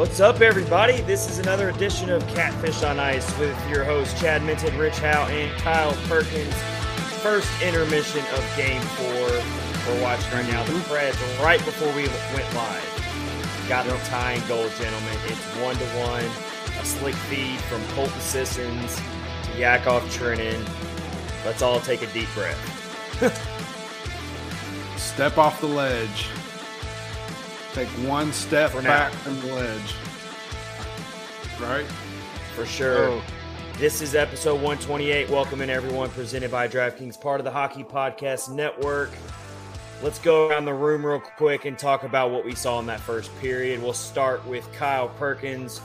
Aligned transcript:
What's 0.00 0.18
up, 0.18 0.40
everybody? 0.40 1.02
This 1.02 1.28
is 1.28 1.40
another 1.40 1.68
edition 1.68 2.08
of 2.08 2.26
Catfish 2.28 2.82
on 2.82 2.98
Ice 2.98 3.38
with 3.38 3.68
your 3.68 3.84
hosts, 3.84 4.18
Chad 4.18 4.42
Minton, 4.42 4.78
Rich 4.78 4.98
Howe, 5.00 5.26
and 5.26 5.54
Kyle 5.60 5.92
Perkins. 6.08 6.54
First 7.20 7.50
intermission 7.60 8.24
of 8.32 8.52
Game 8.56 8.80
4. 8.80 9.06
We're 9.06 10.02
watching 10.02 10.32
right 10.32 10.48
now 10.48 10.64
the 10.64 10.72
Preds 10.88 11.44
right 11.44 11.62
before 11.66 11.88
we 11.88 12.08
went 12.34 12.54
live. 12.54 13.66
Got 13.68 13.84
the 13.84 13.94
tying 14.06 14.40
goal, 14.48 14.66
gentlemen. 14.78 15.18
It's 15.26 15.44
one 15.58 15.76
to 15.76 15.84
one. 15.98 16.24
A 16.80 16.84
slick 16.86 17.14
feed 17.14 17.60
from 17.60 17.86
Colton 17.88 18.20
Sissons 18.20 18.98
to 19.42 19.58
Yakov 19.58 20.02
Trenin. 20.04 20.66
Let's 21.44 21.60
all 21.60 21.78
take 21.78 22.00
a 22.00 22.10
deep 22.14 22.28
breath. 22.32 22.56
Step 24.96 25.36
off 25.36 25.60
the 25.60 25.66
ledge. 25.66 26.30
Take 27.72 27.88
one 28.08 28.32
step 28.32 28.72
For 28.72 28.82
now. 28.82 28.88
back 28.88 29.12
from 29.12 29.38
the 29.40 29.46
ledge. 29.46 29.94
Right? 31.60 31.86
For 32.56 32.66
sure. 32.66 33.10
Oh. 33.10 33.22
This 33.78 34.02
is 34.02 34.16
episode 34.16 34.54
128. 34.54 35.30
Welcome 35.30 35.60
in, 35.60 35.70
everyone. 35.70 36.10
Presented 36.10 36.50
by 36.50 36.66
DraftKings, 36.66 37.20
part 37.20 37.38
of 37.38 37.44
the 37.44 37.50
Hockey 37.50 37.84
Podcast 37.84 38.52
Network. 38.52 39.10
Let's 40.02 40.18
go 40.18 40.48
around 40.48 40.64
the 40.64 40.74
room 40.74 41.06
real 41.06 41.20
quick 41.20 41.64
and 41.64 41.78
talk 41.78 42.02
about 42.02 42.32
what 42.32 42.44
we 42.44 42.56
saw 42.56 42.80
in 42.80 42.86
that 42.86 43.00
first 43.00 43.30
period. 43.38 43.80
We'll 43.80 43.92
start 43.92 44.44
with 44.46 44.70
Kyle 44.72 45.08
Perkins. 45.10 45.78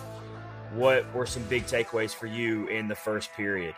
What 0.73 1.05
were 1.13 1.27
some 1.27 1.43
big 1.43 1.65
takeaways 1.65 2.15
for 2.15 2.25
you 2.25 2.65
in 2.67 2.87
the 2.87 2.95
first 2.95 3.31
period? 3.33 3.75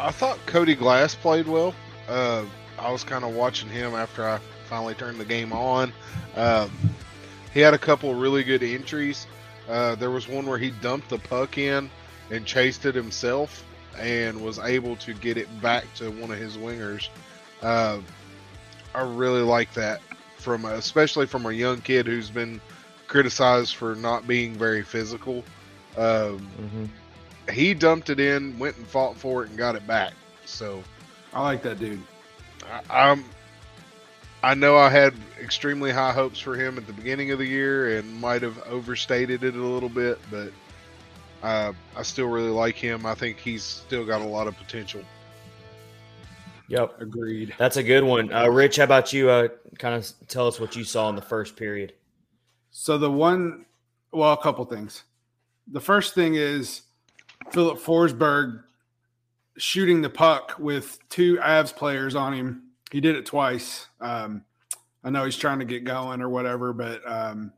I 0.00 0.12
thought 0.12 0.38
Cody 0.46 0.74
Glass 0.74 1.14
played 1.14 1.46
well. 1.46 1.74
Uh, 2.08 2.44
I 2.78 2.90
was 2.90 3.04
kind 3.04 3.24
of 3.24 3.34
watching 3.34 3.68
him 3.68 3.94
after 3.94 4.26
I 4.26 4.38
finally 4.68 4.94
turned 4.94 5.18
the 5.18 5.24
game 5.24 5.52
on. 5.52 5.92
Um, 6.34 6.70
he 7.56 7.62
had 7.62 7.72
a 7.72 7.78
couple 7.78 8.14
really 8.14 8.44
good 8.44 8.62
entries. 8.62 9.26
Uh, 9.66 9.94
there 9.94 10.10
was 10.10 10.28
one 10.28 10.44
where 10.44 10.58
he 10.58 10.72
dumped 10.82 11.08
the 11.08 11.16
puck 11.16 11.56
in 11.56 11.90
and 12.30 12.44
chased 12.44 12.84
it 12.84 12.94
himself 12.94 13.64
and 13.98 14.38
was 14.44 14.58
able 14.58 14.94
to 14.96 15.14
get 15.14 15.38
it 15.38 15.48
back 15.62 15.86
to 15.94 16.10
one 16.10 16.30
of 16.30 16.36
his 16.36 16.58
wingers. 16.58 17.08
Uh, 17.62 18.00
I 18.94 19.00
really 19.04 19.40
like 19.40 19.72
that 19.72 20.02
from 20.36 20.66
especially 20.66 21.24
from 21.24 21.46
a 21.46 21.50
young 21.50 21.80
kid 21.80 22.06
who's 22.06 22.28
been 22.28 22.60
criticized 23.06 23.74
for 23.76 23.94
not 23.94 24.26
being 24.28 24.52
very 24.52 24.82
physical. 24.82 25.42
Um, 25.96 26.46
he 27.50 27.72
dumped 27.72 28.10
it 28.10 28.20
in, 28.20 28.58
went 28.58 28.76
and 28.76 28.86
fought 28.86 29.16
for 29.16 29.44
it, 29.44 29.48
and 29.48 29.56
got 29.56 29.76
it 29.76 29.86
back. 29.86 30.12
So 30.44 30.84
I 31.32 31.40
like 31.40 31.62
that 31.62 31.78
dude. 31.78 32.02
I, 32.90 33.10
I'm. 33.10 33.24
I 34.46 34.54
know 34.54 34.76
I 34.78 34.90
had 34.90 35.12
extremely 35.42 35.90
high 35.90 36.12
hopes 36.12 36.38
for 36.38 36.54
him 36.54 36.78
at 36.78 36.86
the 36.86 36.92
beginning 36.92 37.32
of 37.32 37.40
the 37.40 37.44
year 37.44 37.98
and 37.98 38.20
might 38.20 38.42
have 38.42 38.62
overstated 38.68 39.42
it 39.42 39.56
a 39.56 39.60
little 39.60 39.88
bit, 39.88 40.20
but 40.30 40.52
uh, 41.42 41.72
I 41.96 42.02
still 42.02 42.28
really 42.28 42.50
like 42.50 42.76
him. 42.76 43.06
I 43.06 43.16
think 43.16 43.38
he's 43.38 43.64
still 43.64 44.06
got 44.06 44.20
a 44.20 44.24
lot 44.24 44.46
of 44.46 44.56
potential. 44.56 45.02
Yep. 46.68 47.00
Agreed. 47.00 47.54
That's 47.58 47.76
a 47.76 47.82
good 47.82 48.04
one. 48.04 48.32
Uh, 48.32 48.46
Rich, 48.46 48.76
how 48.76 48.84
about 48.84 49.12
you? 49.12 49.28
Uh, 49.28 49.48
kind 49.80 49.96
of 49.96 50.08
tell 50.28 50.46
us 50.46 50.60
what 50.60 50.76
you 50.76 50.84
saw 50.84 51.08
in 51.08 51.16
the 51.16 51.22
first 51.22 51.56
period. 51.56 51.94
So 52.70 52.98
the 52.98 53.10
one, 53.10 53.66
well, 54.12 54.32
a 54.32 54.40
couple 54.40 54.64
things. 54.66 55.02
The 55.72 55.80
first 55.80 56.14
thing 56.14 56.36
is 56.36 56.82
Filip 57.50 57.78
Forsberg 57.78 58.62
shooting 59.58 60.02
the 60.02 60.10
puck 60.10 60.54
with 60.60 61.00
two 61.08 61.38
Avs 61.38 61.74
players 61.74 62.14
on 62.14 62.32
him. 62.32 62.62
He 62.92 63.00
did 63.00 63.16
it 63.16 63.26
twice. 63.26 63.86
Um, 64.00 64.44
I 65.02 65.10
know 65.10 65.24
he's 65.24 65.36
trying 65.36 65.58
to 65.58 65.64
get 65.64 65.84
going 65.84 66.20
or 66.20 66.28
whatever, 66.28 66.72
but 66.72 67.00
um, 67.10 67.52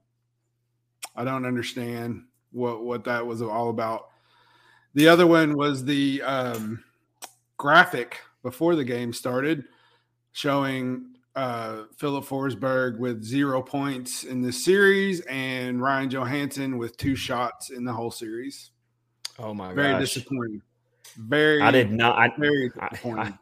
I 1.17 1.25
don't 1.25 1.47
understand 1.47 2.25
what 2.53 2.85
what 2.85 3.05
that 3.05 3.27
was 3.27 3.43
all 3.43 3.71
about. 3.71 4.09
The 4.95 5.09
other 5.09 5.27
one 5.27 5.57
was 5.57 5.85
the 5.85 6.23
um, 6.23 6.83
graphic 7.57 8.19
before 8.43 8.75
the 8.75 8.85
game 8.85 9.13
started 9.13 9.65
showing 10.33 11.15
uh, 11.37 11.85
Filip 11.97 12.25
Forsberg 12.25 12.99
with 12.99 13.23
zero 13.23 13.63
points 13.63 14.25
in 14.25 14.43
the 14.43 14.53
series 14.53 15.21
and 15.23 15.81
Ryan 15.81 16.11
Johansen 16.11 16.79
with 16.79 16.97
two 16.97 17.15
shots 17.15 17.71
in 17.71 17.85
the 17.85 17.93
whole 17.93 18.11
series. 18.11 18.71
Oh 19.39 19.55
my 19.55 19.69
god. 19.69 19.77
Very 19.77 19.93
gosh. 19.93 20.01
disappointing. 20.01 20.63
Very, 21.17 21.63
I 21.63 21.71
did 21.71 21.93
not. 21.93 22.19
I, 22.19 22.33
very 22.39 22.71
disappointing. 22.71 23.19
I- 23.19 23.29
I 23.29 23.39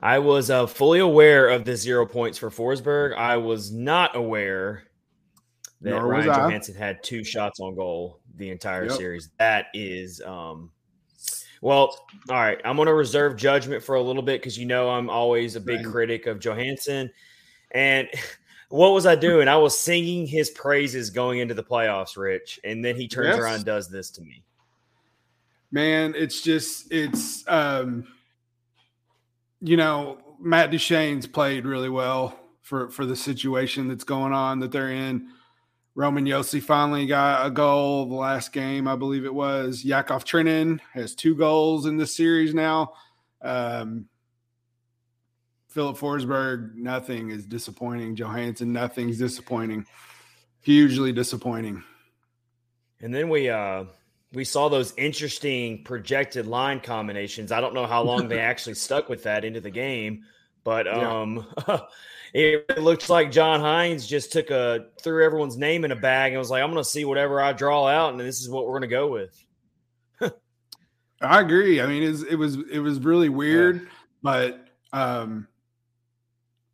was 0.00 0.50
uh, 0.50 0.66
fully 0.66 0.98
aware 1.00 1.48
of 1.48 1.64
the 1.64 1.76
zero 1.76 2.06
points 2.06 2.38
for 2.38 2.50
Forsberg. 2.50 3.16
I 3.16 3.36
was 3.36 3.72
not 3.72 4.14
aware 4.16 4.84
that 5.80 5.90
Nor 5.90 6.06
Ryan 6.06 6.28
Johansen 6.28 6.74
had 6.76 7.02
two 7.02 7.24
shots 7.24 7.60
on 7.60 7.74
goal 7.74 8.20
the 8.36 8.50
entire 8.50 8.84
Yep. 8.86 8.96
series. 8.96 9.30
That 9.38 9.66
is, 9.74 10.20
um, 10.22 10.70
well, 11.62 11.96
all 12.28 12.36
right. 12.36 12.60
I'm 12.64 12.76
going 12.76 12.86
to 12.86 12.94
reserve 12.94 13.36
judgment 13.36 13.82
for 13.82 13.94
a 13.94 14.02
little 14.02 14.22
bit 14.22 14.40
because 14.40 14.58
you 14.58 14.66
know 14.66 14.90
I'm 14.90 15.08
always 15.08 15.56
a 15.56 15.60
big 15.60 15.82
Same. 15.82 15.90
critic 15.92 16.26
of 16.26 16.38
Johansen. 16.38 17.10
And 17.70 18.08
what 18.68 18.92
was 18.92 19.06
I 19.06 19.14
doing? 19.16 19.48
I 19.48 19.56
was 19.56 19.78
singing 19.78 20.26
his 20.26 20.50
praises 20.50 21.08
going 21.10 21.38
into 21.38 21.54
the 21.54 21.64
playoffs, 21.64 22.16
Rich, 22.16 22.60
and 22.64 22.84
then 22.84 22.96
he 22.96 23.08
turns 23.08 23.28
Yes. 23.28 23.38
around 23.38 23.54
and 23.56 23.64
does 23.64 23.88
this 23.88 24.10
to 24.10 24.22
me. 24.22 24.42
Man, 25.72 26.14
it's 26.16 26.42
just 26.42 26.92
it's 26.92 27.46
um 27.48 28.06
you 29.60 29.76
know, 29.76 30.18
Matt 30.40 30.70
Duchene's 30.70 31.26
played 31.26 31.66
really 31.66 31.88
well 31.88 32.38
for 32.62 32.90
for 32.90 33.06
the 33.06 33.16
situation 33.16 33.88
that's 33.88 34.04
going 34.04 34.32
on 34.32 34.60
that 34.60 34.72
they're 34.72 34.90
in. 34.90 35.28
Roman 35.94 36.26
Josi 36.26 36.62
finally 36.62 37.06
got 37.06 37.46
a 37.46 37.50
goal 37.50 38.06
the 38.06 38.14
last 38.14 38.52
game, 38.52 38.86
I 38.86 38.96
believe 38.96 39.24
it 39.24 39.32
was. 39.32 39.82
Yakov 39.82 40.24
Trenin 40.24 40.78
has 40.92 41.14
two 41.14 41.34
goals 41.34 41.86
in 41.86 41.96
this 41.96 42.14
series 42.14 42.54
now. 42.54 42.92
Um 43.42 44.06
Filip 45.68 45.96
Forsberg, 45.96 46.74
nothing 46.74 47.30
is 47.30 47.44
disappointing. 47.44 48.16
Johansen, 48.16 48.72
nothing's 48.72 49.18
disappointing. 49.18 49.86
Hugely 50.60 51.12
disappointing. 51.12 51.82
And 53.00 53.14
then 53.14 53.28
we 53.28 53.48
uh 53.48 53.84
we 54.32 54.44
saw 54.44 54.68
those 54.68 54.92
interesting 54.96 55.84
projected 55.84 56.46
line 56.46 56.80
combinations. 56.80 57.52
I 57.52 57.60
don't 57.60 57.74
know 57.74 57.86
how 57.86 58.02
long 58.02 58.28
they 58.28 58.38
actually 58.40 58.74
stuck 58.74 59.08
with 59.08 59.22
that 59.24 59.44
into 59.44 59.60
the 59.60 59.70
game, 59.70 60.24
but 60.64 60.86
Yeah. 60.86 61.20
um 61.22 61.46
it 62.34 62.78
looks 62.78 63.08
like 63.08 63.30
John 63.30 63.60
Hynes 63.60 64.06
just 64.06 64.32
took 64.32 64.50
a 64.50 64.86
threw 65.02 65.24
everyone's 65.24 65.56
name 65.56 65.84
in 65.84 65.92
a 65.92 65.96
bag 65.96 66.32
and 66.32 66.38
was 66.38 66.50
like, 66.50 66.62
I'm 66.62 66.70
gonna 66.70 66.84
see 66.84 67.04
whatever 67.04 67.40
I 67.40 67.52
draw 67.52 67.86
out, 67.86 68.10
and 68.10 68.20
this 68.20 68.40
is 68.40 68.48
what 68.50 68.66
we're 68.66 68.74
gonna 68.74 68.88
go 68.88 69.08
with. 69.08 69.44
I 71.20 71.40
agree. 71.40 71.80
I 71.80 71.86
mean, 71.86 72.02
it's, 72.02 72.22
it 72.22 72.36
was 72.36 72.56
it 72.70 72.80
was 72.80 73.00
really 73.00 73.28
weird, 73.28 73.88
but 74.22 74.68
um, 74.92 75.48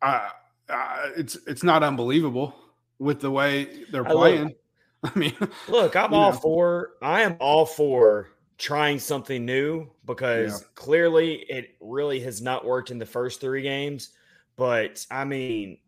I, 0.01 0.31
I 0.69 1.11
it's 1.15 1.37
it's 1.47 1.63
not 1.63 1.83
unbelievable 1.83 2.53
with 2.99 3.21
the 3.21 3.31
way 3.31 3.85
they're 3.91 4.05
I 4.05 4.11
playing. 4.11 4.55
I 5.15 5.19
mean, 5.19 5.35
Look, 5.67 5.95
I'm 5.95 6.13
all 6.13 6.31
know. 6.31 6.39
for 6.41 6.91
I 7.01 7.21
am 7.21 7.35
all 7.39 7.65
for 7.65 8.29
trying 8.57 8.99
something 8.99 9.45
new 9.45 9.89
because 10.05 10.61
Yeah. 10.61 10.67
clearly 10.75 11.35
it 11.49 11.75
really 11.81 12.19
has 12.21 12.41
not 12.41 12.65
worked 12.65 12.91
in 12.91 12.99
the 12.99 13.05
first 13.05 13.41
three 13.41 13.61
games. 13.61 14.11
But 14.55 15.05
I 15.11 15.25
mean, 15.25 15.79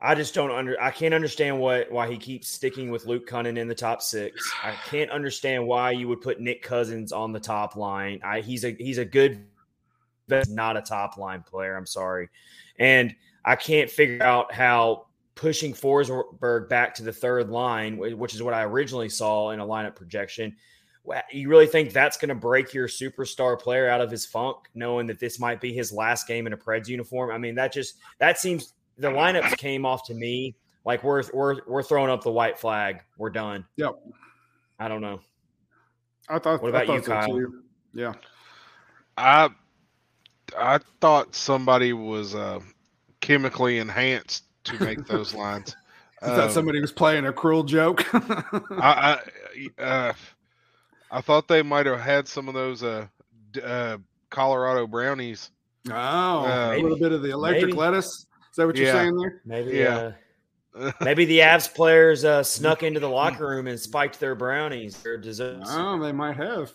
I 0.00 0.14
just 0.14 0.34
don't 0.34 0.50
under 0.50 0.80
I 0.80 0.90
can't 0.90 1.14
understand 1.14 1.58
what 1.58 1.90
why 1.90 2.08
he 2.10 2.18
keeps 2.18 2.48
sticking 2.48 2.90
with 2.90 3.06
Luke 3.06 3.28
Kunin 3.28 3.56
in 3.58 3.66
the 3.68 3.74
top 3.74 4.02
six. 4.02 4.56
I 4.62 4.72
can't 4.72 5.10
understand 5.10 5.66
why 5.66 5.90
you 5.92 6.06
would 6.08 6.20
put 6.20 6.40
Nick 6.40 6.62
Cousins 6.62 7.12
on 7.12 7.32
the 7.32 7.40
top 7.40 7.76
line. 7.76 8.20
I 8.22 8.40
he's 8.40 8.64
a 8.64 8.70
he's 8.72 8.98
a 8.98 9.04
good 9.04 9.46
but 10.28 10.48
not 10.48 10.76
a 10.76 10.82
top 10.82 11.16
line 11.18 11.42
player. 11.42 11.76
I'm 11.76 11.86
sorry. 11.86 12.28
And 12.78 13.14
I 13.44 13.56
can't 13.56 13.90
figure 13.90 14.22
out 14.24 14.52
how 14.52 15.05
pushing 15.36 15.72
Forsberg 15.72 16.68
back 16.68 16.94
to 16.94 17.04
the 17.04 17.12
third 17.12 17.50
line, 17.50 17.96
which 17.98 18.34
is 18.34 18.42
what 18.42 18.54
I 18.54 18.64
originally 18.64 19.08
saw 19.08 19.50
in 19.50 19.60
a 19.60 19.66
lineup 19.66 19.94
projection. 19.94 20.56
You 21.30 21.48
really 21.48 21.68
think 21.68 21.92
that's 21.92 22.16
going 22.16 22.30
to 22.30 22.34
break 22.34 22.74
your 22.74 22.88
superstar 22.88 23.56
player 23.56 23.88
out 23.88 24.00
of 24.00 24.10
his 24.10 24.26
funk, 24.26 24.56
knowing 24.74 25.06
that 25.06 25.20
this 25.20 25.38
might 25.38 25.60
be 25.60 25.72
his 25.72 25.92
last 25.92 26.26
game 26.26 26.48
in 26.48 26.52
a 26.52 26.56
Preds 26.56 26.88
uniform? 26.88 27.30
I 27.30 27.38
mean, 27.38 27.54
that 27.54 27.72
just 27.72 27.98
that 28.18 28.40
seems 28.40 28.72
the 28.98 29.08
lineups 29.08 29.56
came 29.58 29.86
off 29.86 30.04
to 30.08 30.14
me 30.14 30.56
like 30.84 31.04
we're 31.04 31.22
we're 31.32 31.60
we're 31.68 31.82
throwing 31.82 32.10
up 32.10 32.24
the 32.24 32.32
white 32.32 32.58
flag. 32.58 33.02
We're 33.18 33.30
done. 33.30 33.66
Yep. 33.76 33.94
I 34.80 34.88
don't 34.88 35.00
know. 35.00 35.20
I 36.28 36.38
thought. 36.38 36.62
What 36.62 36.70
about 36.70 36.82
I 36.82 36.86
thought 36.86 36.94
you, 36.94 37.02
so 37.02 37.12
Kyle? 37.12 37.28
too. 37.28 37.62
Yeah. 37.92 38.14
I 39.16 39.50
I 40.58 40.78
thought 41.00 41.34
somebody 41.34 41.92
was 41.92 42.34
uh, 42.34 42.60
chemically 43.20 43.78
enhanced 43.78 44.45
to 44.66 44.84
make 44.84 45.04
those 45.06 45.34
lines. 45.34 45.74
I 46.22 46.26
thought 46.28 46.40
Um, 46.46 46.50
somebody 46.50 46.80
was 46.80 46.92
playing 46.92 47.26
a 47.26 47.32
cruel 47.32 47.62
joke. 47.62 48.04
I 48.14 49.20
I, 49.78 49.82
uh, 49.82 50.12
I 51.10 51.20
thought 51.20 51.46
they 51.48 51.62
might 51.62 51.86
have 51.86 52.00
had 52.00 52.26
some 52.28 52.48
of 52.48 52.54
those 52.54 52.82
uh, 52.82 53.06
d- 53.52 53.60
uh, 53.62 53.98
Colorado 54.30 54.86
brownies. 54.86 55.50
oh, 55.90 55.92
Uh, 55.92 56.74
a 56.76 56.80
little 56.82 56.98
bit 56.98 57.12
of 57.12 57.22
the 57.22 57.30
electric 57.30 57.66
maybe. 57.66 57.78
lettuce. 57.78 58.06
Is 58.50 58.56
that 58.56 58.66
what 58.66 58.76
you're 58.76 58.86
Yeah. 58.86 58.92
saying 58.92 59.16
there? 59.16 59.40
Maybe 59.44 59.76
Yeah. 59.78 60.12
uh, 60.74 60.92
Maybe 61.00 61.24
the 61.24 61.38
Avs 61.38 61.72
players 61.72 62.24
uh, 62.24 62.42
snuck 62.42 62.82
into 62.82 63.00
the 63.00 63.08
locker 63.08 63.46
room 63.48 63.66
and 63.66 63.78
spiked 63.78 64.18
their 64.20 64.34
brownies 64.34 65.04
or 65.06 65.16
desserts. 65.16 65.70
Oh, 65.72 65.98
they 66.02 66.12
might 66.12 66.36
have. 66.36 66.74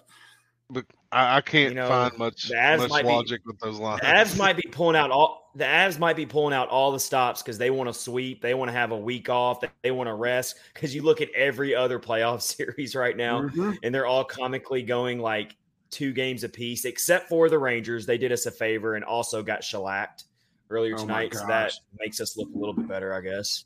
But 0.70 0.86
I, 1.12 1.38
I 1.38 1.42
can't 1.42 1.70
You 1.74 1.76
know, 1.82 1.88
find 1.90 2.18
much, 2.18 2.50
much 2.52 2.90
might 2.90 3.02
be- 3.04 3.08
logic 3.10 3.42
with 3.46 3.60
those 3.60 3.80
lines. 3.80 4.00
The 4.02 4.08
Avs 4.08 4.38
might 4.38 4.56
be 4.56 4.68
pulling 4.72 4.96
out 4.96 5.12
all 5.12 5.52
the 5.56 5.66
Avs 5.66 6.00
might 6.00 6.16
be 6.16 6.26
pulling 6.26 6.54
out 6.54 6.70
all 6.70 6.94
the 6.94 7.00
stops 7.00 7.42
because 7.42 7.58
they 7.58 7.70
want 7.70 7.90
to 7.90 7.94
sweep. 7.94 8.42
They 8.42 8.54
want 8.54 8.70
to 8.70 8.74
have 8.74 8.92
a 8.92 8.98
week 8.98 9.28
off. 9.30 9.60
They, 9.60 9.68
they 9.84 9.92
want 9.92 10.08
to 10.08 10.14
rest. 10.14 10.56
Because 10.74 10.96
you 10.96 11.02
look 11.02 11.20
at 11.20 11.30
every 11.32 11.76
other 11.76 12.00
playoff 12.00 12.42
series 12.58 12.96
right 12.96 13.18
now, 13.18 13.42
Mhm. 13.50 13.76
and 13.84 13.94
they're 13.94 14.06
all 14.06 14.24
comically 14.24 14.82
going 14.84 15.20
like 15.20 15.58
two 15.90 16.14
games 16.14 16.46
apiece, 16.46 16.86
except 16.86 17.28
for 17.28 17.50
the 17.50 17.60
Rangers. 17.60 18.06
They 18.06 18.18
did 18.18 18.32
us 18.32 18.46
a 18.46 18.52
favor 18.52 18.96
and 18.96 19.04
also 19.04 19.44
got 19.44 19.62
shellacked 19.62 20.24
earlier 20.70 20.96
Oh 20.96 21.00
tonight, 21.00 21.34
so 21.34 21.46
that 21.48 21.74
makes 22.00 22.22
us 22.22 22.38
look 22.38 22.48
a 22.56 22.58
little 22.58 22.74
bit 22.74 22.88
better, 22.88 23.14
I 23.14 23.20
guess. 23.20 23.66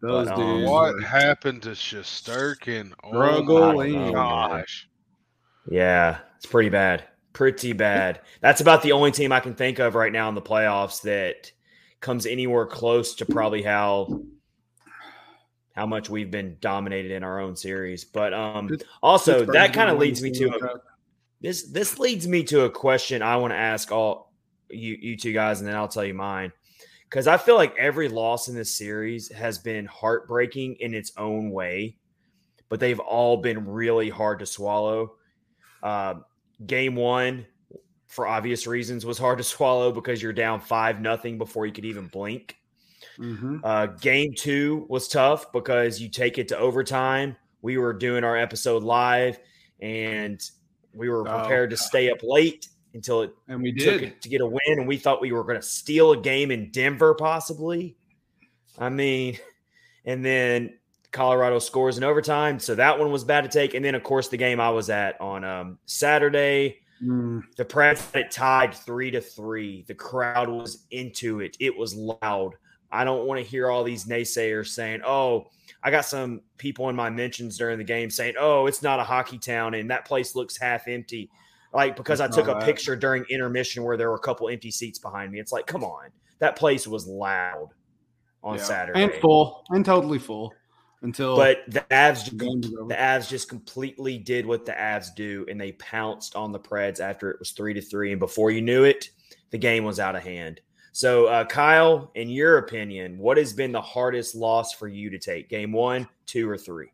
Those 0.00 0.28
But, 0.28 0.38
um, 0.38 0.62
what 0.62 1.02
happened 1.02 1.62
to 1.62 1.70
Shesterkin? 1.70 2.92
Oh 3.02 3.08
Struggling. 3.10 4.06
my 4.06 4.12
gosh. 4.12 4.88
Yeah, 5.68 6.18
it's 6.36 6.46
pretty 6.46 6.68
bad. 6.68 7.04
Pretty 7.32 7.72
bad. 7.72 8.20
That's 8.40 8.60
about 8.60 8.82
the 8.82 8.92
only 8.92 9.10
team 9.10 9.32
I 9.32 9.40
can 9.40 9.54
think 9.54 9.78
of 9.78 9.94
right 9.94 10.12
now 10.12 10.28
in 10.28 10.34
the 10.34 10.42
playoffs 10.42 11.02
that 11.02 11.50
comes 12.00 12.26
anywhere 12.26 12.66
close 12.66 13.14
to 13.16 13.26
probably 13.26 13.62
how 13.62 14.22
how 15.74 15.86
much 15.86 16.08
we've 16.08 16.30
been 16.30 16.56
dominated 16.60 17.10
in 17.10 17.24
our 17.24 17.40
own 17.40 17.56
series. 17.56 18.04
But 18.04 18.32
um 18.34 18.70
also 19.02 19.38
Pittsburgh's 19.38 19.54
that 19.54 19.72
kind 19.72 19.90
of 19.90 19.98
leads 19.98 20.22
me 20.22 20.30
to 20.32 20.48
a, 20.50 20.80
this 21.40 21.64
this 21.72 21.98
leads 21.98 22.28
me 22.28 22.44
to 22.44 22.62
a 22.62 22.70
question 22.70 23.22
I 23.22 23.36
want 23.36 23.52
to 23.52 23.58
ask 23.58 23.90
all 23.90 24.32
you 24.70 24.96
you 25.00 25.16
two 25.16 25.32
guys 25.32 25.60
and 25.60 25.68
then 25.68 25.74
I'll 25.76 25.88
tell 25.88 26.04
you 26.04 26.14
mine. 26.14 26.52
Cuz 27.10 27.26
I 27.26 27.36
feel 27.38 27.56
like 27.56 27.74
every 27.76 28.08
loss 28.08 28.48
in 28.48 28.54
this 28.54 28.76
series 28.76 29.32
has 29.32 29.58
been 29.58 29.86
heartbreaking 29.86 30.76
in 30.80 30.94
its 30.94 31.12
own 31.16 31.50
way, 31.50 31.96
but 32.68 32.80
they've 32.80 33.00
all 33.00 33.38
been 33.38 33.66
really 33.66 34.10
hard 34.10 34.38
to 34.40 34.46
swallow. 34.46 35.16
Uh, 35.84 36.14
game 36.66 36.96
1 36.96 37.46
for 38.08 38.26
obvious 38.26 38.66
reasons 38.66 39.04
was 39.06 39.18
hard 39.18 39.38
to 39.38 39.44
swallow 39.54 39.92
because 39.92 40.20
you're 40.22 40.32
down 40.32 40.60
5 40.60 41.00
nothing 41.00 41.38
before 41.38 41.66
you 41.66 41.72
could 41.72 41.84
even 41.84 42.08
blink. 42.08 42.56
Mhm. 43.18 43.60
Uh, 43.62 43.86
game 43.86 44.32
two 44.36 44.86
was 44.88 45.06
tough 45.06 45.52
because 45.52 46.00
you 46.00 46.08
take 46.08 46.38
it 46.38 46.48
to 46.48 46.58
overtime. 46.58 47.36
We 47.62 47.78
were 47.78 47.92
doing 47.92 48.24
our 48.24 48.36
episode 48.36 48.82
live 48.82 49.38
and 49.80 50.40
we 50.94 51.08
were 51.08 51.28
Oh, 51.28 51.38
prepared 51.38 51.70
to 51.70 51.76
stay 51.76 52.10
up 52.10 52.18
late 52.22 52.68
until 52.94 53.22
it 53.22 53.34
And 53.48 53.62
we 53.62 53.72
took 53.72 54.00
did. 54.00 54.02
it 54.04 54.22
to 54.22 54.28
get 54.28 54.40
a 54.40 54.46
win. 54.46 54.58
And 54.78 54.88
we 54.88 54.96
thought 54.96 55.20
we 55.20 55.32
were 55.32 55.44
going 55.44 55.56
to 55.60 55.62
steal 55.66 56.12
a 56.12 56.16
game 56.16 56.50
in 56.50 56.70
Denver, 56.70 57.14
possibly. 57.14 57.96
I 58.78 58.88
mean, 58.88 59.38
and 60.04 60.24
then 60.24 60.78
Colorado 61.14 61.58
scores 61.58 61.96
in 61.96 62.04
overtime. 62.04 62.58
So 62.58 62.74
that 62.74 62.98
one 62.98 63.10
was 63.10 63.24
bad 63.24 63.42
to 63.42 63.48
take. 63.48 63.72
And 63.72 63.84
then, 63.84 63.94
of 63.94 64.02
course, 64.02 64.28
the 64.28 64.36
game 64.36 64.60
I 64.60 64.68
was 64.68 64.90
at 64.90 65.18
on 65.20 65.44
um, 65.44 65.78
Saturday. 65.86 66.80
Mm, 67.02 67.42
The 67.56 67.64
Preds 67.64 68.12
had 68.12 68.26
it 68.26 68.30
tied 68.30 68.74
three 68.74 69.10
to 69.12 69.20
three. 69.20 69.84
The 69.86 69.94
crowd 69.94 70.48
was 70.48 70.86
into 70.90 71.40
it. 71.40 71.56
It 71.60 71.76
was 71.76 71.94
loud. 71.94 72.54
I 72.92 73.04
don't 73.04 73.26
want 73.26 73.40
to 73.40 73.46
hear 73.46 73.70
all 73.70 73.82
these 73.82 74.04
naysayers 74.04 74.68
saying, 74.68 75.00
"Oh, 75.04 75.46
I 75.82 75.90
got 75.90 76.04
some 76.04 76.42
people 76.58 76.88
in 76.88 76.96
my 76.96 77.10
mentions 77.10 77.58
during 77.58 77.78
the 77.78 77.84
game 77.84 78.10
saying, 78.10 78.34
"Oh, 78.38 78.66
it's 78.66 78.82
not 78.82 79.00
a 79.00 79.04
hockey 79.04 79.38
town 79.38 79.74
and 79.74 79.90
that 79.90 80.04
place 80.04 80.36
looks 80.36 80.56
half 80.56 80.86
empty." 80.86 81.30
Like 81.72 81.96
because 81.96 82.20
I 82.20 82.28
took 82.28 82.46
a 82.46 82.52
that. 82.54 82.62
picture 82.62 82.94
during 82.94 83.24
intermission 83.30 83.82
where 83.82 83.96
there 83.96 84.08
were 84.08 84.16
a 84.16 84.20
couple 84.20 84.48
empty 84.48 84.70
seats 84.70 85.00
behind 85.00 85.32
me. 85.32 85.40
It's 85.40 85.50
like, 85.50 85.66
come 85.66 85.82
on, 85.82 86.10
that 86.38 86.56
place 86.56 86.86
was 86.86 87.08
loud 87.08 87.70
on 88.44 88.58
yeah. 88.58 88.62
Saturday 88.62 89.02
and 89.02 89.12
full 89.14 89.64
and 89.70 89.84
totally 89.84 90.20
full 90.20 90.54
until 91.04 91.36
But 91.36 91.58
the 91.68 91.80
Avs 91.90 92.28
the 92.28 92.36
game 92.36 92.60
was 92.60 92.74
over. 92.74 92.88
the 92.88 92.94
Avs 92.96 93.28
just 93.28 93.48
completely 93.48 94.18
did 94.18 94.44
what 94.46 94.66
the 94.66 94.72
Avs 94.72 95.14
do, 95.14 95.46
and 95.48 95.60
they 95.60 95.72
pounced 95.72 96.34
on 96.34 96.50
the 96.50 96.58
Preds 96.58 96.98
after 97.00 97.30
it 97.30 97.38
was 97.38 97.52
three 97.52 97.74
to 97.74 97.80
three. 97.80 98.10
And 98.10 98.18
before 98.18 98.50
you 98.50 98.60
knew 98.62 98.84
it, 98.84 99.10
the 99.50 99.58
game 99.58 99.84
was 99.84 100.00
out 100.00 100.16
of 100.16 100.22
hand. 100.22 100.60
So, 100.92 101.26
uh, 101.26 101.44
Kyle, 101.44 102.10
in 102.14 102.28
your 102.28 102.58
opinion, 102.58 103.18
what 103.18 103.36
has 103.36 103.52
been 103.52 103.72
the 103.72 103.80
hardest 103.80 104.34
loss 104.34 104.74
for 104.74 104.88
you 104.88 105.10
to 105.10 105.18
take? 105.18 105.48
Game 105.48 105.72
one, 105.72 106.08
two, 106.26 106.48
or 106.48 106.56
three? 106.58 106.88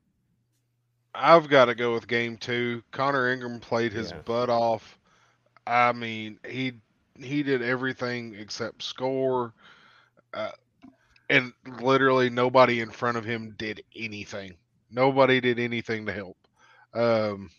I've 1.14 1.48
got 1.48 1.66
to 1.66 1.74
go 1.74 1.92
with 1.92 2.06
game 2.06 2.36
two. 2.36 2.82
Connor 2.92 3.30
Ingram 3.32 3.60
played 3.60 3.92
his 3.92 4.10
Yeah. 4.10 4.18
butt 4.24 4.48
off. 4.48 4.98
I 5.66 5.92
mean, 5.92 6.38
he 6.48 6.74
he 7.18 7.42
did 7.42 7.60
everything 7.60 8.34
except 8.36 8.82
score, 8.82 9.52
uh, 10.32 10.52
and 11.30 11.54
literally 11.80 12.30
nobody 12.30 12.80
in 12.80 12.90
front 12.92 13.18
of 13.18 13.24
him 13.24 13.54
did 13.58 13.84
anything. 13.96 14.58
Nobody 14.90 15.40
did 15.40 15.60
anything 15.60 16.06
to 16.06 16.12
help. 16.12 16.38
Um, 16.94 17.50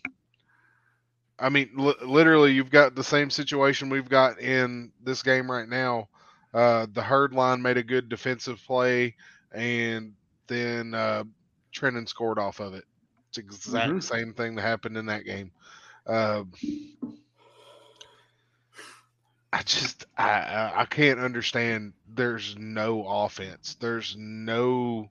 I 1.38 1.50
mean, 1.50 1.70
li- 1.76 1.94
literally, 2.02 2.52
you've 2.52 2.70
got 2.70 2.94
the 2.96 3.04
same 3.04 3.30
situation 3.30 3.90
we've 3.90 4.08
got 4.08 4.40
in 4.40 4.92
this 5.02 5.22
game 5.22 5.50
right 5.50 5.68
now. 5.68 6.08
Uh, 6.54 6.86
the 6.92 7.02
herd 7.02 7.34
line 7.34 7.62
made 7.62 7.78
a 7.78 7.84
good 7.84 8.08
defensive 8.08 8.62
play, 8.66 9.16
and 9.52 10.14
then 10.48 10.94
uh, 10.94 11.24
Trenin 11.74 12.08
scored 12.08 12.38
off 12.38 12.60
of 12.60 12.74
it. 12.74 12.84
It's 13.30 13.38
exact 13.38 14.02
Mhm. 14.02 14.04
same 14.04 14.34
thing 14.34 14.56
that 14.56 14.62
happened 14.62 14.96
in 14.98 15.06
that 15.06 15.24
game. 15.24 15.52
Uh, 16.06 16.44
I 19.52 19.62
just 19.62 20.04
I, 20.16 20.30
I 20.30 20.80
I 20.82 20.84
can't 20.86 21.20
understand. 21.20 21.92
There's 22.14 22.56
no 22.58 23.06
offense. 23.06 23.76
There's 23.80 24.16
no. 24.18 25.10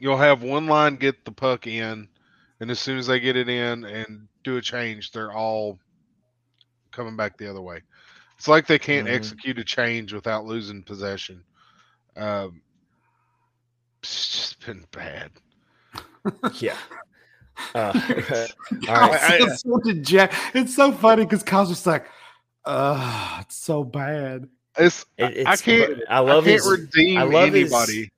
You'll 0.00 0.18
have 0.18 0.42
one 0.42 0.66
line 0.66 0.96
get 0.96 1.24
the 1.24 1.32
puck 1.32 1.66
in, 1.66 2.08
and 2.60 2.70
as 2.70 2.80
soon 2.80 2.98
as 2.98 3.06
they 3.06 3.20
get 3.20 3.36
it 3.36 3.48
in 3.48 3.84
and 3.84 4.28
do 4.44 4.56
a 4.56 4.62
change, 4.62 5.10
they're 5.12 5.32
all 5.32 5.78
coming 6.90 7.16
back 7.16 7.36
the 7.36 7.48
other 7.48 7.60
way. 7.62 7.82
It's 8.36 8.48
like 8.48 8.66
they 8.66 8.78
can't 8.78 9.06
Mhm. 9.06 9.12
execute 9.12 9.58
a 9.58 9.64
change 9.64 10.12
without 10.12 10.44
losing 10.46 10.82
possession. 10.82 11.44
Um, 12.16 12.62
it's 14.02 14.30
just 14.32 14.66
been 14.66 14.84
bad. 14.90 15.30
Yeah. 16.60 16.78
Uh, 17.74 17.92
all 18.88 19.08
Kyle 19.08 19.56
so 19.56 19.78
deja- 19.84 20.28
It's 20.54 20.74
so 20.74 20.92
funny 20.92 21.24
because 21.24 21.42
Kyle's 21.42 21.68
just 21.70 21.86
like, 21.86 22.06
uh, 22.64 23.38
it's 23.40 23.56
so 23.56 23.84
bad. 23.84 24.48
It's 24.78 25.04
It- 25.18 25.46
I 25.46 25.56
can't 25.56 26.02
I 26.08 26.20
love 26.20 26.44
I 26.44 26.48
can't 26.48 26.62
his. 26.64 26.70
redeem 26.70 27.18
I 27.18 27.22
love 27.24 27.52
his- 27.52 27.72
anybody. 27.72 28.10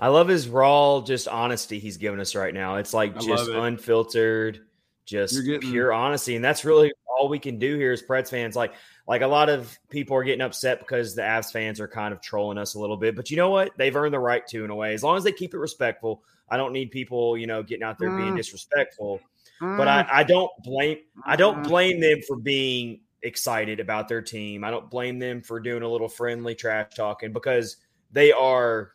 I 0.00 0.08
love 0.08 0.28
his 0.28 0.48
raw, 0.48 1.00
just 1.00 1.26
honesty 1.26 1.78
he's 1.80 1.96
giving 1.96 2.20
us 2.20 2.34
right 2.36 2.54
now. 2.54 2.76
It's 2.76 2.94
like 2.94 3.16
I 3.16 3.20
just 3.20 3.48
it. 3.48 3.56
unfiltered, 3.56 4.60
just 5.04 5.44
getting- 5.44 5.70
pure 5.70 5.92
honesty, 5.92 6.36
and 6.36 6.44
that's 6.44 6.64
really 6.64 6.92
all 7.08 7.28
we 7.28 7.40
can 7.40 7.58
do 7.58 7.76
here 7.76 7.92
as 7.92 8.00
Preds 8.02 8.28
fans. 8.30 8.54
Like, 8.54 8.74
like 9.08 9.22
a 9.22 9.26
lot 9.26 9.48
of 9.48 9.76
people 9.90 10.16
are 10.16 10.22
getting 10.22 10.40
upset 10.42 10.78
because 10.78 11.16
the 11.16 11.22
Avs 11.22 11.50
fans 11.50 11.80
are 11.80 11.88
kind 11.88 12.12
of 12.14 12.20
trolling 12.20 12.58
us 12.58 12.74
a 12.74 12.78
little 12.78 12.96
bit, 12.96 13.16
but 13.16 13.28
you 13.30 13.36
know 13.36 13.50
what? 13.50 13.72
They've 13.76 13.94
earned 13.96 14.14
the 14.14 14.20
right 14.20 14.46
to 14.48 14.64
in 14.64 14.70
a 14.70 14.74
way. 14.76 14.94
As 14.94 15.02
long 15.02 15.16
as 15.16 15.24
they 15.24 15.32
keep 15.32 15.52
it 15.52 15.58
respectful, 15.58 16.22
I 16.50 16.56
don't 16.56 16.72
need 16.72 16.90
people, 16.90 17.36
you 17.36 17.46
know, 17.46 17.62
getting 17.62 17.82
out 17.84 17.98
there 17.98 18.10
being 18.16 18.32
Mm. 18.34 18.36
disrespectful. 18.36 19.20
But 19.60 19.88
I, 19.88 20.06
I 20.10 20.22
don't 20.22 20.50
blame 20.62 20.98
I 21.24 21.34
don't 21.36 21.62
blame 21.66 22.00
them 22.00 22.20
for 22.26 22.36
being 22.36 23.00
excited 23.22 23.80
about 23.80 24.06
their 24.08 24.22
team. 24.22 24.62
I 24.62 24.70
don't 24.70 24.88
blame 24.88 25.18
them 25.18 25.42
for 25.42 25.58
doing 25.58 25.82
a 25.82 25.88
little 25.88 26.08
friendly 26.08 26.54
trash 26.54 26.94
talking 26.94 27.32
because 27.32 27.76
they 28.12 28.30
are, 28.32 28.92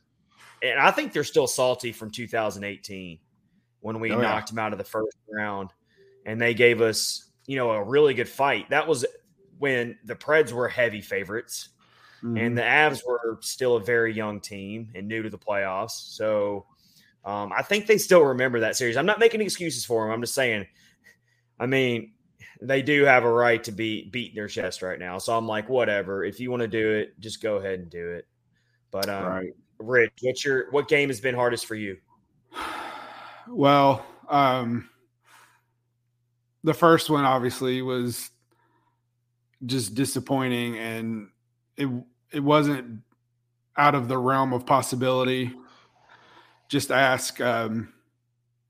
and 0.61 0.79
I 0.79 0.91
think 0.91 1.11
they're 1.11 1.25
still 1.25 1.47
salty 1.47 1.91
from 1.91 2.11
2018 2.11 3.19
when 3.81 3.99
we 3.99 4.11
Oh, 4.11 4.15
yeah. 4.15 4.21
knocked 4.21 4.49
them 4.49 4.59
out 4.59 4.71
of 4.71 4.77
the 4.77 4.85
first 4.85 5.17
round, 5.29 5.71
and 6.25 6.41
they 6.41 6.53
gave 6.53 6.79
us, 6.79 7.29
you 7.45 7.57
know, 7.57 7.71
a 7.71 7.83
really 7.83 8.13
good 8.13 8.29
fight. 8.29 8.69
That 8.69 8.87
was 8.87 9.05
when 9.59 9.97
the 10.05 10.15
Preds 10.15 10.53
were 10.53 10.69
heavy 10.69 11.01
favorites, 11.01 11.69
Mhm. 12.23 12.39
and 12.39 12.57
the 12.57 12.61
Avs 12.61 13.01
were 13.05 13.37
still 13.41 13.75
a 13.75 13.83
very 13.83 14.13
young 14.13 14.39
team 14.39 14.89
and 14.95 15.09
new 15.09 15.21
to 15.23 15.29
the 15.29 15.37
playoffs. 15.37 15.91
So 16.15 16.65
um, 17.25 17.51
I 17.55 17.61
think 17.61 17.87
they 17.87 17.97
still 17.97 18.21
remember 18.21 18.59
that 18.61 18.75
series. 18.75 18.97
I'm 18.97 19.05
not 19.05 19.19
making 19.19 19.41
excuses 19.41 19.85
for 19.85 20.03
them. 20.03 20.13
I'm 20.13 20.21
just 20.21 20.35
saying, 20.35 20.67
I 21.59 21.65
mean, 21.65 22.13
they 22.61 22.81
do 22.81 23.03
have 23.03 23.23
a 23.23 23.31
right 23.31 23.63
to 23.63 23.71
be 23.71 24.09
beating 24.09 24.35
their 24.35 24.47
chest 24.47 24.81
right 24.81 24.99
now. 24.99 25.17
So 25.17 25.37
I'm 25.37 25.47
like, 25.47 25.69
whatever. 25.69 26.23
If 26.23 26.39
you 26.39 26.49
want 26.51 26.61
to 26.61 26.67
do 26.67 26.91
it, 26.91 27.19
just 27.19 27.41
go 27.41 27.57
ahead 27.57 27.79
and 27.79 27.89
do 27.89 28.11
it. 28.11 28.27
But 28.91 29.09
um, 29.09 29.25
right. 29.25 29.53
Rich, 29.79 30.11
what's 30.21 30.45
your 30.45 30.69
what 30.71 30.87
game 30.87 31.09
has 31.09 31.19
been 31.19 31.35
hardest 31.35 31.65
for 31.65 31.75
you? 31.75 31.97
Well, 33.45 34.05
um, 34.29 34.89
the 36.63 36.73
first 36.73 37.09
one 37.09 37.25
obviously 37.25 37.81
was 37.81 38.31
just 39.65 39.95
disappointing, 39.95 40.77
and 40.77 41.27
it 41.75 41.89
it 42.31 42.39
wasn't 42.39 43.01
out 43.75 43.95
of 43.95 44.07
the 44.07 44.17
realm 44.17 44.53
of 44.53 44.65
possibility. 44.65 45.53
Just 46.73 46.89
ask 46.89 47.39
um, 47.39 47.93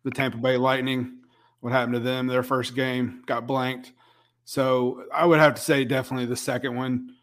the 0.03 0.11
Tampa 0.11 0.37
Bay 0.37 0.57
Lightning 0.57 1.19
what 1.61 1.71
happened 1.71 1.93
to 1.93 2.01
them. 2.01 2.27
Their 2.27 2.43
first 2.43 2.75
game 2.75 3.23
got 3.25 3.47
blanked, 3.47 3.93
so 4.43 5.05
I 5.13 5.25
would 5.25 5.39
have 5.39 5.55
to 5.55 5.61
say 5.61 5.85
definitely 5.85 6.25
the 6.25 6.35
second 6.35 6.75
one. 6.75 7.15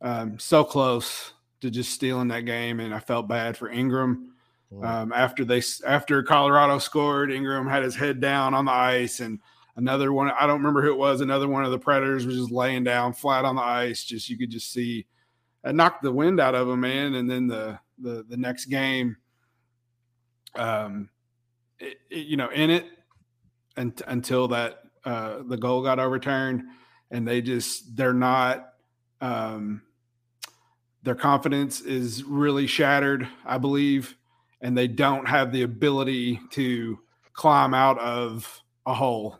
Um, 0.00 0.38
so 0.38 0.62
close 0.62 1.32
to 1.60 1.72
just 1.72 1.90
stealing 1.90 2.28
that 2.28 2.42
game, 2.42 2.78
and 2.78 2.94
I 2.94 3.00
felt 3.00 3.26
bad 3.26 3.56
for 3.56 3.68
Ingram. 3.68 4.32
Um, 4.80 5.12
after 5.12 5.44
they 5.44 5.60
after 5.84 6.22
Colorado 6.22 6.78
scored, 6.78 7.32
Ingram 7.32 7.66
had 7.66 7.82
his 7.82 7.96
head 7.96 8.20
down 8.20 8.54
on 8.54 8.66
the 8.66 8.70
ice, 8.70 9.18
and 9.18 9.40
another 9.74 10.12
one 10.12 10.30
I 10.30 10.46
don't 10.46 10.58
remember 10.58 10.82
who 10.82 10.92
it 10.92 10.98
was. 10.98 11.20
Another 11.20 11.48
one 11.48 11.64
of 11.64 11.72
the 11.72 11.80
Predators 11.80 12.26
was 12.26 12.36
just 12.36 12.52
laying 12.52 12.84
down 12.84 13.12
flat 13.12 13.44
on 13.44 13.56
the 13.56 13.62
ice. 13.62 14.04
Just 14.04 14.30
you 14.30 14.38
could 14.38 14.50
just 14.52 14.72
see 14.72 15.04
it 15.64 15.74
knocked 15.74 16.04
the 16.04 16.12
wind 16.12 16.38
out 16.38 16.54
of 16.54 16.68
him, 16.68 16.78
man. 16.78 17.16
And 17.16 17.28
then 17.28 17.48
the 17.48 17.80
the 17.98 18.24
the 18.28 18.36
next 18.36 18.66
game, 18.66 19.16
um, 20.54 21.08
it, 21.78 21.98
it, 22.10 22.26
you 22.26 22.36
know, 22.36 22.48
in 22.50 22.70
it 22.70 22.86
and, 23.76 24.00
until 24.06 24.48
that 24.48 24.82
uh, 25.04 25.38
the 25.46 25.56
goal 25.56 25.82
got 25.82 25.98
overturned, 25.98 26.62
and 27.10 27.26
they 27.26 27.40
just 27.42 27.96
they're 27.96 28.12
not. 28.12 28.72
Um, 29.20 29.82
their 31.04 31.14
confidence 31.14 31.80
is 31.80 32.22
really 32.24 32.66
shattered, 32.66 33.26
I 33.46 33.58
believe 33.58 34.16
and 34.60 34.76
they 34.76 34.88
don't 34.88 35.26
have 35.26 35.52
the 35.52 35.62
ability 35.62 36.40
to 36.50 36.98
climb 37.32 37.74
out 37.74 37.98
of 37.98 38.62
a 38.86 38.94
hole 38.94 39.38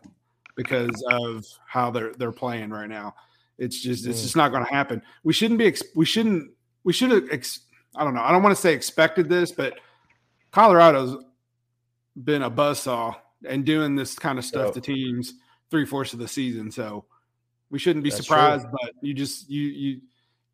because 0.55 1.03
of 1.09 1.45
how 1.67 1.91
they're 1.91 2.13
they're 2.13 2.31
playing 2.31 2.69
right 2.69 2.89
now. 2.89 3.13
It's 3.57 3.81
just 3.81 4.05
it's 4.05 4.21
just 4.21 4.35
not 4.35 4.51
going 4.51 4.65
to 4.65 4.71
happen. 4.71 5.01
We 5.23 5.33
shouldn't 5.33 5.59
be 5.59 5.73
we 5.95 6.05
shouldn't 6.05 6.51
we 6.83 6.93
should 6.93 7.11
have 7.11 7.27
ex, 7.31 7.61
I 7.95 8.03
don't 8.03 8.13
know. 8.13 8.21
I 8.21 8.31
don't 8.31 8.43
want 8.43 8.55
to 8.55 8.61
say 8.61 8.73
expected 8.73 9.27
this, 9.27 9.51
but 9.51 9.79
Colorado's 10.51 11.23
been 12.21 12.41
a 12.41 12.51
buzzsaw 12.51 13.15
and 13.47 13.65
doing 13.65 13.95
this 13.95 14.15
kind 14.15 14.37
of 14.37 14.45
stuff 14.45 14.73
to 14.73 14.81
teams 14.81 15.33
three 15.69 15.85
fourths 15.85 16.13
of 16.13 16.19
the 16.19 16.27
season. 16.27 16.71
So 16.71 17.05
we 17.69 17.79
shouldn't 17.79 18.03
be 18.03 18.11
surprised, 18.11 18.63
true. 18.63 18.77
but 18.81 18.91
you 19.01 19.13
just 19.13 19.49
you 19.49 19.67
you 19.67 20.01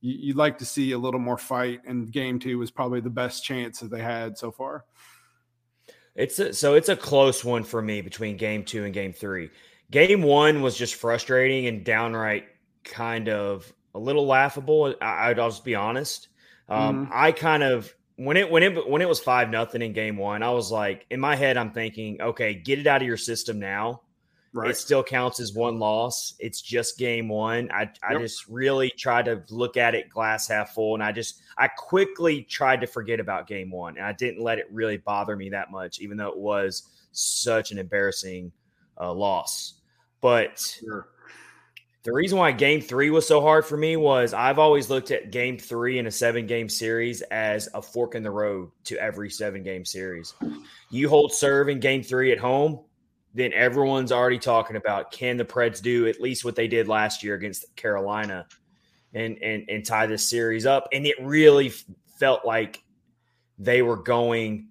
you, 0.01 0.33
would 0.33 0.37
like 0.37 0.59
to 0.59 0.65
see 0.65 0.91
a 0.91 0.97
little 0.97 1.19
more 1.19 1.37
fight, 1.37 1.81
and 1.87 2.11
game 2.11 2.39
two 2.39 2.59
was 2.59 2.71
probably 2.71 2.99
the 2.99 3.09
best 3.09 3.43
chance 3.43 3.79
that 3.79 3.89
they 3.89 4.01
had 4.01 4.37
so 4.37 4.51
far. 4.51 4.85
It's 6.13 6.39
a, 6.39 6.53
so 6.53 6.75
it's 6.75 6.89
a 6.89 6.95
close 6.95 7.43
one 7.43 7.63
for 7.63 7.81
me 7.81 8.01
between 8.01 8.37
game 8.37 8.63
two 8.63 8.85
and 8.85 8.93
game 8.93 9.13
three. 9.13 9.49
Game 9.91 10.21
one 10.21 10.61
was 10.61 10.77
just 10.77 10.95
frustrating 10.95 11.67
and 11.67 11.83
downright 11.83 12.45
kind 12.83 13.29
of 13.29 13.71
a 13.93 13.99
little 13.99 14.25
laughable. 14.25 14.95
I, 15.01 15.29
will 15.29 15.49
just 15.49 15.65
be 15.65 15.75
honest. 15.75 16.29
Um, 16.69 17.05
mm-hmm. 17.05 17.13
I 17.13 17.31
kind 17.31 17.63
of 17.63 17.93
when 18.17 18.37
it 18.37 18.49
when 18.49 18.63
it 18.63 18.89
when 18.89 19.01
it 19.01 19.09
was 19.09 19.19
five 19.19 19.49
nothing 19.49 19.81
in 19.81 19.93
game 19.93 20.17
one, 20.17 20.43
I 20.43 20.51
was 20.51 20.71
like 20.71 21.05
in 21.09 21.19
my 21.19 21.35
head, 21.35 21.57
I'm 21.57 21.71
thinking, 21.71 22.21
okay, 22.21 22.53
get 22.53 22.79
it 22.79 22.87
out 22.87 23.01
of 23.01 23.07
your 23.07 23.17
system 23.17 23.59
now. 23.59 24.01
Right. 24.53 24.71
It 24.71 24.77
still 24.77 25.03
counts 25.03 25.41
as 25.41 25.53
one 25.53 25.79
loss. 25.79 26.33
It's 26.39 26.61
just 26.61 26.97
game 26.97 27.27
one. 27.27 27.69
I, 27.73 27.91
I 28.01 28.13
yep. 28.13 28.21
just 28.21 28.47
really 28.47 28.89
tried 28.89 29.25
to 29.25 29.43
look 29.49 29.75
at 29.75 29.95
it 29.95 30.09
glass 30.09 30.47
half 30.47 30.73
full. 30.73 30.93
And 30.93 31.03
I 31.03 31.11
just, 31.11 31.41
I 31.57 31.67
quickly 31.67 32.43
tried 32.43 32.79
to 32.79 32.87
forget 32.87 33.19
about 33.19 33.47
game 33.47 33.69
one. 33.69 33.97
And 33.97 34.05
I 34.05 34.13
didn't 34.13 34.41
let 34.41 34.57
it 34.57 34.67
really 34.71 34.95
bother 34.95 35.35
me 35.35 35.49
that 35.49 35.71
much, 35.71 35.99
even 35.99 36.15
though 36.15 36.29
it 36.29 36.37
was 36.37 36.83
such 37.11 37.71
an 37.71 37.77
embarrassing 37.77 38.53
uh, 38.97 39.11
loss. 39.11 39.73
But 40.21 40.57
sure. 40.79 41.09
The 42.05 42.13
reason 42.13 42.37
why 42.37 42.53
game 42.53 42.79
three 42.79 43.09
was 43.09 43.27
so 43.27 43.41
hard 43.41 43.65
for 43.65 43.75
me 43.75 43.97
was 43.97 44.33
I've 44.33 44.59
always 44.59 44.89
looked 44.89 45.11
at 45.11 45.31
game 45.31 45.57
three 45.57 45.99
in 45.99 46.07
a 46.07 46.11
seven 46.11 46.47
game 46.47 46.69
series 46.69 47.21
as 47.23 47.67
a 47.73 47.81
fork 47.81 48.15
in 48.15 48.23
the 48.23 48.31
road 48.31 48.71
to 48.85 48.97
every 48.97 49.29
seven 49.29 49.61
game 49.61 49.83
series. 49.83 50.33
You 50.89 51.09
hold 51.09 51.33
serve 51.33 51.67
in 51.67 51.81
game 51.81 52.03
three 52.03 52.31
at 52.31 52.39
home 52.39 52.79
then 53.35 53.51
everyone's 53.51 54.13
already 54.13 54.39
talking 54.39 54.77
about 54.77 55.11
can 55.11 55.35
the 55.35 55.43
Preds 55.43 55.81
do 55.81 56.07
at 56.07 56.21
least 56.21 56.45
what 56.45 56.55
they 56.55 56.69
did 56.69 56.87
last 56.87 57.21
year 57.21 57.35
against 57.35 57.75
Carolina 57.75 58.47
and 59.13 59.37
and 59.43 59.65
and 59.69 59.85
tie 59.85 60.07
this 60.07 60.27
series 60.27 60.65
up. 60.65 60.87
And 60.93 61.05
it 61.05 61.17
really 61.21 61.69
felt 62.17 62.45
like 62.45 62.81
they 63.59 63.81
were 63.81 63.97
going 63.97 64.69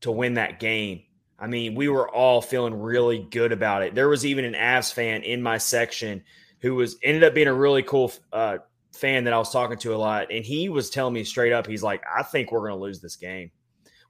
to 0.00 0.10
win 0.10 0.34
that 0.34 0.58
game. 0.58 1.02
I 1.38 1.46
mean, 1.46 1.74
we 1.74 1.88
were 1.90 2.08
all 2.08 2.40
feeling 2.40 2.80
really 2.80 3.26
good 3.30 3.52
about 3.52 3.82
it. 3.82 3.94
There 3.94 4.08
was 4.08 4.24
even 4.24 4.46
an 4.46 4.54
Avs 4.54 4.92
fan 4.92 5.22
in 5.22 5.42
my 5.42 5.58
section 5.58 6.24
who 6.60 6.74
was 6.74 6.96
ended 7.02 7.24
up 7.24 7.34
being 7.34 7.48
a 7.48 7.54
really 7.54 7.82
cool 7.82 8.12
uh, 8.32 8.58
fan 8.92 9.24
that 9.24 9.32
I 9.32 9.38
was 9.38 9.50
talking 9.50 9.78
to 9.78 9.94
a 9.94 9.96
lot, 9.96 10.30
and 10.30 10.44
he 10.44 10.68
was 10.68 10.90
telling 10.90 11.14
me 11.14 11.24
straight 11.24 11.52
up, 11.52 11.66
he's 11.66 11.82
like, 11.82 12.02
"I 12.14 12.22
think 12.22 12.52
we're 12.52 12.60
going 12.60 12.72
to 12.72 12.82
lose 12.82 13.00
this 13.00 13.16
game." 13.16 13.50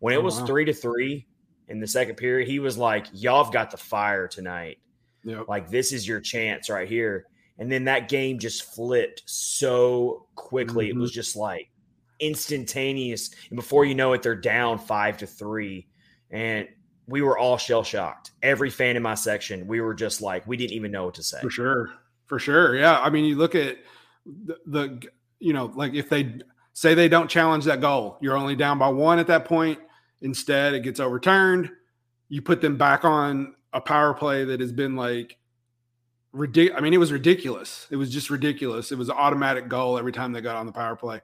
When 0.00 0.14
it 0.14 0.18
oh, 0.18 0.22
was 0.22 0.40
wow. 0.40 0.46
three 0.46 0.64
to 0.66 0.72
three, 0.72 1.26
in 1.68 1.80
the 1.80 1.86
second 1.86 2.16
period, 2.16 2.48
he 2.48 2.58
was 2.58 2.78
like, 2.78 3.06
Y'all 3.12 3.42
have 3.42 3.52
got 3.52 3.70
the 3.70 3.76
fire 3.76 4.28
tonight. 4.28 4.78
Yep. 5.24 5.48
Like, 5.48 5.70
this 5.70 5.92
is 5.92 6.06
your 6.06 6.20
chance 6.20 6.70
right 6.70 6.88
here. 6.88 7.26
And 7.58 7.72
then 7.72 7.84
that 7.84 8.08
game 8.08 8.38
just 8.38 8.74
flipped 8.74 9.22
so 9.26 10.26
quickly. 10.34 10.88
Mm-hmm. 10.88 10.98
It 10.98 11.00
was 11.00 11.10
mm-hmm. 11.10 11.14
just 11.14 11.36
like 11.36 11.70
instantaneous. 12.20 13.30
And 13.50 13.56
before 13.56 13.84
you 13.84 13.94
know 13.94 14.12
it, 14.12 14.22
they're 14.22 14.34
down 14.34 14.78
five 14.78 15.18
to 15.18 15.26
three. 15.26 15.86
And 16.30 16.68
we 17.08 17.22
were 17.22 17.38
all 17.38 17.56
shell 17.56 17.82
shocked. 17.82 18.32
Every 18.42 18.70
fan 18.70 18.96
in 18.96 19.02
my 19.02 19.14
section, 19.14 19.66
we 19.66 19.80
were 19.80 19.94
just 19.94 20.20
like, 20.20 20.46
we 20.46 20.56
didn't 20.56 20.74
even 20.74 20.92
know 20.92 21.06
what 21.06 21.14
to 21.14 21.22
say. 21.22 21.40
For 21.40 21.50
sure. 21.50 21.90
For 22.26 22.38
sure. 22.38 22.76
Yeah. 22.76 23.00
I 23.00 23.11
mean, 23.11 23.25
you 23.25 23.37
look 23.37 23.54
at 23.54 23.78
the, 24.25 24.59
the 24.66 25.02
you 25.38 25.52
know, 25.52 25.73
like 25.75 25.95
if 25.95 26.09
they 26.09 26.37
say 26.73 26.95
they 26.95 27.09
don't 27.09 27.28
challenge 27.28 27.64
that 27.66 27.80
goal, 27.80 28.18
you're 28.21 28.37
only 28.37 28.56
down 28.56 28.78
by 28.78 28.88
one 28.88 29.18
at 29.18 29.28
that 29.28 29.45
point 29.45 29.78
Instead, 30.23 30.75
it 30.75 30.80
gets 30.80 31.00
overturned. 31.00 31.71
You 32.28 32.42
put 32.42 32.61
them 32.61 32.76
back 32.76 33.04
on 33.04 33.54
a 33.73 33.80
power 33.80 34.14
play 34.14 34.45
that 34.45 34.61
has 34.61 34.73
been 34.73 34.97
like 34.97 35.37
ridiculous. 36.33 36.78
I 36.78 36.83
mean, 36.83 36.95
it 36.95 36.99
was 36.99 37.12
ridiculous. 37.12 37.87
It 37.90 37.97
was 37.97 38.11
just 38.11 38.30
ridiculous. 38.30 38.92
It 38.92 38.99
was 38.99 39.09
an 39.09 39.16
automatic 39.16 39.68
goal 39.68 39.99
every 39.99 40.12
time 40.12 40.33
they 40.33 40.40
got 40.40 40.56
on 40.56 40.66
the 40.66 40.73
power 40.73 40.97
play. 40.97 41.21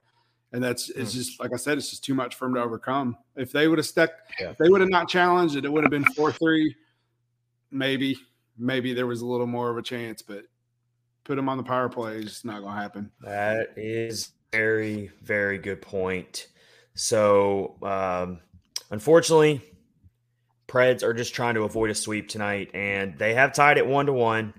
And 0.52 0.62
that's 0.62 0.90
it's 0.90 1.12
hmm. 1.12 1.18
just 1.18 1.40
like 1.40 1.52
I 1.54 1.56
said, 1.56 1.78
it's 1.78 1.88
just 1.88 2.04
too 2.04 2.14
much 2.14 2.34
for 2.34 2.44
them 2.46 2.54
to 2.54 2.62
overcome. 2.62 3.16
If 3.34 3.52
they 3.52 3.68
would 3.68 3.78
have 3.78 3.86
stuck, 3.86 4.10
yeah. 4.38 4.50
if 4.50 4.58
they 4.58 4.68
would 4.68 4.82
have 4.82 4.90
not 4.90 5.08
challenged 5.08 5.56
it, 5.56 5.64
it 5.64 5.72
would 5.72 5.82
have 5.82 5.90
been 5.90 6.04
four 6.12 6.30
three. 6.30 6.76
Maybe, 7.70 8.18
maybe 8.58 8.92
there 8.92 9.06
was 9.06 9.22
a 9.22 9.26
little 9.26 9.46
more 9.46 9.70
of 9.70 9.78
a 9.78 9.82
chance, 9.82 10.20
but 10.20 10.44
put 11.24 11.36
them 11.36 11.48
on 11.48 11.56
the 11.56 11.62
power 11.62 11.88
play 11.88 12.22
just 12.22 12.44
not 12.44 12.60
going 12.60 12.74
to 12.74 12.80
happen. 12.80 13.10
That 13.20 13.74
is 13.76 14.32
very, 14.52 15.10
very 15.22 15.58
good 15.58 15.82
point. 15.82 16.48
So, 16.94 17.76
um, 17.82 18.40
Unfortunately, 18.92 19.62
Preds 20.68 21.02
are 21.02 21.14
just 21.14 21.34
trying 21.34 21.54
to 21.54 21.62
avoid 21.62 21.88
a 21.88 21.94
sweep 21.94 22.28
tonight, 22.28 22.70
and 22.74 23.18
they 23.18 23.32
have 23.32 23.54
tied 23.54 23.78
it 23.78 23.86
one 23.86 24.04
to 24.04 24.12
one. 24.12 24.52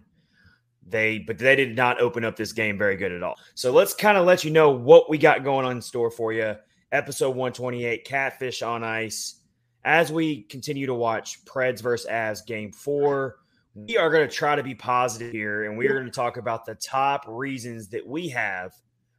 They 0.86 1.20
but 1.20 1.38
they 1.38 1.55
did 1.55 1.75
not 1.75 2.01
open 2.01 2.25
up 2.25 2.36
this 2.36 2.51
game 2.51 2.77
very 2.77 2.98
good 2.98 3.12
at 3.12 3.22
all. 3.22 3.36
So 3.53 3.72
let's 3.72 3.93
kind 3.93 4.17
of 4.17 4.25
let 4.25 4.43
you 4.43 4.50
know 4.50 4.72
what 4.72 5.08
we 5.08 5.20
got 5.20 5.43
going 5.43 5.67
on 5.67 5.74
in 5.74 5.82
store 5.82 6.10
for 6.10 6.34
you. 6.34 6.55
Episode 6.91 7.29
128, 7.29 8.05
Catfish 8.05 8.63
on 8.63 8.84
Ice. 8.84 9.39
As 9.86 10.12
we 10.12 10.41
continue 10.43 10.88
to 10.88 10.96
watch 10.96 11.46
Preds 11.46 11.82
versus 11.82 12.10
Avs 12.10 12.46
game 12.46 12.72
four, 12.72 13.38
we 13.75 13.98
are 13.98 14.10
going 14.10 14.27
to 14.27 14.34
try 14.34 14.56
to 14.56 14.63
be 14.63 14.75
positive 14.75 15.32
here, 15.32 15.65
and 15.65 15.77
we 15.77 15.88
are 15.88 15.94
going 15.94 16.06
to 16.06 16.12
talk 16.12 16.38
about 16.38 16.65
the 16.65 16.75
top 16.75 17.25
reasons 17.27 17.89
that 17.89 18.06
we 18.06 18.30
have 18.30 18.74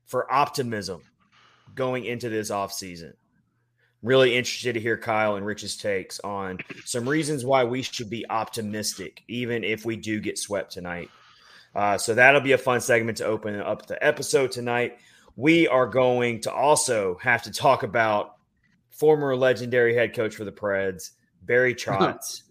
for 0.07 0.33
optimism 0.33 1.03
going 1.75 2.05
into 2.05 2.29
this 2.29 2.51
offseason 2.51 3.15
really 4.05 4.37
interested 4.37 4.75
to 4.75 4.81
hear 4.81 4.99
Kyle 4.99 5.35
and 5.35 5.45
Rich's 5.45 5.77
takes 5.77 6.21
on 6.21 6.59
some 6.85 7.09
reasons 7.09 7.45
why 7.45 7.65
we 7.65 7.83
should 7.83 8.11
be 8.11 8.29
optimistic, 8.29 9.23
even 9.29 9.65
if 9.65 9.85
we 9.85 9.97
do 9.97 10.21
get 10.21 10.39
swept 10.39 10.73
tonight. 10.73 11.11
Uh, 11.75 11.99
so 11.99 12.15
that'll 12.15 12.43
be 12.43 12.53
a 12.53 12.59
fun 12.59 12.81
segment 12.81 13.19
to 13.19 13.25
open 13.25 13.59
up 13.59 13.87
the 13.87 14.03
episode 14.05 14.53
tonight. 14.53 14.99
We 15.37 15.67
are 15.67 15.87
going 15.87 16.43
to 16.43 16.53
also 16.53 17.17
have 17.21 17.43
to 17.45 17.51
talk 17.51 17.83
about 17.83 18.37
former 18.91 19.35
legendary 19.35 19.95
head 19.95 20.15
coach 20.15 20.37
for 20.37 20.45
the 20.45 20.53
Preds, 20.53 21.11
Barry 21.43 21.75
Trotz. 21.75 22.43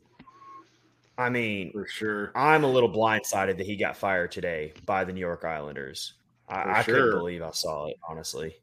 I 1.17 1.29
mean, 1.29 1.71
for 1.71 1.87
sure, 1.87 2.31
I'm 2.35 2.63
a 2.63 2.67
little 2.67 2.91
blindsided 2.91 3.57
that 3.57 3.65
he 3.65 3.75
got 3.75 3.95
fired 3.95 4.31
today 4.31 4.73
by 4.85 5.03
the 5.03 5.13
New 5.13 5.19
York 5.19 5.45
Islanders. 5.45 6.13
I, 6.49 6.79
I 6.79 6.83
couldn't 6.83 7.11
believe 7.11 7.41
I 7.41 7.51
saw 7.51 7.87
it, 7.87 7.97
honestly. 8.07 8.55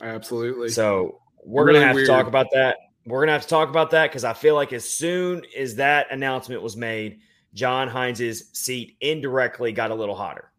Absolutely. 0.00 0.68
So 0.68 1.20
we're 1.42 1.66
really 1.66 1.78
gonna 1.78 1.86
have 1.86 1.94
weird. 1.94 2.06
to 2.06 2.12
talk 2.12 2.26
about 2.26 2.48
that. 2.52 2.76
We're 3.06 3.22
gonna 3.22 3.32
have 3.32 3.42
to 3.42 3.48
talk 3.48 3.68
about 3.68 3.90
that 3.92 4.10
because 4.10 4.24
I 4.24 4.34
feel 4.34 4.54
like 4.54 4.72
as 4.72 4.88
soon 4.88 5.42
as 5.56 5.76
that 5.76 6.08
announcement 6.10 6.60
was 6.60 6.76
made, 6.76 7.20
John 7.54 7.88
Hynes's 7.88 8.50
seat 8.52 8.96
indirectly 9.00 9.72
got 9.72 9.90
a 9.90 9.94
little 9.94 10.14
hotter. 10.14 10.52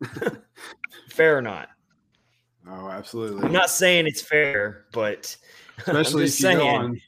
fair 1.10 1.36
or 1.36 1.42
not? 1.42 1.68
Oh, 2.68 2.88
absolutely. 2.88 3.42
I'm 3.42 3.52
not 3.52 3.70
saying 3.70 4.06
it's 4.06 4.22
fair, 4.22 4.84
but 4.92 5.36
especially 5.78 6.24
if 6.24 6.30
saying, 6.30 6.58
you 6.58 6.62
go 6.62 6.68
on 6.68 7.00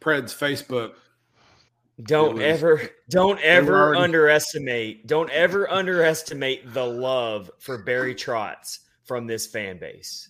Pred's 0.00 0.34
Facebook. 0.34 0.92
Don't 2.02 2.34
was, 2.34 2.42
ever, 2.42 2.82
don't 3.10 3.40
ever 3.40 3.88
already... 3.88 4.02
underestimate, 4.02 5.06
don't 5.06 5.30
ever 5.30 5.70
underestimate 5.70 6.72
the 6.72 6.84
love 6.84 7.50
for 7.58 7.78
Barry 7.78 8.14
Trotz 8.14 8.80
from 9.04 9.26
this 9.26 9.46
fan 9.46 9.78
base 9.78 10.28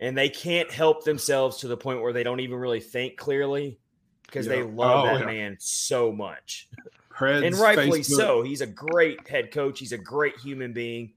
and 0.00 0.16
they 0.16 0.28
can't 0.28 0.70
help 0.70 1.04
themselves 1.04 1.58
to 1.58 1.68
the 1.68 1.76
point 1.76 2.00
where 2.00 2.12
they 2.12 2.22
don't 2.22 2.40
even 2.40 2.58
really 2.58 2.80
think 2.80 3.16
clearly 3.16 3.78
because 4.26 4.46
yeah. 4.46 4.56
they 4.56 4.62
love 4.62 5.04
oh, 5.04 5.06
that 5.06 5.20
yeah. 5.20 5.26
man 5.26 5.56
so 5.58 6.12
much. 6.12 6.68
and 7.20 7.54
rightfully 7.56 8.00
Facebook. 8.00 8.16
so. 8.16 8.42
He's 8.42 8.60
a 8.60 8.66
great 8.66 9.26
head 9.26 9.50
coach. 9.50 9.78
He's 9.78 9.92
a 9.92 9.98
great 9.98 10.36
human 10.38 10.72
being. 10.72 11.12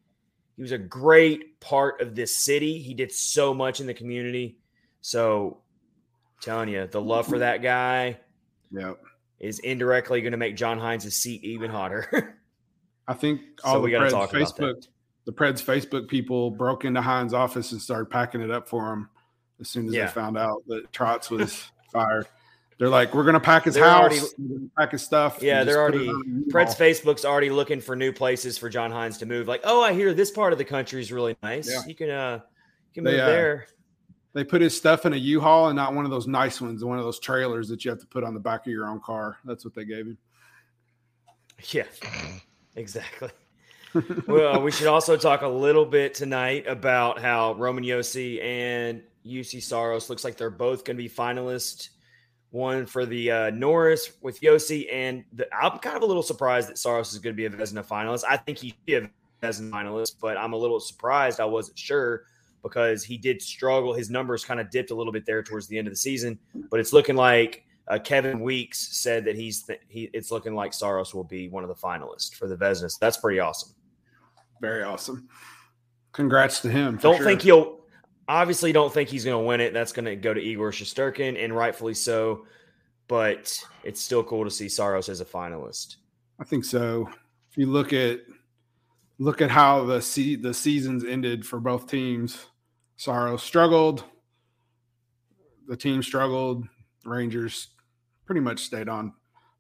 He 0.56 0.62
was 0.62 0.72
a 0.72 0.78
great 0.78 1.60
part 1.60 2.02
of 2.02 2.16
this 2.16 2.36
city. 2.36 2.80
He 2.80 2.94
did 2.94 3.12
so 3.12 3.54
much 3.54 3.80
in 3.80 3.88
the 3.88 3.94
community. 3.94 4.58
So, 5.02 5.60
telling 6.42 6.70
you, 6.70 6.88
the 6.88 7.02
love 7.02 7.28
for 7.28 7.40
that 7.40 7.62
guy 7.62 8.20
Yep. 8.72 9.04
Is 9.42 9.58
indirectly 9.60 10.22
going 10.22 10.32
to 10.34 10.38
make 10.38 10.56
John 10.56 10.80
Hynes' 10.80 11.12
seat 11.14 11.44
even 11.44 11.70
hotter. 11.72 12.38
I 13.08 13.14
think 13.16 13.42
all 13.64 13.76
so 13.76 13.82
the 13.82 13.88
Preds 13.94 14.30
Facebook 14.32 14.88
the 15.26 15.34
Preds 15.34 15.64
Facebook 15.64 16.08
people 16.08 16.52
broke 16.52 16.86
into 16.86 17.02
Hynes' 17.02 17.34
office 17.34 17.72
and 17.72 17.82
started 17.82 18.10
packing 18.10 18.42
it 18.42 18.52
up 18.52 18.68
for 18.70 18.94
him 18.94 19.10
as 19.60 19.68
soon 19.68 19.88
as 19.88 19.94
Yeah. 19.94 20.06
they 20.06 20.12
found 20.12 20.38
out 20.38 20.64
that 20.68 20.92
Trotz 20.92 21.30
was 21.38 21.72
fired. 21.92 22.28
They're 22.78 22.90
like, 22.90 23.14
we're 23.14 23.24
gonna 23.24 23.40
pack 23.40 23.66
his 23.66 23.74
They're 23.76 23.84
house, 23.84 24.34
already- 24.38 24.70
pack 24.78 24.92
his 24.92 25.02
stuff. 25.04 25.40
Yeah, 25.42 25.64
they're 25.64 25.80
already. 25.82 26.08
Preds 26.52 26.76
Facebook's 26.76 27.26
already 27.26 27.50
looking 27.50 27.82
for 27.82 27.96
new 27.96 28.12
places 28.12 28.58
for 28.60 28.70
John 28.70 28.92
Hynes 28.92 29.18
to 29.20 29.26
move. 29.26 29.48
Like, 29.48 29.62
oh, 29.64 29.82
I 29.84 29.94
hear 29.94 30.14
this 30.14 30.32
part 30.32 30.52
of 30.54 30.60
the 30.60 30.66
country 30.66 31.02
is 31.02 31.12
really 31.12 31.36
nice. 31.44 31.70
Yeah. 31.70 31.82
You 31.88 31.96
can 31.96 32.10
uh 32.12 32.40
you 32.90 32.94
can 32.94 33.04
They, 33.04 33.12
move 33.12 33.20
uh, 33.22 33.26
there. 33.28 33.68
They 34.34 34.44
put 34.44 34.62
his 34.62 34.76
stuff 34.76 35.06
in 35.06 35.14
a 35.14 35.18
U-Haul 35.18 35.68
and 35.68 35.76
not 35.76 35.94
one 35.94 36.06
of 36.06 36.12
those 36.12 36.28
nice 36.28 36.62
ones, 36.62 36.84
one 36.86 36.98
of 36.98 37.04
those 37.04 37.20
trailers 37.20 37.68
that 37.68 37.84
you 37.84 37.92
have 37.92 38.00
to 38.00 38.08
put 38.08 38.24
on 38.24 38.34
the 38.34 38.40
back 38.40 38.66
of 38.66 38.72
your 38.72 38.88
own 38.88 39.02
car. 39.02 39.38
That's 39.44 39.66
what 39.66 39.74
they 39.74 39.86
gave 39.86 40.06
him. 40.06 40.18
Yeah, 41.72 41.84
exactly. 42.76 43.30
well, 44.28 44.62
we 44.62 44.72
should 44.72 44.88
also 44.88 45.16
talk 45.16 45.44
a 45.44 45.48
little 45.48 45.86
bit 45.86 46.16
tonight 46.16 46.66
about 46.66 47.20
how 47.20 47.54
Roman 47.54 47.84
Josi 47.84 48.44
and 48.44 49.04
Juuse 49.26 49.62
Saros 49.62 50.10
looks 50.10 50.24
like 50.24 50.38
they're 50.38 50.50
both 50.50 50.84
going 50.86 50.98
to 50.98 51.04
be 51.04 51.10
finalists. 51.10 51.90
One 52.50 52.86
for 52.86 53.06
the 53.06 53.32
uh, 53.32 53.50
Norris 53.52 54.12
with 54.22 54.42
Josi, 54.42 54.92
and 54.92 55.24
the, 55.34 55.48
I'm 55.56 55.80
kind 55.80 55.96
of 55.96 56.04
a 56.04 56.06
little 56.06 56.24
surprised 56.24 56.68
that 56.70 56.78
Saros 56.78 57.14
is 57.14 57.20
going 57.20 57.36
to 57.36 57.38
be 57.38 57.46
a 57.46 57.50
Vezina 57.50 57.86
finalist. 57.86 58.24
I 58.30 58.38
think 58.38 58.58
he 58.58 58.70
should 58.70 58.86
be 58.86 58.96
a 58.96 59.10
Vezina 59.42 59.70
finalist, 59.70 60.16
but 60.20 60.38
I'm 60.38 60.54
a 60.54 60.58
little 60.58 60.80
surprised. 60.80 61.40
I 61.40 61.46
wasn't 61.46 61.78
sure 61.80 62.24
because 62.64 63.04
he 63.04 63.18
did 63.18 63.42
struggle. 63.42 63.94
His 63.94 64.10
numbers 64.10 64.46
kind 64.46 64.60
of 64.60 64.70
dipped 64.70 64.92
a 64.92 64.96
little 64.96 65.14
bit 65.14 65.26
there 65.26 65.44
towards 65.44 65.68
the 65.68 65.78
end 65.78 65.88
of 65.88 65.94
the 65.94 65.98
season, 65.98 66.40
but 66.70 66.80
it's 66.80 66.94
looking 66.94 67.16
like 67.16 67.66
uh, 67.88 68.00
Kevin 68.00 68.40
Weeks 68.40 68.98
said 68.98 69.26
that 69.26 69.36
he's 69.36 69.64
th- 69.64 69.82
he. 69.88 70.10
It's 70.14 70.32
looking 70.32 70.56
like 70.56 70.74
Saros 70.74 71.14
will 71.14 71.24
be 71.24 71.50
one 71.50 71.64
of 71.64 71.70
the 71.70 71.76
finalists 71.76 72.34
for 72.34 72.48
the 72.48 72.56
Vezina. 72.56 72.92
That's 73.00 73.18
pretty 73.18 73.40
awesome. 73.40 73.74
Very 74.62 74.84
awesome. 74.84 75.28
Congrats 76.14 76.62
to 76.62 76.70
him. 76.70 76.98
Don't 76.98 77.18
sure. 77.18 77.26
think 77.26 77.42
he'll 77.42 77.80
obviously 78.28 78.72
don't 78.72 78.94
think 78.94 79.10
he's 79.10 79.26
going 79.26 79.42
to 79.42 79.46
win 79.46 79.62
it. 79.62 79.74
That's 79.74 79.92
going 79.92 80.06
to 80.06 80.16
go 80.16 80.34
to 80.34 80.40
Igor 80.40 80.72
Shesterkin, 80.72 81.44
and 81.44 81.56
rightfully 81.56 81.94
so. 81.94 82.46
But 83.08 83.60
it's 83.84 84.00
still 84.00 84.24
cool 84.24 84.46
to 84.46 84.52
see 84.52 84.70
Saros 84.70 85.10
as 85.10 85.20
a 85.20 85.26
finalist. 85.26 85.98
I 86.40 86.44
think 86.44 86.64
so. 86.64 87.10
If 87.50 87.58
you 87.58 87.66
look 87.66 87.92
at 87.92 88.22
look 89.20 89.42
at 89.42 89.52
how 89.52 89.84
the 89.86 90.02
se- 90.02 90.38
the 90.38 90.54
seasons 90.54 91.04
ended 91.04 91.46
for 91.46 91.60
both 91.60 91.88
teams, 91.88 92.46
Saros 93.02 93.42
struggled. 93.42 94.04
The 95.68 95.76
team 95.76 96.04
struggled. 96.04 96.68
Rangers 97.04 97.70
pretty 98.28 98.42
much 98.42 98.60
stayed 98.60 98.88
on 98.88 99.14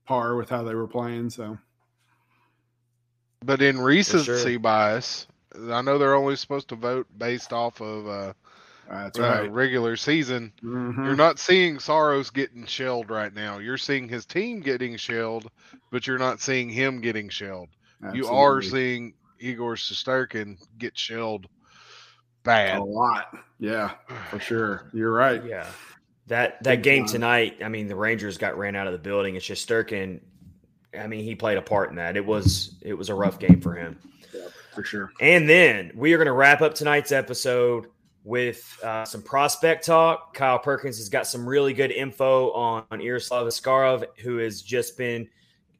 par 0.05 0.35
with 0.35 0.47
how 0.47 0.61
they 0.61 0.75
were 0.75 0.87
playing. 0.87 1.31
So 1.31 1.57
But 3.43 3.63
in 3.63 3.79
recency 3.79 4.51
sure. 4.51 4.59
bias, 4.59 5.25
I 5.71 5.81
know 5.81 5.97
they're 5.97 6.13
only 6.13 6.35
supposed 6.35 6.69
to 6.69 6.75
vote 6.75 7.07
based 7.17 7.51
off 7.51 7.81
of 7.81 8.07
uh, 8.07 8.33
that's 8.87 9.17
uh, 9.17 9.23
right. 9.23 9.51
regular 9.51 9.95
season. 9.95 10.53
Mhm. 10.61 11.03
You're 11.03 11.15
not 11.15 11.39
seeing 11.39 11.79
Saros 11.79 12.29
getting 12.29 12.67
shelled 12.67 13.09
right 13.09 13.33
now. 13.33 13.57
You're 13.57 13.79
seeing 13.79 14.07
his 14.07 14.27
team 14.27 14.59
getting 14.59 14.97
shelled, 14.97 15.49
but 15.91 16.05
you're 16.05 16.19
not 16.19 16.41
seeing 16.41 16.69
him 16.69 17.01
getting 17.01 17.27
shelled. 17.27 17.69
You 18.13 18.27
are 18.27 18.61
seeing 18.61 19.15
Igor 19.39 19.77
Shesterkin 19.77 20.59
get 20.77 20.95
shelled 20.95 21.47
bad. 22.43 22.79
a 22.79 22.83
lot. 22.83 23.33
Yeah, 23.59 23.91
for 24.29 24.39
sure. 24.39 24.89
You're 24.93 25.11
right. 25.11 25.43
Yeah. 25.45 25.67
That 26.27 26.63
that 26.63 26.77
Big 26.77 26.83
game 26.83 27.05
time. 27.05 27.13
tonight, 27.13 27.57
I 27.63 27.67
mean, 27.69 27.87
the 27.87 27.95
Rangers 27.95 28.37
got 28.37 28.57
ran 28.57 28.75
out 28.75 28.87
of 28.87 28.93
the 28.93 28.99
building. 28.99 29.35
It's 29.35 29.45
just 29.45 29.67
Sturkin. 29.67 30.21
I 30.97 31.07
mean, 31.07 31.23
he 31.23 31.35
played 31.35 31.57
a 31.57 31.61
part 31.61 31.89
in 31.89 31.95
that. 31.95 32.17
It 32.17 32.25
was 32.25 32.75
it 32.81 32.93
was 32.93 33.09
a 33.09 33.15
rough 33.15 33.39
game 33.39 33.61
for 33.61 33.75
him. 33.75 33.97
For 34.73 34.83
sure. 34.83 35.11
And 35.19 35.49
then 35.49 35.91
we 35.95 36.13
are 36.13 36.17
going 36.17 36.27
to 36.27 36.33
wrap 36.33 36.61
up 36.61 36.75
tonight's 36.75 37.11
episode 37.11 37.87
with 38.23 38.79
uh, 38.83 39.03
some 39.03 39.21
prospect 39.21 39.85
talk. 39.85 40.33
Kyle 40.33 40.59
Perkins 40.59 40.97
has 40.97 41.09
got 41.09 41.27
some 41.27 41.47
really 41.47 41.73
good 41.73 41.91
info 41.91 42.51
on, 42.51 42.85
on 42.91 43.01
Yaroslav 43.01 43.47
Askarov, 43.47 44.05
who 44.19 44.37
has 44.37 44.61
just 44.61 44.97
been 44.97 45.27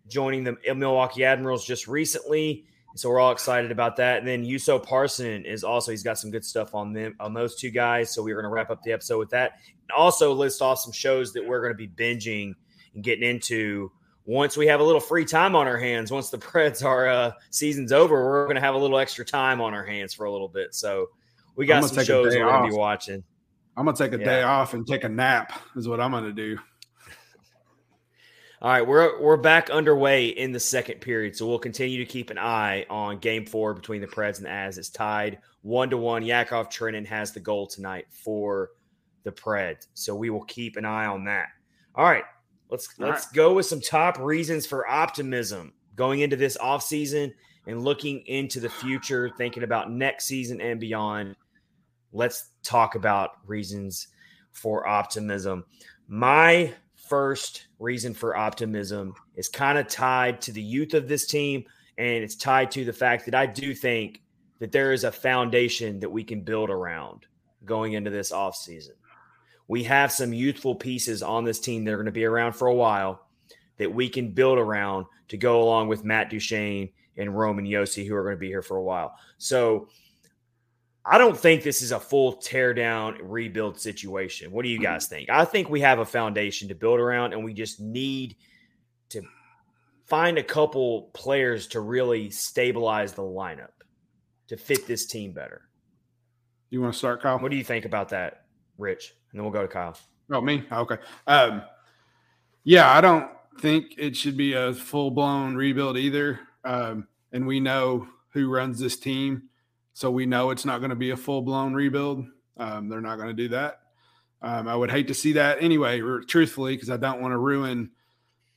joining 0.08 0.44
the 0.44 0.58
Milwaukee 0.76 1.24
Admirals 1.24 1.66
just 1.66 1.88
recently. 1.88 2.66
So 2.96 3.10
we're 3.10 3.20
all 3.20 3.32
excited 3.32 3.72
about 3.72 3.96
that. 3.98 4.20
And 4.20 4.28
then 4.28 4.44
Yuso 4.44 4.82
Parson 4.82 5.46
is 5.46 5.64
also 5.64 5.92
he's 5.92 6.04
got 6.04 6.18
some 6.18 6.32
good 6.32 6.44
stuff 6.46 6.76
on 6.76 6.94
them 6.94 7.16
on 7.20 7.34
those 7.34 7.56
two 7.56 7.70
guys. 7.72 8.14
So 8.14 8.22
we're 8.22 8.36
going 8.36 8.44
to 8.44 8.50
wrap 8.50 8.70
up 8.70 8.84
the 8.84 8.92
episode 8.92 9.18
with 9.20 9.30
that. 9.30 9.54
And 9.84 9.92
also 9.96 10.34
list 10.34 10.62
off 10.62 10.80
some 10.80 10.92
shows 10.92 11.34
that 11.34 11.46
we're 11.46 11.62
going 11.62 11.74
to 11.74 11.78
be 11.78 11.88
binging 11.88 12.54
and 12.94 13.04
getting 13.04 13.28
into 13.28 13.92
once 14.26 14.56
we 14.56 14.68
have 14.68 14.80
a 14.80 14.84
little 14.84 15.02
free 15.02 15.26
time 15.26 15.56
on 15.56 15.68
our 15.68 15.78
hands, 15.78 16.12
once 16.12 16.30
the 16.30 16.38
Preds 16.40 16.86
are 16.86 17.08
uh, 17.08 17.32
season's 17.50 17.92
over, 17.92 18.24
we're 18.24 18.46
going 18.46 18.56
to 18.56 18.62
have 18.62 18.76
a 18.76 18.78
little 18.78 19.00
extra 19.00 19.26
time 19.26 19.62
on 19.62 19.74
our 19.74 19.86
hands 19.86 20.14
for 20.14 20.26
a 20.26 20.32
little 20.32 20.50
bit. 20.50 20.76
So 20.76 21.08
we 21.56 21.66
got 21.66 21.84
some 21.86 22.04
shows 22.04 22.36
we're 22.36 22.46
going 22.46 22.64
to 22.64 22.70
be 22.70 22.76
watching. 22.76 23.24
I'm 23.78 23.86
gonna 23.86 23.98
take 23.98 24.14
a 24.14 24.20
Yeah. 24.20 24.26
day 24.26 24.44
off 24.44 24.74
and 24.74 24.86
take 24.86 25.06
a 25.06 25.10
nap. 25.10 25.54
Is 25.78 25.88
what 25.88 26.02
I'm 26.02 26.12
gonna 26.12 26.34
do. 26.34 26.58
All 28.64 28.70
right, 28.70 28.86
we're 28.86 29.20
we're 29.20 29.38
back 29.38 29.72
underway 29.72 30.28
in 30.28 30.52
the 30.52 30.60
second 30.60 31.02
period, 31.02 31.36
so 31.36 31.48
we'll 31.48 31.58
continue 31.58 31.98
to 31.98 32.06
keep 32.06 32.30
an 32.30 32.38
eye 32.38 32.86
on 32.92 33.18
Game 33.18 33.44
Four 33.44 33.74
between 33.74 34.02
the 34.02 34.08
Preds 34.08 34.38
and 34.38 34.46
the 34.46 34.52
As. 34.52 34.78
It's 34.78 34.92
tied 34.92 35.40
one 35.64 35.90
to 35.90 35.98
one. 35.98 36.22
Yakov 36.22 36.70
Trenin 36.70 37.08
has 37.08 37.32
the 37.32 37.40
goal 37.40 37.66
tonight 37.66 38.06
for 38.12 38.70
the 39.24 39.32
Preds, 39.32 39.88
so 39.96 40.14
we 40.14 40.30
will 40.30 40.44
keep 40.44 40.78
an 40.78 40.86
eye 40.86 41.08
on 41.08 41.24
that. 41.24 41.48
All 41.96 42.06
right, 42.06 42.24
let's 42.70 42.88
All 43.00 43.08
let's 43.08 43.32
go 43.32 43.56
with 43.56 43.66
some 43.66 43.82
top 43.82 44.20
reasons 44.20 44.68
for 44.68 44.88
optimism 44.88 45.74
going 45.96 46.20
into 46.20 46.36
this 46.36 46.56
offseason 46.60 47.34
and 47.66 47.84
looking 47.84 48.20
into 48.28 48.60
the 48.60 48.70
future, 48.70 49.32
thinking 49.40 49.64
about 49.64 49.92
next 49.92 50.26
season 50.26 50.62
and 50.62 50.80
beyond. 50.80 51.36
Let's 52.14 52.52
talk 52.62 52.94
about 52.94 53.32
reasons 53.44 54.10
for 54.52 54.86
optimism. 54.86 55.66
My 56.08 56.76
first 56.96 57.66
reason 57.82 58.14
for 58.14 58.38
optimism 58.38 59.16
is 59.36 59.50
kind 59.50 59.78
of 59.78 59.88
tied 59.88 60.42
to 60.42 60.52
the 60.52 60.62
youth 60.62 60.94
of 60.94 61.08
this 61.08 61.26
team, 61.26 61.66
and 61.98 62.24
it's 62.24 62.36
tied 62.36 62.72
to 62.72 62.86
the 62.86 62.94
fact 62.94 63.26
that 63.26 63.36
I 63.36 63.46
do 63.48 63.74
think 63.74 64.22
that 64.60 64.72
there 64.72 64.94
is 64.94 65.04
a 65.04 65.12
foundation 65.12 66.00
that 66.00 66.10
we 66.10 66.24
can 66.24 66.42
build 66.42 66.70
around 66.70 67.26
going 67.66 67.94
into 67.94 68.12
this 68.12 68.32
offseason. 68.32 68.96
We 69.68 69.84
have 69.86 70.12
some 70.12 70.34
youthful 70.34 70.76
pieces 70.76 71.24
on 71.24 71.44
this 71.44 71.60
team 71.60 71.84
that 71.86 71.92
are 71.92 71.98
going 71.98 72.06
to 72.06 72.12
be 72.12 72.26
around 72.26 72.54
for 72.54 72.68
a 72.68 72.76
while 72.76 73.26
that 73.78 73.94
we 73.94 74.10
can 74.10 74.32
build 74.32 74.60
around 74.60 75.06
to 75.30 75.38
go 75.38 75.64
along 75.64 75.88
with 75.88 76.04
Matt 76.04 76.30
Duchene 76.30 76.90
and 77.18 77.36
Roman 77.36 77.66
Josi, 77.66 78.08
who 78.08 78.16
are 78.16 78.24
going 78.24 78.36
to 78.36 78.40
be 78.40 78.48
here 78.48 78.62
for 78.62 78.78
a 78.78 78.84
while. 78.84 79.16
So 79.38 79.88
I 81.06 81.18
don't 81.18 81.38
think 81.38 81.64
this 81.64 81.82
is 81.82 81.92
a 81.92 82.00
full 82.00 82.34
tear 82.34 82.74
down 82.74 83.18
rebuild 83.24 83.80
situation. 83.80 84.52
What 84.52 84.64
do 84.64 84.70
you 84.70 84.80
guys 84.80 85.08
think? 85.08 85.30
I 85.30 85.46
think 85.46 85.70
we 85.70 85.82
have 85.82 86.00
a 86.00 86.06
foundation 86.06 86.68
to 86.68 86.76
build 86.76 87.00
around, 87.00 87.34
and 87.34 87.44
we 87.44 87.54
just 87.54 87.80
need 87.80 88.36
to 89.10 89.24
find 90.06 90.38
a 90.38 90.44
couple 90.44 91.10
players 91.14 91.68
to 91.68 91.80
really 91.80 92.30
stabilize 92.30 93.14
the 93.14 93.24
lineup 93.24 93.72
to 94.48 94.58
fit 94.58 94.86
this 94.86 95.08
team 95.08 95.32
better. 95.32 95.62
You 96.70 96.82
want 96.82 96.94
to 96.94 96.98
start, 97.00 97.22
Kyle? 97.22 97.40
What 97.40 97.52
do 97.52 97.58
you 97.58 97.64
think 97.64 97.86
about 97.86 98.10
that, 98.10 98.46
Rich? 98.78 99.14
And 99.32 99.40
then 99.40 99.44
we'll 99.44 99.54
go 99.54 99.62
to 99.62 99.68
Kyle. 99.68 99.98
Oh, 100.32 100.42
me? 100.42 100.64
Okay. 100.72 100.98
Um, 101.28 101.64
yeah, 102.64 102.92
I 102.92 103.02
don't 103.02 103.30
think 103.60 103.96
it 103.98 104.16
should 104.16 104.38
be 104.38 104.54
a 104.54 104.74
full 104.74 105.12
blown 105.12 105.56
rebuild 105.56 105.98
either. 105.98 106.40
Um, 106.64 107.08
and 107.32 107.48
we 107.48 107.60
know 107.60 108.08
who 108.34 108.50
runs 108.50 108.80
this 108.80 108.98
team. 108.98 109.50
So 109.94 110.10
we 110.12 110.26
know 110.26 110.52
it's 110.52 110.66
not 110.66 110.80
going 110.80 110.90
to 110.90 110.96
be 110.96 111.10
a 111.12 111.18
full 111.18 111.42
blown 111.42 111.74
rebuild. 111.74 112.26
Um, 112.58 112.90
they're 112.90 113.02
not 113.02 113.18
going 113.18 113.28
to 113.30 113.34
do 113.34 113.50
that. 113.50 113.80
Um, 114.42 114.68
I 114.68 114.76
would 114.76 114.90
hate 114.90 115.08
to 115.10 115.14
see 115.14 115.34
that 115.34 115.62
anyway, 115.62 116.02
truthfully, 116.28 116.76
because 116.76 116.90
I 116.90 116.98
don't 116.98 117.22
want 117.22 117.32
to 117.34 117.38
ruin 117.38 117.92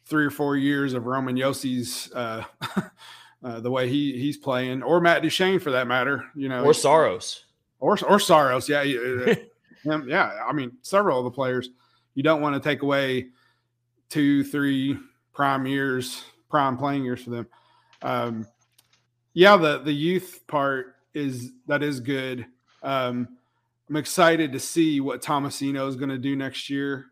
three 0.06 0.24
or 0.24 0.30
four 0.30 0.56
years 0.56 0.94
of 0.94 1.06
Roman 1.06 1.36
Josi's 1.36 2.10
uh, 2.14 2.44
uh, 3.44 3.60
the 3.60 3.70
way 3.70 3.88
he 3.88 4.18
he's 4.18 4.36
playing, 4.36 4.82
or 4.82 5.00
Matt 5.00 5.22
Duchene 5.22 5.58
for 5.60 5.72
that 5.72 5.86
matter. 5.86 6.24
You 6.34 6.48
know, 6.48 6.64
Or 6.64 6.72
Saros. 6.72 7.44
or 7.80 7.98
or 8.08 8.18
Saros. 8.18 8.68
Yeah, 8.68 8.82
yeah, 8.82 9.34
him, 9.84 10.08
yeah. 10.08 10.38
I 10.46 10.52
mean, 10.52 10.72
several 10.82 11.18
of 11.18 11.24
the 11.24 11.30
players. 11.30 11.68
You 12.14 12.22
don't 12.22 12.40
want 12.40 12.54
to 12.54 12.66
take 12.66 12.82
away 12.82 13.28
two, 14.08 14.44
three 14.44 14.96
prime 15.32 15.66
years, 15.66 16.24
prime 16.48 16.78
playing 16.78 17.04
years 17.04 17.22
for 17.22 17.30
them. 17.30 17.46
Um, 18.00 18.46
yeah, 19.34 19.56
the 19.56 19.78
the 19.80 19.92
youth 19.92 20.44
part 20.46 20.93
is 21.14 21.52
that 21.66 21.82
is 21.82 22.00
good. 22.00 22.46
Um, 22.82 23.28
I'm 23.88 23.96
excited 23.96 24.52
to 24.52 24.60
see 24.60 25.00
what 25.00 25.22
Tomasino 25.22 25.88
is 25.88 25.96
going 25.96 26.08
to 26.08 26.18
do 26.18 26.36
next 26.36 26.70
year. 26.70 27.06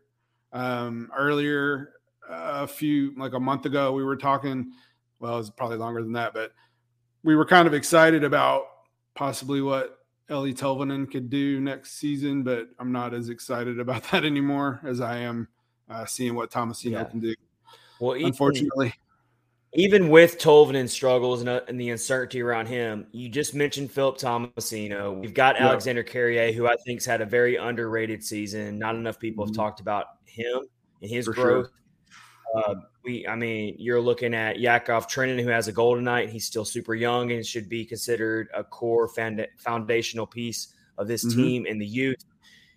Um, 0.51 1.09
earlier, 1.17 1.93
uh, 2.29 2.61
a 2.63 2.67
few 2.67 3.13
like 3.17 3.33
a 3.33 3.39
month 3.39 3.65
ago, 3.65 3.93
we 3.93 4.03
were 4.03 4.17
talking. 4.17 4.71
Well, 5.19 5.35
it 5.35 5.37
was 5.37 5.49
probably 5.49 5.77
longer 5.77 6.01
than 6.01 6.13
that, 6.13 6.33
but 6.33 6.51
we 7.23 7.35
were 7.35 7.45
kind 7.45 7.67
of 7.67 7.73
excited 7.73 8.23
about 8.23 8.65
possibly 9.15 9.61
what 9.61 9.99
Eeli 10.29 10.53
Tolvanen 10.53 11.09
could 11.09 11.29
do 11.29 11.59
next 11.59 11.93
season, 11.93 12.43
but 12.43 12.67
I'm 12.79 12.91
not 12.91 13.13
as 13.13 13.29
excited 13.29 13.79
about 13.79 14.03
that 14.11 14.25
anymore 14.25 14.81
as 14.83 15.01
I 15.01 15.19
am 15.19 15.47
uh, 15.89 16.05
seeing 16.05 16.35
what 16.35 16.51
Tomasino 16.51 16.91
yeah. 16.91 17.03
can 17.05 17.19
do. 17.19 17.33
Well, 17.99 18.15
even, 18.15 18.27
unfortunately, 18.27 18.93
even 19.75 20.09
with 20.09 20.37
Tolvanen 20.37 20.87
struggles 20.87 21.41
and, 21.41 21.49
uh, 21.49 21.61
and, 21.67 21.79
the 21.79 21.89
uncertainty 21.89 22.41
around 22.41 22.67
him, 22.67 23.07
you 23.11 23.27
just 23.27 23.55
mentioned 23.55 23.91
Philip 23.91 24.17
Tomasino. 24.17 25.19
We've 25.19 25.33
got 25.33 25.55
yeah. 25.55 25.67
Alexander 25.67 26.03
Carrier, 26.03 26.51
who 26.51 26.67
I 26.67 26.75
think's 26.85 27.05
had 27.05 27.21
a 27.21 27.25
very 27.25 27.55
underrated 27.55 28.23
season. 28.23 28.77
Not 28.77 28.95
enough 28.95 29.19
people 29.19 29.45
mm-hmm. 29.45 29.51
have 29.51 29.55
talked 29.55 29.79
about 29.79 30.05
him 30.25 30.61
and 31.01 31.09
his 31.09 31.25
For 31.25 31.33
growth. 31.33 31.67
Sure. 31.67 31.73
Uh, 32.55 32.75
we, 33.03 33.27
I 33.27 33.35
mean, 33.35 33.75
you're 33.79 33.99
looking 33.99 34.35
at 34.35 34.59
Yakov 34.59 35.07
Trenin, 35.07 35.41
who 35.41 35.49
has 35.49 35.67
a 35.67 35.71
goal 35.71 35.95
tonight. 35.95 36.29
He's 36.29 36.45
still 36.45 36.65
super 36.65 36.93
young 36.93 37.31
and 37.31 37.45
should 37.45 37.67
be 37.67 37.83
considered 37.83 38.49
a 38.53 38.63
core 38.63 39.07
foundational 39.07 40.27
piece 40.27 40.73
of 40.99 41.07
this 41.07 41.25
mm-hmm. 41.25 41.41
team 41.41 41.65
and 41.67 41.81
the 41.81 41.85
youth. 41.85 42.23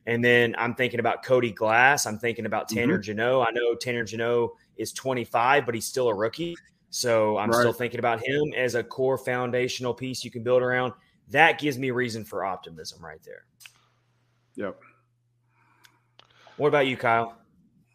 And 0.06 0.24
then 0.24 0.54
I'm 0.56 0.74
thinking 0.74 1.00
about 1.00 1.22
Cody 1.24 1.52
Glass. 1.52 2.06
I'm 2.06 2.18
thinking 2.18 2.46
about 2.46 2.68
Tanner 2.68 2.94
mm-hmm. 2.94 3.02
Jeannot. 3.02 3.48
I 3.48 3.50
know 3.50 3.74
Tanner 3.74 4.04
Jeannot 4.04 4.50
is 4.76 4.92
25, 4.92 5.66
but 5.66 5.74
he's 5.74 5.86
still 5.86 6.08
a 6.08 6.14
rookie. 6.14 6.56
So 6.96 7.36
I'm 7.36 7.50
right. 7.50 7.58
still 7.58 7.74
thinking 7.74 7.98
about 7.98 8.26
him 8.26 8.54
as 8.56 8.74
a 8.74 8.82
core 8.82 9.18
foundational 9.18 9.92
piece 9.92 10.24
you 10.24 10.30
can 10.30 10.42
build 10.42 10.62
around. 10.62 10.94
That 11.28 11.58
gives 11.58 11.78
me 11.78 11.90
reason 11.90 12.24
for 12.24 12.42
optimism 12.42 13.04
right 13.04 13.22
there. 13.22 13.44
Yep. 14.54 14.80
What 16.56 16.68
about 16.68 16.86
you, 16.86 16.96
Kyle? 16.96 17.36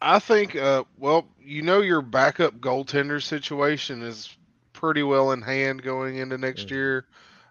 I 0.00 0.20
think, 0.20 0.54
uh, 0.54 0.84
well, 0.98 1.26
you 1.40 1.62
know, 1.62 1.80
your 1.80 2.00
backup 2.00 2.60
goaltender 2.60 3.20
situation 3.20 4.02
is 4.02 4.36
pretty 4.72 5.02
well 5.02 5.32
in 5.32 5.42
hand 5.42 5.82
going 5.82 6.18
into 6.18 6.38
next 6.38 6.66
mm-hmm. 6.66 6.74
year. 6.76 7.06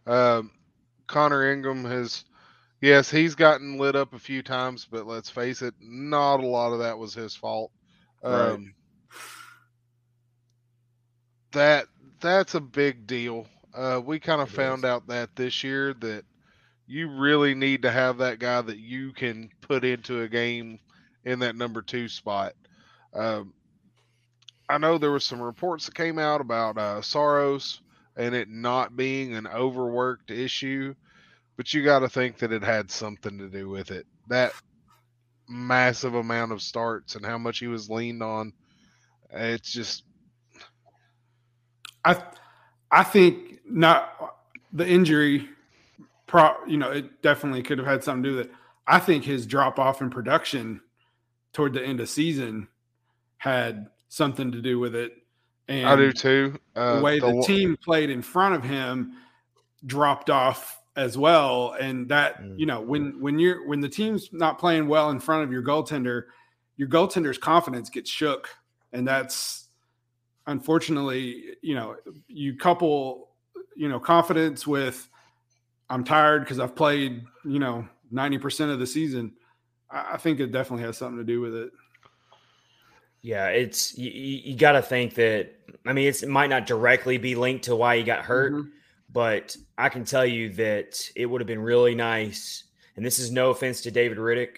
Um, 0.07 0.51
Connor 1.07 1.51
Ingram 1.51 1.83
has, 1.83 2.23
yes, 2.79 3.11
he's 3.11 3.35
gotten 3.35 3.77
lit 3.77 3.97
up 3.97 4.13
a 4.13 4.19
few 4.19 4.41
times, 4.41 4.87
but 4.89 5.05
let's 5.05 5.29
face 5.29 5.61
it, 5.61 5.73
not 5.81 6.39
a 6.39 6.47
lot 6.47 6.71
of 6.71 6.79
that 6.79 6.97
was 6.97 7.13
his 7.13 7.35
fault. 7.35 7.73
Um, 8.23 8.33
right. 8.33 8.73
That 11.51 11.87
that's 12.19 12.55
a 12.55 12.61
big 12.61 13.07
deal. 13.07 13.47
Uh, 13.73 14.01
we 14.03 14.19
kind 14.19 14.41
of 14.41 14.49
found 14.49 14.79
is. 14.79 14.85
out 14.89 15.07
that 15.07 15.35
this 15.35 15.63
year 15.63 15.93
that 15.95 16.23
you 16.87 17.09
really 17.09 17.55
need 17.55 17.83
to 17.83 17.91
have 17.91 18.17
that 18.17 18.39
guy 18.39 18.61
that 18.61 18.77
you 18.77 19.13
can 19.13 19.49
put 19.61 19.85
into 19.85 20.21
a 20.21 20.27
game 20.27 20.79
in 21.23 21.39
that 21.39 21.55
number 21.55 21.81
two 21.81 22.09
spot. 22.09 22.53
Um, 23.13 23.53
I 24.67 24.77
know 24.77 24.97
there 24.97 25.11
was 25.11 25.25
some 25.25 25.41
reports 25.41 25.85
that 25.85 25.95
came 25.95 26.19
out 26.19 26.41
about 26.41 26.77
uh, 26.77 27.01
Saros 27.01 27.81
and 28.15 28.35
it 28.35 28.49
not 28.49 28.95
being 28.95 29.35
an 29.35 29.47
overworked 29.47 30.31
issue, 30.31 30.95
but 31.57 31.73
you 31.73 31.83
got 31.83 31.99
to 31.99 32.09
think 32.09 32.37
that 32.39 32.51
it 32.51 32.63
had 32.63 32.91
something 32.91 33.37
to 33.37 33.49
do 33.49 33.69
with 33.69 33.91
it. 33.91 34.05
That 34.27 34.53
massive 35.47 36.15
amount 36.15 36.51
of 36.51 36.61
starts 36.61 37.15
and 37.15 37.25
how 37.25 37.37
much 37.37 37.59
he 37.59 37.67
was 37.67 37.89
leaned 37.89 38.23
on. 38.23 38.53
It's 39.31 39.71
just. 39.71 40.03
I, 42.03 42.21
I 42.89 43.03
think 43.03 43.59
not 43.65 44.37
the 44.73 44.87
injury. 44.87 45.49
Pro, 46.27 46.53
you 46.65 46.77
know, 46.77 46.91
it 46.91 47.21
definitely 47.21 47.61
could 47.61 47.77
have 47.77 47.87
had 47.87 48.03
something 48.03 48.23
to 48.23 48.29
do 48.29 48.35
with 48.37 48.45
it. 48.47 48.53
I 48.87 48.99
think 48.99 49.23
his 49.23 49.45
drop 49.45 49.79
off 49.79 50.01
in 50.01 50.09
production 50.09 50.81
toward 51.53 51.73
the 51.73 51.83
end 51.83 51.99
of 51.99 52.09
season 52.09 52.67
had 53.37 53.87
something 54.07 54.51
to 54.51 54.61
do 54.61 54.79
with 54.79 54.95
it. 54.95 55.13
And 55.67 55.87
I 55.87 55.95
do 55.95 56.11
too. 56.11 56.59
Uh, 56.75 56.97
the 56.97 57.01
way 57.01 57.19
the, 57.19 57.31
the, 57.31 57.43
team 57.45 57.77
played 57.83 58.09
in 58.09 58.21
front 58.21 58.55
of 58.55 58.63
him 58.63 59.13
dropped 59.85 60.29
off 60.29 60.81
as 60.95 61.17
well. 61.17 61.75
And 61.79 62.09
that, 62.09 62.41
mm. 62.41 62.57
you 62.59 62.65
know, 62.65 62.81
when 62.81 63.19
when 63.21 63.39
you're 63.39 63.67
when 63.67 63.79
the 63.79 63.89
team's 63.89 64.29
not 64.31 64.59
playing 64.59 64.87
well 64.87 65.09
in 65.11 65.19
front 65.19 65.43
of 65.43 65.51
your 65.51 65.63
goaltender, 65.63 66.23
your 66.75 66.89
goaltender's 66.89 67.37
confidence 67.37 67.89
gets 67.89 68.09
shook. 68.09 68.49
And 68.91 69.07
that's 69.07 69.60
unfortunately, 70.47 71.55
you 71.61 71.75
know, 71.75 71.95
you 72.27 72.55
couple, 72.57 73.29
you 73.75 73.89
know, 73.89 73.99
confidence 73.99 74.65
with 74.65 75.07
I'm 75.89 76.03
tired 76.03 76.43
because 76.43 76.59
I've 76.59 76.75
played, 76.75 77.23
you 77.45 77.59
know, 77.59 77.87
90% 78.13 78.71
of 78.71 78.79
the 78.79 78.87
season 78.87 79.33
I 79.91 80.17
think 80.17 80.39
it 80.39 80.51
definitely 80.51 80.85
has 80.85 80.97
something 80.97 81.17
to 81.17 81.23
do 81.23 81.41
with 81.41 81.53
it. 81.53 81.71
Yeah, 83.21 83.47
it's 83.47 83.97
you, 83.97 84.09
you 84.09 84.55
got 84.55 84.71
to 84.73 84.81
think 84.81 85.15
that. 85.15 85.53
I 85.85 85.93
mean, 85.93 86.07
it 86.07 86.27
might 86.27 86.49
not 86.49 86.65
directly 86.65 87.17
be 87.17 87.35
linked 87.35 87.65
to 87.65 87.75
why 87.75 87.97
he 87.97 88.03
got 88.03 88.23
hurt, 88.23 88.53
mm-hmm. 88.53 88.69
but 89.11 89.55
I 89.77 89.89
can 89.89 90.05
tell 90.05 90.25
you 90.25 90.53
that 90.53 91.09
it 91.15 91.25
would 91.25 91.41
have 91.41 91.47
been 91.47 91.61
really 91.61 91.95
nice. 91.95 92.63
And 92.95 93.05
this 93.05 93.19
is 93.19 93.31
no 93.31 93.49
offense 93.49 93.81
to 93.81 93.91
David 93.91 94.17
Rittich. 94.17 94.57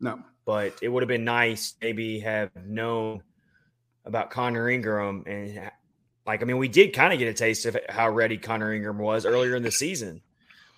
no, 0.00 0.20
but 0.44 0.78
it 0.82 0.88
would 0.88 1.02
have 1.02 1.08
been 1.08 1.24
nice 1.24 1.74
maybe 1.80 2.20
have 2.20 2.50
known 2.64 3.22
about 4.04 4.30
Connor 4.30 4.68
Ingram 4.68 5.24
and 5.26 5.70
like 6.26 6.42
I 6.42 6.44
mean, 6.44 6.58
we 6.58 6.68
did 6.68 6.92
kind 6.92 7.12
of 7.12 7.18
get 7.18 7.28
a 7.28 7.34
taste 7.34 7.66
of 7.66 7.76
how 7.88 8.08
ready 8.10 8.36
Connor 8.36 8.72
Ingram 8.72 8.98
was 8.98 9.26
earlier 9.26 9.56
in 9.56 9.62
the 9.62 9.70
season 9.70 10.22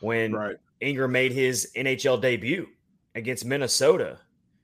when 0.01 0.33
right. 0.33 0.57
Ingram 0.81 1.13
made 1.13 1.33
his 1.33 1.71
NHL 1.77 2.21
debut 2.21 2.69
against 3.15 3.45
Minnesota 3.45 4.19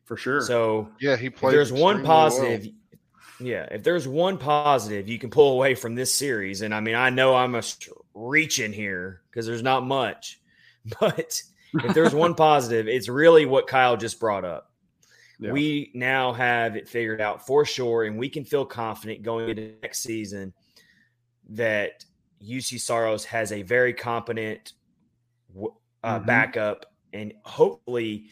for 0.05 0.17
sure. 0.17 0.41
So 0.41 0.89
yeah, 1.01 1.17
he 1.17 1.31
played. 1.31 1.55
there's 1.55 1.73
one 1.73 2.05
positive. 2.05 2.63
Well. 2.63 2.73
Yeah, 3.41 3.69
if 3.71 3.85
there's 3.85 4.09
one 4.09 4.39
positive 4.39 5.09
you 5.09 5.19
can 5.19 5.31
pull 5.31 5.53
away 5.53 5.77
from 5.77 5.95
this 5.95 6.13
series, 6.13 6.63
and 6.63 6.75
I 6.75 6.81
mean, 6.81 6.97
I 6.97 7.11
know 7.11 7.37
I'm 7.37 7.55
a 7.55 7.63
reaching 8.15 8.73
here 8.73 9.23
because 9.31 9.47
there's 9.47 9.63
not 9.63 9.87
much, 9.87 10.41
but 11.01 11.41
if 11.75 11.95
there's 11.95 12.15
one 12.15 12.35
positive, 12.35 12.89
it's 12.89 13.09
really 13.09 13.47
what 13.47 13.67
Kyle 13.67 13.97
just 13.97 14.19
brought 14.19 14.45
up. 14.45 14.73
Yeah. 15.41 15.53
We 15.53 15.91
now 15.95 16.33
have 16.33 16.77
it 16.77 16.89
figured 16.89 17.21
out 17.21 17.47
for 17.47 17.65
sure, 17.65 18.05
and 18.05 18.19
we 18.19 18.29
can 18.29 18.45
feel 18.45 18.65
confident 18.65 19.23
going 19.23 19.49
into 19.49 19.75
next 19.83 20.01
season 20.01 20.53
that 21.51 22.05
Juuse 22.43 22.81
Saros 22.81 23.25
has 23.25 23.53
a 23.53 23.63
very 23.63 23.93
competent 23.93 24.73
uh, 25.57 25.69
mm-hmm. 26.05 26.27
backup, 26.27 26.87
and 27.13 27.33
hopefully 27.45 28.27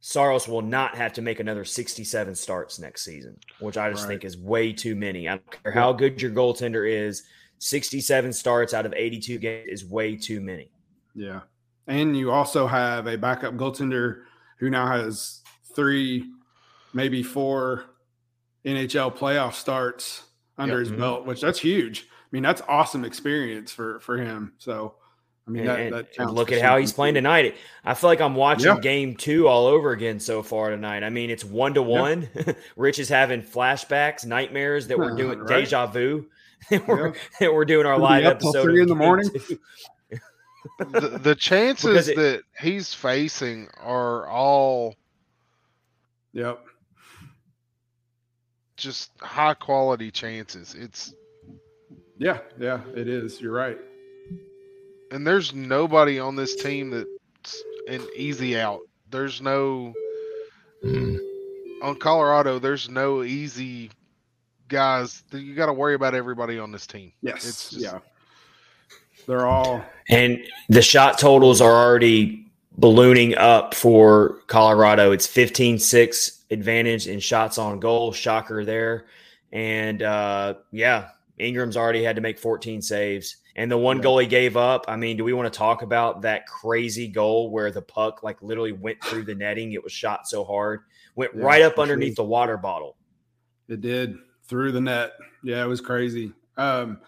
Saros 0.00 0.48
will 0.48 0.62
not 0.62 0.96
have 0.96 1.12
to 1.14 1.22
make 1.22 1.40
another 1.40 1.64
67 1.64 2.34
starts 2.34 2.78
next 2.78 3.04
season, 3.04 3.38
which 3.60 3.78
I 3.78 3.90
just 3.90 4.02
right. 4.02 4.08
think 4.08 4.24
is 4.24 4.36
way 4.36 4.72
too 4.72 4.94
many. 4.94 5.28
I 5.28 5.36
don't 5.36 5.62
care 5.62 5.72
how 5.72 5.92
good 5.92 6.20
your 6.20 6.32
goaltender 6.32 6.90
is, 6.90 7.22
67 7.58 8.32
starts 8.32 8.74
out 8.74 8.84
of 8.84 8.92
82 8.92 9.38
games 9.38 9.68
is 9.68 9.84
way 9.84 10.16
too 10.16 10.40
many. 10.40 10.72
Yeah. 11.14 11.42
And 11.86 12.16
you 12.16 12.32
also 12.32 12.66
have 12.66 13.06
a 13.06 13.16
backup 13.16 13.54
goaltender 13.54 14.22
who 14.58 14.68
now 14.68 14.88
has 14.88 15.42
three, 15.74 16.24
maybe 16.92 17.22
four 17.22 17.84
NHL 18.64 19.16
playoff 19.16 19.54
starts 19.54 20.24
under 20.58 20.74
yep. 20.74 20.80
his 20.80 20.88
mm-hmm. 20.90 21.00
belt, 21.00 21.26
which 21.26 21.40
that's 21.40 21.58
huge. 21.58 22.06
I 22.08 22.28
mean, 22.30 22.42
that's 22.42 22.62
awesome 22.68 23.04
experience 23.04 23.72
for 23.72 24.00
for 24.00 24.16
him. 24.16 24.52
So 24.58 24.94
I 25.46 25.50
mean, 25.50 25.68
and, 25.68 25.94
that 25.94 26.08
and 26.18 26.30
look 26.30 26.52
at 26.52 26.62
how 26.62 26.76
he's 26.76 26.92
playing 26.92 27.14
tonight. 27.14 27.56
I 27.84 27.94
feel 27.94 28.08
like 28.08 28.20
I'm 28.20 28.36
watching 28.36 28.66
yeah. 28.66 28.78
game 28.78 29.16
two 29.16 29.48
all 29.48 29.66
over 29.66 29.90
again 29.90 30.20
so 30.20 30.42
far 30.42 30.70
tonight. 30.70 31.02
I 31.02 31.10
mean, 31.10 31.30
it's 31.30 31.44
one 31.44 31.74
to 31.74 31.82
one. 31.82 32.28
Rich 32.76 33.00
is 33.00 33.08
having 33.08 33.42
flashbacks, 33.42 34.24
nightmares 34.24 34.86
that 34.86 34.98
we're 34.98 35.16
doing, 35.16 35.40
right. 35.40 35.64
deja 35.64 35.86
vu. 35.86 36.26
we're, 36.86 37.12
yeah. 37.40 37.48
we're 37.48 37.64
doing 37.64 37.86
our 37.86 37.98
live 37.98 38.24
episode 38.24 38.62
three 38.62 38.82
in 38.82 38.88
the 38.88 38.94
morning. 38.94 39.28
the, 40.78 41.18
the, 41.20 41.34
chances 41.34 42.08
it, 42.08 42.16
that 42.16 42.42
he's 42.60 42.94
facing 42.94 43.68
are 43.80 44.28
all, 44.28 44.94
yep, 46.32 46.64
just 48.82 49.10
high 49.20 49.54
quality 49.54 50.10
chances. 50.10 50.74
It's 50.74 51.14
yeah, 52.18 52.38
yeah, 52.58 52.80
it 52.94 53.08
is. 53.08 53.40
You're 53.40 53.52
right 53.52 53.78
and 55.12 55.26
there's 55.26 55.54
nobody 55.54 56.18
on 56.18 56.34
this 56.34 56.56
team 56.56 56.90
that's 56.90 57.62
an 57.86 58.04
easy 58.16 58.58
out. 58.58 58.80
There's 59.10 59.40
no 59.40 59.92
mm. 60.82 61.18
on 61.82 61.96
Colorado. 61.96 62.58
There's 62.58 62.88
no 62.88 63.22
easy 63.22 63.90
guys. 64.68 65.22
You 65.32 65.54
got 65.54 65.66
to 65.66 65.72
worry 65.74 65.94
about 65.94 66.14
everybody 66.14 66.58
on 66.58 66.72
this 66.72 66.86
team. 66.86 67.12
Yes, 67.20 67.46
it's 67.46 67.70
just, 67.70 67.82
yeah. 67.82 67.98
They're 69.26 69.46
all 69.46 69.84
and 70.08 70.40
the 70.68 70.82
shot 70.82 71.18
totals 71.18 71.60
are 71.60 71.72
already 71.72 72.50
ballooning 72.76 73.36
up 73.36 73.74
for 73.74 74.40
Colorado. 74.46 75.12
It's 75.12 75.26
15-6 75.26 76.42
advantage 76.50 77.06
in 77.06 77.20
shots 77.20 77.58
on 77.58 77.80
goal. 77.80 78.12
Shocker 78.12 78.64
there. 78.64 79.06
And 79.52 80.02
uh, 80.02 80.54
yeah, 80.70 81.08
Ingram's 81.38 81.76
already 81.76 82.02
had 82.02 82.16
to 82.16 82.22
make 82.22 82.38
14 82.38 82.80
saves. 82.82 83.36
And 83.54 83.70
the 83.70 83.76
one 83.76 84.00
goal 84.00 84.18
he 84.18 84.26
gave 84.26 84.56
up, 84.56 84.86
I 84.88 84.96
mean, 84.96 85.16
do 85.16 85.24
we 85.24 85.34
want 85.34 85.52
to 85.52 85.56
talk 85.56 85.82
about 85.82 86.22
that 86.22 86.46
crazy 86.46 87.06
goal 87.06 87.50
where 87.50 87.70
the 87.70 87.82
puck 87.82 88.22
like 88.22 88.42
literally 88.42 88.72
went 88.72 89.02
through 89.04 89.24
the 89.24 89.34
netting? 89.34 89.72
It 89.72 89.84
was 89.84 89.92
shot 89.92 90.26
so 90.26 90.44
hard, 90.44 90.80
went 91.14 91.32
yeah, 91.34 91.44
right 91.44 91.62
up 91.62 91.78
underneath 91.78 92.16
the 92.16 92.24
water 92.24 92.56
bottle. 92.56 92.96
It 93.68 93.80
did 93.80 94.16
through 94.44 94.72
the 94.72 94.80
net. 94.80 95.12
Yeah, 95.42 95.62
it 95.62 95.68
was 95.68 95.80
crazy. 95.80 96.32
Um, 96.56 97.00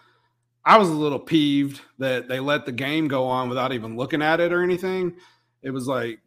I 0.63 0.77
was 0.77 0.89
a 0.89 0.93
little 0.93 1.19
peeved 1.19 1.81
that 1.99 2.27
they 2.27 2.39
let 2.39 2.65
the 2.65 2.71
game 2.71 3.07
go 3.07 3.25
on 3.25 3.49
without 3.49 3.71
even 3.71 3.95
looking 3.95 4.21
at 4.21 4.39
it 4.39 4.51
or 4.51 4.63
anything. 4.63 5.15
It 5.65 5.71
was 5.71 5.87
like, 5.87 6.19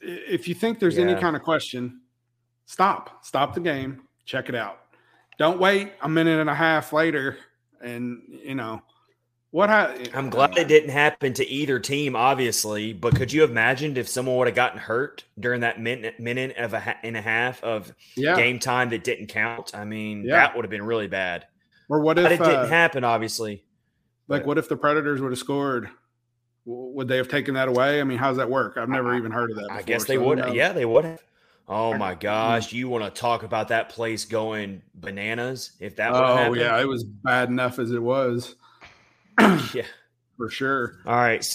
if 0.00 0.48
you 0.48 0.54
think 0.54 0.78
there's 0.80 0.96
any 0.98 1.14
kind 1.14 1.36
of 1.36 1.42
question, 1.42 2.00
stop, 2.64 3.22
stop 3.24 3.52
the 3.54 3.60
game, 3.60 4.02
check 4.24 4.48
it 4.48 4.54
out. 4.54 4.80
Don't 5.38 5.60
wait 5.60 5.92
a 6.00 6.08
minute 6.08 6.40
and 6.40 6.48
a 6.48 6.54
half 6.54 6.92
later, 6.94 7.36
and 7.82 8.22
you 8.28 8.54
know 8.54 8.80
what? 9.50 9.68
Ha- 9.68 9.94
I'm 10.14 10.30
glad 10.30 10.56
it 10.56 10.66
didn't 10.68 10.90
happen 10.90 11.34
to 11.34 11.46
either 11.46 11.78
team, 11.78 12.16
obviously. 12.16 12.92
But 12.94 13.16
could 13.16 13.32
you 13.32 13.42
have 13.42 13.50
imagined 13.50 13.98
if 13.98 14.08
someone 14.08 14.36
would 14.36 14.46
have 14.48 14.56
gotten 14.56 14.78
hurt 14.78 15.24
during 15.38 15.60
that 15.60 15.78
minute, 15.80 16.18
minute 16.18 16.56
of 16.56 16.72
a 16.72 16.80
ha- 16.80 16.98
and 17.02 17.16
a 17.18 17.20
half 17.22 17.62
of 17.62 17.92
Yeah. 18.16 18.36
game 18.36 18.58
time 18.58 18.88
that 18.90 19.04
didn't 19.04 19.26
count? 19.26 19.74
I 19.74 19.84
mean, 19.84 20.24
Yeah. 20.24 20.36
that 20.36 20.56
would 20.56 20.64
have 20.64 20.70
been 20.70 20.84
really 20.84 21.08
bad. 21.08 21.46
Or 21.90 22.00
what 22.00 22.16
But 22.16 22.32
if 22.32 22.40
it 22.40 22.44
didn't 22.44 22.54
uh, 22.56 22.66
happen, 22.68 23.04
obviously. 23.04 23.64
like 24.28 24.46
what 24.46 24.56
if 24.58 24.68
the 24.68 24.76
Predators 24.76 25.20
would 25.20 25.32
have 25.32 25.38
scored? 25.38 25.90
Would 26.66 27.08
they 27.08 27.16
have 27.16 27.28
taken 27.28 27.54
that 27.54 27.68
away? 27.68 28.00
I 28.00 28.04
mean, 28.04 28.18
how's 28.18 28.36
that 28.36 28.50
work? 28.50 28.76
I've 28.76 28.88
never 28.88 29.16
even 29.16 29.32
heard 29.32 29.50
of 29.50 29.56
that. 29.56 29.70
I 29.70 29.82
guess 29.82 30.04
they 30.04 30.16
so 30.16 30.24
would. 30.24 30.38
knows? 30.38 30.54
Yeah, 30.54 30.72
they 30.72 30.84
would 30.84 31.04
have. 31.04 31.22
Oh 31.72 31.96
my 31.96 32.16
gosh, 32.16 32.72
you 32.72 32.88
want 32.88 33.04
to 33.04 33.20
talk 33.20 33.44
about 33.44 33.68
that 33.68 33.90
place 33.90 34.24
going 34.24 34.82
bananas? 34.94 35.72
If 35.78 35.94
that 35.96 36.12
Oh 36.12 36.52
yeah, 36.52 36.80
it 36.80 36.88
was 36.88 37.04
bad 37.04 37.48
enough 37.48 37.78
as 37.78 37.92
it 37.92 38.02
was 38.02 38.56
yeah. 39.72 39.84
for 40.36 40.50
sure. 40.50 40.96
All 41.06 41.14
right. 41.14 41.46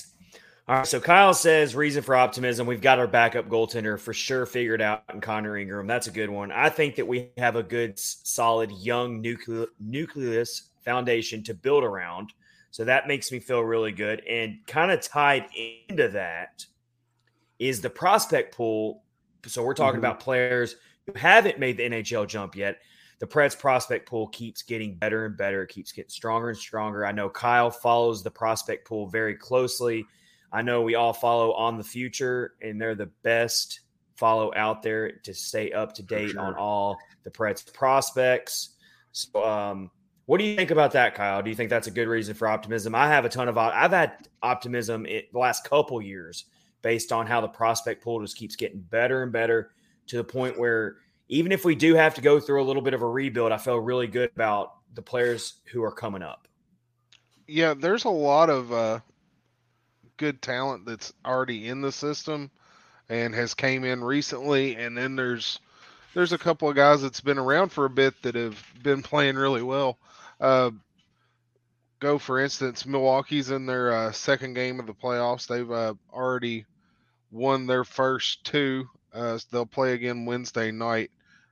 All 0.70 0.78
right. 0.78 0.88
So 0.88 1.02
Kyle 1.02 1.34
says 1.34 1.76
reason 1.76 2.02
for 2.02 2.16
optimism. 2.16 2.66
We've 2.66 2.82
got 2.82 2.98
our 2.98 3.08
backup 3.08 3.50
goaltender 3.50 4.00
for 4.00 4.14
sure 4.14 4.46
figured 4.46 4.82
out 4.82 5.04
in 5.14 5.20
Connor 5.20 5.58
Ingram. 5.58 5.86
That's 5.86 6.08
a 6.08 6.12
good 6.12 6.30
one. 6.30 6.50
I 6.50 6.70
think 6.70 6.96
that 6.96 7.08
we 7.08 7.32
have 7.38 7.58
a 7.58 7.64
good, 7.64 8.00
solid, 8.00 8.72
young 8.72 9.22
nucle- 9.22 9.68
nucleus 9.82 10.70
foundation 10.86 11.44
to 11.44 11.54
build 11.54 11.84
around. 11.84 12.32
So 12.76 12.84
that 12.84 13.08
makes 13.08 13.32
me 13.32 13.40
feel 13.40 13.62
really 13.62 13.94
good. 13.94 14.22
And 14.28 14.58
kind 14.68 14.92
of 14.92 15.00
tied 15.00 15.46
into 15.88 16.10
that 16.10 16.66
is 17.58 17.80
the 17.80 17.90
prospect 17.90 18.54
pool. 18.54 19.06
So 19.46 19.64
we're 19.64 19.76
talking 19.76 19.96
Mhm. 20.02 20.04
about 20.04 20.20
players 20.20 20.76
who 21.06 21.14
haven't 21.14 21.58
made 21.58 21.78
the 21.78 21.86
NHL 21.86 22.26
jump 22.26 22.54
yet. 22.54 22.82
The 23.20 23.28
Preds 23.28 23.58
prospect 23.58 24.10
pool 24.10 24.28
keeps 24.28 24.62
getting 24.62 24.98
better 24.98 25.24
and 25.24 25.38
better. 25.38 25.64
It 25.64 25.70
keeps 25.70 25.94
getting 25.94 26.10
stronger 26.10 26.50
and 26.50 26.58
stronger. 26.58 27.06
I 27.06 27.14
know 27.14 27.30
Kyle 27.30 27.72
follows 27.72 28.24
the 28.24 28.32
prospect 28.32 28.86
pool 28.86 29.08
very 29.08 29.36
closely. 29.36 30.06
I 30.52 30.62
know 30.62 30.82
we 30.82 30.96
all 30.96 31.14
follow 31.14 31.54
on 31.54 31.78
the 31.78 31.84
future, 31.86 32.56
and 32.62 32.82
they're 32.82 32.94
the 32.94 33.10
best 33.24 33.80
follow 34.16 34.54
out 34.54 34.82
there 34.82 35.14
to 35.14 35.34
stay 35.34 35.72
up 35.72 35.94
to 35.94 36.04
date 36.04 36.32
sure. 36.32 36.42
on 36.42 36.56
all 36.56 36.98
the 37.24 37.32
Preds 37.32 37.74
prospects. 37.74 38.76
So, 39.14 39.46
um, 39.46 39.92
what 40.26 40.40
do 40.40 40.44
you 40.44 40.56
think 40.56 40.72
about 40.72 40.92
that, 40.94 41.14
Kyle? 41.14 41.44
Do 41.44 41.50
you 41.50 41.56
think 41.56 41.70
that's 41.70 41.88
a 41.88 41.92
good 41.92 42.08
reason 42.08 42.34
for 42.34 42.48
optimism? 42.48 42.96
I 42.96 43.08
have 43.08 43.26
a 43.26 43.30
ton 43.30 43.48
of 43.48 43.58
I've 43.58 43.92
had 43.92 44.28
optimism 44.42 45.06
in 45.06 45.24
the 45.32 45.40
last 45.40 45.64
couple 45.64 46.02
years 46.02 46.46
based 46.82 47.12
on 47.12 47.28
how 47.28 47.42
the 47.42 47.48
prospect 47.48 48.04
pool 48.04 48.22
just 48.22 48.38
keeps 48.38 48.56
getting 48.56 48.80
better 48.80 49.24
and 49.24 49.32
better 49.32 49.72
to 50.08 50.18
the 50.18 50.24
point 50.24 50.60
where 50.60 50.98
even 51.28 51.52
if 51.52 51.66
we 51.66 51.76
do 51.76 51.96
have 51.96 52.14
to 52.16 52.22
go 52.22 52.40
through 52.40 52.62
a 52.62 52.66
little 52.66 52.82
bit 52.82 52.94
of 52.94 53.02
a 53.02 53.08
rebuild, 53.08 53.52
I 53.52 53.58
feel 53.58 53.78
really 53.78 54.08
good 54.08 54.30
about 54.36 54.74
the 54.94 55.02
players 55.02 55.62
who 55.72 55.84
are 55.84 55.92
coming 55.92 56.22
up. 56.22 56.48
Yeah, 57.48 57.74
there's 57.74 58.06
a 58.06 58.10
lot 58.10 58.50
of 58.50 58.72
uh, 58.72 59.00
good 60.18 60.42
talent 60.42 60.86
that's 60.86 61.14
already 61.26 61.68
in 61.68 61.82
the 61.82 61.92
system 61.92 62.50
and 63.10 63.34
has 63.36 63.54
came 63.54 63.84
in 63.84 64.04
recently, 64.04 64.76
and 64.76 64.98
then 64.98 65.16
there's 65.16 65.60
there's 66.14 66.34
a 66.34 66.38
couple 66.38 66.70
of 66.70 66.76
guys 66.76 67.02
that's 67.02 67.22
been 67.22 67.38
around 67.38 67.70
for 67.70 67.86
a 67.86 67.90
bit 67.90 68.20
that 68.24 68.36
have 68.36 68.64
been 68.82 69.04
playing 69.04 69.36
really 69.36 69.62
well. 69.62 70.00
Uh, 70.40 70.72
go 72.00 72.18
for 72.18 72.40
instance, 72.40 72.86
Milwaukee's 72.86 73.52
in 73.52 73.66
their 73.66 73.92
uh, 73.94 74.12
second 74.12 74.54
game 74.54 74.80
of 74.80 74.88
the 74.88 74.94
playoffs. 74.94 75.48
They've 75.48 75.70
uh, 75.72 75.94
already 76.14 76.66
won 77.32 77.66
their 77.68 77.84
first 77.84 78.44
two. 78.44 78.88
Uh, 79.14 79.40
they'll 79.52 79.66
play 79.66 79.94
again 79.94 80.26
Wednesday 80.26 80.72
night 80.72 81.12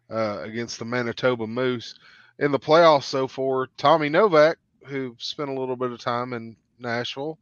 uh, 0.10 0.40
against 0.42 0.80
the 0.80 0.86
Manitoba 0.86 1.48
Moose. 1.48 1.96
In 2.40 2.52
the 2.52 2.60
playoffs 2.60 3.04
so 3.04 3.28
far, 3.28 3.68
Tommy 3.78 4.10
Novak, 4.10 4.58
who 4.86 5.16
spent 5.20 5.50
a 5.50 5.54
little 5.60 5.76
bit 5.78 5.92
of 5.92 6.00
time 6.00 6.34
in 6.34 6.56
Nashville, 6.80 7.38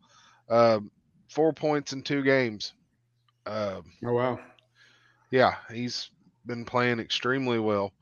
uh, 0.50 0.80
four 1.28 1.54
points 1.54 1.94
in 1.94 2.04
two 2.04 2.22
games. 2.24 2.74
Uh, 3.46 3.82
Oh 4.06 4.14
wow. 4.14 4.40
yeah, 5.32 5.56
he's 5.72 6.12
been 6.46 6.66
playing 6.66 7.00
extremely 7.00 7.58
well. 7.58 7.94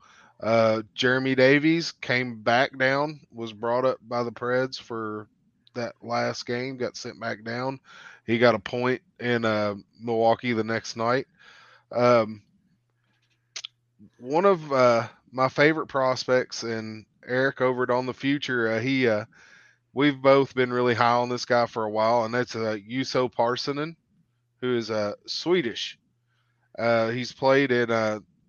Uh, 0.42 0.82
Jeremy 0.94 1.34
Davies 1.34 1.92
came 1.92 2.42
back 2.42 2.76
down, 2.78 3.20
was 3.32 3.52
brought 3.52 3.84
up 3.84 3.98
by 4.00 4.22
the 4.22 4.32
Preds 4.32 4.80
for 4.80 5.28
that 5.74 5.94
last 6.02 6.46
game, 6.46 6.78
got 6.78 6.96
sent 6.96 7.20
back 7.20 7.44
down. 7.44 7.78
He 8.26 8.38
got 8.38 8.54
a 8.54 8.58
point 8.58 9.02
in 9.18 9.44
uh, 9.44 9.74
Milwaukee 10.00 10.52
the 10.52 10.64
next 10.64 10.96
night. 10.96 11.26
Um, 11.92 12.42
one 14.18 14.46
of 14.46 14.72
uh, 14.72 15.08
my 15.30 15.48
favorite 15.48 15.88
prospects, 15.88 16.62
and 16.62 17.04
Eric 17.26 17.60
over 17.60 17.82
at 17.82 17.90
On 17.90 18.06
the 18.06 18.14
Future, 18.14 18.72
uh, 18.72 18.80
he 18.80 19.08
uh, 19.08 19.26
we've 19.92 20.20
both 20.22 20.54
been 20.54 20.72
really 20.72 20.94
high 20.94 21.16
on 21.16 21.28
this 21.28 21.44
guy 21.44 21.66
for 21.66 21.84
a 21.84 21.90
while, 21.90 22.24
and 22.24 22.32
that's 22.32 22.56
uh, 22.56 22.78
Juuso 22.88 23.30
Pärssinen, 23.30 23.94
who 24.62 24.74
is 24.76 24.90
uh, 24.90 25.12
Swedish. 25.26 25.98
He's 26.78 27.32
played 27.32 27.72
in 27.72 27.88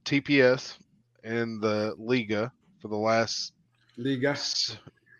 TPS 0.06 0.78
in 1.24 1.60
the 1.60 1.96
Liiga 2.00 2.52
for 2.82 2.88
the 2.88 2.98
last 2.98 3.54
Liiga. 3.98 4.32
s- 4.32 4.78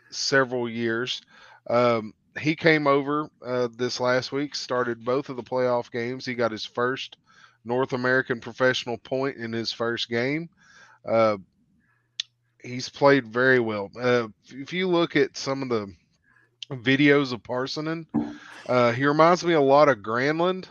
several 0.10 0.70
years. 0.70 1.22
Um, 1.70 2.14
he 2.40 2.56
came 2.56 2.88
over 2.88 3.30
uh, 3.46 3.68
this 3.76 4.00
last 4.00 4.32
week, 4.32 4.56
started 4.56 5.04
both 5.04 5.30
of 5.30 5.36
the 5.36 5.44
playoff 5.44 5.92
games. 5.92 6.26
He 6.26 6.34
got 6.34 6.52
his 6.52 6.66
first 6.66 7.18
North 7.66 7.94
American 7.94 8.40
professional 8.40 8.98
point 8.98 9.38
in 9.38 9.52
his 9.52 9.72
first 9.72 10.10
game. 10.10 10.50
Uh, 11.08 11.38
he's 12.64 12.90
played 12.90 13.28
very 13.28 13.60
well. 13.60 13.90
Uh, 14.00 14.28
if- 14.46 14.54
if 14.54 14.74
you 14.74 14.88
look 14.88 15.16
at 15.16 15.38
some 15.38 15.62
of 15.62 15.70
the 15.70 15.94
videos 16.70 17.34
of 17.34 17.42
Pärssinen, 17.44 18.06
uh, 18.68 18.92
he 18.92 19.06
reminds 19.06 19.44
me 19.44 19.54
a 19.54 19.62
lot 19.62 19.90
of 19.90 19.98
Granlund, 20.00 20.66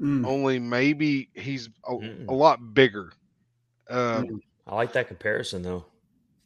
Mm. 0.00 0.26
only 0.26 0.58
maybe 0.58 1.28
he's 1.34 1.68
a, 1.86 1.92
Mm-mm. 1.92 2.28
a 2.28 2.32
lot 2.32 2.74
bigger. 2.74 3.12
Uh, 3.88 4.22
Mm. 4.22 4.40
I 4.70 4.74
like 4.76 4.92
that 4.94 5.08
comparison 5.08 5.62
though. 5.62 5.84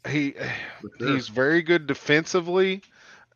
he 0.08 0.34
sure. 0.98 1.14
he's 1.14 1.28
very 1.28 1.62
good 1.62 1.86
defensively 1.86 2.82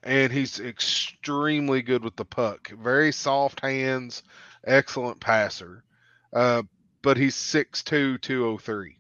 and 0.03 0.33
he's 0.33 0.61
extremely 0.61 1.83
good 1.83 2.03
with 2.05 2.16
the 2.16 2.24
puck 2.24 2.70
very 2.70 3.12
soft 3.12 3.61
hands 3.61 4.22
excellent 4.66 5.20
passer 5.20 5.85
uh, 6.33 6.62
but 7.03 7.16
he's 7.16 7.37
6'2 7.37 8.20
203 8.20 8.96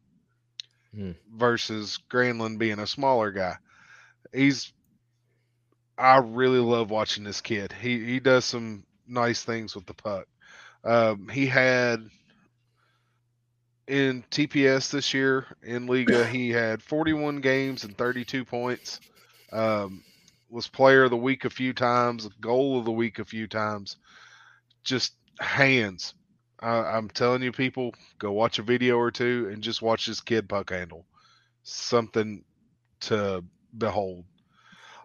Hmm. 0.94 1.12
versus 1.34 1.98
granlund 2.10 2.58
being 2.58 2.78
a 2.78 2.86
smaller 2.86 3.30
guy 3.30 3.56
he's 4.32 4.72
i 5.98 6.16
really 6.16 6.60
love 6.60 6.90
watching 6.90 7.24
this 7.24 7.42
kid 7.42 7.72
he 7.78 8.04
he 8.04 8.20
does 8.20 8.46
some 8.46 8.84
nice 9.06 9.44
things 9.44 9.74
with 9.74 9.84
the 9.86 9.94
puck 9.94 10.26
um, 10.84 11.28
he 11.28 11.46
had 11.46 12.08
in 13.88 14.22
TPS 14.30 14.90
this 14.90 15.12
year 15.12 15.46
in 15.62 15.88
Liiga, 15.88 16.26
he 16.30 16.50
had 16.50 16.82
41 16.82 17.40
games 17.40 17.84
and 17.84 17.96
32 17.96 18.44
points. 18.44 19.00
Um, 19.50 20.04
was 20.50 20.68
player 20.68 21.04
of 21.04 21.10
the 21.10 21.16
week 21.16 21.44
a 21.44 21.50
few 21.50 21.72
times, 21.72 22.28
goal 22.40 22.78
of 22.78 22.84
the 22.84 22.92
week 22.92 23.18
a 23.18 23.24
few 23.24 23.46
times. 23.46 23.96
Just 24.84 25.14
hands. 25.40 26.14
I, 26.60 26.70
I'm 26.70 27.08
telling 27.08 27.42
you, 27.42 27.52
people, 27.52 27.94
go 28.18 28.32
watch 28.32 28.58
a 28.58 28.62
video 28.62 28.96
or 28.96 29.10
two 29.10 29.48
and 29.52 29.62
just 29.62 29.82
watch 29.82 30.06
this 30.06 30.20
kid 30.20 30.48
puck 30.48 30.70
handle. 30.70 31.04
Something 31.64 32.44
to 33.00 33.44
behold. 33.76 34.24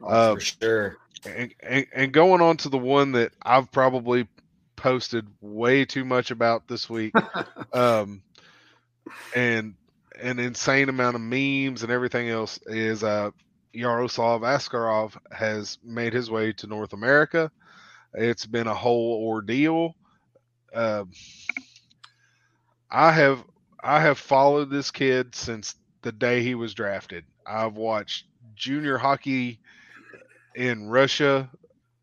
Uh, 0.06 0.36
for 0.36 0.40
sure. 0.40 0.98
and, 1.26 1.54
and, 1.62 1.86
and 1.94 2.12
going 2.12 2.42
on 2.42 2.58
to 2.58 2.70
the 2.70 2.78
one 2.78 3.14
that 3.14 3.32
I've 3.42 3.72
probably 3.72 4.28
posted 4.76 5.28
way 5.42 5.86
too 5.86 6.04
much 6.04 6.32
about 6.32 6.68
this 6.68 6.90
week, 6.90 7.14
um, 7.74 8.22
and 9.36 9.76
an 10.22 10.40
insane 10.40 10.90
amount 10.90 11.16
of 11.16 11.22
memes 11.22 11.84
and 11.84 11.92
everything 11.92 12.30
else 12.30 12.60
is 12.66 13.04
uh, 13.04 13.32
Yaroslav 13.74 14.42
Askarov 14.42 15.18
has 15.32 15.80
made 15.84 16.14
his 16.14 16.30
way 16.30 16.54
to 16.54 16.68
North 16.68 16.94
America. 16.94 17.52
It's 18.14 18.46
been 18.46 18.68
a 18.68 18.74
whole 18.74 19.24
ordeal. 19.26 19.96
Uh, 20.74 21.06
I 22.90 23.12
have 23.12 23.44
I 23.84 24.00
have 24.00 24.20
followed 24.20 24.70
this 24.70 24.92
kid 24.92 25.36
since 25.36 25.76
the 26.04 26.12
day 26.12 26.44
he 26.44 26.56
was 26.56 26.74
drafted. 26.74 27.26
I've 27.46 27.76
watched 27.76 28.26
junior 28.56 28.98
hockey 28.98 29.60
in 30.56 30.88
Russia 30.88 31.50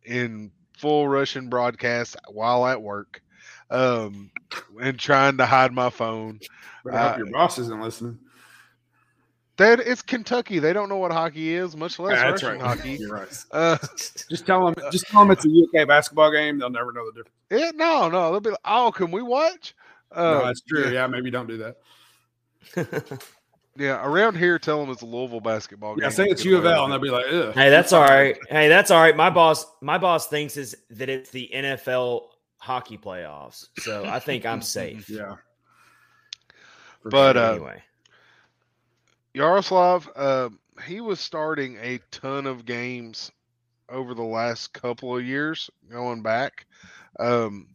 in 0.05 0.51
full 0.77 1.09
Russian 1.09 1.49
broadcast 1.49 2.17
while 2.29 2.67
at 2.67 2.83
work, 2.83 3.23
um, 3.71 4.31
and 4.81 4.99
trying 4.99 5.37
to 5.39 5.47
hide 5.47 5.73
my 5.73 5.91
phone. 5.91 6.41
But 6.85 6.95
I 6.95 7.03
hope 7.03 7.15
uh, 7.15 7.19
your 7.19 7.31
boss 7.31 7.59
isn't 7.59 7.81
listening. 7.81 8.19
That 9.57 9.81
it's 9.81 10.01
Kentucky. 10.01 10.59
They 10.59 10.73
don't 10.73 10.89
know 10.89 10.97
what 10.97 11.13
hockey 11.13 11.55
is, 11.55 11.77
much 11.77 11.99
less 11.99 12.17
Yeah, 12.17 12.31
that's 12.31 12.43
Russian 12.43 12.61
right. 12.63 12.79
hockey. 12.79 12.93
You're 12.99 13.13
right. 13.13 13.45
Uh, 13.53 13.77
Just 14.31 14.47
tell 14.47 14.65
them. 14.65 14.75
Just 14.91 15.07
tell 15.09 15.21
them 15.21 15.31
it's 15.31 15.45
a 15.45 15.81
UK 15.83 15.87
basketball 15.87 16.33
game. 16.33 16.59
They'll 16.59 16.71
never 16.71 16.93
know 16.93 17.05
the 17.05 17.13
difference. 17.23 17.37
yeah, 17.51 17.71
no, 17.75 18.09
no. 18.09 18.31
They'll 18.31 18.41
be 18.41 18.51
like, 18.51 18.59
"Oh, 18.65 18.91
can 18.91 19.11
we 19.11 19.21
watch?" 19.21 19.75
Uh, 20.11 20.23
no, 20.23 20.47
that's 20.47 20.63
true. 20.63 20.85
Yeah, 20.85 20.91
Yeah. 20.93 21.07
maybe 21.09 21.31
don't 21.31 21.47
do 21.47 21.59
that. 21.59 21.77
yeah, 23.77 24.05
around 24.05 24.37
here, 24.37 24.59
tell 24.59 24.81
them 24.81 24.91
it's 24.91 25.03
a 25.03 25.07
Louisville 25.07 25.41
basketball 25.41 25.95
game. 25.95 26.05
Yeah, 26.05 26.09
say 26.09 26.25
it's 26.25 26.45
U 26.45 26.57
of 26.57 26.65
wear 26.65 26.75
L, 26.75 26.85
and 26.85 26.93
they'll 26.93 26.99
be 26.99 27.11
like, 27.11 27.27
Ugh. 27.31 27.53
hey, 27.55 27.69
that's 27.71 27.93
all 27.93 28.05
right. 28.05 28.37
Hey, 28.49 28.69
that's 28.69 28.91
all 28.91 29.01
right. 29.01 29.17
My 29.17 29.31
boss, 29.31 29.67
my 29.83 29.99
boss 29.99 30.27
thinks 30.29 30.57
is 30.57 30.77
that 30.91 31.09
it's 31.11 31.31
the 31.31 31.51
NFL 31.53 32.30
hockey 32.61 32.97
playoffs, 32.97 33.67
so 33.79 34.05
I 34.05 34.21
think 34.21 34.47
I'm 34.47 34.63
safe. 34.63 35.11
Yeah. 35.11 35.37
For 37.03 37.09
But, 37.09 37.37
uh, 37.39 37.53
anyway, 37.53 37.83
Yaroslav, 39.33 40.09
uh, 40.15 40.51
he 40.87 41.01
was 41.01 41.19
starting 41.19 41.79
a 41.81 41.99
ton 42.11 42.47
of 42.47 42.67
games 42.67 43.33
over 43.89 44.15
the 44.15 44.23
last 44.23 44.73
couple 44.75 45.17
of 45.17 45.25
years, 45.25 45.71
going 45.91 46.23
back. 46.23 46.67
Um, 47.19 47.69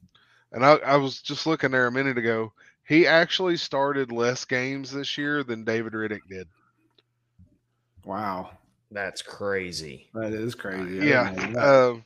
and 0.52 0.66
I, 0.66 0.76
I 0.76 0.96
was 0.98 1.22
just 1.22 1.48
looking 1.48 1.72
there 1.72 1.88
a 1.88 1.92
minute 1.92 2.18
ago. 2.18 2.54
He 2.88 3.08
actually 3.08 3.58
started 3.58 4.12
less 4.12 4.46
games 4.46 4.92
this 4.92 5.18
year 5.18 5.44
than 5.44 5.64
David 5.64 5.94
Rittich 5.94 6.28
did. 6.30 6.48
wow, 8.06 8.52
that's 8.92 9.24
crazy. 9.24 10.08
that 10.14 10.34
is 10.34 10.54
crazy. 10.54 11.02
I 11.02 11.04
yeah. 11.04 11.34
didn't 11.34 11.54
know 11.54 11.60
that. 11.60 11.92
Um, 11.92 12.06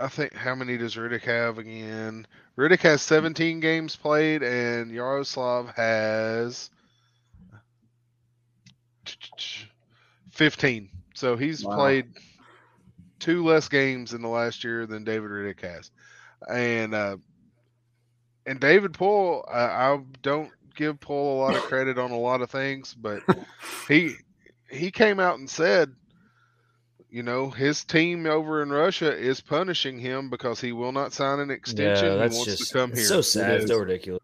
I 0.00 0.08
think 0.08 0.34
how 0.34 0.54
many 0.54 0.78
does 0.78 0.96
Rittich 0.96 1.22
have 1.22 1.58
again? 1.58 2.26
Rittich 2.58 2.80
has 2.80 3.02
17 3.02 3.60
games 3.60 3.96
played, 3.96 4.42
and 4.42 4.90
Yaroslav 4.90 5.74
has 5.76 6.70
15. 10.30 10.90
So 11.14 11.36
he's 11.36 11.64
Wow. 11.64 11.74
played 11.74 12.06
two 13.18 13.44
less 13.44 13.68
games 13.68 14.14
in 14.14 14.22
the 14.22 14.28
last 14.28 14.64
year 14.64 14.86
than 14.86 15.04
David 15.04 15.30
Rittich 15.30 15.60
has, 15.60 15.90
and 16.48 16.94
uh, 16.94 17.16
and 18.46 18.60
David 18.60 18.92
Poile, 18.94 19.44
I, 19.52 19.92
I 19.92 19.98
don't 20.22 20.50
give 20.74 20.98
Poile 21.00 21.36
a 21.36 21.40
lot 21.40 21.56
of 21.56 21.62
credit 21.62 21.98
on 21.98 22.10
a 22.10 22.18
lot 22.18 22.40
of 22.40 22.50
things, 22.50 22.94
but 22.94 23.22
he 23.88 24.16
he 24.70 24.90
came 24.90 25.20
out 25.20 25.38
and 25.38 25.50
said, 25.50 25.94
you 27.10 27.22
know, 27.22 27.50
his 27.50 27.84
team 27.84 28.26
over 28.26 28.62
in 28.62 28.70
Russia 28.70 29.16
is 29.16 29.40
punishing 29.40 29.98
him 29.98 30.30
because 30.30 30.60
he 30.60 30.72
will 30.72 30.92
not 30.92 31.12
sign 31.12 31.40
an 31.40 31.50
extension. 31.50 32.06
Yeah, 32.06 32.12
he 32.12 32.18
that's 32.18 32.36
wants 32.36 32.56
just 32.58 32.70
to 32.72 32.78
come 32.78 32.92
here. 32.92 33.04
so 33.04 33.20
sad. 33.20 33.60
It's 33.62 33.70
so 33.70 33.78
ridiculous. 33.78 34.22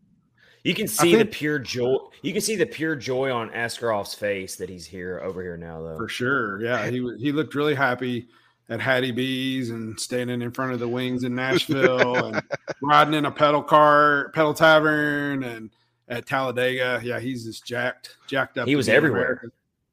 You 0.63 0.75
can 0.75 0.89
see 0.89 1.15
the 1.15 1.25
pure 1.25 1.59
joy. 1.61 1.97
You 2.23 2.33
can 2.33 2.43
see 2.43 2.57
the 2.57 2.67
pure 2.67 2.97
joy 2.97 3.31
on 3.31 3.51
Askarov's 3.51 4.15
face 4.15 4.57
that 4.57 4.69
he's 4.69 4.85
here 4.87 5.21
over 5.23 5.41
here 5.43 5.57
now, 5.57 5.81
though. 5.81 5.97
For 5.97 6.09
sure. 6.09 6.61
Yeah. 6.61 6.89
He 6.91 6.97
he 7.19 7.31
looked 7.33 7.55
really 7.55 7.75
happy 7.75 8.27
at 8.69 8.81
Hattie 8.81 9.13
B's 9.13 9.71
and 9.71 9.99
standing 10.01 10.43
in 10.43 10.51
front 10.51 10.73
of 10.73 10.81
the 10.81 10.89
wings 10.89 11.23
in 11.23 11.37
Nashville 11.37 12.17
and 12.27 12.43
riding 12.83 13.15
in 13.15 13.27
a 13.27 13.31
pedal 13.31 13.63
car, 13.63 14.31
pedal 14.35 14.55
tavern 14.55 15.45
and 15.45 15.71
at 16.09 16.27
Talladega. 16.27 17.01
Yeah, 17.05 17.21
he's 17.21 17.45
just 17.45 17.65
jacked, 17.65 18.17
jacked 18.27 18.59
up. 18.59 18.67
He 18.67 18.75
was 18.75 18.89
everywhere. 18.89 19.23
American. 19.25 19.53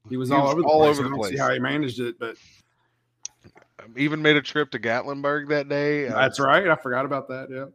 He 0.10 0.18
was 0.18 0.30
He 0.30 0.36
all 0.36 0.44
was 0.44 0.52
over 0.54 0.62
the 0.64 0.68
all 0.68 0.80
place. 0.80 0.98
over 0.98 1.02
I 1.02 1.04
the 1.04 1.10
don't 1.10 1.20
place. 1.20 1.32
see 1.34 1.38
how 1.38 1.54
he 1.54 1.60
managed 1.60 2.00
it, 2.00 2.18
but 2.20 2.36
Even 3.98 4.22
made 4.22 4.36
a 4.36 4.42
trip 4.42 4.72
to 4.72 4.80
Gatlinburg 4.80 5.50
that 5.50 5.70
day. 5.70 6.08
Uh, 6.08 6.16
that's 6.16 6.40
right. 6.40 6.68
I 6.68 6.76
forgot 6.76 7.06
about 7.06 7.28
that. 7.30 7.48
Yeah. 7.50 7.66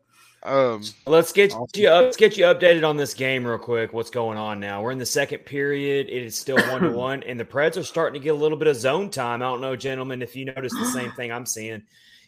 Um, 0.45 0.83
Let's 1.07 1.33
get 1.33 1.53
Awesome. 1.53 1.67
you 1.75 1.89
up, 1.89 2.05
let's 2.05 2.17
get 2.17 2.37
you 2.37 2.45
updated 2.45 2.89
on 2.89 2.97
this 2.97 3.13
game 3.13 3.45
real 3.45 3.59
quick. 3.59 3.93
What's 3.93 4.11
going 4.11 4.39
on 4.39 4.61
now? 4.61 4.81
We're 4.83 4.93
in 4.93 4.99
the 4.99 5.05
second 5.07 5.41
period. 5.41 6.09
It 6.09 6.23
is 6.23 6.39
still 6.39 6.57
one 6.71 6.83
to 6.83 6.91
one, 6.97 7.25
and 7.25 7.39
the 7.41 7.45
Preds 7.45 7.77
are 7.77 7.83
starting 7.83 8.21
to 8.21 8.25
get 8.25 8.31
a 8.31 8.39
little 8.39 8.57
bit 8.57 8.69
of 8.69 8.77
zone 8.77 9.11
time. 9.11 9.43
I 9.43 9.47
don't 9.47 9.61
know, 9.61 9.75
gentlemen, 9.75 10.23
if 10.23 10.37
you 10.37 10.45
notice 10.45 10.73
the 10.73 10.87
same 10.93 11.11
thing 11.13 11.33
I'm 11.33 11.45
seeing. 11.47 11.83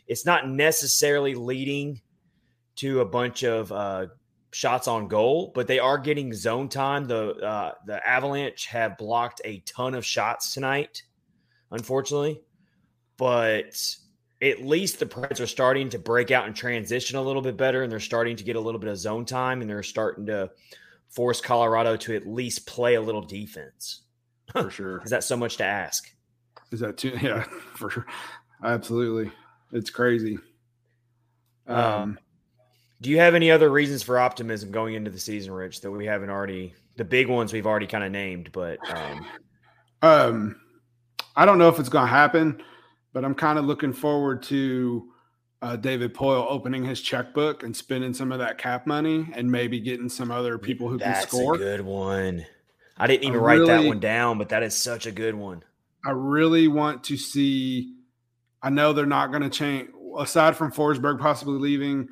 It's 0.08 0.26
not 0.26 0.48
necessarily 0.48 1.36
leading 1.36 2.00
to 2.76 3.00
a 3.00 3.04
bunch 3.04 3.44
of 3.44 3.70
uh, 3.70 4.06
shots 4.50 4.88
on 4.88 5.06
goal, 5.06 5.52
but 5.54 5.68
they 5.68 5.78
are 5.78 5.96
getting 5.96 6.34
zone 6.34 6.68
time. 6.68 7.06
The 7.06 7.34
uh, 7.36 7.72
the 7.86 8.04
Avalanche 8.06 8.66
have 8.66 8.98
blocked 8.98 9.40
a 9.44 9.60
ton 9.60 9.94
of 9.94 10.04
shots 10.04 10.52
tonight, 10.52 11.04
unfortunately, 11.70 12.40
but 13.20 13.78
at 14.40 14.64
least 14.64 14.98
the 14.98 15.04
Preds 15.04 15.40
are 15.40 15.46
starting 15.46 15.90
to 15.90 15.98
break 15.98 16.30
out 16.30 16.46
and 16.46 16.56
transition 16.56 17.18
a 17.18 17.22
little 17.22 17.42
bit 17.42 17.58
better, 17.58 17.82
and 17.82 17.92
they're 17.92 18.00
starting 18.00 18.34
to 18.36 18.42
get 18.44 18.56
a 18.56 18.60
little 18.60 18.80
bit 18.80 18.88
of 18.88 18.96
zone 18.96 19.26
time, 19.26 19.60
and 19.60 19.68
they're 19.68 19.82
starting 19.82 20.24
to 20.24 20.50
force 21.10 21.38
Colorado 21.38 21.98
to 21.98 22.16
at 22.16 22.26
least 22.26 22.66
play 22.66 22.94
a 22.94 23.00
little 23.00 23.20
defense. 23.20 24.04
For 24.52 24.70
sure. 24.70 25.02
Is 25.04 25.10
that 25.10 25.22
so 25.22 25.36
much 25.36 25.58
to 25.58 25.64
ask? 25.64 26.10
Is 26.72 26.80
that 26.80 26.96
too? 26.96 27.18
Yeah, 27.22 27.44
for 27.74 27.90
sure. 27.90 28.06
Absolutely. 28.64 29.30
It's 29.72 29.90
crazy. 29.90 30.38
Um, 31.66 31.76
Um, 31.76 32.18
Do 33.02 33.10
you 33.10 33.18
have 33.18 33.34
any 33.34 33.50
other 33.50 33.68
reasons 33.68 34.02
for 34.02 34.18
optimism 34.18 34.70
going 34.70 34.94
into 34.94 35.10
the 35.10 35.18
season, 35.18 35.52
Rich, 35.52 35.82
that 35.82 35.90
we 35.90 36.06
haven't 36.06 36.30
already? 36.30 36.72
The 36.96 37.04
big 37.04 37.28
ones 37.28 37.52
we've 37.52 37.66
already 37.66 37.86
kind 37.86 38.02
of 38.02 38.12
named, 38.12 38.50
but 38.52 38.78
um, 38.90 39.26
Um, 40.02 40.56
I 41.36 41.44
don't 41.44 41.58
know 41.58 41.68
if 41.68 41.78
it's 41.78 41.90
going 41.90 42.06
to 42.06 42.10
happen, 42.10 42.62
but 43.12 43.24
I'm 43.24 43.34
kind 43.34 43.58
of 43.58 43.64
looking 43.64 43.92
forward 43.92 44.42
to 44.44 45.10
uh, 45.62 45.76
David 45.76 46.14
Poile 46.14 46.46
opening 46.48 46.84
his 46.84 47.00
checkbook 47.00 47.62
and 47.62 47.76
spending 47.76 48.14
some 48.14 48.32
of 48.32 48.38
that 48.38 48.58
cap 48.58 48.86
money, 48.86 49.28
and 49.34 49.50
maybe 49.50 49.80
getting 49.80 50.08
some 50.08 50.30
other 50.30 50.58
people 50.58 50.88
who 50.88 50.98
can 50.98 51.14
score. 51.22 51.56
that's 51.58 51.62
a 51.62 51.64
good 51.76 51.80
one. 51.82 52.46
I 52.96 53.06
didn't 53.06 53.24
even 53.24 53.40
I 53.40 53.42
write 53.42 53.66
that 53.66 53.84
one 53.84 54.00
down, 54.00 54.38
but 54.38 54.50
that 54.50 54.62
is 54.62 54.76
such 54.76 55.06
a 55.06 55.12
good 55.12 55.34
one. 55.34 55.62
I 56.04 56.10
really 56.12 56.68
want 56.68 57.04
to 57.04 57.16
see. 57.16 57.94
I 58.62 58.70
know 58.70 58.92
they're 58.92 59.06
not 59.06 59.30
going 59.30 59.42
to 59.42 59.50
change. 59.50 59.90
Aside 60.18 60.56
from 60.56 60.72
Forsberg 60.72 61.18
possibly 61.20 61.58
leaving, 61.58 62.08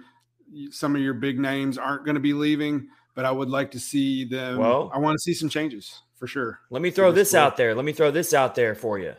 some 0.71 0.95
of 0.95 1.03
your 1.03 1.15
big 1.15 1.39
names 1.39 1.77
aren't 1.79 2.05
going 2.05 2.15
to 2.15 2.21
be 2.21 2.33
leaving. 2.33 2.89
But 3.15 3.25
I 3.25 3.31
would 3.33 3.49
like 3.51 3.73
to 3.73 3.81
see 3.81 4.25
them. 4.25 4.59
Well- 4.59 4.91
I 4.95 4.99
want 4.99 5.17
to 5.17 5.19
see 5.23 5.35
some 5.35 5.49
changes 5.49 6.03
for 6.17 6.27
sure. 6.27 6.61
Let 6.71 6.83
me 6.83 6.91
throw 6.91 7.11
the 7.11 7.17
this 7.17 7.35
out 7.35 7.57
there. 7.57 7.75
Let 7.75 7.85
me 7.85 7.93
throw 7.93 8.11
this 8.11 8.33
out 8.33 8.55
there 8.55 8.75
for 8.75 8.99
you. 8.99 9.15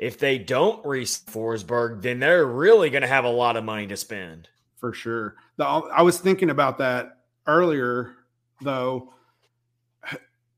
If 0.00 0.18
they 0.18 0.38
don't 0.38 0.84
reach 0.86 1.08
Forsberg, 1.08 2.00
then 2.00 2.20
they're 2.20 2.46
really 2.46 2.88
going 2.88 3.02
to 3.02 3.08
have 3.08 3.26
a 3.26 3.30
lot 3.30 3.58
of 3.58 3.64
money 3.64 3.86
to 3.88 3.98
spend. 3.98 4.48
for 4.76 4.94
sure. 4.94 5.36
The, 5.58 5.66
I 5.66 6.00
was 6.00 6.18
thinking 6.18 6.48
about 6.48 6.78
that 6.78 7.18
earlier, 7.46 8.14
though. 8.62 9.12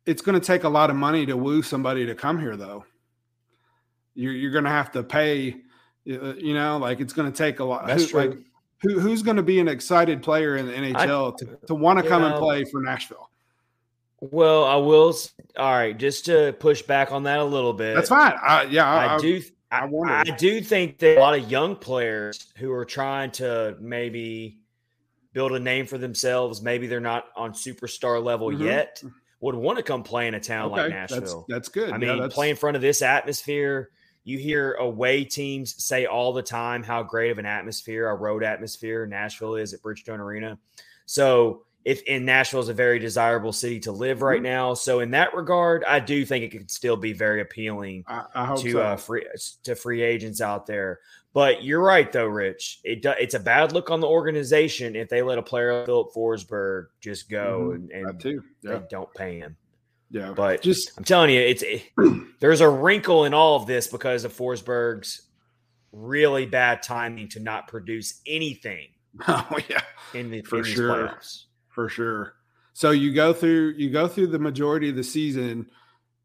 It's 0.06 0.22
going 0.22 0.40
to 0.40 0.46
take 0.46 0.62
a 0.62 0.68
lot 0.68 0.90
of 0.90 0.96
money 0.96 1.26
to 1.26 1.36
woo 1.36 1.60
somebody 1.60 2.06
to 2.06 2.14
come 2.14 2.38
here, 2.38 2.56
though. 2.56 2.84
You're 4.14 4.32
you're 4.32 4.52
going 4.52 4.62
to 4.62 4.70
have 4.70 4.92
to 4.92 5.02
pay. 5.02 5.56
uh, 6.08 6.34
You 6.34 6.54
know, 6.54 6.78
like 6.78 7.00
it's 7.00 7.12
going 7.12 7.30
to 7.30 7.36
take 7.36 7.58
a 7.58 7.64
lot. 7.64 7.88
That's 7.88 8.04
who, 8.04 8.08
true. 8.10 8.20
Like, 8.20 8.38
who 8.82 9.00
who's 9.00 9.22
going 9.22 9.38
to 9.38 9.42
be 9.42 9.58
an 9.58 9.66
excited 9.66 10.22
player 10.22 10.56
in 10.56 10.66
the 10.66 10.72
NHL 10.72 11.36
to, 11.38 11.58
to 11.66 11.74
want 11.74 11.98
to 11.98 12.04
you 12.04 12.10
come 12.10 12.22
and 12.22 12.36
play 12.36 12.64
for 12.64 12.80
Nashville? 12.80 13.28
Well, 14.30 14.62
I 14.62 14.76
will. 14.76 15.14
All 15.56 15.72
right, 15.72 15.98
just 15.98 16.26
to 16.26 16.54
push 16.60 16.80
back 16.82 17.10
on 17.10 17.24
that 17.24 17.40
a 17.40 17.44
little 17.44 17.72
bit. 17.72 17.96
That's 17.96 18.08
fine. 18.08 18.34
I, 18.40 18.62
yeah, 18.70 18.88
I, 18.88 19.16
I, 19.16 19.18
do. 19.18 19.42
I, 19.72 19.78
I. 19.84 20.20
I 20.20 20.36
do 20.36 20.60
think 20.60 20.98
that 20.98 21.18
a 21.18 21.20
lot 21.20 21.36
of 21.36 21.50
young 21.50 21.74
players 21.74 22.52
who 22.56 22.70
are 22.72 22.84
trying 22.84 23.32
to 23.32 23.76
maybe 23.80 24.58
build 25.32 25.50
a 25.52 25.58
name 25.58 25.86
for 25.86 25.98
themselves, 25.98 26.62
maybe 26.62 26.86
they're 26.86 27.00
not 27.00 27.24
on 27.34 27.52
superstar 27.52 28.22
level 28.22 28.50
Mhm. 28.50 28.60
yet, 28.60 29.02
would 29.40 29.56
want 29.56 29.78
to 29.78 29.82
come 29.82 30.04
play 30.04 30.28
in 30.28 30.34
a 30.34 30.40
town 30.40 30.70
like 30.70 30.82
Okay, 30.86 30.94
that's 30.94 31.12
Nashville. 31.12 31.44
that's 31.48 31.68
good. 31.68 31.90
I 31.92 31.98
mean, 31.98 32.08
that's- 32.10 32.32
play 32.32 32.48
in 32.50 32.54
front 32.54 32.76
of 32.76 32.80
this 32.82 33.02
atmosphere. 33.02 33.90
You 34.22 34.38
hear 34.38 34.74
away 34.74 35.24
teams 35.24 35.82
say 35.84 36.06
all 36.06 36.32
the 36.32 36.42
time 36.44 36.84
how 36.84 37.02
great 37.02 37.32
of 37.32 37.38
an 37.38 37.46
atmosphere, 37.46 38.08
a 38.08 38.14
road 38.14 38.44
atmosphere 38.44 39.04
Nashville 39.04 39.56
is 39.56 39.74
at 39.74 39.82
Bridgestone 39.82 40.20
Arena. 40.20 40.58
So, 41.06 41.64
if 41.84 42.02
in 42.02 42.24
Nashville 42.24 42.60
is 42.60 42.68
a 42.68 42.74
very 42.74 42.98
desirable 42.98 43.52
city 43.52 43.80
to 43.80 43.92
live 43.92 44.22
right 44.22 44.40
Mhm. 44.40 44.44
now, 44.44 44.74
so 44.74 45.00
in 45.00 45.10
that 45.12 45.34
regard, 45.34 45.82
I 45.84 45.98
do 46.00 46.24
think 46.24 46.44
it 46.44 46.50
could 46.50 46.70
still 46.70 46.96
be 46.96 47.12
very 47.12 47.40
appealing 47.40 48.04
I, 48.06 48.24
I 48.34 48.54
to 48.56 48.72
so. 48.72 48.80
uh, 48.80 48.96
free 48.96 49.26
to 49.64 49.74
free 49.74 50.02
agents 50.02 50.40
out 50.40 50.66
there. 50.66 51.00
But 51.34 51.64
you're 51.64 51.80
right, 51.82 52.12
though, 52.12 52.26
Rich. 52.26 52.80
It 52.84 53.00
do, 53.02 53.12
it's 53.18 53.34
a 53.34 53.40
bad 53.40 53.72
look 53.72 53.90
on 53.90 54.00
the 54.00 54.06
organization 54.06 54.94
if 54.94 55.08
they 55.08 55.22
let 55.22 55.38
a 55.38 55.42
player 55.42 55.74
like 55.78 55.86
Filip 55.86 56.12
Forsberg 56.14 56.88
just 57.00 57.30
go 57.30 57.70
Mhm. 57.72 57.74
and, 57.74 57.90
and. 57.90 58.24
Yeah, 58.62 58.78
they 58.78 58.86
don't 58.90 59.12
pay 59.14 59.38
him. 59.38 59.56
yeah. 60.10 60.32
But 60.36 60.60
Just 60.62 60.92
I'm 60.98 61.04
telling 61.04 61.30
you, 61.30 61.40
it's 61.40 61.62
it, 61.62 61.84
there's 62.40 62.60
a 62.60 62.68
wrinkle 62.68 63.24
in 63.24 63.32
all 63.32 63.56
of 63.56 63.66
this 63.66 63.86
because 63.86 64.24
of 64.24 64.32
Forsberg's 64.36 65.22
really 65.90 66.46
bad 66.46 66.82
timing 66.82 67.28
to 67.28 67.40
not 67.40 67.66
produce 67.68 68.20
anything 68.26 68.88
oh 69.28 69.58
yeah. 69.68 69.80
in 70.14 70.30
the 70.30 70.42
For 70.42 70.58
in 70.58 70.64
sure. 70.64 70.88
playoffs. 70.90 71.44
For 71.72 71.88
sure. 71.88 72.34
So 72.74 72.90
you 72.90 73.12
go 73.12 73.32
through 73.32 73.74
you 73.76 73.90
go 73.90 74.08
through 74.08 74.28
the 74.28 74.38
majority 74.38 74.88
of 74.88 74.96
the 74.96 75.04
season, 75.04 75.66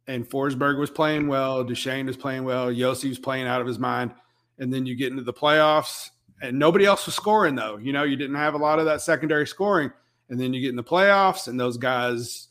and 0.07 0.29
Forsberg 0.29 0.79
was 0.79 0.89
playing 0.89 1.27
well, 1.27 1.63
Duchene 1.63 2.05
was 2.05 2.17
playing 2.17 2.43
well, 2.43 2.67
Josi 2.67 3.09
was 3.09 3.19
playing 3.19 3.47
out 3.47 3.61
of 3.61 3.67
his 3.67 3.79
mind, 3.79 4.13
and 4.59 4.73
then 4.73 4.85
you 4.85 4.95
get 4.95 5.11
into 5.11 5.23
the 5.23 5.33
playoffs, 5.33 6.11
and 6.41 6.57
nobody 6.57 6.85
else 6.85 7.05
was 7.05 7.15
scoring 7.15 7.55
though. 7.55 7.77
You 7.77 7.93
know, 7.93 8.03
you 8.03 8.15
didn't 8.15 8.35
have 8.35 8.53
a 8.53 8.57
lot 8.57 8.79
of 8.79 8.85
that 8.85 9.01
secondary 9.01 9.47
scoring, 9.47 9.91
and 10.29 10.39
then 10.39 10.53
you 10.53 10.61
get 10.61 10.69
in 10.69 10.75
the 10.75 10.83
playoffs, 10.83 11.47
and 11.47 11.59
those 11.59 11.77
guys 11.77 12.47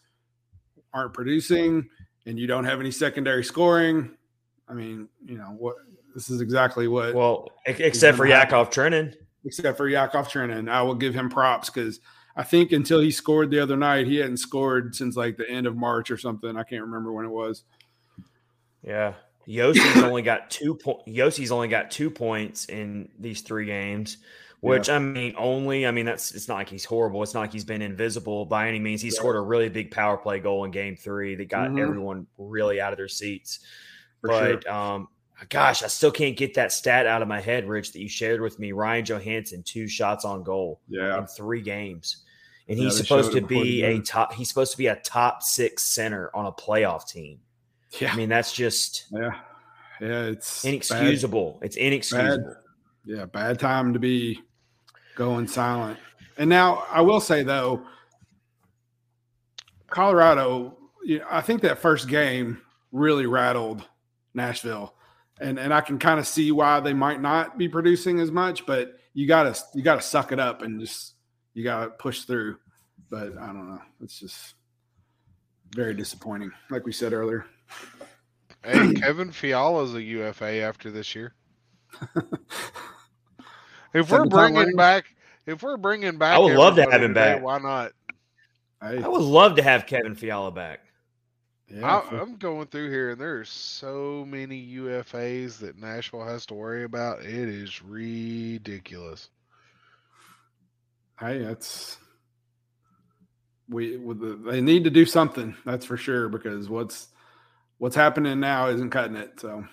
aren't 0.92 1.14
producing, 1.14 1.88
and 2.26 2.38
you 2.38 2.46
don't 2.46 2.64
have 2.64 2.80
any 2.80 2.90
secondary 2.90 3.44
scoring, 3.44 4.16
I 4.68 4.74
mean, 4.74 5.08
you 5.24 5.38
know 5.38 5.54
what? 5.58 5.76
This 6.14 6.30
is 6.30 6.40
exactly 6.40 6.88
what. 6.88 7.14
Well, 7.14 7.50
except 7.66 8.16
for 8.16 8.26
Yakov 8.26 8.70
Trenin. 8.70 9.14
Except 9.44 9.76
for 9.76 9.88
Yakov 9.88 10.28
Trenin, 10.28 10.68
I 10.68 10.82
will 10.82 10.94
give 10.94 11.14
him 11.14 11.28
props 11.28 11.70
because 11.70 12.00
I 12.36 12.42
think 12.42 12.72
until 12.72 13.00
he 13.00 13.10
scored 13.10 13.50
the 13.50 13.60
other 13.60 13.76
night, 13.76 14.06
he 14.06 14.16
hadn't 14.16 14.36
scored 14.36 14.94
since 14.94 15.16
like 15.16 15.36
the 15.36 15.48
end 15.48 15.66
of 15.66 15.76
March 15.76 16.10
or 16.10 16.18
something. 16.18 16.56
I 16.56 16.64
can't 16.64 16.82
remember 16.82 17.12
when 17.12 17.24
it 17.24 17.30
was. 17.30 17.64
Yeah, 18.82 19.14
Josi's 19.48 20.02
only 20.02 20.22
got 20.22 20.50
two 20.50 20.74
points. 20.74 21.04
Josi's 21.08 21.50
only 21.50 21.68
got 21.68 21.90
two 21.90 22.10
points 22.10 22.66
in 22.66 23.08
these 23.18 23.40
three 23.40 23.64
games, 23.64 24.18
which 24.60 24.88
yeah. 24.88 24.96
I 24.96 24.98
mean, 24.98 25.34
only 25.38 25.86
I 25.86 25.92
mean 25.92 26.04
that's 26.04 26.34
it's 26.34 26.46
not 26.46 26.56
like 26.56 26.68
he's 26.68 26.84
horrible. 26.84 27.22
It's 27.22 27.32
not 27.32 27.40
like 27.40 27.52
he's 27.52 27.64
been 27.64 27.82
invisible 27.82 28.44
by 28.44 28.68
any 28.68 28.80
means. 28.80 29.00
He 29.00 29.08
yeah. 29.08 29.14
scored 29.14 29.36
a 29.36 29.40
really 29.40 29.68
big 29.68 29.90
power 29.90 30.16
play 30.16 30.38
goal 30.38 30.64
in 30.64 30.72
Game 30.72 30.96
Three 30.96 31.36
that 31.36 31.48
got 31.48 31.68
mm-hmm. 31.68 31.78
everyone 31.78 32.26
really 32.36 32.80
out 32.80 32.92
of 32.92 32.98
their 32.98 33.08
seats. 33.08 33.60
For 34.20 34.28
but 34.28 34.62
sure. 34.64 34.72
um, 34.72 35.08
gosh, 35.48 35.82
I 35.82 35.88
still 35.88 36.10
can't 36.10 36.36
get 36.36 36.54
that 36.54 36.72
stat 36.72 37.06
out 37.06 37.22
of 37.22 37.28
my 37.28 37.40
head, 37.40 37.68
Rich, 37.68 37.92
that 37.92 38.00
you 38.00 38.08
shared 38.08 38.40
with 38.40 38.58
me. 38.58 38.72
Ryan 38.72 39.04
Johansen, 39.04 39.64
two 39.64 39.88
shots 39.88 40.24
on 40.24 40.42
goal, 40.42 40.80
yeah, 40.88 41.18
in 41.18 41.26
three 41.26 41.60
games, 41.60 42.24
and 42.68 42.78
he's 42.78 42.96
yeah, 42.96 43.02
supposed 43.02 43.32
to 43.32 43.40
be 43.40 43.82
a 43.82 44.00
top. 44.00 44.32
He's 44.32 44.48
supposed 44.48 44.72
to 44.72 44.78
be 44.78 44.88
a 44.88 44.96
top 44.96 45.42
six 45.42 45.84
center 45.84 46.30
on 46.34 46.46
a 46.46 46.52
playoff 46.52 47.08
team. 47.08 47.40
Yeah. 48.00 48.12
I 48.12 48.16
mean, 48.16 48.28
that's 48.28 48.52
just 48.52 49.06
yeah, 49.12 49.30
yeah. 50.00 50.22
It's 50.24 50.64
inexcusable. 50.64 51.52
Bad. 51.52 51.66
It's 51.66 51.76
inexcusable. 51.76 52.44
Bad. 52.44 52.56
Yeah, 53.04 53.24
bad 53.26 53.60
time 53.60 53.92
to 53.92 53.98
be 53.98 54.40
going 55.14 55.46
silent. 55.46 55.98
And 56.38 56.50
now 56.50 56.84
I 56.90 57.00
will 57.02 57.20
say 57.20 57.42
though, 57.42 57.82
Colorado. 59.88 60.76
You 61.04 61.20
know, 61.20 61.26
I 61.30 61.40
think 61.40 61.62
that 61.62 61.78
first 61.78 62.08
game 62.08 62.60
really 62.90 63.26
rattled 63.26 63.86
Nashville, 64.34 64.94
and 65.40 65.58
and 65.58 65.72
I 65.72 65.80
can 65.82 66.00
kind 66.00 66.18
of 66.18 66.26
see 66.26 66.50
why 66.50 66.80
they 66.80 66.92
might 66.92 67.22
not 67.22 67.56
be 67.56 67.68
producing 67.68 68.18
as 68.18 68.32
much. 68.32 68.66
But 68.66 68.94
you 69.14 69.28
gotta 69.28 69.56
you 69.72 69.82
gotta 69.82 70.02
suck 70.02 70.32
it 70.32 70.40
up 70.40 70.62
and 70.62 70.80
just 70.80 71.14
you 71.56 71.64
gotta 71.64 71.90
push 71.90 72.22
through. 72.22 72.58
But 73.10 73.36
I 73.38 73.46
don't 73.46 73.68
know. 73.68 73.80
It's 74.02 74.20
just 74.20 74.54
very 75.74 75.94
disappointing, 75.94 76.52
like 76.70 76.84
we 76.84 76.92
said 76.92 77.12
earlier. 77.12 77.46
Hey, 78.62 78.92
Kevin 78.94 79.32
Fiala's 79.32 79.94
a 79.94 80.02
UFA 80.02 80.60
after 80.60 80.90
this 80.90 81.14
year. 81.14 81.32
if 83.94 84.10
we're 84.10 84.26
bringing 84.26 84.76
back, 84.76 85.06
if 85.46 85.62
we're 85.62 85.78
bringing 85.78 86.18
back, 86.18 86.36
I 86.36 86.38
would 86.38 86.56
love 86.56 86.76
to 86.76 86.82
have 86.82 87.02
him 87.02 87.14
today, 87.14 87.34
back. 87.34 87.42
Why 87.42 87.58
not? 87.58 87.92
I 88.80 89.08
would 89.08 89.22
love 89.22 89.56
to 89.56 89.62
have 89.62 89.86
Kevin 89.86 90.14
Fiala 90.14 90.52
back. 90.52 90.80
Yeah, 91.68 92.02
I, 92.10 92.20
am 92.20 92.36
going 92.36 92.66
through 92.66 92.90
here, 92.90 93.10
and 93.10 93.20
there's 93.20 93.48
so 93.48 94.24
many 94.28 94.76
UFAs 94.76 95.58
that 95.58 95.80
Nashville 95.80 96.24
has 96.24 96.46
to 96.46 96.54
worry 96.54 96.84
about. 96.84 97.20
It 97.20 97.48
is 97.48 97.82
ridiculous. 97.82 99.30
Hey, 101.18 101.38
that's 101.38 101.96
we. 103.68 103.96
They 103.96 104.60
need 104.60 104.84
to 104.84 104.90
do 104.90 105.06
something. 105.06 105.56
That's 105.64 105.86
for 105.86 105.96
sure. 105.96 106.28
Because 106.28 106.68
what's 106.68 107.08
what's 107.78 107.96
happening 107.96 108.40
now 108.40 108.68
isn't 108.68 108.90
cutting 108.90 109.16
it. 109.16 109.40
So. 109.40 109.64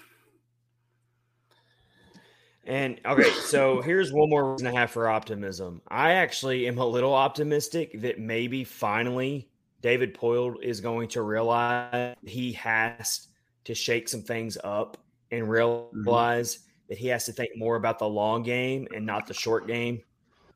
And 2.65 3.01
okay, 3.05 3.29
so 3.29 3.81
here's 3.81 4.13
one 4.13 4.29
more 4.29 4.53
reason 4.53 4.67
I 4.67 4.79
have 4.79 4.91
for 4.91 5.09
optimism. 5.09 5.81
I 5.89 6.13
actually 6.13 6.65
am 6.67 6.77
a 6.77 6.85
little 6.85 7.13
optimistic 7.13 8.01
that 8.01 8.19
maybe 8.19 8.63
finally 8.63 9.49
David 9.81 10.15
Poile 10.15 10.55
is 10.63 10.79
going 10.79 11.09
to 11.09 11.23
realize 11.23 12.15
he 12.25 12.53
has 12.53 13.27
to 13.65 13.75
shake 13.75 14.07
some 14.07 14.21
things 14.21 14.57
up 14.63 14.97
and 15.29 15.43
mm-hmm. 15.43 15.51
realize 15.51 16.55
mm-hmm. 16.55 16.63
that 16.87 16.97
he 16.97 17.07
has 17.07 17.25
to 17.25 17.33
think 17.33 17.49
more 17.57 17.75
about 17.75 17.99
the 17.99 18.07
long 18.07 18.43
game 18.43 18.87
and 18.95 19.05
not 19.05 19.27
the 19.27 19.33
short 19.33 19.67
game 19.67 20.01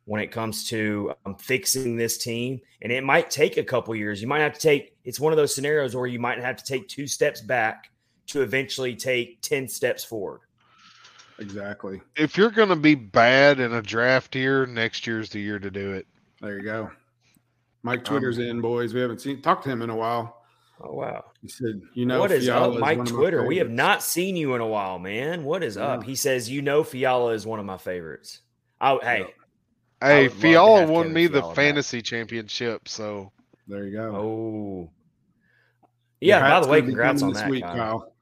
when 0.08 0.22
it 0.22 0.32
comes 0.32 0.64
to 0.70 1.14
um, 1.26 1.36
fixing 1.36 1.98
this 1.98 2.18
team. 2.18 2.62
And 2.82 2.94
it 2.94 3.04
might 3.04 3.30
take 3.30 3.58
a 3.58 3.64
couple 3.64 3.94
years. 3.94 4.22
You 4.22 4.28
might 4.28 4.40
have 4.40 4.54
to 4.54 4.60
take, 4.60 4.96
it's 5.04 5.20
one 5.20 5.34
of 5.34 5.38
those 5.38 5.54
scenarios 5.54 5.96
where 5.96 6.08
you 6.08 6.18
might 6.18 6.40
have 6.40 6.56
to 6.56 6.64
take 6.64 6.88
two 6.88 7.08
steps 7.08 7.42
back 7.42 7.92
to 8.28 8.42
eventually 8.42 8.96
take 8.96 9.42
10 9.42 9.68
steps 9.68 10.06
forward. 10.06 10.42
Exactly. 11.40 12.02
If 12.16 12.38
you're 12.38 12.52
going 12.52 12.70
to 12.70 12.78
be 12.78 12.96
bad 12.96 13.60
in 13.60 13.74
a 13.74 13.82
draft 13.82 14.34
year, 14.34 14.66
next 14.66 15.06
year's 15.06 15.30
the 15.30 15.42
year 15.42 15.60
to 15.60 15.70
do 15.70 15.92
it. 15.92 16.08
There 16.42 16.58
you 16.58 16.64
go. 16.64 16.90
Mike 17.84 18.06
Twitter's 18.06 18.38
um, 18.38 18.46
in, 18.46 18.62
boys. 18.62 18.94
We 18.94 19.02
haven't 19.02 19.20
seen 19.20 19.42
talked 19.42 19.66
to 19.66 19.70
him 19.70 19.82
in 19.82 19.90
a 19.90 19.96
while. 19.96 20.42
Oh 20.82 20.94
wow. 20.94 21.26
He 21.42 21.48
said, 21.48 21.82
"You 21.94 22.06
know 22.06 22.20
what 22.20 22.32
is 22.32 22.46
Fiala 22.46 22.76
up, 22.76 22.80
Mike 22.80 23.06
Twitter? 23.06 23.46
We 23.46 23.58
have 23.58 23.70
not 23.70 24.04
seen 24.04 24.36
you 24.36 24.56
in 24.56 24.62
a 24.62 24.68
while, 24.68 25.00
man. 25.00 25.44
What 25.44 25.64
is 25.64 25.76
yeah. 25.76 25.88
up?" 25.88 26.04
He 26.04 26.16
says, 26.16 26.50
"You 26.50 26.62
know, 26.62 26.84
Fiala 26.84 27.34
is 27.34 27.46
one 27.46 27.60
of 27.60 27.66
my 27.66 27.78
favorites." 27.78 28.42
Oh, 28.80 29.00
hey, 29.02 29.26
Hey, 30.02 30.28
Fiala 30.28 30.86
won 30.86 31.12
me 31.12 31.28
the 31.28 31.42
fantasy 31.54 31.98
back. 32.00 32.06
championship, 32.06 32.88
so 32.88 33.32
there 33.68 33.86
you 33.86 33.98
go. 33.98 34.16
Oh, 34.16 34.92
yeah. 36.22 36.40
By 36.40 36.60
the 36.60 36.68
way, 36.68 36.82
congrats 36.82 37.22
on 37.24 37.34
that, 37.34 37.50
week, 37.50 37.64
Kyle. 37.64 37.76
Kyle. 37.76 38.14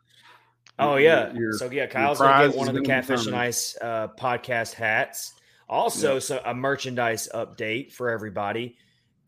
Oh 0.77 0.95
yeah. 0.97 1.31
Your, 1.33 1.53
so 1.53 1.69
yeah, 1.71 1.87
Kyle's 1.87 2.19
gonna 2.19 2.47
get 2.47 2.57
one 2.57 2.67
of 2.67 2.75
the 2.75 2.81
Catfish 2.81 3.27
and 3.27 3.35
Ice 3.35 3.77
uh, 3.81 4.09
podcast 4.19 4.73
hats. 4.73 5.33
Also, 5.69 6.19
so 6.19 6.41
a 6.45 6.53
merchandise 6.53 7.29
update 7.33 7.93
for 7.93 8.09
everybody. 8.09 8.77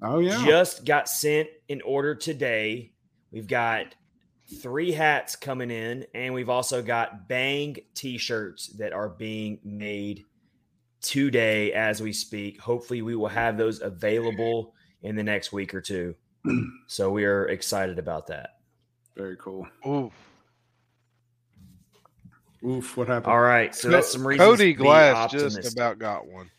Oh 0.01 0.19
yeah. 0.19 0.43
Just 0.45 0.85
got 0.85 1.07
sent 1.07 1.47
in 1.69 1.81
order 1.81 2.15
today. 2.15 2.91
We've 3.31 3.47
got 3.47 3.95
three 4.61 4.91
hats 4.91 5.35
coming 5.35 5.71
in, 5.71 6.05
and 6.13 6.33
we've 6.33 6.49
also 6.49 6.81
got 6.81 7.27
Bang 7.27 7.77
t-shirts 7.93 8.67
that 8.77 8.93
are 8.93 9.09
being 9.09 9.59
made 9.63 10.23
today 11.01 11.73
as 11.73 12.01
we 12.01 12.13
speak. 12.13 12.59
Hopefully, 12.59 13.01
we 13.01 13.15
will 13.15 13.27
have 13.27 13.57
those 13.57 13.81
available 13.81 14.73
in 15.01 15.15
the 15.15 15.23
next 15.23 15.51
week 15.51 15.73
or 15.73 15.81
two. 15.81 16.15
so 16.87 17.11
we 17.11 17.25
are 17.25 17.45
excited 17.45 17.99
about 17.99 18.27
that. 18.27 18.57
Very 19.15 19.37
cool. 19.37 19.67
Oof. 19.87 20.13
Oof, 22.65 22.97
what 22.97 23.07
happened? 23.07 23.31
All 23.31 23.39
right. 23.39 23.73
So 23.73 23.89
that's 23.89 24.11
some 24.11 24.27
reasons. 24.27 24.47
Cody 24.47 24.73
Glass 24.73 25.31
just 25.31 25.73
about 25.73 25.99
got 25.99 26.27
one. 26.27 26.49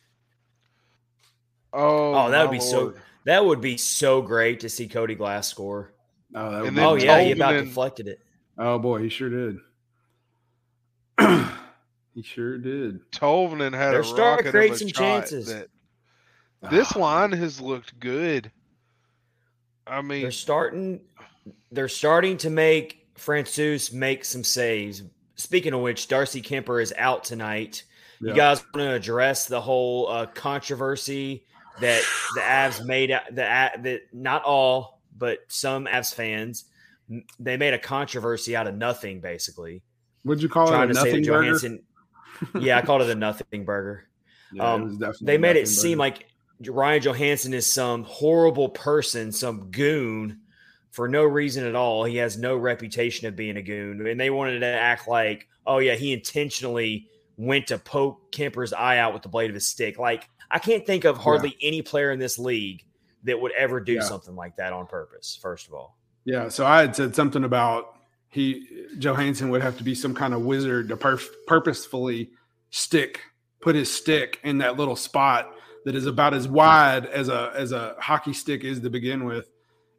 Oh, 1.72 2.14
oh 2.14 2.30
that 2.30 2.42
would 2.42 2.52
be 2.52 2.64
Lord. 2.64 2.94
so 2.94 3.00
that 3.24 3.44
would 3.44 3.60
be 3.60 3.76
so 3.76 4.22
great 4.22 4.60
to 4.60 4.68
see 4.68 4.88
Cody 4.88 5.14
Glass 5.14 5.48
score. 5.48 5.92
Oh, 6.34 6.70
oh 6.76 6.94
yeah, 6.94 7.20
he 7.20 7.32
about 7.32 7.52
deflected 7.52 8.08
it. 8.08 8.20
Oh 8.56 8.78
boy, 8.78 9.02
he 9.02 9.08
sure 9.08 9.28
did. 9.30 9.58
He 12.18 12.24
sure 12.24 12.58
did. 12.58 13.08
Tolvanen 13.12 13.72
had 13.72 13.92
They're 13.92 14.00
a 14.00 14.04
starting 14.04 14.46
to 14.46 14.50
create 14.50 14.74
some 14.74 14.88
chances. 14.88 15.46
That 15.46 15.68
this 16.68 16.96
oh. 16.96 16.98
line 16.98 17.30
has 17.30 17.60
looked 17.60 18.00
good. 18.00 18.50
I 19.86 20.02
mean, 20.02 20.22
they're 20.22 20.32
starting. 20.32 20.98
They're 21.70 21.86
starting 21.86 22.36
to 22.38 22.50
make 22.50 23.06
Francouz 23.16 23.92
make 23.92 24.24
some 24.24 24.42
saves. 24.42 25.04
Speaking 25.36 25.74
of 25.74 25.80
which, 25.80 26.08
Darcy 26.08 26.42
Kuemper 26.42 26.82
is 26.82 26.92
out 26.98 27.22
tonight. 27.22 27.84
Yeah. 28.20 28.30
You 28.30 28.36
guys 28.36 28.64
want 28.74 28.88
to 28.88 28.94
address 28.94 29.46
the 29.46 29.60
whole 29.60 30.08
uh, 30.08 30.26
controversy 30.26 31.44
that 31.80 32.02
the 32.34 32.40
Avs 32.40 32.84
made? 32.84 33.10
The 33.10 33.34
that 33.34 34.00
not 34.12 34.42
all, 34.42 35.02
but 35.16 35.38
some 35.46 35.86
Avs 35.86 36.12
fans 36.12 36.64
they 37.38 37.56
made 37.56 37.74
a 37.74 37.78
controversy 37.78 38.56
out 38.56 38.66
of 38.66 38.74
nothing, 38.74 39.20
basically. 39.20 39.84
What'd 40.24 40.42
you 40.42 40.48
call 40.48 40.68
Trying 40.68 40.90
it? 40.90 40.94
To 40.94 41.00
say 41.00 41.20
Johansen, 41.20 41.78
yeah, 42.60 42.78
I 42.78 42.82
called 42.82 43.02
it 43.02 43.10
a 43.10 43.14
nothing 43.14 43.64
burger. 43.64 44.04
Yeah, 44.50 44.72
um, 44.72 44.98
they 45.20 45.36
made 45.36 45.56
it 45.56 45.68
seem 45.68 45.98
like 45.98 46.24
Ryan 46.66 47.02
Johansen 47.02 47.52
is 47.52 47.70
some 47.70 48.02
horrible 48.04 48.70
person, 48.70 49.30
some 49.30 49.70
goon 49.70 50.40
for 50.90 51.08
no 51.08 51.24
reason 51.24 51.66
at 51.66 51.74
all. 51.74 52.04
He 52.04 52.16
has 52.16 52.38
no 52.38 52.56
reputation 52.56 53.28
of 53.28 53.36
being 53.36 53.56
a 53.56 53.62
goon. 53.62 54.06
And 54.06 54.18
they 54.18 54.30
wanted 54.30 54.60
to 54.60 54.66
act 54.66 55.06
like, 55.06 55.46
oh, 55.66 55.78
yeah, 55.78 55.94
he 55.94 56.12
intentionally 56.12 57.08
went 57.36 57.68
to 57.68 57.78
poke 57.78 58.32
Kuemper's 58.32 58.72
eye 58.72 58.98
out 58.98 59.12
with 59.12 59.22
the 59.22 59.28
blade 59.28 59.50
of 59.50 59.54
his 59.54 59.66
stick. 59.66 59.98
Like, 59.98 60.28
I 60.50 60.58
can't 60.58 60.86
think 60.86 61.04
of 61.04 61.18
hardly 61.18 61.54
yeah. 61.60 61.68
any 61.68 61.82
player 61.82 62.10
in 62.10 62.18
this 62.18 62.38
league 62.38 62.84
that 63.24 63.40
would 63.40 63.52
ever 63.52 63.80
do 63.80 63.94
yeah. 63.94 64.00
something 64.00 64.34
like 64.34 64.56
that 64.56 64.72
on 64.72 64.86
purpose, 64.86 65.38
first 65.40 65.68
of 65.68 65.74
all. 65.74 65.96
Yeah. 66.24 66.48
So 66.48 66.66
I 66.66 66.80
had 66.80 66.96
said 66.96 67.14
something 67.14 67.44
about 67.44 67.97
he 68.30 68.86
Johansen 68.98 69.50
would 69.50 69.62
have 69.62 69.78
to 69.78 69.84
be 69.84 69.94
some 69.94 70.14
kind 70.14 70.34
of 70.34 70.42
wizard 70.42 70.88
to 70.88 70.96
perf- 70.96 71.28
purposefully 71.46 72.30
stick 72.70 73.20
put 73.60 73.74
his 73.74 73.92
stick 73.92 74.40
in 74.44 74.58
that 74.58 74.76
little 74.76 74.96
spot 74.96 75.52
that 75.84 75.94
is 75.94 76.06
about 76.06 76.34
as 76.34 76.48
wide 76.48 77.06
as 77.06 77.28
a 77.28 77.52
as 77.54 77.72
a 77.72 77.96
hockey 77.98 78.32
stick 78.32 78.64
is 78.64 78.80
to 78.80 78.90
begin 78.90 79.24
with. 79.24 79.50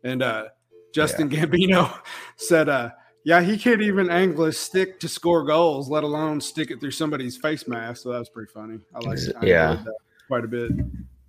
And 0.03 0.21
uh, 0.21 0.45
Justin 0.93 1.30
yeah. 1.30 1.45
Gambino 1.45 1.99
said, 2.38 2.69
uh, 2.69 2.91
"Yeah, 3.23 3.41
he 3.41 3.57
can't 3.57 3.82
even 3.82 4.09
angle 4.09 4.45
his 4.45 4.57
stick 4.57 4.99
to 5.01 5.07
score 5.07 5.43
goals, 5.43 5.89
let 5.89 6.03
alone 6.03 6.41
stick 6.41 6.71
it 6.71 6.80
through 6.80 6.91
somebody's 6.91 7.38
face 7.38 7.67
mask." 7.67 8.03
So 8.03 8.11
that 8.11 8.19
was 8.19 8.30
pretty 8.30 8.51
funny. 8.53 8.80
I 8.93 8.99
like 8.99 9.19
it. 9.19 9.36
Yeah, 9.41 9.84
quite 10.27 10.45
a 10.45 10.47
bit. 10.47 10.71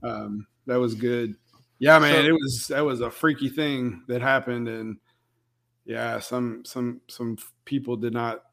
Um, 0.03 0.47
that 0.67 0.79
was 0.79 0.95
good. 0.95 1.35
Yeah, 1.79 1.99
man, 1.99 2.15
so, 2.15 2.29
it 2.29 2.33
was 2.33 2.67
that 2.69 2.85
was 2.85 3.01
a 3.01 3.11
freaky 3.11 3.49
thing 3.49 4.03
that 4.09 4.21
happened, 4.21 4.69
and 4.69 4.99
yeah, 5.91 6.21
some 6.21 6.65
some 6.65 7.01
some 7.09 7.37
people 7.65 7.97
did 7.97 8.13
not 8.15 8.45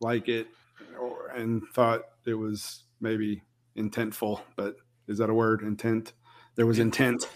like 0.00 0.28
it 0.28 0.48
or, 1.00 1.28
and 1.28 1.62
thought 1.72 2.02
it 2.26 2.34
was 2.34 2.84
maybe 3.00 3.42
intentful, 3.74 4.42
but 4.54 4.76
is 5.08 5.16
that 5.16 5.30
a 5.30 5.34
word? 5.34 5.62
Intent. 5.62 6.12
There 6.56 6.66
was 6.66 6.78
intent. 6.78 7.26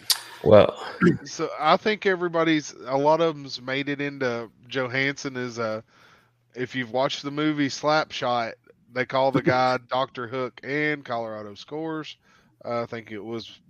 Well, 0.44 0.78
So 1.24 1.49
I 1.59 1.78
think 1.78 2.05
everybody's 2.05 2.74
a 2.86 2.99
lot 2.99 3.22
of 3.22 3.36
them's 3.36 3.62
made 3.62 3.88
it 3.88 4.03
into 4.03 4.51
Johansen 4.68 5.38
is 5.38 5.59
a. 5.59 5.82
If 6.55 6.74
you've 6.74 6.92
watched 6.92 7.22
the 7.22 7.30
movie 7.30 7.68
Slapshot, 7.68 8.53
they 8.92 9.07
call 9.07 9.32
the 9.32 9.42
guy 9.55 9.78
Doctor 9.88 10.26
Hook 10.28 10.61
and 10.62 11.03
Colorado 11.07 11.55
scores. 11.55 12.18
Uh, 12.62 12.82
I 12.82 12.86
think 12.86 13.12
it 13.12 13.24
was 13.24 13.61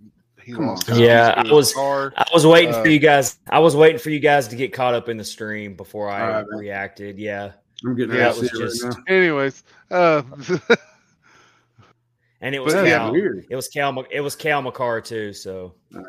he 0.43 0.53
Come 0.53 0.67
lost. 0.67 0.89
on. 0.89 0.99
Yeah, 0.99 1.33
I 1.37 1.51
was- 1.51 1.73
car. 1.73 2.13
I 2.17 2.25
was 2.33 2.45
waiting 2.45 2.73
Uh, 2.73 2.81
for 2.81 2.89
you 2.89 2.99
guys. 2.99 3.37
I 3.49 3.59
was 3.59 3.75
waiting 3.75 3.99
for 3.99 4.09
you 4.09 4.19
guys 4.19 4.47
to 4.49 4.55
get 4.55 4.73
caught 4.73 4.93
up 4.93 5.09
in 5.09 5.17
the 5.17 5.23
stream 5.23 5.75
before 5.75 6.09
I 6.09 6.21
Alright, 6.21 6.45
man. 6.49 6.59
reacted. 6.59 7.17
Yeah, 7.19 7.51
I'm 7.85 7.95
getting 7.95 8.15
Yeah, 8.15 8.27
ready 8.27 8.37
it 8.37 8.41
was 8.41 8.51
just- 8.51 8.83
right 8.83 8.95
now. 9.07 9.13
Anyways, 9.15 9.63
uh, 9.91 10.21
and 12.41 12.55
it 12.55 12.59
was 12.59 12.73
But 12.73 12.85
Cal. 12.85 13.11
weird. 13.11 13.45
It 13.49 13.55
was 13.55 13.67
Cal. 13.67 14.05
It 14.11 14.21
was 14.21 14.35
Cale 14.35 14.61
Makar 14.61 15.01
too. 15.01 15.33
So 15.33 15.75
No, 15.91 16.03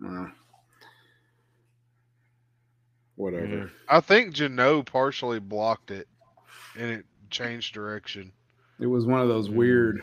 no. 0.00 0.30
Whatever. 3.16 3.46
mm. 3.46 3.70
I 3.88 4.00
think 4.00 4.34
Jano 4.34 4.84
partially 4.84 5.38
blocked 5.40 5.90
it, 5.90 6.06
and 6.78 6.90
it 6.90 7.06
changed 7.30 7.72
direction. 7.74 8.32
It 8.78 8.86
was 8.86 9.06
one 9.06 9.20
of 9.20 9.28
those 9.28 9.48
Mm. 9.48 9.54
weird. 9.54 10.02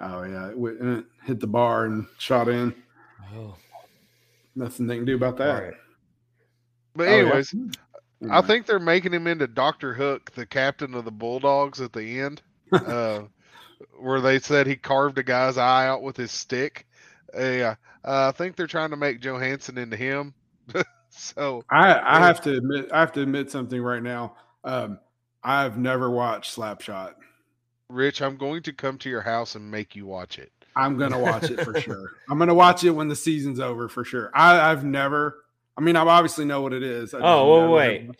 Oh 0.00 0.22
yeah, 0.22 0.50
it, 0.50 0.58
went, 0.58 0.80
and 0.80 0.98
it 0.98 1.04
hit 1.24 1.40
the 1.40 1.46
bar 1.46 1.86
and 1.86 2.06
shot 2.18 2.48
in. 2.48 2.74
Oh, 3.34 3.56
Nothing 4.54 4.86
they 4.86 4.96
can 4.96 5.04
do 5.04 5.16
about 5.16 5.36
that. 5.38 5.62
right. 5.62 5.74
But 6.94 7.08
Oh, 7.08 7.10
yeah. 7.10 7.16
anyways, 7.22 7.54
I 8.30 8.40
think 8.42 8.66
they're 8.66 8.80
making 8.80 9.12
him 9.14 9.26
into 9.26 9.46
Doctor 9.46 9.94
Hook, 9.94 10.32
the 10.32 10.46
captain 10.46 10.94
of 10.94 11.04
the 11.04 11.12
Bulldogs 11.12 11.80
at 11.80 11.92
the 11.92 12.20
end, 12.20 12.42
uh, 12.72 13.22
where 14.00 14.20
they 14.20 14.40
said 14.40 14.66
he 14.66 14.76
carved 14.76 15.18
a 15.18 15.22
guy's 15.22 15.58
eye 15.58 15.86
out 15.86 16.02
with 16.02 16.16
his 16.16 16.32
stick. 16.32 16.86
Uh, 17.36 17.42
yeah, 17.42 17.74
uh, 18.04 18.28
I 18.28 18.32
think 18.32 18.56
they're 18.56 18.66
trying 18.66 18.90
to 18.90 18.96
make 18.96 19.20
Johansen 19.20 19.78
into 19.78 19.96
him. 19.96 20.34
so 21.10 21.62
I, 21.70 22.00
I 22.00 22.18
have 22.20 22.40
to 22.42 22.56
admit 22.56 22.90
I 22.92 23.00
have 23.00 23.12
to 23.12 23.22
admit 23.22 23.50
something 23.50 23.80
right 23.80 24.02
now. 24.02 24.36
Um, 24.64 24.98
I've 25.44 25.78
never 25.78 26.10
watched 26.10 26.56
Slapshot. 26.56 27.14
Rich, 27.90 28.20
I'm 28.22 28.36
going 28.36 28.62
to 28.64 28.72
come 28.72 28.98
to 28.98 29.08
your 29.10 29.22
house 29.22 29.54
and 29.54 29.70
make 29.70 29.96
you 29.96 30.06
watch 30.06 30.38
it. 30.38 30.52
I'm 30.76 30.96
gonna 30.98 31.18
watch 31.18 31.50
it 31.50 31.60
for 31.62 31.80
sure. 31.80 32.12
I'm 32.30 32.38
gonna 32.38 32.54
watch 32.54 32.84
it 32.84 32.90
when 32.90 33.08
the 33.08 33.16
season's 33.16 33.58
over 33.60 33.88
for 33.88 34.04
sure. 34.04 34.30
I, 34.34 34.70
I've 34.70 34.84
never. 34.84 35.44
I 35.76 35.80
mean, 35.80 35.96
I 35.96 36.00
obviously 36.02 36.44
know 36.44 36.60
what 36.60 36.72
it 36.72 36.82
is. 36.82 37.14
I 37.14 37.20
Oh, 37.22 37.70
wait, 37.72 38.06
wait. 38.08 38.16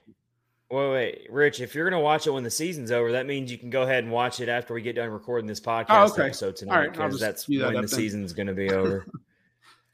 Wait, 0.71 0.91
wait, 0.93 1.27
Rich. 1.31 1.61
If 1.61 1.75
you're 1.75 1.89
gonna 1.89 2.03
watch 2.03 2.27
it 2.27 2.31
when 2.31 2.43
the 2.45 2.51
season's 2.51 2.91
over, 2.91 3.13
that 3.13 3.27
means 3.27 3.51
you 3.51 3.59
can 3.59 3.71
go 3.71 3.83
ahead 3.83 4.05
and 4.05 4.13
watch 4.13 4.41
it 4.41 4.49
after 4.49 4.75
we 4.75 4.83
get 4.83 4.97
done 4.97 5.11
recording 5.11 5.47
this 5.47 5.61
oh, 5.65 5.69
podcast 5.71 5.87
Oh, 5.89 6.13
okay. 6.13 6.23
episode 6.27 6.57
tonight, 6.57 6.73
All 6.75 6.79
right, 6.81 6.87
I'll 6.89 6.93
because 6.93 7.13
just 7.13 7.21
that's 7.21 7.45
cue 7.45 7.61
that 7.61 7.67
when 7.67 7.75
the 7.77 7.81
then. 7.83 7.89
season's 7.89 8.33
gonna 8.33 8.55
be 8.55 8.71
over. 8.71 9.07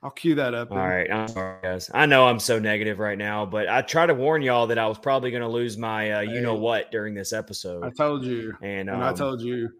I'll 0.04 0.10
cue 0.10 0.34
that 0.36 0.52
up. 0.54 0.70
All 0.70 0.76
then. 0.76 0.86
right, 0.86 1.10
I'm 1.10 1.26
sorry, 1.28 1.56
guys. 1.62 1.90
I 1.94 2.04
know 2.06 2.26
I'm 2.26 2.38
so 2.38 2.58
negative 2.58 2.98
right 2.98 3.16
now, 3.18 3.44
but 3.46 3.68
I 3.68 3.80
try 3.82 4.04
to 4.06 4.14
warn 4.14 4.42
y'all 4.42 4.66
that 4.68 4.78
I 4.78 4.86
was 4.86 4.98
probably 4.98 5.30
gonna 5.30 5.48
lose 5.48 5.76
my, 5.78 6.12
uh, 6.12 6.20
you 6.20 6.40
know 6.42 6.54
what, 6.54 6.90
during 6.92 7.14
this 7.14 7.32
episode, 7.32 7.82
I 7.84 7.90
told 7.90 8.22
you, 8.24 8.54
and 8.60 8.90
and 8.90 9.02
I 9.02 9.08
um, 9.08 9.16
told 9.16 9.40
you, 9.40 9.70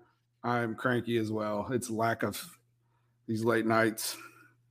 I'm 0.42 0.74
cranky 0.74 1.18
as 1.18 1.30
well. 1.30 1.68
It's 1.70 1.90
lack 1.90 2.22
of 2.22 2.42
these 3.28 3.44
late 3.44 3.66
nights, 3.66 4.16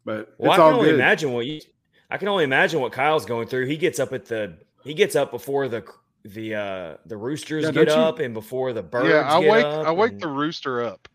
but 0.03 0.33
Well, 0.39 0.51
it's 0.51 0.53
I 0.53 0.63
can 0.63 0.73
all 0.73 0.79
only 0.79 0.89
good. 0.89 0.95
imagine 0.99 1.31
what 1.33 1.45
you. 1.45 1.61
I 2.09 2.17
can 2.17 2.27
only 2.27 2.43
imagine 2.43 2.81
what 2.81 2.91
Kyle's 2.91 3.25
going 3.25 3.47
through. 3.47 3.67
He 3.67 3.77
gets 3.77 3.99
up 3.99 4.11
at 4.11 4.25
the. 4.25 4.57
He 4.83 4.93
gets 4.95 5.15
up 5.15 5.29
before 5.31 5.67
the 5.67 5.83
the 6.25 6.55
uh 6.55 6.97
the 7.05 7.17
roosters 7.17 7.63
Yeah, 7.65 7.71
get 7.71 7.87
you- 7.89 7.93
up 7.93 8.19
and 8.19 8.33
before 8.33 8.73
the 8.73 8.81
birds. 8.83 9.09
yeah, 9.09 9.31
I 9.35 9.39
get 9.41 9.51
wake 9.51 9.65
up 9.65 9.87
I 9.87 9.91
wake 9.91 10.11
and- 10.13 10.21
the 10.21 10.27
rooster 10.29 10.81
up. 10.83 11.07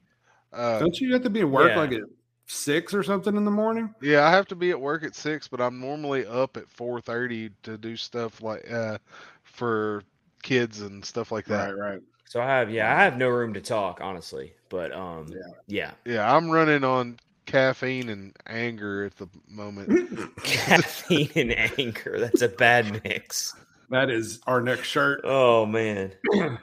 Uh, 0.52 0.78
Don't 0.78 0.98
you 1.00 1.12
have 1.12 1.22
to 1.22 1.30
be 1.30 1.40
at 1.40 1.48
work 1.48 1.70
Yeah. 1.70 1.78
like 1.80 1.92
at 1.92 2.00
six 2.48 2.92
or 2.94 3.02
something 3.02 3.36
in 3.36 3.44
the 3.44 3.50
morning? 3.50 3.94
yeah, 4.02 4.26
I 4.26 4.30
have 4.30 4.46
to 4.48 4.56
be 4.56 4.70
at 4.70 4.80
work 4.80 5.04
at 5.04 5.14
six, 5.14 5.46
but 5.46 5.60
I'm 5.60 5.78
normally 5.80 6.26
up 6.26 6.56
at 6.56 6.68
four 6.70 7.00
thirty 7.00 7.50
to 7.62 7.78
do 7.78 7.96
stuff 7.96 8.42
like 8.42 8.68
uh, 8.70 8.98
for 9.44 10.02
kids 10.42 10.80
and 10.80 11.04
stuff 11.04 11.30
like 11.30 11.44
that. 11.46 11.74
Right, 11.74 11.92
right. 11.92 12.00
So 12.24 12.40
I 12.42 12.46
have 12.46 12.70
yeah, 12.70 12.94
I 12.94 13.04
have 13.04 13.16
no 13.16 13.28
room 13.28 13.54
to 13.54 13.60
talk 13.60 14.00
honestly, 14.02 14.54
but 14.68 14.92
um 14.92 15.26
Yeah. 15.28 15.52
yeah, 15.66 15.90
Yeah, 16.04 16.34
I'm 16.36 16.50
running 16.50 16.84
on 16.84 17.18
caffeine 17.46 18.08
and 18.10 18.36
anger 18.46 19.04
at 19.04 19.16
the 19.16 19.26
moment. 19.48 20.34
caffeine 20.42 21.30
and 21.34 21.58
anger. 21.78 22.18
That's 22.20 22.42
a 22.42 22.48
bad 22.48 23.02
mix. 23.04 23.54
That 23.90 24.10
is 24.10 24.40
our 24.46 24.60
next 24.60 24.88
shirt. 24.88 25.22
Oh 25.24 25.64
man. 25.64 26.12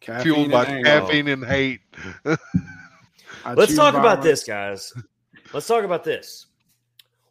Caffeine 0.00 0.22
Fueled 0.34 0.50
by 0.50 0.64
anger. 0.66 0.84
caffeine 0.84 1.28
and 1.28 1.44
hate. 1.44 1.80
I 3.44 3.54
Let's 3.54 3.74
talk 3.74 3.94
about 3.94 4.22
this, 4.22 4.44
guys. 4.44 4.92
Let's 5.52 5.66
talk 5.66 5.84
about 5.84 6.04
this. 6.04 6.46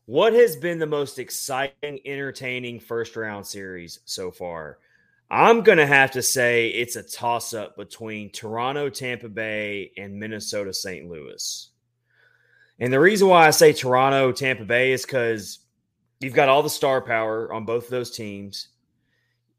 What 0.06 0.34
has 0.34 0.56
been 0.56 0.80
the 0.80 0.86
most 0.86 1.20
exciting, 1.20 2.00
entertaining 2.06 2.80
first 2.80 3.16
round 3.16 3.46
series 3.46 4.00
so 4.06 4.32
far? 4.32 4.80
I'm 5.30 5.62
going 5.62 5.78
to 5.78 5.86
have 5.86 6.12
to 6.12 6.22
say 6.22 6.70
it's 6.70 6.96
a 6.96 7.04
toss 7.04 7.54
up 7.54 7.76
between 7.76 8.32
Toronto, 8.32 8.90
Tampa 8.90 9.28
Bay, 9.28 9.92
and 9.98 10.18
Minnesota, 10.18 10.74
St. 10.74 11.10
Louis. 11.10 11.70
And 12.80 12.94
the 12.94 13.00
reason 13.00 13.28
why 13.28 13.48
I 13.48 13.52
say 13.52 13.74
Toronto, 13.74 14.32
Tampa 14.32 14.64
Bay 14.64 14.94
is 14.94 15.06
because 15.06 15.60
you've 16.22 16.34
got 16.34 16.48
all 16.48 16.64
the 16.64 16.70
star 16.70 17.02
power 17.02 17.52
on 17.52 17.66
both 17.66 17.86
of 17.86 17.90
those 17.90 18.12
teams. 18.12 18.70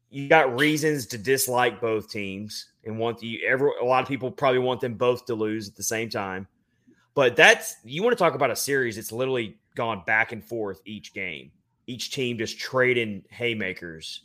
You 0.09 0.27
got 0.27 0.59
reasons 0.59 1.05
to 1.07 1.19
dislike 1.19 1.79
both 1.79 2.09
teams 2.09 2.68
and 2.89 2.99
want 2.99 3.23
you 3.23 3.39
every 3.47 3.71
a 3.81 3.85
lot 3.85 4.01
of 4.01 4.09
people 4.09 4.31
probably 4.31 4.59
want 4.59 4.81
them 4.81 4.95
both 4.95 5.25
to 5.27 5.35
lose 5.35 5.69
at 5.69 5.75
the 5.75 5.83
same 5.83 6.09
time. 6.09 6.47
But 7.13 7.35
that's 7.35 7.77
you 7.83 8.03
want 8.03 8.17
to 8.17 8.21
talk 8.21 8.33
about 8.33 8.51
a 8.51 8.55
series, 8.55 8.97
it's 8.97 9.11
literally 9.11 9.57
gone 9.75 10.03
back 10.05 10.31
and 10.31 10.43
forth 10.43 10.81
each 10.85 11.13
game. 11.13 11.51
Each 11.87 12.11
team 12.11 12.37
just 12.37 12.59
trading 12.59 13.23
haymakers. 13.29 14.23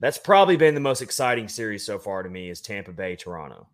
That's 0.00 0.18
probably 0.18 0.56
been 0.56 0.74
the 0.74 0.80
most 0.80 1.00
exciting 1.00 1.48
series 1.48 1.86
so 1.86 1.98
far 1.98 2.22
to 2.22 2.28
me 2.28 2.50
is 2.50 2.60
Tampa 2.60 2.92
Bay 2.92 3.14
Toronto. 3.14 3.68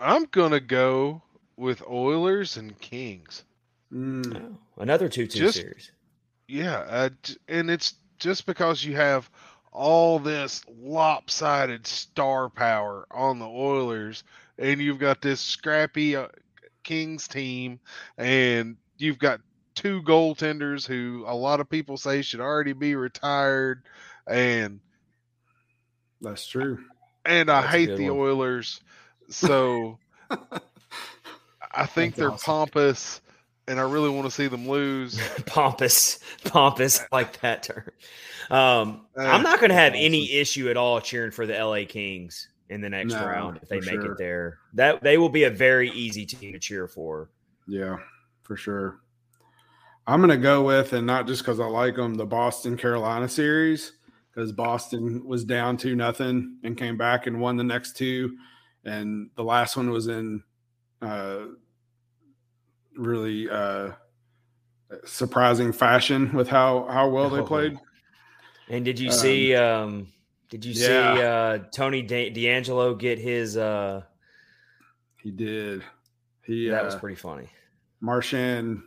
I'm 0.00 0.24
gonna 0.26 0.60
go 0.60 1.22
with 1.56 1.82
Oilers 1.86 2.56
and 2.56 2.78
Kings. 2.80 3.44
Mm, 3.92 4.36
Oh, 4.36 4.58
another 4.82 5.08
2 5.08 5.26
2 5.26 5.50
series. 5.50 5.92
Yeah, 6.48 6.78
uh, 6.88 7.10
and 7.48 7.70
it's 7.70 7.94
just 8.18 8.46
because 8.46 8.84
you 8.84 8.96
have 8.96 9.30
all 9.74 10.18
this 10.20 10.62
lopsided 10.80 11.86
star 11.86 12.48
power 12.48 13.06
on 13.10 13.38
the 13.40 13.48
Oilers, 13.48 14.24
and 14.58 14.80
you've 14.80 15.00
got 15.00 15.20
this 15.20 15.40
scrappy 15.40 16.16
uh, 16.16 16.28
Kings 16.84 17.28
team, 17.28 17.80
and 18.16 18.76
you've 18.98 19.18
got 19.18 19.40
two 19.74 20.02
goaltenders 20.02 20.86
who 20.86 21.24
a 21.26 21.34
lot 21.34 21.60
of 21.60 21.68
people 21.68 21.96
say 21.98 22.22
should 22.22 22.40
already 22.40 22.72
be 22.72 22.94
retired, 22.94 23.82
and 24.28 24.80
that's 26.20 26.46
true. 26.46 26.78
and 27.24 27.50
I 27.50 27.62
That's 27.62 27.72
hate 27.72 27.96
the 27.96 28.10
one. 28.10 28.10
Oilers, 28.10 28.80
so 29.28 29.98
I 31.72 31.86
think 31.86 32.14
That's 32.14 32.18
they're 32.18 32.32
awesome. 32.32 32.54
pompous, 32.54 33.20
and 33.68 33.78
I 33.78 33.82
really 33.82 34.10
want 34.10 34.26
to 34.26 34.30
see 34.30 34.46
them 34.48 34.68
lose. 34.68 35.18
pompous, 35.46 36.18
pompous, 36.44 37.00
like 37.12 37.40
that 37.40 37.62
term. 37.62 37.90
Um, 38.50 39.06
Uh, 39.16 39.22
I'm 39.22 39.42
not 39.42 39.58
going 39.60 39.70
to 39.70 39.76
have 39.76 39.94
any 39.94 40.30
issue 40.32 40.68
at 40.68 40.76
all 40.76 41.00
cheering 41.00 41.30
for 41.30 41.46
the 41.46 41.54
LA 41.54 41.84
Kings 41.88 42.48
in 42.68 42.80
the 42.80 42.90
next 42.90 43.12
No, 43.14 43.26
round 43.26 43.58
if 43.62 43.68
they 43.68 43.80
make 43.80 44.00
sure. 44.00 44.12
it 44.12 44.18
there. 44.18 44.58
That 44.74 45.02
they 45.02 45.18
will 45.18 45.28
be 45.28 45.44
a 45.44 45.50
very 45.50 45.90
easy 45.90 46.26
team 46.26 46.52
to 46.52 46.58
cheer 46.58 46.86
for. 46.88 47.30
Yeah, 47.66 47.96
for 48.42 48.56
sure. 48.56 49.00
I'm 50.06 50.20
gonna 50.20 50.36
go 50.36 50.62
with, 50.62 50.92
and 50.92 51.06
not 51.06 51.26
just 51.26 51.42
because 51.42 51.60
I 51.60 51.64
like 51.64 51.96
them, 51.96 52.14
the 52.14 52.26
Boston 52.26 52.76
Carolina 52.76 53.26
series, 53.26 53.92
because 54.30 54.52
Boston 54.52 55.24
was 55.24 55.44
down 55.44 55.78
two 55.78 55.96
nothing 55.96 56.58
and 56.62 56.76
came 56.76 56.98
back 56.98 57.26
and 57.26 57.40
won 57.40 57.56
the 57.56 57.64
next 57.64 57.96
two, 57.96 58.36
and 58.84 59.30
the 59.36 59.42
last 59.44 59.78
one 59.78 59.88
was 59.88 60.08
in 60.08 60.42
uh, 61.00 61.44
really 62.96 63.48
uh, 63.48 63.90
surprising 65.04 65.72
fashion 65.72 66.32
with 66.32 66.48
how 66.48 66.86
how 66.90 67.08
well 67.08 67.30
they 67.30 67.40
Oh. 67.40 67.46
played. 67.46 67.78
And 68.68 68.84
did 68.84 68.98
you 68.98 69.08
Um, 69.10 69.14
see? 69.14 69.54
Um, 69.54 70.08
did 70.50 70.64
you 70.64 70.72
yeah. 70.72 71.14
see 71.16 71.22
uh, 71.22 71.58
Tony 71.74 72.02
De- 72.02 72.30
DeAngelo 72.32 72.98
get 72.98 73.18
his? 73.18 73.56
Uh, 73.56 74.02
He 75.22 75.30
did. 75.30 75.82
He 76.42 76.68
That 76.68 76.82
uh, 76.82 76.84
was 76.86 76.94
pretty 76.96 77.16
funny. 77.16 77.48
Marchand 78.00 78.82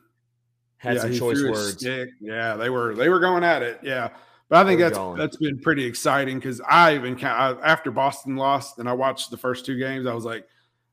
Had 0.78 0.96
yeah, 0.96 1.02
some 1.02 1.14
choice 1.14 1.42
words. 1.42 1.84
Yeah, 2.22 2.56
they 2.56 2.70
were 2.70 2.94
they 2.96 3.10
were 3.10 3.20
going 3.20 3.44
at 3.44 3.64
it. 3.64 3.80
Yeah, 3.82 4.10
but 4.48 4.64
I 4.64 4.68
think 4.70 4.80
that's 4.80 4.98
going. 4.98 5.18
that's 5.18 5.38
been 5.38 5.60
pretty 5.60 5.84
exciting 5.86 6.38
because 6.38 6.62
I 6.62 6.94
even 6.96 7.24
I, 7.26 7.54
after 7.64 7.90
Boston 7.92 8.36
lost 8.36 8.78
and 8.78 8.88
I 8.88 8.94
watched 8.94 9.32
the 9.32 9.38
first 9.38 9.66
two 9.66 9.78
games, 9.80 10.06
I 10.06 10.14
was 10.14 10.24
like, 10.26 10.48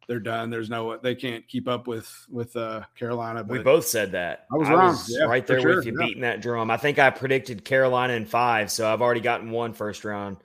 they're 0.07 0.21
done. 0.21 0.51
There's 0.51 0.71
no 0.71 0.97
they 0.99 1.15
can't 1.15 1.47
keep 1.49 1.69
up 1.69 1.87
with 1.87 2.11
with 2.31 2.55
uh, 2.57 2.83
Carolina. 2.95 3.45
we 3.49 3.59
both 3.59 3.87
said 3.87 4.13
that. 4.13 4.47
I 4.53 4.57
was 4.57 4.69
wrong. 4.69 4.97
Yeah, 5.09 5.25
right 5.25 5.47
there 5.47 5.61
sure, 5.61 5.77
with 5.77 5.87
you, 5.87 5.97
yeah. 5.99 6.07
beating 6.07 6.23
that 6.23 6.41
drum. 6.43 6.71
I 6.71 6.77
think 6.77 6.99
I 6.99 7.11
predicted 7.11 7.65
Carolina 7.65 8.13
in 8.15 8.27
five, 8.27 8.71
so 8.71 8.93
I've 8.93 9.03
already 9.03 9.21
gotten 9.21 9.51
one 9.51 9.73
first 9.73 10.05
round 10.05 10.37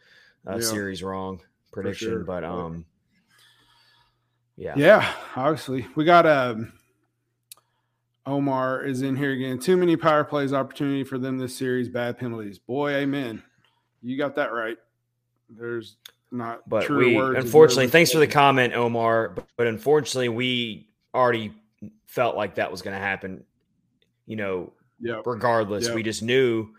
uh, 0.47 0.55
Yeah. 0.55 0.61
series 0.61 1.03
wrong 1.03 1.41
prediction. 1.71 2.09
sure. 2.09 2.19
But 2.23 2.43
um, 2.43 2.85
yeah, 4.55 4.73
Yeah, 4.75 5.13
obviously. 5.35 5.87
We 5.95 6.05
got 6.05 6.25
um 6.25 6.73
Omar 8.25 8.83
is 8.85 9.01
in 9.01 9.15
here 9.15 9.31
again. 9.31 9.59
Too 9.59 9.75
many 9.77 9.95
power 9.97 10.23
plays 10.23 10.53
opportunity 10.53 11.03
for 11.03 11.17
them 11.17 11.37
this 11.37 11.55
series, 11.57 11.89
bad 11.89 12.17
penalties. 12.17 12.59
Boy, 12.59 12.91
amen. 12.91 13.41
You 14.01 14.17
got 14.17 14.35
that 14.35 14.53
right. 14.53 14.77
There's 15.49 15.97
not 16.31 16.67
But 16.69 16.83
truer 16.83 16.99
we, 16.99 17.15
words 17.15 17.43
unfortunately, 17.43 17.87
thanks 17.87 18.11
for 18.11 18.19
the 18.19 18.27
comment, 18.27 18.73
Omar. 18.73 19.29
But, 19.29 19.47
but 19.57 19.67
unfortunately, 19.67 20.29
we 20.29 20.89
already 21.13 21.53
felt 22.05 22.35
like 22.35 22.55
that 22.55 22.71
was 22.71 22.81
going 22.81 22.95
to 22.95 23.01
happen. 23.01 23.43
You 24.25 24.35
know, 24.35 24.73
Yep. 25.01 25.21
regardless, 25.25 25.85
Yep. 25.87 25.95
we 25.95 26.03
just 26.03 26.21
knew 26.21 26.69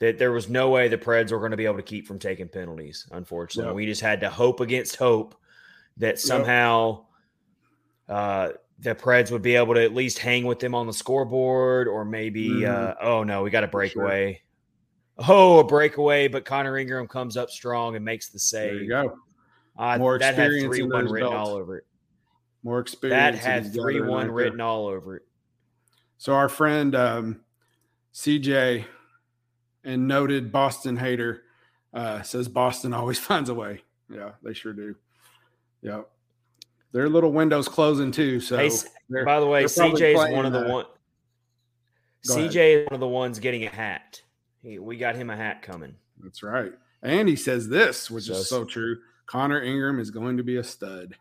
that 0.00 0.18
there 0.18 0.32
was 0.32 0.48
no 0.48 0.70
way 0.70 0.88
the 0.88 0.98
Preds 0.98 1.32
were 1.32 1.38
going 1.38 1.50
to 1.50 1.56
be 1.56 1.64
able 1.66 1.76
to 1.76 1.82
keep 1.82 2.06
from 2.06 2.18
taking 2.18 2.46
penalties. 2.48 3.06
Unfortunately, 3.10 3.68
Yep. 3.70 3.76
we 3.76 3.86
just 3.86 4.00
had 4.00 4.20
to 4.20 4.30
hope 4.30 4.60
against 4.60 4.96
hope 4.96 5.34
that 5.96 6.18
somehow 6.18 7.04
uh, 8.08 8.50
the 8.80 8.94
Preds 8.94 9.30
would 9.30 9.42
be 9.42 9.54
able 9.56 9.74
to 9.74 9.82
at 9.82 9.94
least 9.94 10.18
hang 10.18 10.44
with 10.44 10.58
them 10.58 10.74
on 10.74 10.86
the 10.86 10.92
scoreboard, 10.92 11.86
or 11.86 12.04
maybe, 12.04 12.48
Mhm. 12.48 12.68
uh, 12.68 12.94
oh 13.00 13.22
no, 13.22 13.42
we 13.42 13.50
got 13.50 13.62
a 13.64 13.68
breakaway. 13.68 14.40
Oh, 15.28 15.58
a 15.58 15.64
breakaway, 15.64 16.28
but 16.28 16.44
Connor 16.44 16.78
Ingram 16.78 17.06
comes 17.06 17.36
up 17.36 17.50
strong 17.50 17.96
and 17.96 18.04
makes 18.04 18.28
the 18.28 18.38
save. 18.38 18.72
There 18.72 18.82
you 18.82 18.88
go. 18.88 19.18
Uh, 19.78 19.98
More 19.98 20.18
that 20.18 20.34
had 20.34 20.46
experience 20.46 20.76
three 20.76 20.82
one 20.86 21.08
written 21.08 21.30
belts. 21.30 21.48
all 21.48 21.54
over 21.56 21.76
it. 21.78 21.84
More 22.62 22.80
experience. 22.80 23.42
That 23.42 23.44
had 23.44 23.72
three 23.72 24.00
one 24.00 24.26
right 24.26 24.44
written 24.44 24.58
there. 24.58 24.66
all 24.66 24.86
over 24.86 25.16
it. 25.16 25.22
So 26.18 26.34
our 26.34 26.48
friend 26.48 26.94
um, 26.94 27.40
CJ 28.14 28.84
and 29.84 30.06
noted 30.06 30.52
Boston 30.52 30.96
hater 30.96 31.44
uh, 31.94 32.22
says 32.22 32.48
Boston 32.48 32.92
always 32.92 33.18
finds 33.28 33.48
a 33.48 33.54
way. 33.54 33.82
Yeah, 34.12 34.32
they 34.42 34.52
sure 34.52 34.72
do. 34.72 34.94
Yeah, 35.82 36.02
Their 36.92 37.08
little 37.08 37.32
window's 37.32 37.68
closing 37.68 38.10
too. 38.12 38.40
So 38.40 38.58
Hey, 38.58 38.70
By 39.24 39.40
the 39.40 39.46
way, 39.46 39.64
CJ 39.64 40.12
is 40.14 40.34
one 40.34 40.44
of 40.44 40.52
the 40.52 40.66
uh, 40.66 40.72
one. 40.72 40.84
Go 42.28 42.36
ahead. 42.36 42.50
CJ 42.50 42.82
is 42.82 42.86
one 42.86 42.94
of 42.94 43.00
the 43.00 43.08
ones 43.08 43.38
getting 43.38 43.64
a 43.64 43.70
hat. 43.70 44.20
He, 44.62 44.78
we 44.78 44.96
got 44.96 45.16
him 45.16 45.30
a 45.30 45.36
hat 45.36 45.62
coming. 45.62 45.94
That's 46.22 46.42
right. 46.42 46.72
And 47.02 47.28
he 47.28 47.36
says 47.36 47.68
this, 47.68 48.10
which 48.10 48.24
So- 48.24 48.32
is 48.34 48.48
so 48.48 48.64
true. 48.64 48.98
Connor 49.26 49.62
Ingram 49.62 50.00
is 50.00 50.10
going 50.10 50.36
to 50.38 50.42
be 50.42 50.56
a 50.56 50.64
stud. 50.64 51.14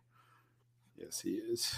Yes, 0.97 1.19
he 1.21 1.35
is. 1.35 1.73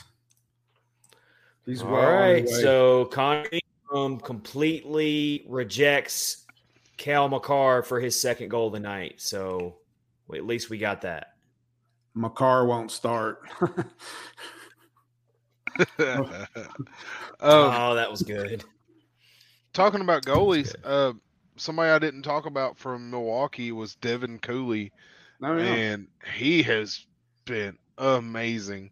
He's 1.66 1.82
All 1.84 1.92
well 1.92 2.12
right, 2.12 2.48
so 2.50 3.06
Connor 3.06 3.46
Ingram 3.52 4.20
completely 4.22 5.46
rejects 5.48 6.46
Cale 6.98 7.28
Makar 7.30 7.84
for 7.84 8.00
his 8.00 8.20
second 8.20 8.50
goal 8.50 8.72
tonight. 8.72 9.16
So 9.18 9.76
well, 10.28 10.38
at 10.40 10.46
least 10.48 10.70
we 10.70 10.78
got 10.80 11.02
that. 11.02 11.34
Makar 12.16 12.66
won't 12.66 12.92
start. 12.92 13.42
um, 13.62 13.86
oh, 17.40 17.96
that 17.96 18.10
was 18.10 18.22
good. 18.24 18.64
talking 19.74 20.02
about 20.02 20.24
goalies, 20.24 20.74
good. 20.82 20.86
uh, 20.86 21.14
somebody 21.58 21.92
I 21.92 22.00
didn't 22.00 22.24
talk 22.24 22.46
about 22.46 22.78
from 22.78 23.10
Milwaukee 23.12 23.72
was 23.72 23.96
Devin 23.96 24.40
Cooley, 24.40 24.92
No, 25.40 25.56
no. 25.56 25.62
and 25.62 26.08
he 26.36 26.64
has 26.64 27.06
been 27.46 27.78
amazing. 27.98 28.92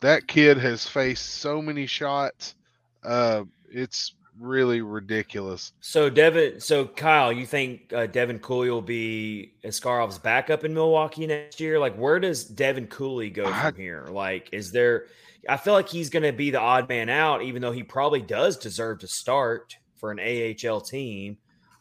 That 0.00 0.26
kid 0.28 0.58
has 0.58 0.86
faced 0.86 1.26
so 1.36 1.60
many 1.62 1.86
shots. 1.86 2.54
Uh, 3.02 3.44
it's 3.70 4.14
really 4.38 4.82
ridiculous. 4.82 5.72
So 5.80 6.10
Devin, 6.10 6.60
so 6.60 6.84
Kyle, 6.86 7.32
you 7.32 7.46
think 7.46 7.92
uh, 7.92 8.06
Devin 8.06 8.38
Cooley 8.40 8.70
will 8.70 8.82
be 8.82 9.54
Askarov's 9.64 10.18
backup 10.18 10.64
in 10.64 10.74
Milwaukee 10.74 11.26
next 11.26 11.58
year? 11.60 11.78
Like, 11.78 11.96
where 11.96 12.20
does 12.20 12.44
Devin 12.44 12.88
Cooley 12.88 13.30
go 13.30 13.46
I- 13.46 13.70
from 13.70 13.80
here? 13.80 14.06
Like, 14.10 14.50
is 14.52 14.72
there? 14.72 15.06
I 15.48 15.56
feel 15.56 15.74
like 15.74 15.88
he's 15.88 16.10
going 16.10 16.24
to 16.24 16.32
be 16.32 16.50
the 16.50 16.60
odd 16.60 16.88
man 16.88 17.08
out, 17.08 17.40
even 17.42 17.62
though 17.62 17.70
he 17.72 17.84
probably 17.84 18.20
does 18.20 18.56
deserve 18.56 18.98
to 18.98 19.06
start 19.08 19.76
for 19.94 20.10
an 20.10 20.18
AHL 20.18 20.80
team. 20.80 21.38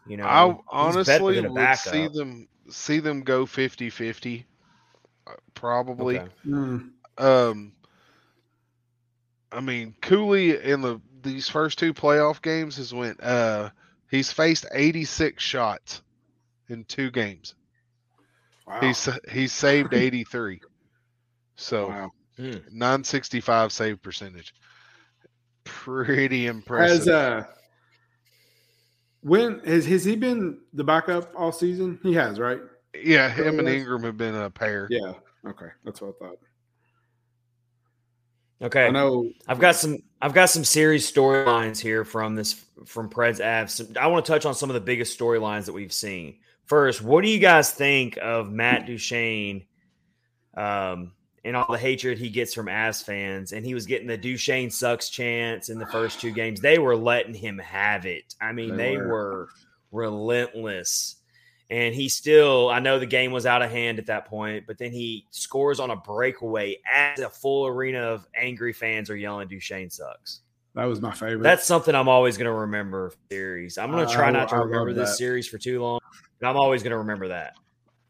You 0.08 0.18
know, 0.18 0.26
I 0.26 0.56
honestly 0.70 1.42
would 1.42 1.78
see 1.78 2.08
them 2.08 2.48
see 2.70 3.00
them 3.00 3.22
go 3.22 3.46
50-50, 3.46 4.46
uh, 5.28 5.32
probably. 5.54 6.20
Okay. 6.20 6.32
Mm, 6.48 6.90
Um, 7.18 7.74
I 9.52 9.62
mean, 9.62 9.96
Cooley 10.02 10.62
in 10.62 10.82
the 10.82 11.00
these 11.22 11.48
first 11.50 11.80
two 11.80 11.94
playoff 11.94 12.42
games 12.42 12.78
has 12.78 12.94
went. 12.94 13.22
Uh, 13.22 13.70
he's 14.12 14.32
faced 14.32 14.66
86 14.72 15.42
shots 15.42 16.02
in 16.70 16.84
two 16.86 17.10
games. 17.12 17.56
wow. 18.68 18.80
He's 18.82 19.10
he's 19.32 19.54
saved 19.54 19.94
83. 19.96 20.62
So 21.56 21.88
wow. 21.88 22.12
Hmm. 22.38 22.58
965 22.72 23.72
save 23.72 24.02
percentage. 24.02 24.54
Pretty 25.64 26.48
impressive. 26.48 26.98
Has 26.98 27.08
uh 27.08 27.46
when 29.26 29.60
has 29.66 29.88
has 29.88 30.06
he 30.06 30.16
been 30.16 30.60
the 30.74 30.84
backup 30.84 31.34
all 31.36 31.52
season? 31.52 32.00
He 32.04 32.14
has, 32.14 32.40
right? 32.40 32.60
yeah, 33.04 33.28
him 33.28 33.60
and 33.60 33.68
Ingram 33.68 34.04
have 34.04 34.18
been 34.18 34.36
a 34.36 34.52
pair. 34.52 34.88
Yeah. 34.92 35.14
Okay. 35.48 35.68
That's 35.84 36.00
what 36.00 36.16
I 36.16 36.26
thought. 36.26 36.38
Okay. 38.62 38.86
I 38.86 38.92
know 38.92 39.30
I've 39.48 39.60
got 39.60 39.76
some 39.76 39.98
I've 40.22 40.34
got 40.34 40.52
some 40.52 40.64
series 40.64 41.12
storylines 41.12 41.80
here 41.80 42.06
from 42.06 42.36
this 42.36 42.66
from 42.86 43.10
Preds 43.10 43.44
Avs. 43.44 43.98
I 43.98 44.08
want 44.08 44.26
to 44.26 44.32
touch 44.32 44.46
on 44.46 44.54
some 44.54 44.70
of 44.70 44.76
the 44.76 44.80
biggest 44.82 45.18
storylines 45.20 45.66
that 45.66 45.74
we've 45.74 45.92
seen. 45.92 46.38
First, 46.66 47.02
what 47.02 47.24
do 47.24 47.30
you 47.30 47.40
guys 47.40 47.72
think 47.72 48.18
of 48.22 48.52
Matt 48.52 48.86
Duchene 48.86 49.66
um, 50.56 51.14
and 51.46 51.56
all 51.56 51.72
the 51.72 51.78
hatred 51.78 52.18
he 52.18 52.30
gets 52.30 52.54
from 52.54 52.68
ass 52.68 53.02
fans? 53.02 53.54
And 53.54 53.66
he 53.66 53.74
was 53.74 53.86
getting 53.86 54.08
the 54.08 54.18
Duchene 54.18 54.70
sucks 54.70 55.10
chance 55.10 55.70
in 55.70 55.80
the 55.80 55.86
first 55.88 56.20
two 56.20 56.32
games. 56.32 56.60
They 56.60 56.78
were 56.80 56.98
letting 56.98 57.34
him 57.34 57.58
have 57.60 58.06
it. 58.06 58.36
I 58.42 58.52
mean, 58.52 58.76
They 58.76 58.92
they, 58.92 58.98
were. 58.98 59.48
were 59.92 60.10
relentless. 60.20 61.16
And 61.72 61.96
he 61.96 62.10
still, 62.10 62.70
I 62.70 62.78
know 62.80 63.00
the 63.00 63.08
game 63.08 63.32
was 63.32 63.48
out 63.48 63.64
of 63.64 63.72
hand 63.72 63.98
at 63.98 64.06
that 64.06 64.26
point, 64.28 64.66
but 64.68 64.78
then 64.78 64.92
he 64.92 65.26
scores 65.32 65.80
on 65.80 65.90
a 65.90 65.96
breakaway 65.96 66.78
as 66.94 67.20
a 67.20 67.30
full 67.30 67.66
arena 67.66 68.02
of 68.02 68.28
angry 68.36 68.72
fans 68.72 69.10
are 69.10 69.16
yelling, 69.16 69.48
Duchene 69.48 69.90
sucks. 69.90 70.42
that 70.76 70.86
was 70.86 71.02
my 71.02 71.12
favorite. 71.12 71.42
That's 71.42 71.66
something 71.66 71.96
I'm 71.96 72.08
always 72.08 72.38
going 72.38 72.46
to 72.46 72.54
remember. 72.54 73.14
Series. 73.32 73.80
I'm 73.80 73.90
going 73.90 74.08
to 74.08 74.14
try 74.14 74.28
I- 74.28 74.32
not 74.32 74.50
to 74.50 74.56
I 74.56 74.60
remember 74.60 74.94
this 74.94 75.10
that. 75.12 75.16
series 75.16 75.48
for 75.48 75.58
too 75.58 75.82
long, 75.82 76.00
but 76.40 76.48
I'm 76.48 76.58
always 76.58 76.84
going 76.84 76.92
to 76.92 76.98
remember 77.00 77.30
that. 77.30 77.56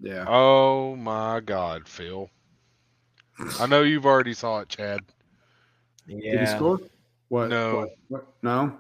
yeah. 0.02 0.26
Oh 0.28 0.98
my 0.98 1.40
God, 1.40 1.88
Phil. 1.88 2.30
I 3.60 3.66
know 3.68 3.82
you've 3.84 4.06
already 4.06 4.34
saw 4.34 4.60
it, 4.60 4.70
Chad. 4.70 5.02
Did 6.08 6.40
he 6.40 6.46
score? 6.46 6.80
What? 7.30 7.50
No. 7.50 7.76
What? 7.80 7.90
What? 8.08 8.28
No. 8.42 8.78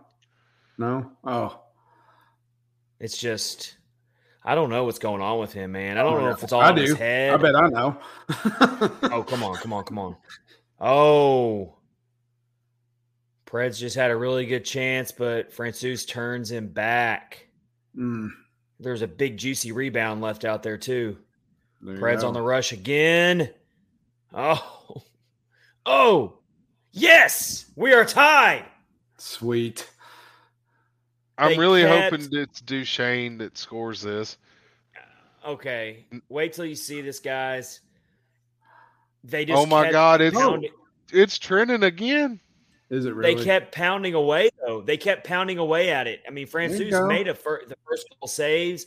No. 0.77 1.11
Oh. 1.23 1.59
It's 2.99 3.17
just, 3.17 3.77
I 4.43 4.55
don't 4.55 4.69
know 4.69 4.83
what's 4.85 4.99
going 4.99 5.21
on 5.21 5.39
with 5.39 5.51
him, 5.53 5.73
man. 5.73 5.97
I 5.97 6.03
don't 6.03 6.13
Oh, 6.15 6.21
know 6.21 6.29
if 6.29 6.43
it's 6.43 6.53
all 6.53 6.61
I 6.61 6.69
in 6.69 6.77
his 6.77 6.91
do. 6.91 6.95
head. 6.95 7.33
I 7.33 7.37
bet 7.37 7.55
I 7.55 7.67
know. 7.67 7.97
Oh, 9.11 9.23
come 9.23 9.43
on, 9.43 9.55
come 9.57 9.73
on, 9.73 9.83
come 9.83 9.99
on. 9.99 10.15
Oh. 10.79 11.75
Preds 13.45 13.77
just 13.79 13.95
had 13.95 14.11
a 14.11 14.15
really 14.15 14.45
good 14.45 14.65
chance, 14.65 15.11
but 15.11 15.53
Francouz 15.53 16.07
turns 16.07 16.51
him 16.51 16.67
back. 16.67 17.47
Mm, 17.97 18.29
There's 18.79 19.01
a 19.01 19.07
big 19.07 19.37
juicy 19.37 19.71
rebound 19.71 20.21
left 20.21 20.43
out 20.45 20.63
there 20.63 20.77
too. 20.77 21.17
there 21.81 21.97
Preds 21.97 22.23
on 22.23 22.33
the 22.33 22.41
rush 22.41 22.71
again. 22.71 23.49
Oh. 24.35 25.03
Oh. 25.85 26.39
Yes, 26.91 27.65
we 27.75 27.93
are 27.93 28.05
tied. 28.05 28.65
Sweet. 29.17 29.89
I'm 31.37 31.51
They 31.51 31.57
really 31.57 31.81
kept- 31.83 32.11
hoping 32.21 32.29
it's 32.37 32.61
Duchene 32.61 33.37
that 33.39 33.57
scores 33.57 34.01
this. 34.01 34.37
Uh, 35.45 35.49
okay. 35.51 36.05
Wait 36.29 36.53
till 36.53 36.65
you 36.65 36.75
see 36.75 37.01
this, 37.01 37.19
guys. 37.19 37.81
They 39.23 39.45
just 39.45 39.61
Oh 39.61 39.65
my 39.65 39.91
God, 39.91 40.21
it's 40.21 40.37
pounding- 40.37 40.71
oh. 40.73 40.87
it's 41.11 41.37
trending 41.39 41.83
again. 41.83 42.39
Is 42.89 43.05
it 43.05 43.13
really? 43.15 43.35
They 43.35 43.43
kept 43.43 43.73
pounding 43.73 44.13
away 44.13 44.49
though. 44.65 44.81
They 44.81 44.97
kept 44.97 45.25
pounding 45.25 45.57
away 45.57 45.89
at 45.91 46.07
it. 46.07 46.21
I 46.27 46.31
mean, 46.31 46.45
you 46.45 46.51
Francouz 46.51 47.07
made 47.07 47.27
a 47.27 47.33
fir- 47.33 47.65
the 47.67 47.75
first 47.87 48.07
couple 48.09 48.27
saves. 48.27 48.85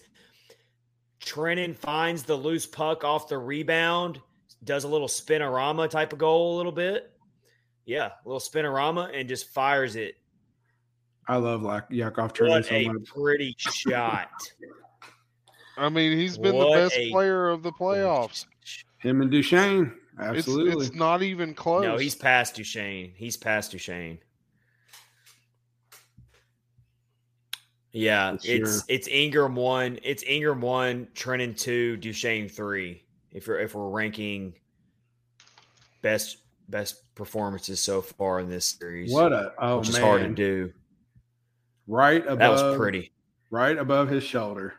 Trenin 1.21 1.77
finds 1.77 2.23
the 2.23 2.37
loose 2.37 2.65
puck 2.67 3.03
off 3.03 3.29
the 3.29 3.39
rebound, 3.39 4.21
does 4.65 4.85
a 4.85 4.89
little 4.89 5.09
spinorama 5.09 5.89
type 5.89 6.13
of 6.13 6.19
goal, 6.19 6.55
a 6.55 6.57
little 6.57 6.73
bit. 6.73 7.11
Yeah, 7.87 8.07
a 8.07 8.29
little 8.29 8.41
spinorama, 8.41 9.19
and 9.19 9.29
just 9.29 9.49
fires 9.55 9.97
it. 9.97 10.15
I 11.27 11.37
love 11.37 11.63
like 11.63 11.85
Yakov 11.91 12.33
Trenin 12.33 12.49
What 12.51 12.65
so 12.67 12.75
a 12.75 12.89
much. 12.89 13.05
pretty 13.07 13.55
shot! 13.59 14.29
I 15.77 15.89
mean, 15.89 16.17
he's 16.19 16.37
been 16.39 16.59
the 16.59 16.67
best 16.67 16.97
a- 16.97 17.11
player 17.11 17.49
of 17.49 17.63
the 17.63 17.73
playoffs. 17.73 18.47
Him 18.99 19.21
and 19.23 19.31
Duchene. 19.31 19.93
Absolutely. 20.21 20.73
It's, 20.73 20.87
it's 20.89 20.97
not 20.97 21.23
even 21.23 21.55
close. 21.55 21.85
No, 21.85 21.97
he's 21.97 22.17
past 22.17 22.57
Duchene. 22.57 23.13
He's 23.17 23.37
past 23.37 23.71
Duchene. 23.71 24.19
Yeah, 27.93 28.33
For 28.33 28.37
it's 28.45 28.47
sure. 28.75 28.81
it's 28.89 29.09
Ingram 29.09 29.55
one, 29.55 29.99
it's 30.03 30.23
Ingram 30.25 30.61
one, 30.61 31.09
Trenin 31.15 31.59
two, 31.59 31.97
Duchene 31.97 32.49
three. 32.49 33.03
If 33.39 33.47
you're 33.47 33.61
if 33.61 33.75
we're 33.77 33.89
ranking 33.89 34.55
best 36.03 36.39
best 36.69 37.15
performances 37.15 37.81
so 37.81 38.03
far 38.03 38.41
in 38.41 38.51
this 38.51 38.67
series, 38.67 39.13
what 39.13 39.33
a 39.33 39.53
oh 39.59 39.79
which 39.79 39.93
man, 39.93 39.97
is 39.97 40.03
hard 40.03 40.23
to 40.23 40.29
do. 40.31 40.73
right 41.87 42.23
above 42.25 42.39
That 42.41 42.51
was 42.51 42.77
pretty. 42.77 43.13
right 43.51 43.79
above 43.79 44.09
his 44.09 44.25
shoulder. 44.25 44.75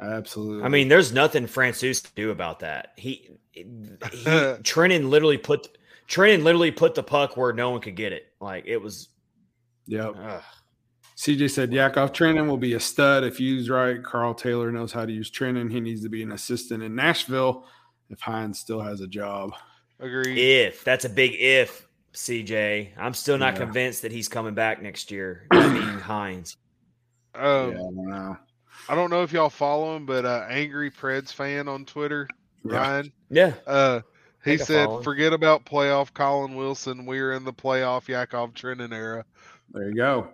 Absolutely. 0.00 0.64
I 0.64 0.68
mean, 0.68 0.88
there's 0.88 1.12
nothing 1.12 1.44
Francouz 1.46 2.02
can 2.02 2.12
do 2.16 2.30
about 2.30 2.60
that. 2.60 2.92
He, 2.96 3.28
he 3.52 3.64
Trenin 4.04 5.10
literally 5.10 5.38
put 5.38 5.76
Trenin 6.08 6.44
literally 6.44 6.70
put 6.70 6.94
the 6.94 7.02
puck 7.02 7.36
where 7.36 7.52
no 7.52 7.70
one 7.70 7.82
could 7.82 7.96
get 7.96 8.12
it. 8.12 8.26
Like 8.40 8.64
it 8.66 8.78
was. 8.78 9.08
yep. 9.86 10.14
Ugh. 11.16 11.20
CJ 11.36 11.50
said 11.50 11.72
Yakov 11.72 12.12
Trenin 12.12 12.46
will 12.46 12.58
be 12.58 12.74
a 12.74 12.80
stud 12.80 13.24
if 13.24 13.40
used 13.40 13.70
right. 13.70 14.02
Karl 14.02 14.34
Taylor 14.34 14.70
knows 14.70 14.92
how 14.92 15.06
to 15.06 15.12
use 15.12 15.30
Trenin. 15.30 15.70
He 15.72 15.80
needs 15.80 16.02
to 16.02 16.08
be 16.08 16.22
an 16.22 16.32
assistant 16.32 16.82
in 16.82 16.94
Nashville 16.94 17.66
if 18.10 18.20
Hynes 18.20 18.56
still 18.56 18.80
has 18.80 19.00
a 19.00 19.06
job. 19.06 19.52
Agreed. 19.98 20.38
If 20.38 20.84
that's 20.84 21.04
a 21.06 21.08
big 21.08 21.32
if, 21.34 21.88
CJ. 22.12 22.90
I'm 22.98 23.14
still 23.14 23.38
not 23.38 23.54
Yeah. 23.54 23.60
convinced 23.64 24.02
that 24.02 24.12
he's 24.12 24.28
coming 24.28 24.54
back 24.54 24.82
next 24.82 25.10
year. 25.10 25.46
I 25.50 25.68
mean 25.72 25.98
Hynes. 26.00 26.56
Um, 27.34 27.42
yeah, 27.42 27.78
I 27.78 27.80
don't 27.80 28.08
know. 28.08 28.36
I 28.88 28.94
don't 28.94 29.10
know 29.10 29.22
if 29.22 29.32
y'all 29.32 29.50
follow 29.50 29.96
him, 29.96 30.06
but 30.06 30.24
uh, 30.24 30.44
angry 30.48 30.90
Preds 30.90 31.32
fan 31.32 31.66
on 31.66 31.84
Twitter, 31.86 32.28
Yeah. 32.64 32.76
Ryan. 32.76 33.12
Yeah. 33.30 33.52
Uh, 33.66 34.00
he 34.44 34.56
Think 34.58 34.68
said, 34.68 34.88
"Forget 35.02 35.32
about 35.32 35.64
playoff 35.66 36.12
Colin 36.14 36.54
Wilson. 36.54 37.04
We're 37.04 37.32
in 37.32 37.44
the 37.44 37.52
playoff 37.52 38.06
Yakov 38.06 38.52
Trenin 38.54 38.92
era." 38.94 39.24
There 39.72 39.88
you 39.88 39.94
go. 39.96 40.28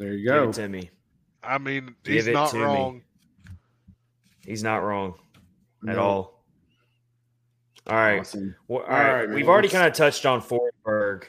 There 0.00 0.14
you 0.14 0.24
Give 0.24 0.34
go. 0.44 0.48
it 0.48 0.52
to 0.54 0.68
me. 0.68 0.90
I 1.44 1.58
mean, 1.58 1.94
Give 2.04 2.14
he's 2.14 2.26
it 2.26 2.32
not 2.32 2.50
to 2.52 2.56
me. 2.56 2.62
wrong. 2.62 3.02
He's 4.46 4.62
not 4.62 4.78
wrong 4.78 5.14
at 5.86 5.96
No. 5.96 6.00
all. 6.00 6.44
All 7.86 7.96
right. 7.96 8.20
Awesome. 8.20 8.54
Well, 8.66 8.80
all 8.82 8.86
All 8.86 8.98
right. 8.98 9.26
right, 9.26 9.28
We've 9.28 9.48
already 9.48 9.68
kind 9.68 9.86
of 9.86 9.92
touched 9.92 10.24
on 10.24 10.40
Forsberg 10.40 11.24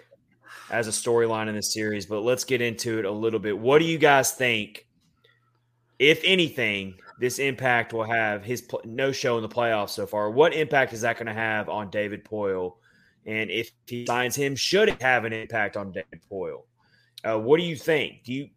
as 0.69 0.87
a 0.87 0.91
storyline 0.91 1.49
in 1.49 1.55
this 1.55 1.73
series, 1.73 2.05
but 2.05 2.21
let's 2.21 2.45
get 2.45 2.61
into 2.61 2.97
it 2.97 3.05
a 3.05 3.11
little 3.11 3.39
bit. 3.41 3.57
What 3.57 3.79
do 3.79 3.85
you 3.85 3.97
guys 3.97 4.31
think, 4.31 4.87
if 5.99 6.21
anything, 6.23 6.95
this 7.19 7.39
impact 7.39 7.91
will 7.93 8.05
have 8.05 8.43
his 8.45 8.61
pl- 8.61 8.81
no 8.85 9.11
show 9.11 9.35
in 9.37 9.41
the 9.43 9.49
playoffs 9.49 9.89
so 9.89 10.07
far? 10.07 10.31
What 10.31 10.53
impact 10.53 10.93
is 10.93 11.01
that 11.01 11.17
going 11.17 11.27
to 11.27 11.33
have 11.33 11.67
on 11.67 11.89
David 11.89 12.23
Poile? 12.23 12.75
And 13.25 13.51
if 13.51 13.69
he 13.85 14.05
signs 14.05 14.35
him, 14.35 14.55
should 14.55 14.87
it 14.89 15.01
have 15.01 15.25
an 15.25 15.33
impact 15.33 15.75
on 15.77 15.91
David 15.91 16.21
Poile? 16.31 16.63
Uh, 17.23 17.37
what 17.37 17.59
do 17.59 17.63
you 17.65 17.75
think? 17.75 18.23
Do 18.23 18.33
you, 18.33 18.49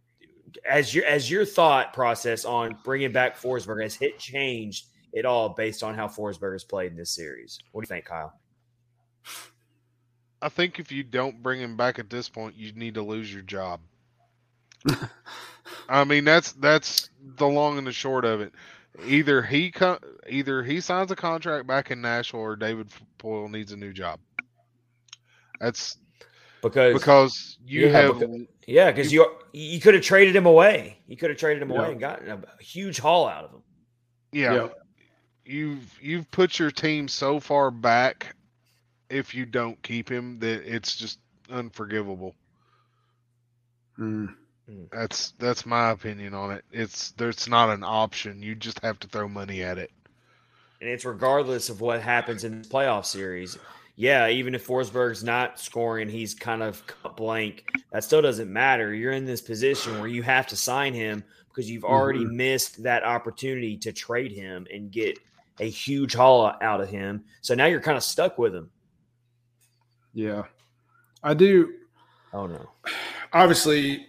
as 0.69 0.95
your 0.95 1.05
as 1.05 1.31
your 1.31 1.45
thought 1.45 1.93
process 1.93 2.45
on 2.45 2.77
bringing 2.85 3.13
back 3.13 3.37
Forsberg, 3.37 3.83
has 3.83 3.95
hit 3.95 4.19
changed 4.19 4.87
at 5.17 5.25
all 5.25 5.51
based 5.51 5.83
on 5.83 5.95
how 5.95 6.09
Forsberg 6.09 6.53
has 6.53 6.65
played 6.65 6.93
in 6.93 6.97
this 6.97 7.11
series? 7.15 7.59
What 7.73 7.83
do 7.83 7.85
you 7.85 7.89
think, 7.95 8.05
Kyle? 8.07 8.33
I 10.43 10.49
think 10.49 10.79
if 10.79 10.93
you 10.93 11.03
don't 11.03 11.43
bring 11.43 11.61
him 11.61 11.77
back 11.77 11.99
at 11.99 12.11
this 12.11 12.29
point, 12.29 12.57
you 12.57 12.73
need 12.73 12.95
to 12.95 13.03
lose 13.03 13.33
your 13.33 13.43
job. 13.43 13.81
I 15.89 16.05
mean, 16.05 16.25
that's 16.25 16.53
that's 16.53 17.09
the 17.37 17.47
long 17.47 17.79
and 17.79 17.87
the 17.87 17.93
short 17.93 18.25
of 18.25 18.41
it. 18.41 18.53
Either 19.07 19.43
he 19.43 19.71
co- 19.71 19.99
either 20.29 20.63
he 20.63 20.81
signs 20.81 21.11
a 21.11 21.17
contract 21.17 21.67
back 21.67 21.91
in 21.91 22.01
Nashville, 22.01 22.41
or 22.41 22.57
David 22.57 22.89
Poile 23.19 23.51
needs 23.51 23.73
a 23.73 23.77
new 23.77 23.93
job. 23.93 24.21
That's 25.61 25.97
Because, 26.63 26.93
because 26.95 27.59
you 27.65 27.87
Yeah, 27.87 27.93
have 27.93 28.19
because- 28.21 28.47
yeah, 28.67 28.91
because 28.91 29.13
you 29.13 29.27
you 29.53 29.81
could 29.81 29.95
have 29.95 30.03
traded 30.03 30.35
him 30.35 30.47
away. 30.47 30.99
You 31.07 31.17
could 31.17 31.31
have 31.31 31.39
traded 31.39 31.63
him 31.63 31.71
Yeah. 31.71 31.79
away 31.79 31.91
and 31.93 32.01
gotten 32.01 32.29
a 32.31 32.63
huge 32.63 32.99
haul 32.99 33.27
out 33.29 33.45
of 33.45 33.51
him. 33.53 33.63
yeah, 34.33 34.55
Yep. 34.55 34.79
you've 35.45 35.99
you've 36.03 36.31
put 36.31 36.59
your 36.59 36.71
team 36.71 37.09
so 37.09 37.39
far 37.41 37.71
back 37.71 38.35
if 39.11 39.35
you 39.35 39.47
don't 39.47 39.81
keep 39.83 40.11
him 40.11 40.39
that 40.41 40.63
it's 40.67 40.97
just 40.97 41.19
unforgivable. 41.51 42.35
Mm. 43.99 44.35
That's 44.91 45.33
that's 45.39 45.67
my 45.67 45.91
opinion 45.91 46.35
on 46.35 46.51
it. 46.51 46.65
It's 46.73 47.11
there's 47.13 47.47
not 47.49 47.71
an 47.71 47.85
option. 47.85 48.43
You 48.43 48.55
just 48.55 48.81
have 48.81 48.99
to 49.01 49.09
throw 49.09 49.29
money 49.29 49.63
at 49.63 49.79
it. 49.79 49.91
And 50.81 50.91
it's 50.91 51.05
regardless 51.05 51.69
of 51.69 51.81
what 51.81 52.01
happens 52.03 52.45
in 52.45 52.63
the 52.63 52.69
playoff 52.69 53.05
series. 53.05 53.59
Yeah, 53.97 54.29
even 54.29 54.55
if 54.55 54.67
Forsberg's 54.67 55.23
not 55.23 55.61
scoring, 55.61 56.09
he's 56.09 56.35
kind 56.35 56.63
of 56.63 56.83
blank. 57.17 57.65
That 57.93 58.03
still 58.03 58.23
doesn't 58.23 58.53
matter. 58.53 58.93
You're 58.93 59.13
in 59.13 59.25
this 59.25 59.41
position 59.41 60.01
where 60.01 60.09
you 60.09 60.23
have 60.23 60.49
to 60.49 60.57
sign 60.57 60.95
him 60.95 61.23
because 61.49 61.71
you've 61.71 61.85
already 61.85 62.25
mm-hmm. 62.25 62.37
missed 62.37 62.83
that 62.83 63.05
opportunity 63.05 63.77
to 63.79 63.93
trade 63.93 64.33
him 64.33 64.67
and 64.73 64.91
get 64.91 65.19
a 65.61 65.69
huge 65.69 66.15
haul 66.15 66.53
out 66.61 66.81
of 66.81 66.89
him. 66.89 67.25
So 67.41 67.55
now 67.55 67.67
you're 67.67 67.81
kind 67.81 67.97
of 67.97 68.03
stuck 68.03 68.37
with 68.39 68.55
him. 68.55 68.71
Yeah. 70.13 70.45
I 71.23 71.35
do 71.35 71.73
Oh 72.33 72.47
no. 72.47 72.69
obviously 73.33 74.07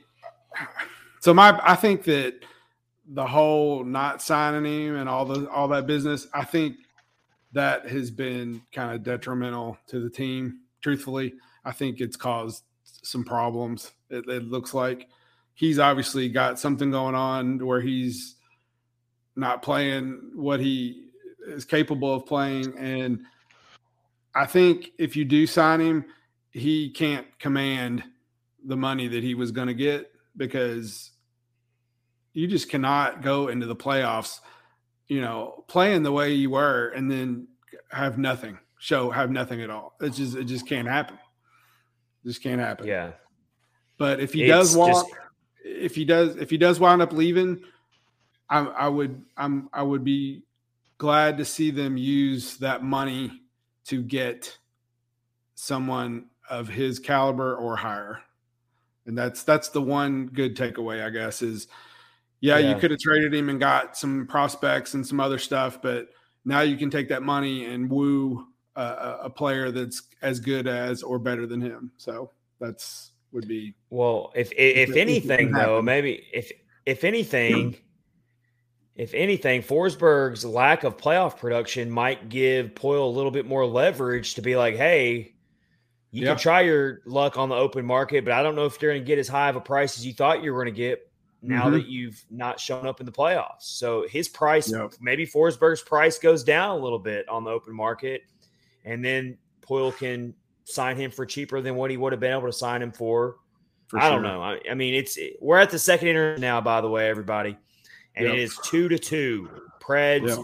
so 1.20 1.34
my 1.34 1.60
I 1.64 1.76
think 1.76 2.04
that 2.06 2.40
the 3.08 3.26
whole 3.26 3.84
not 3.84 4.22
signing 4.22 4.66
him 4.66 4.96
and 4.96 5.08
all 5.08 5.26
the 5.26 5.50
all 5.50 5.68
that 5.70 5.88
business, 5.88 6.28
I 6.34 6.44
think 6.44 6.78
that 7.56 7.90
has 7.90 8.12
been 8.12 8.62
kind 8.74 8.94
of 8.94 9.02
detrimental 9.02 9.78
to 9.88 10.00
the 10.00 10.10
team. 10.10 10.60
Truthfully, 10.82 11.34
I 11.64 11.72
think 11.72 12.02
it's 12.02 12.18
caused 12.18 12.64
some 12.84 13.24
problems. 13.24 13.92
It, 14.10 14.28
it 14.28 14.44
looks 14.44 14.74
like 14.74 15.08
he's 15.54 15.80
obviously 15.80 16.28
got 16.28 16.60
something 16.60 16.92
going 16.92 17.16
on 17.16 17.66
where 17.66 17.80
he's 17.80 18.36
not 19.38 19.62
playing 19.62 20.32
what 20.36 20.60
he 20.60 21.08
is 21.48 21.64
capable 21.64 22.14
of 22.14 22.26
playing, 22.26 22.78
and 22.78 23.24
I 24.36 24.46
think 24.46 24.92
if 24.98 25.16
you 25.16 25.24
do 25.24 25.48
sign 25.48 25.80
him, 25.80 26.06
he 26.52 26.90
can't 26.90 27.28
command 27.40 28.04
the 28.66 28.76
money 28.76 29.08
that 29.08 29.24
he 29.24 29.34
was 29.34 29.52
going 29.52 29.68
to 29.68 29.74
get 29.74 30.12
because 30.36 31.12
you 32.34 32.48
just 32.48 32.70
cannot 32.70 33.22
go 33.22 33.48
into 33.48 33.66
the 33.66 33.76
playoffs, 33.76 34.40
you 35.08 35.22
know, 35.22 35.64
playing 35.68 36.04
the 36.04 36.12
way 36.12 36.34
you 36.34 36.50
were 36.52 36.90
and 36.90 37.10
then 37.10 37.48
have 37.92 38.18
nothing, 38.18 38.58
show 38.80 39.10
have 39.12 39.32
nothing 39.32 39.62
at 39.62 39.70
all. 39.70 39.96
It 40.02 40.12
just 40.12 40.36
it 40.36 40.46
just 40.46 40.68
can't 40.68 40.88
happen. 40.88 41.18
Just 42.26 42.42
can't 42.42 42.60
happen. 42.60 42.88
Yeah. 42.88 43.12
But 43.98 44.20
if 44.20 44.34
he 44.34 44.44
It's 44.44 44.52
does 44.52 44.76
walk, 44.76 45.08
just- 45.08 45.20
if 45.64 45.96
he 45.96 46.06
does, 46.06 46.36
if 46.36 46.50
he 46.50 46.58
does 46.58 46.80
wind 46.80 47.02
up 47.02 47.14
leaving, 47.14 47.62
I, 48.50 48.60
I 48.60 48.88
would, 48.88 49.24
I'm, 49.36 49.70
I 49.74 49.82
would 49.82 50.04
be 50.04 50.44
glad 50.98 51.38
to 51.40 51.46
see 51.46 51.72
them 51.72 51.98
use 51.98 52.58
that 52.58 52.84
money 52.84 53.42
to 53.86 54.02
get 54.04 54.58
someone 55.56 56.26
of 56.50 56.68
his 56.68 57.00
caliber 57.00 57.56
or 57.56 57.76
higher. 57.76 58.22
And 59.08 59.18
that's 59.18 59.44
that's 59.44 59.70
the 59.70 59.82
one 59.82 60.28
good 60.28 60.56
takeaway, 60.56 61.04
I 61.04 61.10
guess, 61.10 61.42
is 61.42 61.68
yeah, 62.46 62.58
Yeah. 62.60 62.74
you 62.74 62.80
could 62.80 62.92
have 62.92 63.00
traded 63.00 63.34
him 63.34 63.50
and 63.50 63.60
got 63.60 63.98
some 63.98 64.28
prospects 64.28 64.94
and 64.94 65.06
some 65.06 65.20
other 65.20 65.38
stuff, 65.40 65.82
but 65.82 66.10
now 66.46 66.62
you 66.62 66.78
can 66.78 66.90
take 66.90 67.10
that 67.10 67.24
money 67.24 67.66
and 67.66 67.90
woo 67.90 68.48
a, 68.76 69.18
a- 69.24 69.30
player 69.30 69.72
that's 69.72 70.04
as 70.22 70.40
good 70.40 70.68
as 70.68 71.02
or 71.02 71.18
better 71.18 71.46
than 71.48 71.62
him. 71.62 71.92
So 71.98 72.32
that's 72.60 73.12
would 73.32 73.48
be 73.48 73.74
Well, 73.90 74.32
if 74.36 74.52
if, 74.52 74.58
if 74.58 74.90
if 74.92 74.96
anything, 74.96 75.52
though, 75.52 75.82
maybe 75.82 76.24
if 76.34 76.52
if 76.86 77.04
anything, 77.04 77.76
if 78.96 79.14
anything, 79.14 79.62
Forsberg's 79.62 80.46
lack 80.46 80.84
of 80.84 80.96
playoff 80.98 81.38
production 81.38 81.90
might 81.90 82.30
give 82.30 82.76
Poile 82.76 83.04
a 83.04 83.16
little 83.18 83.32
bit 83.32 83.46
more 83.46 83.66
leverage 83.66 84.36
to 84.36 84.42
be 84.42 84.56
like, 84.56 84.76
hey, 84.76 85.34
you 86.12 86.22
Yeah. 86.24 86.30
can 86.30 86.38
try 86.38 86.62
your 86.62 87.02
luck 87.06 87.38
on 87.38 87.50
the 87.50 87.56
open 87.56 87.86
market, 87.86 88.24
but 88.24 88.34
I 88.34 88.42
don't 88.44 88.56
know 88.56 88.66
if 88.66 88.82
you're 88.82 88.92
going 88.94 89.02
to 89.02 89.06
get 89.08 89.20
as 89.20 89.28
high 89.28 89.50
of 89.50 89.56
a 89.58 89.62
price 89.62 89.98
as 89.98 90.06
you 90.06 90.14
thought 90.14 90.44
you 90.44 90.54
were 90.54 90.64
going 90.64 90.74
to 90.74 90.78
get 90.78 91.12
now 91.48 91.66
Mhm. 91.70 91.72
that 91.74 91.86
you've 91.88 92.24
not 92.30 92.60
shown 92.60 92.86
up 92.88 93.00
in 93.00 93.06
the 93.06 93.12
playoffs. 93.12 93.62
So 93.62 94.08
his 94.08 94.28
price, 94.28 94.72
Yep. 94.72 94.94
maybe 95.00 95.26
Forsberg's 95.26 95.82
price 95.82 96.18
goes 96.20 96.44
down 96.44 96.72
a 96.72 96.82
little 96.82 97.00
bit 97.00 97.28
on 97.30 97.44
the 97.44 97.52
open 97.52 97.74
market, 97.74 98.24
and 98.84 99.04
then 99.04 99.38
Poile 99.62 99.96
can 99.96 100.34
sign 100.64 100.98
him 100.98 101.12
for 101.12 101.26
cheaper 101.26 101.62
than 101.62 101.76
what 101.76 101.92
he 101.92 101.98
would 101.98 102.12
have 102.12 102.20
been 102.20 102.32
able 102.32 102.48
to 102.48 102.54
sign 102.54 102.82
him 102.82 102.92
for. 102.92 103.38
for 103.88 104.00
I 104.00 104.10
don't 104.10 104.24
know. 104.24 104.42
I, 104.42 104.60
I 104.70 104.74
mean, 104.74 104.96
it's 104.96 105.18
we're 105.40 105.60
at 105.60 105.70
the 105.70 105.78
second 105.78 106.08
inning 106.08 106.42
now, 106.42 106.60
by 106.60 106.82
the 106.82 106.90
way, 106.90 107.08
everybody, 107.08 107.56
and 108.16 108.26
Yep. 108.26 108.34
it 108.34 108.40
is 108.40 108.58
two 108.64 108.90
to 108.90 108.98
two. 108.98 109.48
Preds, 109.80 110.28
Yep. 110.30 110.40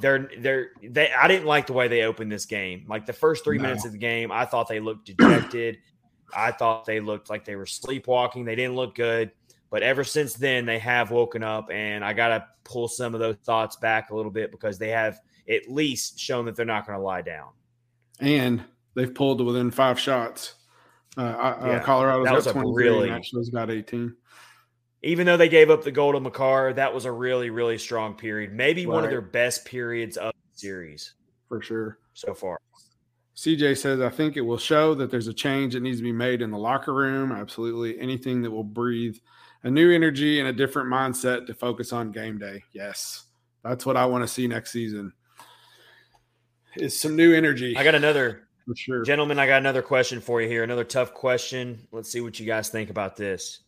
they're 0.00 0.30
they're 0.38 0.70
they. 0.84 1.10
I 1.12 1.26
didn't 1.26 1.46
like 1.46 1.66
the 1.66 1.72
way 1.72 1.88
they 1.88 2.02
opened 2.02 2.30
this 2.30 2.46
game. 2.46 2.84
Like 2.88 3.04
the 3.04 3.12
first 3.12 3.42
three 3.42 3.56
No. 3.58 3.64
minutes 3.64 3.84
of 3.84 3.90
the 3.90 3.98
game, 3.98 4.30
I 4.30 4.44
thought 4.44 4.68
they 4.68 4.78
looked 4.78 5.06
dejected. 5.06 5.78
I 6.36 6.52
thought 6.52 6.84
they 6.84 7.00
looked 7.00 7.28
like 7.28 7.44
they 7.44 7.56
were 7.56 7.66
sleepwalking. 7.66 8.44
They 8.44 8.54
didn't 8.54 8.76
look 8.76 8.94
good. 8.94 9.32
But 9.70 9.82
ever 9.82 10.04
since 10.04 10.34
then, 10.34 10.64
they 10.64 10.78
have 10.78 11.10
woken 11.10 11.42
up, 11.42 11.70
and 11.70 12.04
I 12.04 12.12
got 12.12 12.28
to 12.28 12.46
pull 12.64 12.88
some 12.88 13.14
of 13.14 13.20
those 13.20 13.36
thoughts 13.44 13.76
back 13.76 14.10
a 14.10 14.16
little 14.16 14.30
bit 14.30 14.50
because 14.50 14.78
they 14.78 14.88
have 14.90 15.18
at 15.48 15.68
least 15.68 16.18
shown 16.18 16.44
that 16.46 16.56
they're 16.56 16.64
not 16.64 16.86
going 16.86 16.98
to 16.98 17.04
lie 17.04 17.22
down. 17.22 17.48
And 18.20 18.64
they've 18.94 19.12
pulled 19.14 19.38
to 19.38 19.44
within 19.44 19.70
five 19.70 19.98
shots. 19.98 20.54
Uh, 21.16 21.20
uh, 21.22 21.58
Yeah, 21.66 21.78
Colorado's 21.80 22.44
that 22.44 22.44
got 22.44 22.46
a 22.46 22.62
23, 22.62 22.84
really- 22.84 23.10
Nashville's 23.10 23.50
got 23.50 23.70
18. 23.70 24.14
Even 25.02 25.26
though 25.26 25.36
they 25.36 25.48
gave 25.48 25.70
up 25.70 25.84
the 25.84 25.92
goal 25.92 26.12
to 26.12 26.20
Makar, 26.20 26.72
that 26.74 26.92
was 26.92 27.04
a 27.04 27.12
really, 27.12 27.50
really 27.50 27.78
strong 27.78 28.14
period. 28.14 28.52
Maybe 28.52 28.86
one 28.86 29.04
of 29.04 29.10
their 29.10 29.20
best 29.20 29.64
periods 29.64 30.16
of 30.16 30.32
the 30.32 30.58
series 30.58 31.14
for 31.48 31.60
sure. 31.60 31.98
so 32.14 32.34
far. 32.34 32.60
CJ 33.36 33.76
says, 33.76 34.00
I 34.00 34.08
think 34.08 34.36
it 34.36 34.40
will 34.40 34.56
show 34.58 34.94
that 34.94 35.10
there's 35.10 35.28
a 35.28 35.34
change 35.34 35.74
that 35.74 35.80
needs 35.80 35.98
to 35.98 36.02
be 36.02 36.12
made 36.12 36.40
in 36.40 36.50
the 36.50 36.58
locker 36.58 36.94
room. 36.94 37.30
Absolutely. 37.30 38.00
Anything 38.00 38.40
that 38.42 38.50
will 38.50 38.64
breathe 38.64 39.18
a 39.66 39.70
new 39.70 39.92
energy 39.92 40.38
and 40.38 40.48
a 40.48 40.52
different 40.52 40.88
mindset 40.88 41.44
to 41.44 41.52
focus 41.52 41.92
on 41.92 42.12
game 42.12 42.38
day. 42.38 42.62
Yes. 42.72 43.24
That's 43.64 43.84
what 43.84 43.96
I 43.96 44.06
want 44.06 44.22
to 44.22 44.28
see 44.28 44.46
next 44.46 44.70
season. 44.70 45.12
Is 46.76 46.98
some 46.98 47.16
new 47.16 47.34
energy. 47.34 47.76
I 47.76 47.82
got 47.82 47.96
another 47.96 48.46
for 48.64 48.76
sure. 48.76 49.04
Gentlemen, 49.04 49.40
I 49.40 49.46
got 49.48 49.58
another 49.58 49.82
question 49.82 50.20
for 50.20 50.40
you 50.40 50.48
here. 50.48 50.62
Another 50.62 50.84
tough 50.84 51.12
question. 51.14 51.88
Let's 51.90 52.12
see 52.12 52.20
what 52.20 52.38
you 52.38 52.46
guys 52.46 52.68
think 52.68 52.90
about 52.90 53.16
this. 53.16 53.60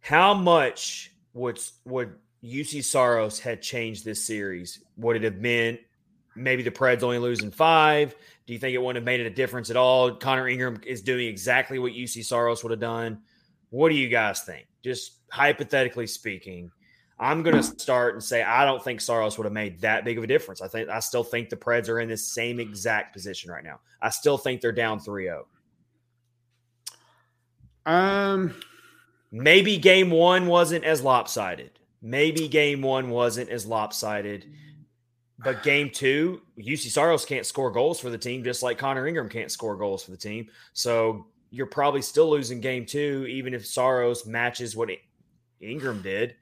How 0.00 0.32
much 0.32 1.12
would 1.34 1.60
would 1.84 2.14
Juuse 2.42 2.84
Saros 2.84 3.38
had 3.38 3.60
changed 3.60 4.06
this 4.06 4.24
series? 4.24 4.82
Would 4.96 5.16
it 5.16 5.22
have 5.24 5.42
been 5.42 5.78
maybe 6.34 6.62
the 6.62 6.70
Preds 6.70 7.02
only 7.02 7.18
losing 7.18 7.50
five? 7.50 8.14
Do 8.46 8.54
you 8.54 8.58
think 8.58 8.74
it 8.74 8.78
wouldn't 8.78 8.96
have 8.96 9.04
made 9.04 9.20
it 9.20 9.26
a 9.26 9.34
difference 9.34 9.68
at 9.68 9.76
all? 9.76 10.14
Connor 10.14 10.48
Ingram 10.48 10.80
is 10.86 11.02
doing 11.02 11.26
exactly 11.28 11.78
what 11.78 11.92
Juuse 11.92 12.24
Saros 12.24 12.62
would 12.64 12.70
have 12.70 12.80
done. 12.80 13.20
What 13.68 13.90
do 13.90 13.96
you 13.96 14.08
guys 14.08 14.40
think? 14.40 14.66
Just 14.82 15.18
hypothetically 15.30 16.06
speaking, 16.06 16.70
I'm 17.18 17.42
going 17.42 17.56
to 17.56 17.62
start 17.62 18.14
and 18.14 18.22
say 18.22 18.42
I 18.42 18.64
don't 18.64 18.82
think 18.82 19.00
Saros 19.00 19.36
would 19.38 19.44
have 19.44 19.52
made 19.52 19.80
that 19.80 20.04
big 20.04 20.18
of 20.18 20.24
a 20.24 20.26
difference. 20.26 20.62
I 20.62 20.68
think 20.68 20.88
I 20.88 21.00
still 21.00 21.24
think 21.24 21.50
the 21.50 21.56
Preds 21.56 21.88
are 21.88 22.00
in 22.00 22.08
the 22.08 22.16
same 22.16 22.60
exact 22.60 23.12
position 23.12 23.50
right 23.50 23.64
now. 23.64 23.80
I 24.00 24.10
still 24.10 24.38
think 24.38 24.60
they're 24.60 24.72
down 24.72 25.00
3-0. 25.00 25.44
Um, 27.86 28.54
Maybe 29.32 29.78
game 29.78 30.10
1 30.10 30.46
wasn't 30.46 30.84
as 30.84 31.02
lopsided. 31.02 31.70
Maybe 32.02 32.48
game 32.48 32.82
1 32.82 33.10
wasn't 33.10 33.50
as 33.50 33.64
lopsided. 33.64 34.46
But 35.38 35.62
game 35.62 35.90
2, 35.90 36.42
Juuse 36.58 36.90
Saros 36.90 37.24
can't 37.24 37.46
score 37.46 37.70
goals 37.70 38.00
for 38.00 38.10
the 38.10 38.18
team 38.18 38.44
just 38.44 38.62
like 38.62 38.76
Connor 38.76 39.06
Ingram 39.06 39.28
can't 39.28 39.50
score 39.50 39.76
goals 39.76 40.04
for 40.04 40.10
the 40.10 40.16
team. 40.16 40.48
So 40.72 41.26
you're 41.50 41.66
probably 41.66 42.02
still 42.02 42.30
losing 42.30 42.60
game 42.60 42.86
2 42.86 43.26
even 43.28 43.54
if 43.54 43.66
Saros 43.66 44.26
matches 44.26 44.76
what 44.76 44.90
Ingram 45.60 46.02
did. 46.02 46.36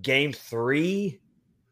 Game 0.00 0.32
3, 0.32 1.20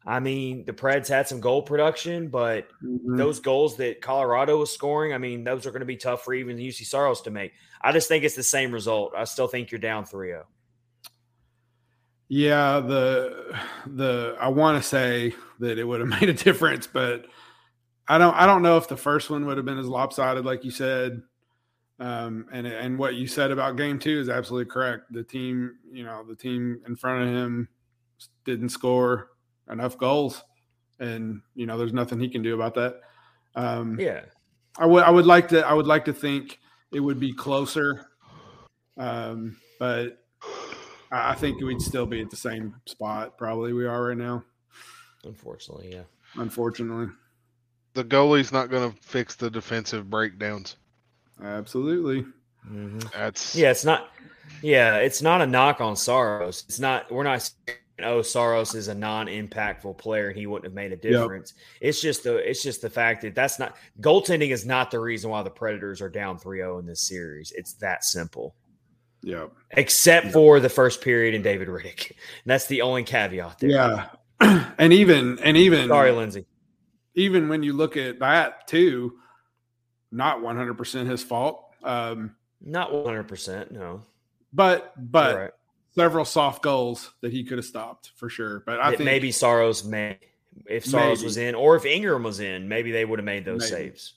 I 0.05 0.19
mean, 0.19 0.65
the 0.65 0.73
Preds 0.73 1.07
had 1.07 1.27
some 1.27 1.39
goal 1.39 1.61
production, 1.61 2.29
but 2.29 2.67
mhm. 2.83 3.17
those 3.17 3.39
goals 3.39 3.77
that 3.77 4.01
Colorado 4.01 4.59
was 4.59 4.71
scoring, 4.71 5.13
I 5.13 5.17
mean, 5.17 5.43
those 5.43 5.65
are 5.65 5.71
going 5.71 5.81
to 5.81 5.85
be 5.85 5.97
tough 5.97 6.23
for 6.23 6.33
even 6.33 6.57
Juuse 6.57 6.85
Saros 6.85 7.21
to 7.21 7.31
make. 7.31 7.53
I 7.81 7.91
just 7.91 8.07
think 8.07 8.23
it's 8.23 8.35
the 8.35 8.43
same 8.43 8.71
result. 8.71 9.13
I 9.15 9.23
still 9.23 9.47
think 9.47 9.71
you're 9.71 9.79
down 9.79 10.03
oh. 10.03 10.07
3 10.07 10.27
0. 10.29 10.45
Yeah, 12.31 12.79
the 12.79 13.57
the 13.87 14.37
I 14.39 14.49
want 14.49 14.81
to 14.81 14.87
say 14.87 15.33
that 15.59 15.79
it 15.79 15.83
would 15.83 15.99
have 15.99 16.09
made 16.21 16.29
a 16.29 16.33
difference, 16.33 16.87
but 16.87 17.25
I 18.07 18.17
don't 18.17 18.35
I 18.35 18.45
don't 18.45 18.61
know 18.61 18.77
if 18.77 18.87
the 18.87 18.97
first 18.97 19.29
one 19.29 19.45
would 19.47 19.57
have 19.57 19.65
been 19.65 19.79
as 19.79 19.87
lopsided 19.87 20.45
like 20.45 20.63
you 20.63 20.71
said. 20.71 21.23
Um, 21.99 22.45
and 22.53 22.65
and 22.65 22.97
what 22.97 23.15
you 23.15 23.27
said 23.27 23.51
about 23.51 23.75
game 23.75 23.99
two 23.99 24.19
is 24.19 24.29
absolutely 24.29 24.71
correct. 24.71 25.11
The 25.11 25.23
team, 25.23 25.75
you 25.91 26.03
know, 26.03 26.23
the 26.23 26.35
team 26.35 26.81
in 26.87 26.95
front 26.95 27.27
of 27.27 27.35
him 27.35 27.67
didn't 28.45 28.69
score 28.69 29.31
enough 29.69 29.97
goals, 29.97 30.43
and 30.99 31.41
you 31.55 31.65
know, 31.65 31.77
there's 31.77 31.93
nothing 31.93 32.19
he 32.19 32.29
can 32.29 32.41
do 32.41 32.55
about 32.55 32.73
that. 32.75 33.01
Um, 33.55 33.99
Yeah. 33.99 34.21
I 34.77 34.85
would 34.85 35.03
I 35.03 35.09
would 35.09 35.25
like 35.25 35.49
to 35.49 35.65
I 35.65 35.73
would 35.73 35.87
like 35.87 36.05
to 36.05 36.13
think 36.13 36.59
it 36.93 37.01
would 37.01 37.19
be 37.19 37.33
closer, 37.33 38.05
um, 38.97 39.57
but 39.77 40.23
I 41.11 41.31
I 41.31 41.35
think 41.35 41.61
we'd 41.61 41.81
still 41.81 42.05
be 42.05 42.21
at 42.21 42.29
the 42.29 42.37
same 42.37 42.75
spot 42.85 43.37
probably 43.37 43.73
we 43.73 43.85
are 43.85 44.05
right 44.07 44.17
now. 44.17 44.43
Unfortunately, 45.25 45.91
yeah. 45.91 46.03
Unfortunately, 46.35 47.07
The 47.93 48.05
goalie's 48.05 48.53
not 48.53 48.69
going 48.69 48.89
to 48.89 49.01
fix 49.01 49.35
the 49.35 49.49
defensive 49.49 50.09
breakdowns. 50.09 50.77
Absolutely. 51.43 52.25
Mhm. 52.69 53.11
That's 53.13 53.55
Yeah, 53.55 53.71
it's 53.71 53.85
not. 53.85 54.09
Yeah, 54.61 54.97
it's 54.97 55.21
not 55.21 55.41
a 55.41 55.47
knock 55.47 55.79
on 55.81 55.95
Saros. 55.95 56.63
It's 56.67 56.79
not. 56.79 57.11
We're 57.11 57.23
not. 57.23 57.41
saying, 57.41 57.77
Oh, 58.01 58.21
Saros 58.21 58.75
is 58.75 58.87
a 58.87 58.95
non-impactful 58.95 59.97
player. 59.97 60.31
He 60.31 60.47
wouldn't 60.47 60.63
have 60.65 60.73
made 60.73 60.93
a 60.93 60.95
difference. 60.95 61.53
It's 61.81 61.99
just 62.01 62.23
the. 62.23 62.37
It's 62.37 62.63
just 62.63 62.81
the 62.81 62.89
fact 62.89 63.21
that 63.23 63.35
that's 63.35 63.59
not 63.59 63.75
goaltending 63.99 64.51
is 64.51 64.65
not 64.65 64.89
the 64.89 64.99
reason 64.99 65.29
why 65.29 65.43
the 65.43 65.49
Predators 65.49 66.01
are 66.01 66.09
down 66.09 66.37
3-0 66.39 66.79
in 66.79 66.85
this 66.85 67.01
series. 67.01 67.51
It's 67.55 67.73
that 67.75 68.05
simple. 68.05 68.55
Yeah, 69.21 69.47
Except 69.71 70.27
Yeah. 70.27 70.31
for 70.31 70.59
the 70.61 70.69
first 70.69 71.01
period 71.01 71.33
in 71.35 71.41
David 71.41 71.67
Rittich. 71.67 72.13
That's 72.45 72.67
the 72.67 72.81
only 72.83 73.03
caveat 73.03 73.59
there. 73.59 73.69
yeah, 73.69 74.05
and 74.77 74.93
even 74.93 75.37
and 75.39 75.57
even 75.57 75.89
Sorry, 75.89 76.11
Lindsay. 76.13 76.45
even 77.15 77.49
when 77.49 77.61
you 77.63 77.73
look 77.73 77.97
at 77.97 78.19
that 78.19 78.65
too, 78.67 79.19
not 80.11 80.41
100 80.41 80.73
percent 80.75 81.09
his 81.09 81.23
fault. 81.23 81.65
Um, 81.83 82.35
Not 82.61 82.91
100%. 82.91 83.71
No. 83.71 84.03
but 84.51 84.93
but 85.11 85.35
right. 85.37 85.51
several 85.95 86.25
soft 86.25 86.61
goals 86.61 87.11
that 87.21 87.31
he 87.31 87.43
could 87.43 87.57
have 87.57 87.65
stopped 87.65 88.11
for 88.15 88.29
sure. 88.29 88.63
But 88.65 88.79
I 88.81 88.91
That 88.91 88.97
think 88.97 89.05
maybe 89.05 89.31
Saros 89.31 89.83
may. 89.85 90.17
If 90.65 90.85
Saros 90.85 91.19
Maybe. 91.19 91.25
was 91.25 91.37
in, 91.37 91.55
or 91.55 91.75
if 91.77 91.85
Ingram 91.85 92.23
was 92.23 92.39
in, 92.41 92.67
maybe 92.67 92.91
they 92.91 93.05
would 93.05 93.17
have 93.19 93.25
made 93.25 93.45
those 93.45 93.71
Maybe. 93.71 93.89
saves. 93.91 94.13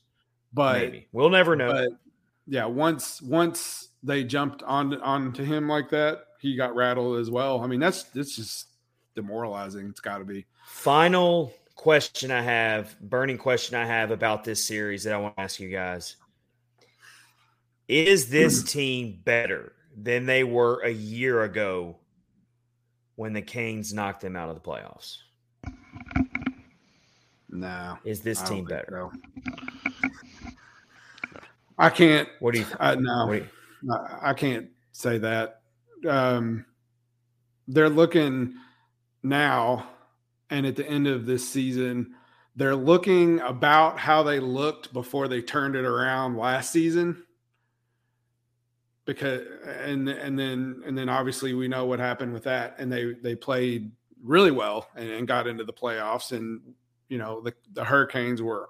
but 0.53 0.81
maybe 0.81 1.07
we'll 1.13 1.31
never 1.31 1.55
know. 1.55 1.71
But 1.71 1.91
yeah, 2.49 2.65
once 2.65 3.23
once 3.23 3.91
they 4.03 4.25
jumped 4.25 4.63
on 4.65 5.01
onto 5.03 5.45
him 5.45 5.69
like 5.69 5.91
that, 5.91 6.25
he 6.41 6.57
got 6.57 6.75
rattled 6.75 7.21
as 7.21 7.31
well. 7.31 7.61
I 7.63 7.69
mean, 7.69 7.79
that's 7.79 8.03
that's 8.05 8.35
just 8.35 8.67
demoralizing. 9.15 9.87
It's 9.89 10.01
got 10.01 10.19
to 10.19 10.25
be. 10.25 10.47
Final 10.67 11.55
question 11.83 12.31
I 12.31 12.43
have, 12.43 12.95
burning 13.01 13.37
question 13.39 13.77
I 13.77 13.85
have 13.85 14.13
about 14.13 14.45
this 14.45 14.65
series 14.65 15.03
that 15.03 15.15
I 15.15 15.17
want 15.17 15.35
to 15.37 15.43
ask 15.43 15.59
you 15.59 15.69
guys. 15.69 16.15
Is 17.89 18.29
this 18.31 18.63
team 18.63 19.19
better 19.25 19.73
than 20.01 20.25
they 20.25 20.45
were 20.45 20.81
a 20.85 20.91
year 20.91 21.43
ago 21.43 21.97
when 23.17 23.33
the 23.33 23.43
Canes 23.43 23.93
knocked 23.93 24.21
them 24.21 24.37
out 24.37 24.49
of 24.49 24.55
the 24.55 24.61
playoffs? 24.61 25.17
No, 27.51 27.99
Is 28.05 28.21
this 28.21 28.41
I 28.43 28.47
team 28.47 28.65
better? 28.65 29.11
so. 29.13 29.13
I 31.79 31.91
can't. 31.91 32.29
What 32.39 32.55
do 32.55 32.61
you 32.61 32.67
I, 32.79 32.95
no, 32.95 33.27
do 33.29 33.35
you- 33.39 33.49
I 34.23 34.35
can't 34.35 34.69
say 34.93 35.19
that. 35.19 35.63
Um, 36.09 36.65
they're 37.67 37.91
looking 37.91 38.55
now, 39.25 39.89
and 40.53 40.67
at 40.67 40.77
the 40.77 40.87
end 40.87 41.07
of 41.07 41.25
this 41.25 41.49
season, 41.49 42.15
they're 42.57 42.77
looking 42.77 43.41
about 43.41 43.99
how 43.99 44.23
they 44.23 44.39
looked 44.39 44.93
before 44.93 45.27
they 45.27 45.41
turned 45.41 45.75
it 45.75 45.87
around 45.87 46.37
last 46.37 46.71
season. 46.71 47.25
Because 49.07 49.41
and 49.81 50.09
and 50.09 50.39
then 50.39 50.83
and 50.87 50.97
then 50.97 51.09
obviously 51.09 51.55
we 51.55 51.69
know 51.69 51.87
what 51.87 51.99
happened 51.99 52.35
with 52.35 52.45
that, 52.45 52.77
and 52.79 52.93
they 52.93 53.15
they 53.15 53.35
played 53.35 53.91
really 54.23 54.51
well 54.51 54.89
and, 54.95 55.11
and 55.11 55.27
got 55.27 55.47
into 55.47 55.65
the 55.65 55.73
playoffs, 55.73 56.31
and 56.31 56.61
you 57.09 57.17
know 57.17 57.41
the 57.41 57.55
the 57.73 57.83
Hurricanes 57.83 58.43
were 58.43 58.69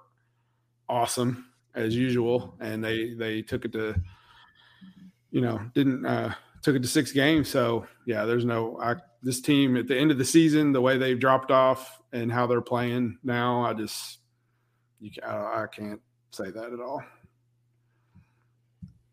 awesome 0.87 1.49
as 1.75 1.95
usual, 1.95 2.55
and 2.61 2.81
they 2.81 3.13
they 3.13 3.41
took 3.41 3.65
it 3.65 3.73
to 3.73 3.93
you 5.31 5.41
know 5.41 5.59
didn't 5.75 6.05
uh 6.05 6.33
took 6.61 6.77
it 6.77 6.81
to 6.81 6.87
six 6.87 7.11
games 7.11 7.49
so 7.49 7.85
yeah 8.05 8.23
there's 8.23 8.45
no 8.45 8.79
I, 8.79 8.95
this 9.23 9.41
team 9.41 9.75
at 9.77 9.87
the 9.87 9.97
end 9.97 10.11
of 10.11 10.17
the 10.17 10.25
season 10.25 10.71
the 10.73 10.81
way 10.81 10.97
they've 10.97 11.19
dropped 11.19 11.49
off 11.49 12.01
and 12.11 12.31
how 12.31 12.45
they're 12.45 12.61
playing 12.61 13.17
now 13.23 13.63
i 13.65 13.73
just 13.73 14.19
you 14.99 15.09
ca- 15.11 15.25
i, 15.27 15.63
I 15.63 15.67
can't 15.67 16.01
say 16.31 16.51
that 16.51 16.73
at 16.73 16.79
all 16.79 17.01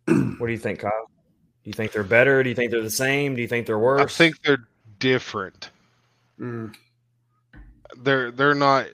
what 0.38 0.46
do 0.46 0.52
you 0.52 0.58
think, 0.58 0.80
Kyle? 0.80 1.08
Do 1.62 1.68
you 1.70 1.72
think 1.74 1.92
they're 1.92 2.02
better? 2.02 2.42
Do 2.42 2.48
you 2.48 2.54
think 2.54 2.72
they're 2.72 2.82
the 2.82 2.90
same? 2.90 3.36
Do 3.36 3.42
you 3.42 3.46
think 3.48 3.66
they're 3.66 3.78
worse? 3.78 4.00
I 4.00 4.06
think 4.06 4.42
they're 4.42 4.66
different. 4.98 5.70
Mm, 6.40 6.74
They're 7.98 8.30
they're 8.32 8.54
not. 8.54 8.86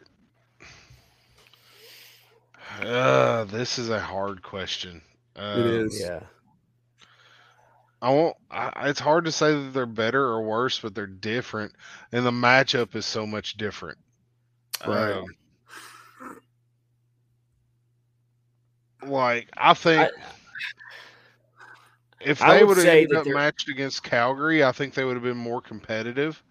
Uh, 2.82 3.44
this 3.44 3.78
is 3.78 3.88
a 3.88 4.00
hard 4.00 4.42
question. 4.42 5.00
Uh, 5.36 5.54
it 5.58 5.66
is 5.66 6.00
yeah. 6.00 6.20
I 8.02 8.10
won't. 8.10 8.36
I, 8.50 8.88
it's 8.88 9.00
hard 9.00 9.24
to 9.24 9.32
say 9.32 9.52
that 9.52 9.72
they're 9.72 9.86
better 9.86 10.22
or 10.22 10.42
worse, 10.42 10.80
but 10.80 10.94
they're 10.94 11.06
different, 11.06 11.72
and 12.12 12.26
the 12.26 12.30
matchup 12.30 12.94
is 12.94 13.06
so 13.06 13.26
much 13.26 13.56
different. 13.56 13.98
Right. 14.86 15.12
Um, 15.12 15.24
like 19.06 19.48
I 19.56 19.74
think 19.74 20.10
if 22.20 22.38
they 22.38 22.64
would 22.64 22.76
have 22.76 22.86
ended 22.86 23.14
up 23.14 23.26
matched 23.26 23.68
against 23.68 24.02
Calgary, 24.02 24.64
I 24.64 24.72
think 24.72 24.94
they 24.94 25.04
would 25.04 25.14
have 25.14 25.22
been 25.22 25.36
more 25.36 25.60
competitive, 25.60 26.42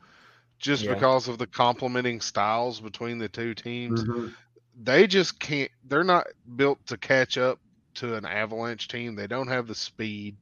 just 0.58 0.84
Yeah. 0.84 0.94
because 0.94 1.28
of 1.28 1.38
the 1.38 1.48
complementing 1.48 2.22
styles 2.22 2.80
between 2.80 3.18
the 3.20 3.30
two 3.30 3.54
teams. 3.54 4.04
Mhm. 4.04 4.34
they 4.78 5.08
just 5.08 5.40
can't. 5.40 5.72
They're 5.86 6.04
not 6.04 6.28
built 6.58 6.86
to 6.88 6.98
catch 6.98 7.38
up 7.38 7.60
to 7.96 8.16
an 8.16 8.26
Avalanche 8.26 8.90
team. 8.90 9.16
They 9.16 9.28
don't 9.28 9.48
have 9.48 9.68
the 9.68 9.76
speed. 9.76 10.36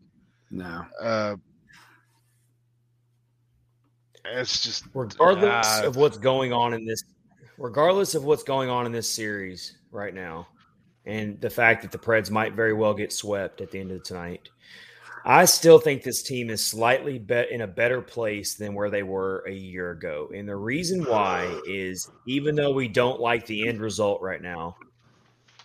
No. 0.53 0.85
Uh, 1.01 1.35
it's 4.25 4.63
just 4.63 4.85
regardless 4.93 5.81
uh, 5.81 5.87
of 5.87 5.95
what's 5.95 6.17
going 6.17 6.53
on 6.53 6.73
in 6.73 6.85
this 6.85 7.03
regardless 7.57 8.13
of 8.13 8.23
what's 8.23 8.43
going 8.43 8.69
on 8.69 8.85
in 8.85 8.91
this 8.91 9.09
series 9.09 9.77
right 9.91 10.13
now 10.13 10.47
and 11.05 11.41
the 11.41 11.49
fact 11.49 11.81
that 11.81 11.91
the 11.91 11.97
Preds 11.97 12.29
might 12.29 12.53
very 12.53 12.73
well 12.73 12.93
get 12.93 13.11
swept 13.11 13.61
at 13.61 13.71
the 13.71 13.79
end 13.79 13.91
of 13.91 14.03
tonight. 14.03 14.47
I 15.25 15.45
still 15.45 15.79
think 15.79 16.03
this 16.03 16.21
team 16.21 16.49
is 16.49 16.63
slightly 16.63 17.17
bet 17.17 17.49
in 17.49 17.61
a 17.61 17.67
better 17.67 18.01
place 18.01 18.53
than 18.53 18.75
where 18.75 18.89
they 18.89 19.03
were 19.03 19.43
a 19.47 19.53
year 19.53 19.91
ago. 19.91 20.29
And 20.35 20.47
the 20.47 20.55
reason 20.55 21.03
why 21.03 21.61
is 21.67 22.09
even 22.27 22.55
though 22.55 22.73
we 22.73 22.87
don't 22.87 23.19
like 23.19 23.45
the 23.45 23.67
end 23.67 23.81
result 23.81 24.21
right 24.21 24.41
now, 24.41 24.75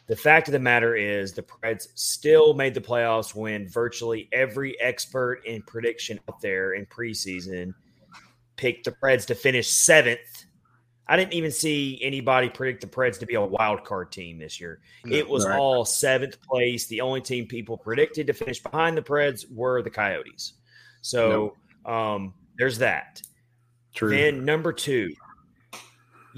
the 0.09 0.17
fact 0.17 0.49
of 0.49 0.53
the 0.53 0.59
matter 0.59 0.97
is 0.97 1.35
the 1.35 1.43
Preds 1.43 1.89
still 1.95 2.55
made 2.55 2.73
the 2.73 2.81
playoffs 2.81 3.35
when 3.35 3.69
virtually 3.69 4.29
every 4.33 4.81
expert 4.81 5.43
in 5.45 5.63
prediction 5.63 6.19
out 6.29 6.41
there 6.41 6.73
in 6.73 6.87
preseason 6.87 7.75
picked 8.57 8.87
the 8.87 8.91
Preds 8.91 9.27
to 9.27 9.35
finish 9.35 9.71
seventh. 9.71 10.47
I 11.07 11.17
didn't 11.17 11.35
even 11.35 11.51
see 11.51 11.99
anybody 12.03 12.49
predict 12.49 12.81
the 12.81 12.87
Preds 12.87 13.19
to 13.19 13.27
be 13.27 13.35
a 13.35 13.45
wild 13.45 13.85
card 13.85 14.11
team 14.11 14.39
this 14.39 14.59
year. 14.59 14.81
No, 15.05 15.15
it 15.15 15.29
was 15.29 15.47
right. 15.47 15.59
all 15.59 15.85
seventh 15.85 16.41
place. 16.41 16.87
The 16.87 17.03
only 17.03 17.21
team 17.21 17.47
people 17.47 17.77
predicted 17.77 18.27
to 18.29 18.33
finish 18.33 18.63
behind 18.63 18.97
the 18.97 19.03
Preds 19.03 19.45
were 19.51 19.83
the 19.83 19.91
Coyotes. 19.91 20.55
So 21.03 21.55
um, 21.85 22.33
there's 22.57 22.79
that. 22.79 23.21
True. 23.95 24.11
Then 24.11 24.45
number 24.47 24.73
two, 24.73 25.13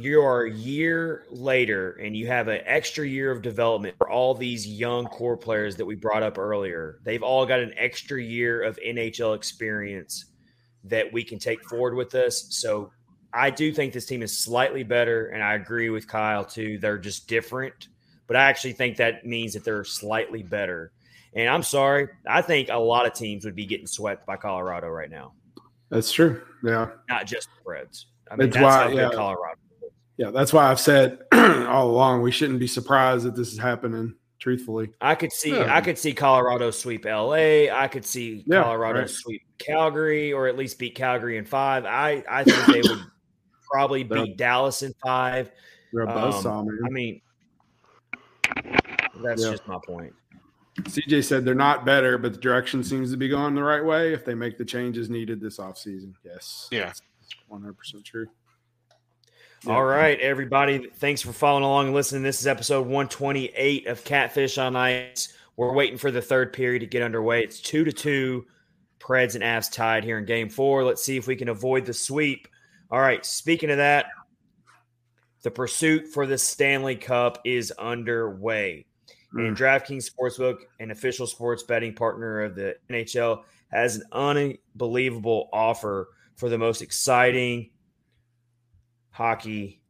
you 0.00 0.20
are 0.22 0.44
a 0.44 0.52
year 0.52 1.24
later 1.30 1.92
and 2.02 2.16
you 2.16 2.26
have 2.26 2.48
an 2.48 2.60
extra 2.64 3.06
year 3.06 3.30
of 3.30 3.42
development 3.42 3.96
for 3.98 4.10
all 4.10 4.34
these 4.34 4.66
young 4.66 5.06
core 5.06 5.36
players 5.36 5.76
that 5.76 5.84
we 5.84 5.94
brought 5.94 6.22
up 6.22 6.38
earlier. 6.38 6.98
They've 7.04 7.22
all 7.22 7.44
got 7.46 7.60
an 7.60 7.72
extra 7.76 8.22
year 8.22 8.62
of 8.62 8.78
NHL 8.84 9.34
experience 9.36 10.26
that 10.84 11.12
we 11.12 11.22
can 11.24 11.38
take 11.38 11.62
forward 11.68 11.94
with 11.94 12.14
us. 12.14 12.46
So 12.50 12.90
I 13.32 13.50
do 13.50 13.72
think 13.72 13.92
this 13.92 14.06
team 14.06 14.22
is 14.22 14.36
slightly 14.36 14.82
better, 14.82 15.26
and 15.28 15.42
I 15.42 15.54
agree 15.54 15.90
with 15.90 16.08
Kyle 16.08 16.44
too. 16.44 16.78
They're 16.78 16.98
just 16.98 17.28
different, 17.28 17.88
but 18.26 18.36
I 18.36 18.44
actually 18.44 18.72
think 18.72 18.96
that 18.96 19.24
means 19.26 19.52
that 19.52 19.64
they're 19.64 19.84
slightly 19.84 20.42
better. 20.42 20.92
And 21.34 21.48
I'm 21.48 21.62
sorry, 21.62 22.08
I 22.26 22.42
think 22.42 22.70
a 22.70 22.78
lot 22.78 23.06
of 23.06 23.12
teams 23.12 23.44
would 23.44 23.54
be 23.54 23.66
getting 23.66 23.86
swept 23.86 24.26
by 24.26 24.36
Colorado 24.36 24.88
right 24.88 25.10
now, 25.10 25.34
That's 25.90 26.10
true. 26.10 26.42
Yeah. 26.64 26.88
not 27.08 27.26
just 27.26 27.48
the 27.54 27.70
Preds. 27.70 28.06
I 28.30 28.36
mean, 28.36 28.50
That's 28.50 28.54
that's, 28.54 28.64
why- 28.64 28.82
how 28.82 28.88
good 28.88 28.96
yeah. 28.96 29.10
Colorado. 29.16 29.54
Is. 30.20 30.24
Yeah. 30.26 30.30
That's 30.30 30.52
why 30.52 30.70
I've 30.70 30.80
said 30.80 31.18
all 31.32 31.90
along 31.90 32.22
we 32.22 32.30
shouldn't 32.30 32.58
be 32.60 32.66
surprised 32.66 33.24
that 33.24 33.34
this 33.36 33.52
is 33.52 33.58
happening, 33.58 34.14
truthfully. 34.38 34.90
I 35.00 35.14
could 35.14 35.32
see, 35.32 35.50
Yeah. 35.56 35.74
I 35.74 35.80
could 35.80 35.98
see 35.98 36.12
Colorado 36.12 36.70
sweep 36.70 37.04
LA. 37.04 37.68
I 37.72 37.88
could 37.90 38.04
see 38.04 38.44
Yeah, 38.46 38.62
Colorado 38.62 39.00
right. 39.00 39.10
sweep 39.10 39.42
Calgary, 39.58 40.32
or 40.32 40.46
at 40.46 40.56
least 40.56 40.78
beat 40.78 40.94
Calgary 40.94 41.36
in 41.38 41.44
five. 41.44 41.84
I, 41.84 42.22
I 42.28 42.44
think 42.44 42.66
they 42.66 42.88
would 42.88 43.00
probably 43.70 44.02
They're- 44.02 44.24
beat 44.24 44.36
Dallas 44.36 44.82
in 44.82 44.92
five. 45.04 45.50
They're 45.92 46.04
a 46.04 46.10
Um, 46.12 46.66
man. 46.66 46.78
I 46.86 46.88
mean, 46.90 47.20
that's 49.22 49.42
Yeah. 49.44 49.50
just 49.50 49.66
my 49.66 49.78
point. 49.86 50.12
CJ 50.82 51.24
said 51.24 51.44
they're 51.44 51.54
not 51.54 51.84
better, 51.84 52.16
but 52.16 52.32
the 52.32 52.38
direction 52.38 52.82
seems 52.84 53.10
to 53.10 53.16
be 53.16 53.28
going 53.28 53.54
the 53.54 53.62
right 53.62 53.84
way 53.84 54.14
if 54.14 54.24
they 54.24 54.34
make 54.34 54.56
the 54.56 54.64
changes 54.64 55.10
needed 55.10 55.40
this 55.40 55.58
offseason. 55.58 56.14
Yes. 56.24 56.68
Yeah. 56.70 56.86
That's 56.86 57.02
100% 57.50 58.04
true. 58.04 58.26
All 59.66 59.84
right, 59.84 60.18
everybody. 60.20 60.88
Thanks 60.96 61.20
for 61.20 61.34
following 61.34 61.64
along 61.64 61.86
and 61.86 61.94
listening. 61.94 62.22
This 62.22 62.40
is 62.40 62.46
episode 62.46 62.86
128 62.86 63.88
of 63.88 64.02
Catfish 64.04 64.56
on 64.56 64.74
Ice. 64.74 65.34
We're 65.54 65.74
waiting 65.74 65.98
for 65.98 66.10
the 66.10 66.22
third 66.22 66.54
period 66.54 66.78
to 66.78 66.86
get 66.86 67.02
underway. 67.02 67.44
It's 67.44 67.60
two 67.60 67.84
to 67.84 67.92
two. 67.92 68.46
Preds 68.98 69.34
and 69.34 69.44
Avs 69.44 69.70
tied 69.70 70.02
here 70.02 70.16
in 70.16 70.24
game 70.24 70.48
four. 70.48 70.82
Let's 70.82 71.04
see 71.04 71.18
if 71.18 71.26
we 71.26 71.36
can 71.36 71.50
avoid 71.50 71.84
the 71.84 71.92
sweep. 71.92 72.48
All 72.90 73.00
right. 73.02 73.24
Speaking 73.26 73.70
of 73.70 73.76
that, 73.76 74.06
the 75.42 75.50
pursuit 75.50 76.08
for 76.08 76.26
the 76.26 76.38
Stanley 76.38 76.96
Cup 76.96 77.38
is 77.44 77.70
underway. 77.72 78.86
Hmm. 79.32 79.40
And 79.40 79.56
DraftKings 79.56 80.10
Sportsbook, 80.10 80.56
an 80.78 80.90
official 80.90 81.26
sports 81.26 81.64
betting 81.64 81.92
partner 81.92 82.40
of 82.44 82.54
the 82.54 82.76
NHL, 82.88 83.42
has 83.70 83.96
an 83.96 84.04
unbelievable 84.10 85.50
offer 85.52 86.08
for 86.36 86.48
the 86.48 86.56
most 86.56 86.80
exciting 86.80 87.68
hockey 89.10 89.80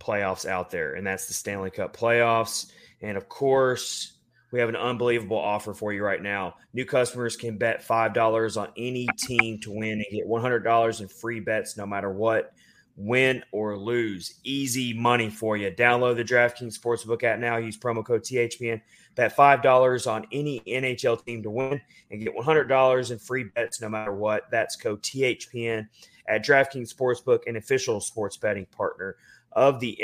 playoffs 0.00 0.46
out 0.46 0.70
there, 0.70 0.94
and 0.94 1.06
that's 1.06 1.26
the 1.26 1.34
Stanley 1.34 1.70
Cup 1.70 1.96
playoffs. 1.96 2.72
And 3.00 3.16
of 3.16 3.28
course, 3.28 4.18
we 4.52 4.60
have 4.60 4.68
an 4.68 4.76
unbelievable 4.76 5.38
offer 5.38 5.72
for 5.72 5.92
you 5.92 6.04
right 6.04 6.22
now. 6.22 6.56
New 6.74 6.84
customers 6.84 7.36
can 7.36 7.56
bet 7.56 7.86
$5 7.86 8.60
on 8.60 8.68
any 8.76 9.08
team 9.18 9.58
to 9.60 9.72
win 9.72 9.92
and 9.92 10.06
get 10.10 10.26
$100 10.26 11.00
in 11.00 11.08
free 11.08 11.40
bets 11.40 11.76
no 11.76 11.86
matter 11.86 12.10
what, 12.10 12.52
win 12.96 13.42
or 13.50 13.78
lose. 13.78 14.40
Easy 14.44 14.92
money 14.92 15.30
for 15.30 15.56
you. 15.56 15.70
Download 15.70 16.16
the 16.16 16.24
DraftKings 16.24 16.78
Sportsbook 16.78 17.24
app 17.24 17.38
now. 17.38 17.56
Use 17.56 17.78
promo 17.78 18.04
code 18.04 18.22
THPN. 18.22 18.80
Bet 19.14 19.34
$5 19.34 20.10
on 20.10 20.26
any 20.32 20.60
NHL 20.60 21.24
team 21.24 21.42
to 21.42 21.50
win 21.50 21.80
and 22.10 22.20
get 22.20 22.34
$100 22.36 23.10
in 23.10 23.18
free 23.18 23.44
bets 23.44 23.80
no 23.80 23.88
matter 23.88 24.12
what. 24.12 24.50
That's 24.50 24.76
code 24.76 25.02
THPN 25.02 25.88
at 26.32 26.44
DraftKings 26.44 26.94
Sportsbook, 26.94 27.46
an 27.46 27.56
official 27.56 28.00
sports 28.00 28.38
betting 28.38 28.66
partner 28.66 29.16
of 29.52 29.80
the 29.80 29.98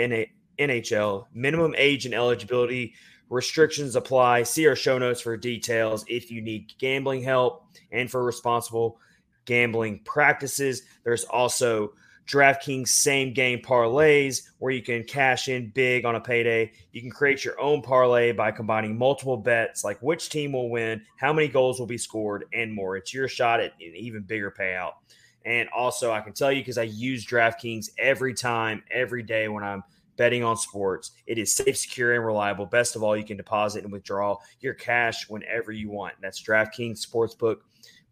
NHL. 0.59 1.27
Minimum 1.33 1.75
age 1.79 2.05
and 2.05 2.15
eligibility 2.15 2.95
restrictions 3.31 3.97
apply. 3.97 4.43
See 4.43 4.67
our 4.67 4.77
show 4.77 4.99
notes 4.99 5.23
for 5.23 5.37
details 5.37 6.05
if 6.07 6.31
you 6.31 6.43
need 6.43 6.73
gambling 6.79 7.23
help 7.23 7.65
and 7.91 8.11
for 8.11 8.23
responsible 8.23 9.01
gambling 9.47 10.01
practices. 10.05 10.83
There's 11.05 11.25
also 11.25 11.93
DraftKings 12.27 12.89
same 12.89 13.33
game 13.33 13.61
parlays 13.61 14.43
where 14.59 14.71
you 14.71 14.83
can 14.83 15.05
cash 15.05 15.49
in 15.49 15.71
big 15.71 16.05
on 16.05 16.15
a 16.15 16.21
payday. 16.21 16.73
You 16.93 17.01
can 17.01 17.11
create 17.11 17.43
your 17.43 17.59
own 17.59 17.81
parlay 17.81 18.33
by 18.33 18.51
combining 18.51 18.99
multiple 18.99 19.39
bets 19.39 19.83
like 19.83 19.99
which 20.03 20.29
team 20.29 20.53
will 20.53 20.69
win, 20.69 21.03
how 21.17 21.33
many 21.33 21.49
goals 21.49 21.81
will 21.81 21.87
be 21.87 21.97
scored, 21.97 22.45
and 22.53 22.75
more. 22.75 22.99
It's 22.99 23.15
your 23.15 23.29
shot 23.29 23.61
at 23.61 23.73
an 23.81 23.95
even 23.97 24.25
bigger 24.25 24.51
payout. 24.51 24.93
And 25.49 25.67
also, 25.71 26.13
I 26.13 26.21
can 26.21 26.35
tell 26.35 26.53
you 26.53 26.61
because 26.61 26.77
I 26.77 26.83
use 26.83 27.25
DraftKings 27.25 27.89
every 27.97 28.35
time, 28.35 28.83
every 28.91 29.23
day 29.23 29.49
when 29.49 29.65
I'm 29.65 29.83
betting 30.19 30.45
on 30.45 30.59
sports. 30.59 31.13
It 31.27 31.39
is 31.39 31.55
safe, 31.55 31.79
secure, 31.79 32.15
and 32.15 32.27
reliable. 32.27 32.67
Best 32.67 32.97
of 32.97 33.03
all, 33.03 33.17
you 33.17 33.25
can 33.25 33.39
deposit 33.39 33.83
and 33.83 33.91
withdraw 33.91 34.37
your 34.61 34.75
cash 34.75 35.27
whenever 35.31 35.73
you 35.73 35.89
want. 35.89 36.17
That's 36.21 36.43
DraftKings 36.43 37.01
Sportsbook, 37.01 37.61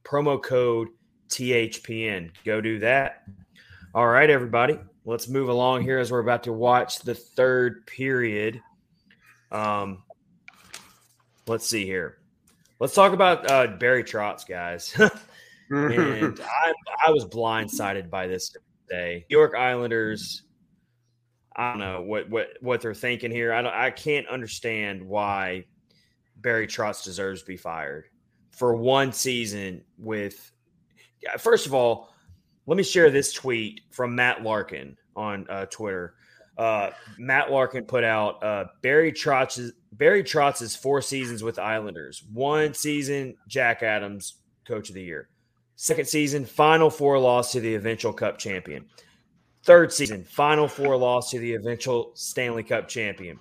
promo 0.03 0.43
code 0.43 0.89
THPN. 1.29 2.31
Go 2.47 2.63
do 2.63 2.79
that. 2.79 3.25
All 3.95 4.07
right, 4.07 4.31
everybody. 4.31 4.79
Let's 5.05 5.29
move 5.29 5.51
along 5.51 5.83
here 5.83 5.99
as 5.99 6.11
we're 6.11 6.21
about 6.21 6.43
to 6.45 6.55
watch 6.55 7.01
the 7.01 7.15
third 7.15 7.87
period. 7.87 8.63
Um, 9.53 10.05
let's 11.47 11.67
see 11.67 11.85
here. 11.85 12.17
Let's 12.81 12.95
talk 12.95 13.13
about 13.13 13.51
uh, 13.51 13.67
Barry 13.67 14.05
Trotz, 14.05 14.49
guys. 14.49 14.99
and 15.71 16.41
I, 16.65 16.73
I 17.07 17.11
was 17.11 17.25
blindsided 17.25 18.11
by 18.11 18.27
this 18.27 18.55
today. 18.89 19.27
York 19.29 19.55
Islanders. 19.55 20.43
I 21.55 21.71
don't 21.71 21.81
know 21.81 22.03
what 22.03 22.29
what 22.29 22.49
what 22.61 22.81
they're 22.81 22.95
thinking 22.95 23.31
here. 23.31 23.53
I 23.53 23.63
don't. 23.63 23.75
I 23.75 23.91
can't 23.91 24.29
understand 24.29 25.03
why 25.03 25.65
Barry 26.37 26.67
Trotz 26.67 27.03
deserves 27.03 27.41
to 27.43 27.47
be 27.47 27.57
fired 27.57 28.05
for 28.51 28.77
one 28.77 29.13
season. 29.13 29.83
With 29.99 30.53
first 31.39 31.67
of 31.67 31.73
all, 31.73 32.11
let 32.67 32.77
me 32.77 32.83
share 32.83 33.11
this 33.11 33.33
tweet 33.33 33.81
from 33.91 34.15
Matt 34.15 34.43
Larkin 34.43 34.97
on 35.15 35.47
uh, 35.49 35.67
Twitter. 35.67 36.15
Uh, 36.59 36.91
Matt 37.19 37.51
Larkin 37.51 37.85
put 37.85 38.05
out 38.05 38.43
uh, 38.43 38.65
Barry 38.83 39.13
Trotz's 39.13 39.73
Barry 39.93 40.23
Trotz's 40.23 40.77
four 40.77 41.01
seasons 41.01 41.43
with 41.43 41.59
Islanders. 41.59 42.23
One 42.33 42.75
season, 42.75 43.37
Jack 43.49 43.83
Adams, 43.83 44.37
Coach 44.67 44.91
of 44.91 44.95
the 44.95 45.03
Year. 45.03 45.29
Second 45.77 46.09
season, 46.09 46.47
Final 46.47 46.89
Four 46.89 47.19
loss 47.19 47.53
to 47.53 47.61
the 47.61 47.75
eventual 47.75 48.13
Cup 48.13 48.39
champion. 48.39 48.87
Third 49.63 49.93
season, 49.93 50.25
Final 50.25 50.69
Four 50.69 50.97
loss 50.97 51.31
to 51.31 51.39
the 51.39 51.55
eventual 51.55 52.13
Stanley 52.15 52.63
Cup 52.63 52.89
champion. 52.89 53.39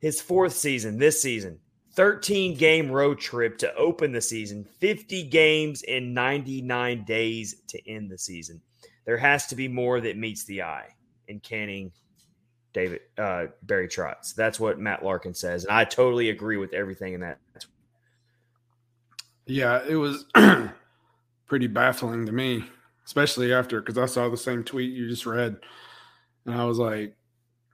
His 0.00 0.20
fourth 0.20 0.54
season, 0.54 0.98
this 0.98 1.20
season, 1.20 1.58
13 1.94 2.56
game 2.56 2.90
road 2.90 3.20
trip 3.20 3.58
to 3.58 3.74
open 3.74 4.12
the 4.12 4.20
season, 4.20 4.64
50 4.64 5.24
games 5.24 5.82
in 5.82 6.14
99 6.14 7.04
days 7.04 7.56
to 7.68 7.88
end 7.88 8.10
the 8.10 8.18
season. 8.18 8.60
There 9.04 9.18
has 9.18 9.46
to 9.48 9.56
be 9.56 9.68
more 9.68 10.00
that 10.00 10.16
meets 10.16 10.44
the 10.44 10.62
eye 10.62 10.88
in 11.28 11.40
canning 11.40 11.92
David 12.72 13.00
uh, 13.18 13.46
Barry 13.62 13.88
Trotz. 13.88 14.34
That's 14.34 14.58
what 14.58 14.78
Matt 14.78 15.04
Larkin 15.04 15.34
says, 15.34 15.64
and 15.64 15.72
I 15.72 15.84
totally 15.84 16.30
agree 16.30 16.56
with 16.56 16.72
everything 16.72 17.12
in 17.12 17.20
that. 17.20 17.38
Yeah, 19.46 19.82
it 19.86 19.96
was 19.96 20.24
pretty 21.52 21.66
baffling 21.66 22.24
to 22.24 22.32
me, 22.32 22.64
especially 23.04 23.52
after 23.52 23.78
because 23.78 23.98
I 23.98 24.06
saw 24.06 24.30
the 24.30 24.38
same 24.38 24.64
tweet 24.64 24.90
you 24.90 25.06
just 25.06 25.26
read, 25.26 25.58
and 26.46 26.54
I 26.54 26.64
was 26.64 26.78
like, 26.78 27.14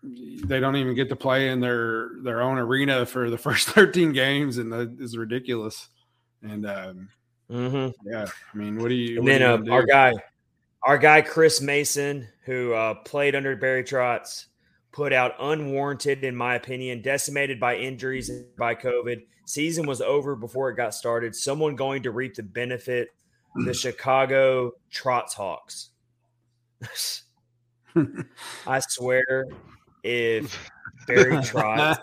they 0.02 0.58
don't 0.58 0.74
even 0.74 0.96
get 0.96 1.08
to 1.10 1.16
play 1.16 1.50
in 1.50 1.60
their 1.60 2.10
their 2.24 2.42
own 2.42 2.58
arena 2.58 3.06
for 3.06 3.30
the 3.30 3.38
first 3.46 3.68
13 3.68 4.12
games, 4.12 4.58
and 4.58 4.72
that 4.72 4.96
is 4.98 5.16
ridiculous. 5.16 5.90
And 6.42 6.66
um, 6.66 7.08
Mm-hmm. 7.48 8.10
yeah, 8.10 8.26
I 8.52 8.56
mean, 8.56 8.82
what 8.82 8.88
do 8.88 8.96
you? 8.96 9.20
And 9.20 9.28
then 9.28 9.42
you 9.42 9.72
uh, 9.72 9.76
our 9.76 9.86
guy, 9.86 10.12
our 10.82 10.98
guy 10.98 11.20
Chris 11.22 11.60
Mason, 11.60 12.26
who 12.46 12.72
uh, 12.72 12.94
played 12.94 13.36
under 13.36 13.54
Barry 13.54 13.84
Trotz, 13.84 14.46
put 14.90 15.12
out 15.12 15.36
unwarranted, 15.38 16.24
in 16.24 16.34
my 16.34 16.56
opinion, 16.56 17.00
decimated 17.00 17.60
by 17.60 17.76
injuries 17.76 18.28
by 18.58 18.74
COVID. 18.74 19.22
Season 19.46 19.86
was 19.86 20.00
over 20.00 20.34
before 20.34 20.68
it 20.68 20.74
got 20.76 20.94
started. 20.94 21.36
Someone 21.36 21.76
going 21.76 22.02
to 22.02 22.10
reap 22.10 22.34
the 22.34 22.42
benefit: 22.42 23.10
the 23.54 23.74
Chicago 23.74 24.72
Trotz 24.92 25.34
Hawks. 25.34 25.90
I 28.66 28.80
swear, 28.80 29.46
if 30.02 30.70
Barry 31.06 31.36
Trotz 31.36 31.98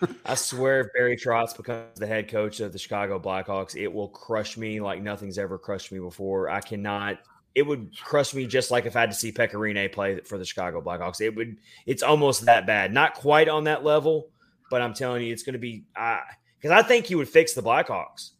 I 0.24 0.34
swear, 0.34 0.80
if 0.80 0.92
Barry 0.92 1.16
Trotz 1.16 1.56
becomes 1.56 1.98
the 1.98 2.06
head 2.06 2.28
coach 2.28 2.60
of 2.60 2.72
the 2.72 2.78
Chicago 2.78 3.18
Blackhawks, 3.18 3.76
it 3.76 3.92
will 3.92 4.08
crush 4.08 4.56
me 4.56 4.80
like 4.80 5.02
nothing's 5.02 5.38
ever 5.38 5.58
crushed 5.58 5.92
me 5.92 5.98
before. 5.98 6.48
I 6.48 6.60
cannot. 6.60 7.18
It 7.54 7.62
would 7.62 7.96
crush 7.98 8.34
me 8.34 8.46
just 8.46 8.70
like 8.70 8.86
if 8.86 8.94
I 8.94 9.00
had 9.00 9.10
to 9.10 9.16
see 9.16 9.32
Pekka 9.32 9.54
Rinne 9.54 9.90
play 9.90 10.20
for 10.20 10.38
the 10.38 10.44
Chicago 10.44 10.80
Blackhawks. 10.80 11.20
It 11.20 11.34
would. 11.34 11.56
It's 11.86 12.02
almost 12.02 12.44
that 12.44 12.66
bad. 12.66 12.92
Not 12.92 13.14
quite 13.14 13.48
on 13.48 13.64
that 13.64 13.84
level, 13.84 14.28
but 14.70 14.82
I'm 14.82 14.94
telling 14.94 15.24
you, 15.24 15.32
it's 15.32 15.42
going 15.42 15.54
to 15.54 15.58
be. 15.58 15.84
I 15.96 16.20
Because 16.60 16.70
I 16.70 16.86
think 16.86 17.06
he 17.06 17.14
would 17.14 17.28
fix 17.28 17.54
the 17.54 17.62
Blackhawks. 17.62 18.30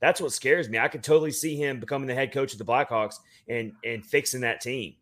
That's 0.00 0.20
what 0.20 0.32
scares 0.32 0.68
me. 0.68 0.78
I 0.78 0.88
could 0.88 1.02
totally 1.02 1.32
see 1.32 1.56
him 1.56 1.80
becoming 1.80 2.06
the 2.06 2.14
head 2.14 2.32
coach 2.32 2.52
of 2.52 2.58
the 2.58 2.64
Blackhawks 2.64 3.14
and 3.48 3.72
and 3.84 4.04
fixing 4.04 4.40
that 4.42 4.60
team. 4.60 4.94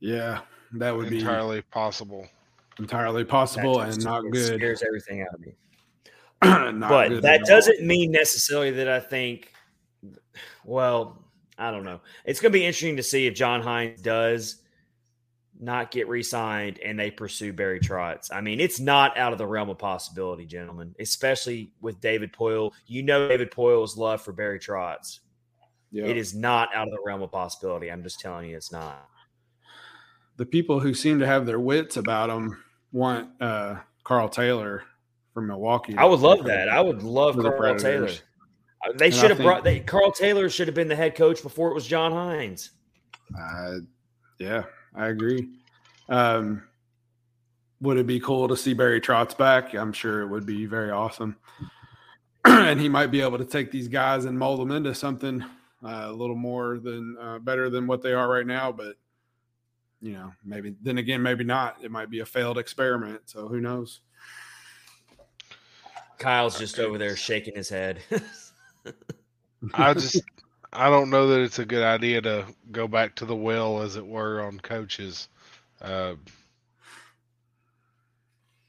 yeah, 0.00 0.40
that 0.74 0.96
would 0.96 1.10
be 1.10 1.18
entirely 1.18 1.62
possible. 1.62 2.26
entirely 2.78 3.24
possible 3.24 3.76
just- 3.76 3.98
and 3.98 4.04
not 4.04 4.22
good. 4.30 4.56
Scares 4.56 4.82
everything 4.82 5.22
out 5.22 5.34
of 5.34 5.40
me. 5.40 5.54
But 6.88 7.20
that 7.22 7.42
doesn't 7.44 7.82
mean 7.82 8.10
necessarily 8.10 8.70
that 8.70 8.88
I 8.88 9.00
think. 9.00 9.52
Well, 10.64 11.22
I 11.58 11.70
don't 11.70 11.84
know. 11.84 12.00
It's 12.24 12.40
going 12.40 12.52
to 12.52 12.58
be 12.58 12.64
interesting 12.64 12.96
to 12.96 13.02
see 13.02 13.26
if 13.26 13.34
John 13.34 13.62
Hynes 13.62 14.00
does 14.00 14.59
not 15.62 15.90
get 15.90 16.08
re-signed 16.08 16.78
and 16.78 16.98
they 16.98 17.10
pursue 17.10 17.52
Barry 17.52 17.80
Trotz. 17.80 18.32
I 18.32 18.40
mean, 18.40 18.60
it's 18.60 18.80
not 18.80 19.16
out 19.18 19.32
of 19.32 19.38
the 19.38 19.46
realm 19.46 19.68
of 19.68 19.78
possibility, 19.78 20.46
gentlemen. 20.46 20.94
Especially 20.98 21.72
with 21.80 22.00
David 22.00 22.32
Poile. 22.32 22.72
You 22.86 23.02
know 23.02 23.28
David 23.28 23.50
Poile's 23.50 23.96
love 23.96 24.22
for 24.22 24.32
Barry 24.32 24.58
Trotz. 24.58 25.20
Yeah. 25.92 26.04
It 26.06 26.16
is 26.16 26.34
not 26.34 26.74
out 26.74 26.86
of 26.88 26.92
the 26.92 27.02
realm 27.04 27.20
of 27.20 27.30
possibility. 27.32 27.90
I'm 27.90 28.02
just 28.02 28.20
telling 28.20 28.48
you, 28.48 28.56
it's 28.56 28.72
not. 28.72 29.06
the 30.36 30.46
people 30.46 30.80
who 30.80 30.94
seem 30.94 31.18
to 31.18 31.26
have 31.26 31.44
their 31.46 31.60
wits 31.60 31.96
about 31.98 32.28
them 32.28 32.62
want 32.92 33.28
uh, 33.42 33.76
Karl 34.04 34.28
Taylor 34.28 34.84
from 35.34 35.46
Milwaukee. 35.48 35.96
I 35.96 36.04
would 36.06 36.20
love 36.20 36.44
that. 36.44 36.68
I 36.70 36.80
would 36.80 37.02
love 37.02 37.34
For 37.34 37.42
the 37.42 37.50
Karl 37.50 37.76
Taylor. 37.78 38.06
Uh, 38.08 38.92
They 38.96 39.06
And 39.06 39.14
I 39.14 39.16
should 39.18 39.28
have 39.30 39.36
think- 39.38 39.46
brought. 39.46 39.64
They, 39.64 39.80
Karl 39.80 40.10
Taylor 40.12 40.48
should 40.48 40.68
have 40.68 40.74
been 40.74 40.88
the 40.88 40.96
head 40.96 41.14
coach 41.14 41.42
before 41.42 41.70
it 41.70 41.74
was 41.74 41.86
John 41.86 42.12
Hynes. 42.12 42.70
Uh, 43.38 43.80
yeah, 44.38 44.62
I 44.94 45.08
agree. 45.08 45.48
Um, 46.08 46.62
would 47.80 47.96
it 47.96 48.06
be 48.06 48.20
cool 48.20 48.48
to 48.48 48.56
see 48.56 48.74
Barry 48.74 49.00
Trotz 49.00 49.36
back? 49.36 49.74
I'm 49.74 49.92
sure 49.92 50.22
it 50.22 50.28
would 50.28 50.44
be 50.44 50.66
very 50.66 50.90
awesome. 50.90 51.36
and 52.44 52.80
he 52.80 52.88
might 52.88 53.08
be 53.10 53.20
able 53.20 53.38
to 53.38 53.44
take 53.44 53.70
these 53.70 53.88
guys 53.88 54.24
and 54.24 54.38
mold 54.38 54.60
them 54.60 54.70
into 54.70 54.94
something 54.94 55.42
uh, 55.84 56.06
a 56.06 56.12
little 56.12 56.36
more 56.36 56.78
than 56.78 57.16
uh, 57.20 57.38
better 57.38 57.70
than 57.70 57.86
what 57.86 58.02
they 58.02 58.12
are 58.12 58.28
right 58.28 58.46
now. 58.46 58.72
But 58.72 58.96
you 60.00 60.12
know, 60.12 60.32
maybe 60.44 60.74
then 60.82 60.98
again, 60.98 61.22
maybe 61.22 61.44
not. 61.44 61.76
It 61.82 61.90
might 61.90 62.10
be 62.10 62.20
a 62.20 62.26
failed 62.26 62.58
experiment. 62.58 63.22
So 63.26 63.48
who 63.48 63.60
knows? 63.60 64.00
Kyle's 66.18 66.58
just 66.58 66.78
over 66.78 66.98
there 66.98 67.16
shaking 67.16 67.54
his 67.54 67.68
head. 67.68 68.00
I 69.74 69.94
just 69.94 70.22
I 70.72 70.88
don't 70.88 71.10
know 71.10 71.28
that 71.28 71.40
it's 71.40 71.58
a 71.58 71.64
good 71.64 71.82
idea 71.82 72.20
to 72.22 72.46
go 72.70 72.86
back 72.86 73.16
to 73.16 73.24
the 73.24 73.34
well, 73.34 73.82
as 73.82 73.96
it 73.96 74.06
were, 74.06 74.40
on 74.40 74.60
coaches. 74.60 75.28
Uh, 75.80 76.14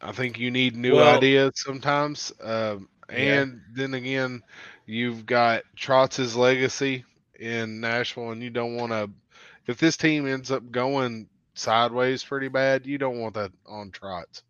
I 0.02 0.12
think 0.12 0.40
you 0.40 0.50
need 0.50 0.76
new 0.76 0.96
Well- 0.96 1.18
ideas 1.18 1.54
sometimes, 1.56 2.34
um, 2.42 2.90
and 3.08 3.62
then 3.74 3.94
again, 3.94 4.42
you've 4.86 5.26
got 5.26 5.64
Trotz's 5.78 6.36
legacy 6.36 7.06
in 7.40 7.82
Nashville, 7.82 8.32
and 8.32 8.42
you 8.42 8.50
don't 8.50 8.76
want 8.76 8.92
to. 8.92 9.10
If 9.68 9.78
this 9.78 9.98
team 9.98 10.28
ends 10.28 10.50
up 10.50 10.72
going 10.72 11.30
sideways 11.54 12.24
pretty 12.24 12.48
bad, 12.48 12.88
you 12.88 12.98
don't 12.98 13.20
want 13.20 13.36
that 13.36 13.52
on 13.68 13.92
Trotz. 13.92 14.42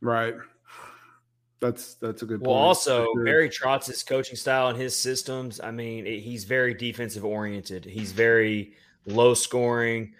Right. 0.00 0.34
That's 1.60 1.94
that's 1.94 2.22
a 2.22 2.26
good 2.26 2.40
well, 2.42 2.54
point. 2.54 2.64
also 2.64 3.04
sure. 3.14 3.24
Barry 3.24 3.48
Trotz's 3.48 4.02
coaching 4.02 4.36
style 4.36 4.68
and 4.68 4.78
his 4.78 4.94
systems. 4.94 5.60
I 5.60 5.70
mean, 5.70 6.06
it- 6.06 6.20
he's 6.20 6.44
very 6.44 6.74
defensive 6.74 7.24
oriented. 7.24 7.84
He's 7.84 8.12
very 8.12 8.74
low 9.06 9.32
scoring, 9.34 10.14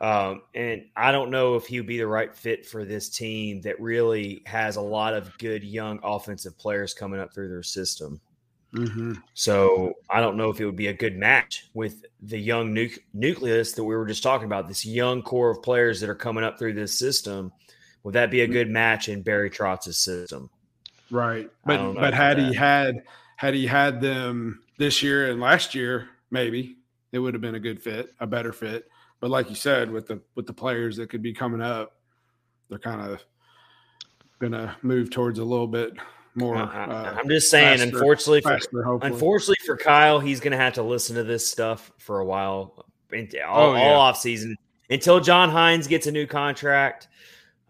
um, 0.00 0.42
and 0.54 0.86
I 0.96 1.12
don't 1.12 1.30
know 1.30 1.54
if 1.54 1.66
he 1.66 1.78
would 1.78 1.86
be 1.86 1.98
the 1.98 2.06
right 2.08 2.34
fit 2.34 2.66
for 2.66 2.84
this 2.84 3.08
team 3.08 3.60
that 3.62 3.80
really 3.80 4.42
has 4.46 4.76
a 4.76 4.80
lot 4.80 5.14
of 5.14 5.36
good 5.38 5.62
young 5.62 6.00
offensive 6.02 6.58
players 6.58 6.92
coming 6.94 7.20
up 7.20 7.32
through 7.32 7.50
their 7.50 7.62
system. 7.62 8.20
Mhm. 8.72 9.20
So 9.34 9.94
I 10.08 10.20
don't 10.20 10.36
know 10.36 10.48
if 10.50 10.60
it 10.60 10.64
would 10.64 10.76
be 10.76 10.86
a 10.88 10.92
good 10.92 11.16
match 11.16 11.68
with 11.74 12.04
the 12.22 12.38
young 12.38 12.72
nu- 12.72 12.88
nucleus 13.12 13.72
that 13.72 13.84
we 13.84 13.94
were 13.96 14.06
just 14.06 14.22
talking 14.22 14.46
about. 14.46 14.68
This 14.68 14.86
young 14.86 15.22
core 15.22 15.50
of 15.50 15.62
players 15.62 16.00
that 16.00 16.08
are 16.10 16.14
coming 16.14 16.44
up 16.44 16.58
through 16.58 16.74
this 16.74 16.98
system. 16.98 17.52
Would 18.04 18.14
that 18.14 18.30
be 18.30 18.40
a 18.40 18.46
good 18.48 18.70
match 18.70 19.08
in 19.08 19.22
Barry 19.22 19.50
Trotz's 19.50 19.98
system? 19.98 20.50
Right. 21.10 21.50
But 21.64 21.94
but 21.94 22.14
had 22.14 22.38
he 22.38 22.46
that. 22.46 22.54
had 22.54 23.02
had 23.36 23.54
he 23.54 23.66
had 23.66 24.00
them 24.00 24.62
this 24.78 25.02
year 25.02 25.30
and 25.30 25.40
last 25.40 25.74
year, 25.74 26.08
maybe 26.30 26.76
it 27.12 27.18
would 27.18 27.34
have 27.34 27.40
been 27.40 27.54
a 27.56 27.60
good 27.60 27.82
fit, 27.82 28.12
a 28.20 28.26
better 28.26 28.52
fit. 28.52 28.88
But 29.20 29.30
like 29.30 29.48
you 29.50 29.56
said, 29.56 29.90
with 29.90 30.06
the 30.06 30.20
with 30.34 30.46
the 30.46 30.52
players 30.52 30.96
that 30.96 31.10
could 31.10 31.22
be 31.22 31.32
coming 31.32 31.60
up, 31.60 31.96
they're 32.68 32.78
kind 32.78 33.00
of 33.00 33.22
gonna 34.38 34.76
move 34.82 35.10
towards 35.10 35.38
a 35.38 35.44
little 35.44 35.66
bit 35.66 35.92
more. 36.34 36.56
Uh, 36.56 37.16
I'm 37.18 37.28
just 37.28 37.50
saying, 37.50 37.78
faster- 37.78 37.96
unfortunately, 37.96 38.40
for, 38.40 38.48
faster, 38.50 38.82
hopefully. 38.84 39.12
unfortunately 39.12 39.66
for 39.66 39.76
Kyle, 39.76 40.20
he's 40.20 40.38
going 40.40 40.52
to 40.52 40.56
have 40.58 40.74
to 40.74 40.82
listen 40.82 41.16
to 41.16 41.24
this 41.24 41.46
stuff 41.46 41.90
for 41.98 42.20
a 42.20 42.24
while, 42.24 42.72
all, 42.76 42.86
Oh, 43.12 43.74
yeah. 43.74 43.82
all 43.82 43.96
off 44.00 44.16
season 44.16 44.56
until 44.88 45.18
John 45.20 45.50
Hynes 45.50 45.88
gets 45.88 46.06
a 46.06 46.12
new 46.12 46.26
contract. 46.28 47.08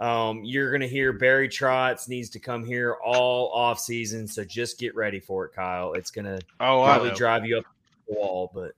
Um, 0.01 0.43
you're 0.45 0.71
going 0.71 0.81
to 0.81 0.89
hear 0.89 1.13
Barry 1.13 1.47
Trotz 1.49 2.09
needs 2.09 2.31
to 2.31 2.39
come 2.41 2.65
here 2.65 2.97
all 3.05 3.53
off 3.53 3.79
season, 3.79 4.27
so 4.27 4.43
just 4.45 4.79
get 4.79 4.97
ready 4.97 5.21
for 5.21 5.45
it, 5.45 5.53
Kyle. 5.55 5.93
It's 5.93 6.11
going 6.11 6.25
to 6.25 6.41
Oh, 6.59 6.83
probably 6.85 7.11
drive 7.11 7.45
you 7.45 7.59
up 7.59 7.65
the 8.09 8.15
wall, 8.15 8.51
but 8.55 8.73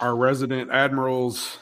Our 0.00 0.16
resident 0.16 0.70
Admirals 0.70 1.58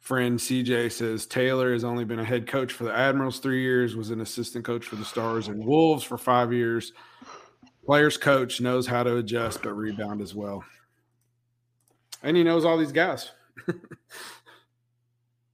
friend 0.00 0.36
CJ 0.36 0.90
says 0.90 1.24
Taylor 1.26 1.72
has 1.72 1.84
only 1.84 2.04
been 2.04 2.18
a 2.18 2.24
head 2.24 2.48
coach 2.48 2.72
for 2.72 2.82
the 2.82 2.92
Admirals 2.92 3.38
three 3.38 3.62
years, 3.62 3.94
was 3.94 4.10
an 4.10 4.20
assistant 4.20 4.64
coach 4.64 4.84
for 4.84 4.96
the 4.96 5.04
Stars 5.04 5.46
and 5.46 5.64
Wolves 5.64 6.02
for 6.02 6.18
five 6.18 6.52
years. 6.52 6.92
Players 7.86 8.16
coach 8.16 8.60
knows 8.60 8.86
how 8.88 9.04
to 9.04 9.18
adjust 9.18 9.62
but 9.62 9.74
rebound 9.74 10.20
as 10.20 10.34
well. 10.34 10.64
And 12.24 12.36
he 12.36 12.42
knows 12.42 12.64
all 12.64 12.76
these 12.78 12.92
guys. 12.92 13.30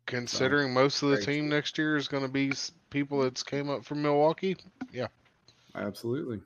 Considering 0.08 0.72
most 0.72 1.02
of 1.02 1.10
the 1.10 1.18
team 1.18 1.44
true. 1.48 1.56
next 1.56 1.76
year 1.78 1.96
is 1.96 2.08
going 2.08 2.22
to 2.22 2.28
be 2.28 2.50
people 2.90 3.20
that's 3.22 3.42
came 3.42 3.68
up 3.68 3.84
from 3.84 4.00
Milwaukee, 4.02 4.56
yeah, 4.92 5.06
Absolutely. 5.74 6.40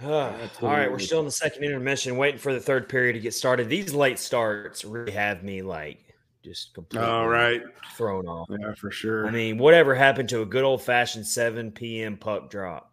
all 0.00 0.32
right, 0.62 0.90
we're 0.90 0.98
still 0.98 1.18
in 1.20 1.24
the 1.24 1.30
second 1.30 1.64
intermission, 1.64 2.16
waiting 2.16 2.38
for 2.38 2.52
the 2.52 2.60
third 2.60 2.88
period 2.88 3.12
to 3.14 3.20
get 3.20 3.34
started. 3.34 3.68
These 3.68 3.92
late 3.94 4.18
starts 4.18 4.84
really 4.84 5.12
have 5.12 5.42
me 5.42 5.62
like 5.62 5.98
just 6.44 6.74
completely 6.74 7.06
All 7.08 7.28
right. 7.28 7.62
thrown 7.96 8.26
off. 8.26 8.48
Yeah, 8.50 8.74
for 8.74 8.90
sure. 8.90 9.26
I 9.26 9.30
mean, 9.30 9.58
whatever 9.58 9.94
happened 9.94 10.28
to 10.30 10.42
a 10.42 10.46
good 10.46 10.64
old 10.64 10.82
fashioned 10.82 11.26
7 11.26 11.70
p.m. 11.72 12.16
puck 12.16 12.50
drop? 12.50 12.92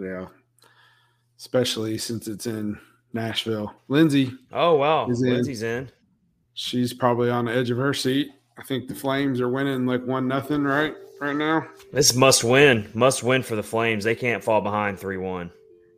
yeah. 0.00 0.26
Especially 1.38 1.98
since 1.98 2.28
it's 2.28 2.46
in 2.46 2.78
Nashville. 3.12 3.74
Lindsay, 3.88 4.32
Oh, 4.52 4.76
wow. 4.76 5.08
Is 5.08 5.22
in. 5.22 5.34
Lindsay's 5.34 5.62
in. 5.62 5.90
She's 6.56 6.92
probably 6.92 7.30
on 7.30 7.44
the 7.44 7.54
edge 7.54 7.70
of 7.70 7.78
her 7.78 7.94
seat. 7.94 8.30
I 8.58 8.62
think 8.64 8.88
the 8.88 8.94
Flames 8.94 9.40
are 9.40 9.48
winning 9.48 9.86
like 9.86 10.04
one 10.04 10.26
nothing 10.26 10.64
right 10.64 10.94
right 11.20 11.36
now. 11.36 11.66
This 11.92 12.14
must 12.14 12.42
win. 12.42 12.90
Must 12.94 13.22
win 13.22 13.42
for 13.42 13.54
the 13.54 13.62
Flames. 13.62 14.02
They 14.02 14.14
can't 14.16 14.42
fall 14.42 14.60
behind 14.62 14.98
3 14.98 15.18
1. 15.18 15.50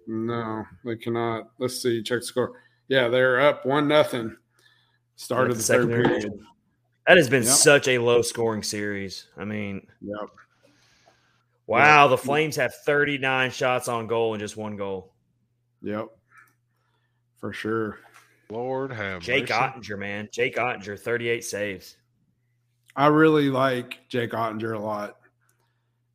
No, 0.09 0.65
they 0.85 0.97
cannot. 0.97 1.51
Let's 1.59 1.81
see. 1.81 2.03
Check 2.03 2.21
the 2.21 2.27
score. 2.27 2.61
Yeah, 2.89 3.09
they're 3.09 3.41
up 3.41 3.65
one 3.65 3.87
nothing. 3.89 4.37
Start 5.17 5.51
of 5.51 5.57
the 5.57 5.63
third 5.63 5.89
period. 5.89 6.33
That 7.07 7.17
has 7.17 7.29
been 7.29 7.43
Yep. 7.43 7.53
such 7.53 7.89
a 7.89 7.99
low 7.99 8.23
scoring 8.23 8.63
series. 8.63 9.29
I 9.37 9.45
mean, 9.45 9.87
Yep. 10.01 10.31
wow. 11.67 12.09
The 12.09 12.19
Flames 12.19 12.57
have 12.57 12.75
39 12.75 13.51
shots 13.51 13.89
on 13.89 14.07
goal 14.07 14.35
and 14.35 14.41
just 14.41 14.57
one 14.57 14.77
goal. 14.77 15.13
Yep. 15.83 16.07
For 17.39 17.53
sure. 17.53 18.01
Lord 18.51 18.93
have 18.93 19.23
Jake 19.23 19.51
mercy. 19.51 19.53
Oettinger, 19.53 19.99
man. 19.99 20.29
Jake 20.33 20.57
Oettinger, 20.57 20.99
38 20.99 21.45
saves. 21.45 21.97
I 22.97 23.07
really 23.07 23.51
like 23.51 23.99
Jake 24.09 24.33
Oettinger 24.33 24.75
a 24.75 24.79
lot. 24.79 25.19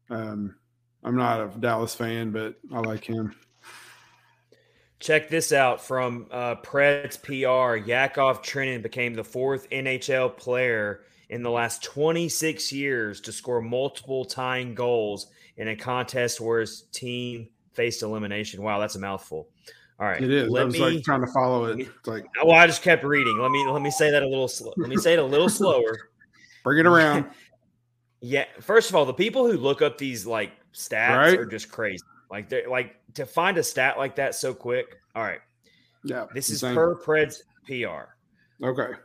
Um, 0.10 0.56
I'm 1.04 1.16
not 1.16 1.42
a 1.42 1.60
Dallas 1.60 1.96
fan, 1.96 2.32
but 2.32 2.56
I 2.74 2.80
like 2.80 3.04
him. 3.04 3.36
Check 5.00 5.30
this 5.30 5.52
out 5.52 5.84
from 5.84 6.28
uh, 6.32 6.56
Preds 6.56 7.22
PR. 7.22 7.86
Yakov 7.86 8.42
Trenin 8.42 8.82
became 8.82 9.14
the 9.14 9.24
fourth 9.24 9.70
NHL 9.70 10.38
player 10.38 11.02
in 11.30 11.44
the 11.44 11.52
last 11.52 11.84
26 11.84 12.72
years 12.72 13.20
to 13.22 13.32
score 13.32 13.62
multiple 13.62 14.24
tying 14.24 14.74
goals 14.74 15.28
in 15.58 15.68
a 15.68 15.76
contest 15.76 16.40
where 16.40 16.62
his 16.62 16.84
team 16.94 17.50
faced 17.74 18.02
elimination. 18.02 18.64
Wow, 18.64 18.80
that's 18.80 18.96
a 18.96 19.00
mouthful. 19.00 19.50
All 20.04 20.10
right, 20.10 20.22
It 20.22 20.30
is. 20.32 20.48
I 20.50 20.52
Let 20.52 20.66
was 20.66 20.74
me. 20.74 20.80
like 20.82 21.04
trying 21.06 21.22
to 21.22 21.28
follow 21.32 21.64
it. 21.66 21.80
It's 21.80 22.08
like 22.08 22.26
well, 22.44 22.58
I 22.58 22.68
just 22.68 22.82
kept 22.82 23.06
reading. 23.06 23.38
Let 23.40 23.52
me 23.52 23.66
let 23.68 23.82
me 23.82 23.90
say 23.90 24.12
that 24.12 24.22
a 24.22 24.28
little. 24.28 24.50
Slow. 24.50 24.74
Let 24.76 24.90
me 24.90 24.98
say 24.98 25.14
it 25.14 25.20
a 25.20 25.24
little 25.24 25.48
slower. 25.48 25.98
bring 26.64 26.80
it 26.80 26.86
around. 26.86 27.26
Yeah. 28.26 28.46
First 28.62 28.90
of 28.90 28.96
all, 28.96 29.06
the 29.06 29.14
people 29.14 29.50
who 29.50 29.58
look 29.58 29.82
up 29.82 29.98
these 29.98 30.26
like 30.26 30.52
stats 30.74 31.18
Right. 31.18 31.40
are 31.40 31.46
just 31.46 31.70
crazy. 31.72 32.04
Like 32.32 32.50
they 32.50 32.64
are 32.64 32.70
like 32.70 32.96
to 33.14 33.26
find 33.26 33.58
a 33.58 33.64
stat 33.64 33.98
like 33.98 34.16
that 34.16 34.36
so 34.36 34.54
quick. 34.54 34.98
All 35.16 35.24
right. 35.24 35.40
Yeah. 36.04 36.26
This 36.34 36.50
is 36.50 36.62
per 36.62 36.96
Preds 36.96 37.42
PR. 37.66 38.14
Okay. 38.66 38.98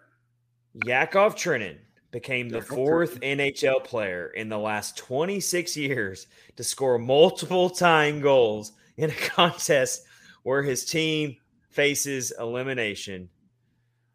Yakov 0.85 1.35
Trenin 1.37 1.79
became 2.11 2.49
the 2.49 2.63
fourth 2.63 3.21
NHL 3.21 3.85
player 3.85 4.29
in 4.37 4.49
the 4.49 4.59
last 4.59 4.97
26 4.97 5.77
years 5.77 6.27
to 6.57 6.65
score 6.65 6.99
multiple 6.99 7.71
tying 7.71 8.21
goals 8.21 8.73
in 8.97 9.11
a 9.11 9.15
contest 9.31 10.05
where 10.49 10.63
his 10.63 10.87
team 10.87 11.37
faces 11.69 12.33
elimination, 12.41 13.29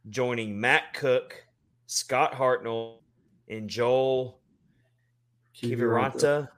joining 0.10 0.60
Matt 0.60 0.96
Cooke, 0.96 1.46
Scott 1.86 2.34
Hartnell, 2.34 3.02
and 3.48 3.70
Joel 3.70 4.40
Kiviranta. 5.56 6.50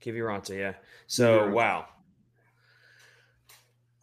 Kiviranta, 0.00 0.58
yeah. 0.58 0.72
So, 1.08 1.40
Kiviranta. 1.40 1.52
wow. 1.52 1.86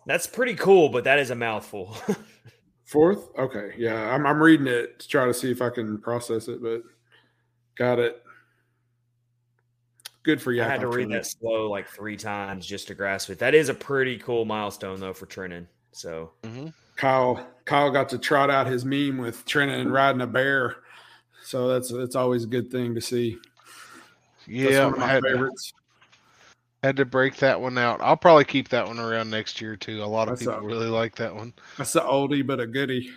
That's 0.05 0.27
pretty 0.27 0.53
cool, 0.53 0.89
but 0.89 1.05
that 1.05 1.17
is 1.17 1.31
a 1.31 1.35
mouthful. 1.35 1.97
Fourth? 2.85 3.29
Okay. 3.35 3.71
Yeah. 3.75 4.13
I'm, 4.13 4.27
I'm 4.27 4.43
reading 4.43 4.67
it 4.67 4.99
to 4.99 5.07
try 5.07 5.25
to 5.25 5.33
see 5.33 5.49
if 5.49 5.59
I 5.59 5.71
can 5.71 5.97
process 5.97 6.47
it, 6.47 6.61
but 6.61 6.83
got 7.75 7.97
it. 7.97 8.22
Good 10.23 10.41
for 10.41 10.51
you. 10.53 10.61
I 10.63 10.65
had 10.67 10.79
to 10.81 10.87
read 10.87 11.09
that 11.11 11.25
slow 11.25 11.69
like 11.69 11.87
three 11.89 12.15
times 12.15 12.65
just 12.65 12.87
to 12.87 12.95
grasp 12.95 13.29
it. 13.29 13.39
That 13.39 13.53
is 13.53 13.67
a 13.69 13.73
pretty 13.73 14.17
cool 14.17 14.45
milestone 14.45 14.99
though 14.99 15.13
for 15.13 15.25
Trenin. 15.25 15.67
So 15.91 16.31
Mhm. 16.43 16.73
Kyle 16.95 17.45
Kyle 17.65 17.91
got 17.91 18.09
to 18.09 18.17
trot 18.17 18.49
out 18.49 18.67
his 18.67 18.85
meme 18.85 19.17
with 19.17 19.45
Trenin 19.45 19.81
and 19.81 19.91
riding 19.91 20.21
a 20.21 20.27
bear. 20.27 20.77
So 21.43 21.67
that's 21.67 21.91
that's 21.91 22.15
always 22.15 22.45
a 22.45 22.47
good 22.47 22.71
thing 22.71 22.95
to 22.95 23.01
see. 23.01 23.37
That's 24.47 24.47
Yeah, 24.47 24.85
one 24.85 24.93
of 24.93 24.99
my 24.99 25.07
had, 25.07 25.23
favorites. 25.23 25.73
had 26.83 26.95
to 26.97 27.05
break 27.05 27.35
that 27.37 27.59
one 27.59 27.77
out. 27.77 27.99
I'll 28.01 28.15
probably 28.17 28.45
keep 28.45 28.69
that 28.69 28.87
one 28.87 28.99
around 28.99 29.29
next 29.29 29.59
year 29.59 29.75
too. 29.75 30.01
A 30.03 30.05
lot 30.05 30.29
of 30.29 30.33
That's 30.39 30.41
people 30.43 30.55
up. 30.55 30.63
really 30.63 30.87
like 30.87 31.15
that 31.15 31.35
one. 31.35 31.53
That's 31.77 31.93
the 31.93 32.01
oldie 32.01 32.45
but 32.47 32.59
a 32.61 32.67
goodie. 32.67 33.11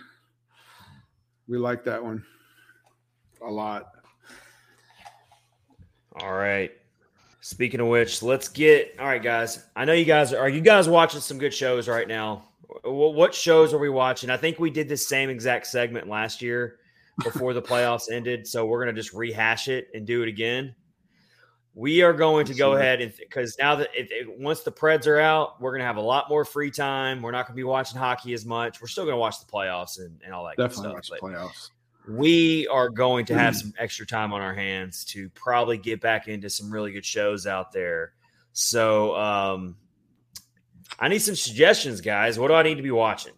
We 1.47 1.57
like 1.57 1.85
that 1.85 2.03
one 2.03 2.25
a 3.41 3.49
lot. 3.49 3.91
all 6.21 6.33
right. 6.33 6.71
Speaking 7.47 7.79
of 7.79 7.87
which, 7.87 8.21
let's 8.21 8.49
get 8.49 8.93
all 8.99 9.05
right, 9.07 9.23
guys. 9.23 9.63
I 9.73 9.85
know 9.85 9.93
you 9.93 10.03
guys 10.03 10.33
are 10.33 10.49
you 10.49 10.59
guys 10.59 10.89
watching 10.89 11.21
some 11.21 11.37
good 11.37 11.53
shows 11.53 11.87
right 11.87 12.05
now. 12.05 12.49
Wh- 12.83 13.15
What 13.15 13.33
shows 13.33 13.73
are 13.73 13.77
we 13.77 13.87
watching? 13.87 14.29
I 14.29 14.35
think 14.35 14.59
we 14.59 14.69
did 14.69 14.89
the 14.89 14.97
same 14.97 15.29
exact 15.29 15.67
segment 15.67 16.09
last 16.09 16.41
year 16.41 16.79
before 17.23 17.53
the 17.53 17.61
playoffs 17.71 18.11
ended, 18.11 18.45
so 18.45 18.65
we're 18.65 18.83
gonna 18.83 18.91
just 18.97 19.13
rehash 19.13 19.69
it 19.69 19.87
and 19.93 20.05
do 20.05 20.23
it 20.23 20.27
again. 20.27 20.75
We 21.73 22.01
are 22.01 22.11
going 22.11 22.45
to 22.47 22.53
go 22.53 22.73
ahead 22.73 22.99
and 22.99 23.13
because 23.17 23.55
now 23.57 23.75
that 23.75 23.91
it, 23.95 24.09
it- 24.11 24.39
once 24.39 24.63
the 24.63 24.71
Preds 24.73 25.07
are 25.07 25.19
out, 25.19 25.61
we're 25.61 25.71
gonna 25.71 25.85
have 25.85 25.95
a 25.95 26.01
lot 26.01 26.27
more 26.27 26.43
free 26.43 26.69
time. 26.69 27.21
We're 27.21 27.31
not 27.31 27.47
gonna 27.47 27.55
be 27.55 27.63
watching 27.63 27.97
hockey 27.97 28.33
as 28.33 28.45
much. 28.45 28.81
We're 28.81 28.87
still 28.87 29.05
gonna 29.05 29.15
watch 29.15 29.39
the 29.39 29.49
playoffs 29.49 29.99
and, 29.99 30.19
and 30.25 30.33
all 30.33 30.43
that 30.47 30.57
Definitely 30.57 30.87
good 30.89 30.93
watch 30.95 31.05
stuff. 31.05 31.19
the 31.21 31.27
but- 31.27 31.33
playoffs. 31.33 31.69
We 32.07 32.67
are 32.67 32.89
going 32.89 33.25
to 33.25 33.37
have 33.37 33.55
some 33.55 33.73
extra 33.77 34.05
time 34.05 34.33
on 34.33 34.41
our 34.41 34.53
hands 34.53 35.03
to 35.05 35.29
probably 35.31 35.77
get 35.77 35.99
back 35.99 36.27
into 36.27 36.49
some 36.49 36.71
really 36.71 36.91
good 36.91 37.05
shows 37.05 37.45
out 37.45 37.71
there. 37.71 38.13
So 38.53 39.15
um, 39.15 39.75
I 40.99 41.09
need 41.09 41.19
some 41.19 41.35
suggestions, 41.35 42.01
guys. 42.01 42.39
What 42.39 42.47
do 42.47 42.53
I 42.53 42.63
need 42.63 42.75
to 42.75 42.83
be 42.83 42.91
watching? 42.91 43.33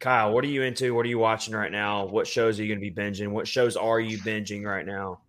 Kyle, 0.00 0.32
what 0.32 0.44
are 0.44 0.48
you 0.48 0.62
into? 0.62 0.94
What 0.94 1.04
are 1.04 1.08
you 1.08 1.18
watching 1.18 1.54
right 1.54 1.72
now? 1.72 2.06
What 2.06 2.26
shows 2.26 2.58
are 2.58 2.62
you 2.62 2.68
going 2.68 2.80
to 2.80 2.90
be 2.90 2.94
binging? 2.94 3.28
What 3.28 3.48
shows 3.48 3.76
are 3.76 4.00
you 4.00 4.18
binging 4.18 4.64
right 4.64 4.86
now? 4.86 5.20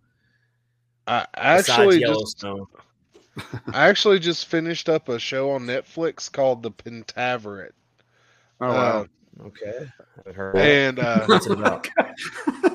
I 1.06 1.26
actually 1.34 2.00
just, 2.00 2.44
I 3.72 3.88
actually 3.88 4.20
just 4.20 4.46
finished 4.46 4.88
up 4.88 5.08
a 5.08 5.18
show 5.18 5.50
on 5.50 5.62
Netflix 5.62 6.30
called 6.30 6.62
The 6.62 6.70
Pentaverate. 6.70 7.72
Oh 8.60 8.68
wow. 8.68 9.06
Okay, 9.46 9.86
haven't 10.16 10.34
heard. 10.36 10.56
that. 10.56 10.62
and 10.64 10.98
uh, 10.98 11.26
What's 11.26 11.46
it 11.46 11.52
about? 11.52 11.88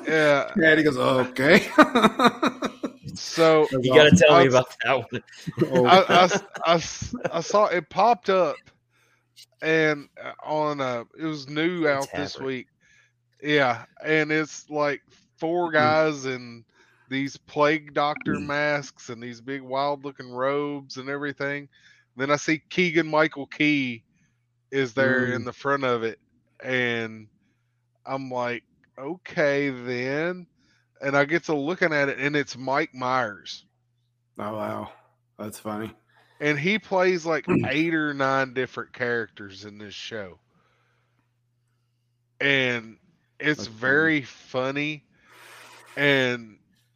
yeah, 0.08 0.52
yeah, 0.60 0.76
he 0.76 0.84
goes, 0.84 0.98
okay. 0.98 1.60
so 3.14 3.68
You 3.82 3.94
got 3.94 4.10
to 4.10 4.16
tell 4.16 4.40
me 4.40 4.48
about 4.48 4.68
that 4.84 4.98
one. 4.98 5.86
I, 5.90 6.00
I 6.02 6.24
s- 6.24 6.44
I 6.66 6.74
s- 6.76 7.16
I 7.32 7.42
saw 7.42 7.66
it 7.68 7.90
popped 7.90 8.30
up 8.30 8.56
and 9.62 10.08
uh, 10.24 10.32
on 10.46 10.82
uh 10.82 11.04
it 11.18 11.24
was 11.26 11.48
new 11.48 11.88
out 11.88 12.08
this 12.16 12.36
Pentaverate. 12.36 12.46
week 12.46 12.68
yeah 13.42 13.86
and 14.06 14.32
it's 14.32 14.70
like 14.70 15.02
four 15.38 15.68
Hmm. 15.68 15.74
guys 15.74 16.26
in 16.26 16.64
these 17.10 17.38
plague 17.38 17.94
doctor 17.94 18.40
masks 18.40 19.10
and 19.10 19.22
these 19.22 19.40
big 19.40 19.62
wild 19.62 20.04
looking 20.04 20.30
robes 20.32 20.98
and 20.98 21.08
everything 21.10 21.70
then 22.18 22.32
i 22.32 22.36
see 22.36 22.62
keegan 22.70 23.08
michael 23.08 23.46
key 23.48 24.04
is 24.72 24.94
there 24.94 25.28
in 25.34 25.44
Mm. 25.44 25.46
the 25.46 25.54
front 25.54 25.84
of 25.86 26.04
it 26.04 26.20
and 26.64 27.27
i'm 28.06 28.30
like 28.30 28.64
okay 28.98 29.69
then 29.69 30.48
and 31.02 31.15
i 31.18 31.26
get 31.26 31.44
to 31.44 31.56
looking 31.56 31.91
at 31.94 32.10
it 32.10 32.18
and 32.19 32.36
it's 32.36 32.57
mike 32.57 32.94
myers 32.94 33.65
oh 34.40 34.53
wow. 34.56 34.90
That's 35.38 35.60
funny. 35.60 35.91
and 36.40 36.57
he 36.57 36.80
plays 36.80 37.26
like 37.26 37.45
eight 37.68 37.94
or 37.94 38.14
nine 38.14 38.53
different 38.53 38.94
characters 38.94 39.65
in 39.65 39.77
this 39.77 39.94
show 39.94 40.40
and 42.40 42.98
it's 43.40 43.57
That's 43.60 43.68
funny. 43.68 43.80
very 43.80 44.22
funny 44.22 45.03
and 45.98 46.57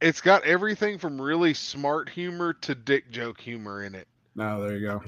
it's 0.00 0.20
got 0.20 0.44
everything 0.44 0.98
from 0.98 1.20
really 1.20 1.54
smart 1.54 2.08
humor 2.08 2.52
to 2.52 2.74
dick 2.74 3.10
joke 3.10 3.40
humor 3.40 3.82
in 3.82 3.94
it 3.94 4.08
no, 4.36 4.60
there 4.62 4.76
you 4.76 4.86
go. 4.86 5.02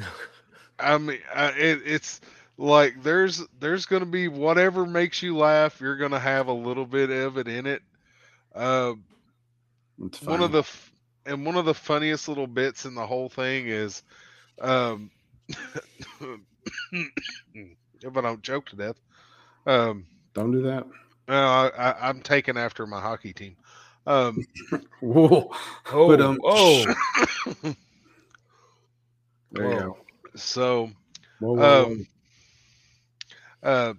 i 0.79 0.97
mean 0.97 1.19
uh, 1.35 1.53
it, 1.57 1.81
it's 1.85 2.21
like 2.59 3.03
there's 3.03 3.43
there's 3.59 3.87
gonna 3.87 4.07
be 4.07 4.29
whatever 4.29 4.87
makes 4.87 5.23
you 5.23 5.37
laugh 5.37 5.81
you're 5.81 5.97
gonna 5.97 6.19
have 6.19 6.49
a 6.49 6.53
little 6.53 6.87
bit 6.87 7.11
of 7.11 7.37
it 7.39 7.49
in 7.49 7.67
it. 7.67 7.83
Uh, 8.55 8.95
one 10.25 10.41
of 10.43 10.53
the 10.53 10.63
and 11.27 11.45
one 11.45 11.57
of 11.57 11.65
the 11.65 11.75
funniest 11.75 12.29
little 12.29 12.47
bits 12.47 12.85
in 12.85 12.95
the 12.95 13.07
whole 13.07 13.29
thing 13.29 13.67
is 13.69 14.03
um 14.61 15.11
if 18.03 18.17
i 18.17 18.21
don't 18.21 18.43
choke 18.43 18.67
to 18.67 18.77
death. 18.77 18.97
Um 19.67 20.07
don't 20.35 20.53
do 20.53 20.63
that. 20.63 20.87
no, 21.29 21.35
I, 21.35 21.69
I, 21.77 22.09
i'm 22.09 22.21
taking 22.21 22.57
after 22.57 22.87
my 22.87 23.01
hockey 23.01 23.33
team. 23.33 23.57
Um 24.07 24.47
Whoa. 25.01 25.51
Oh, 25.93 26.09
But, 26.09 26.21
um, 26.21 26.41
oh, 26.43 26.85
There 29.53 29.73
you 29.73 29.79
go. 29.79 29.99
so 30.35 30.91
um 31.43 32.07
uh 33.63 33.95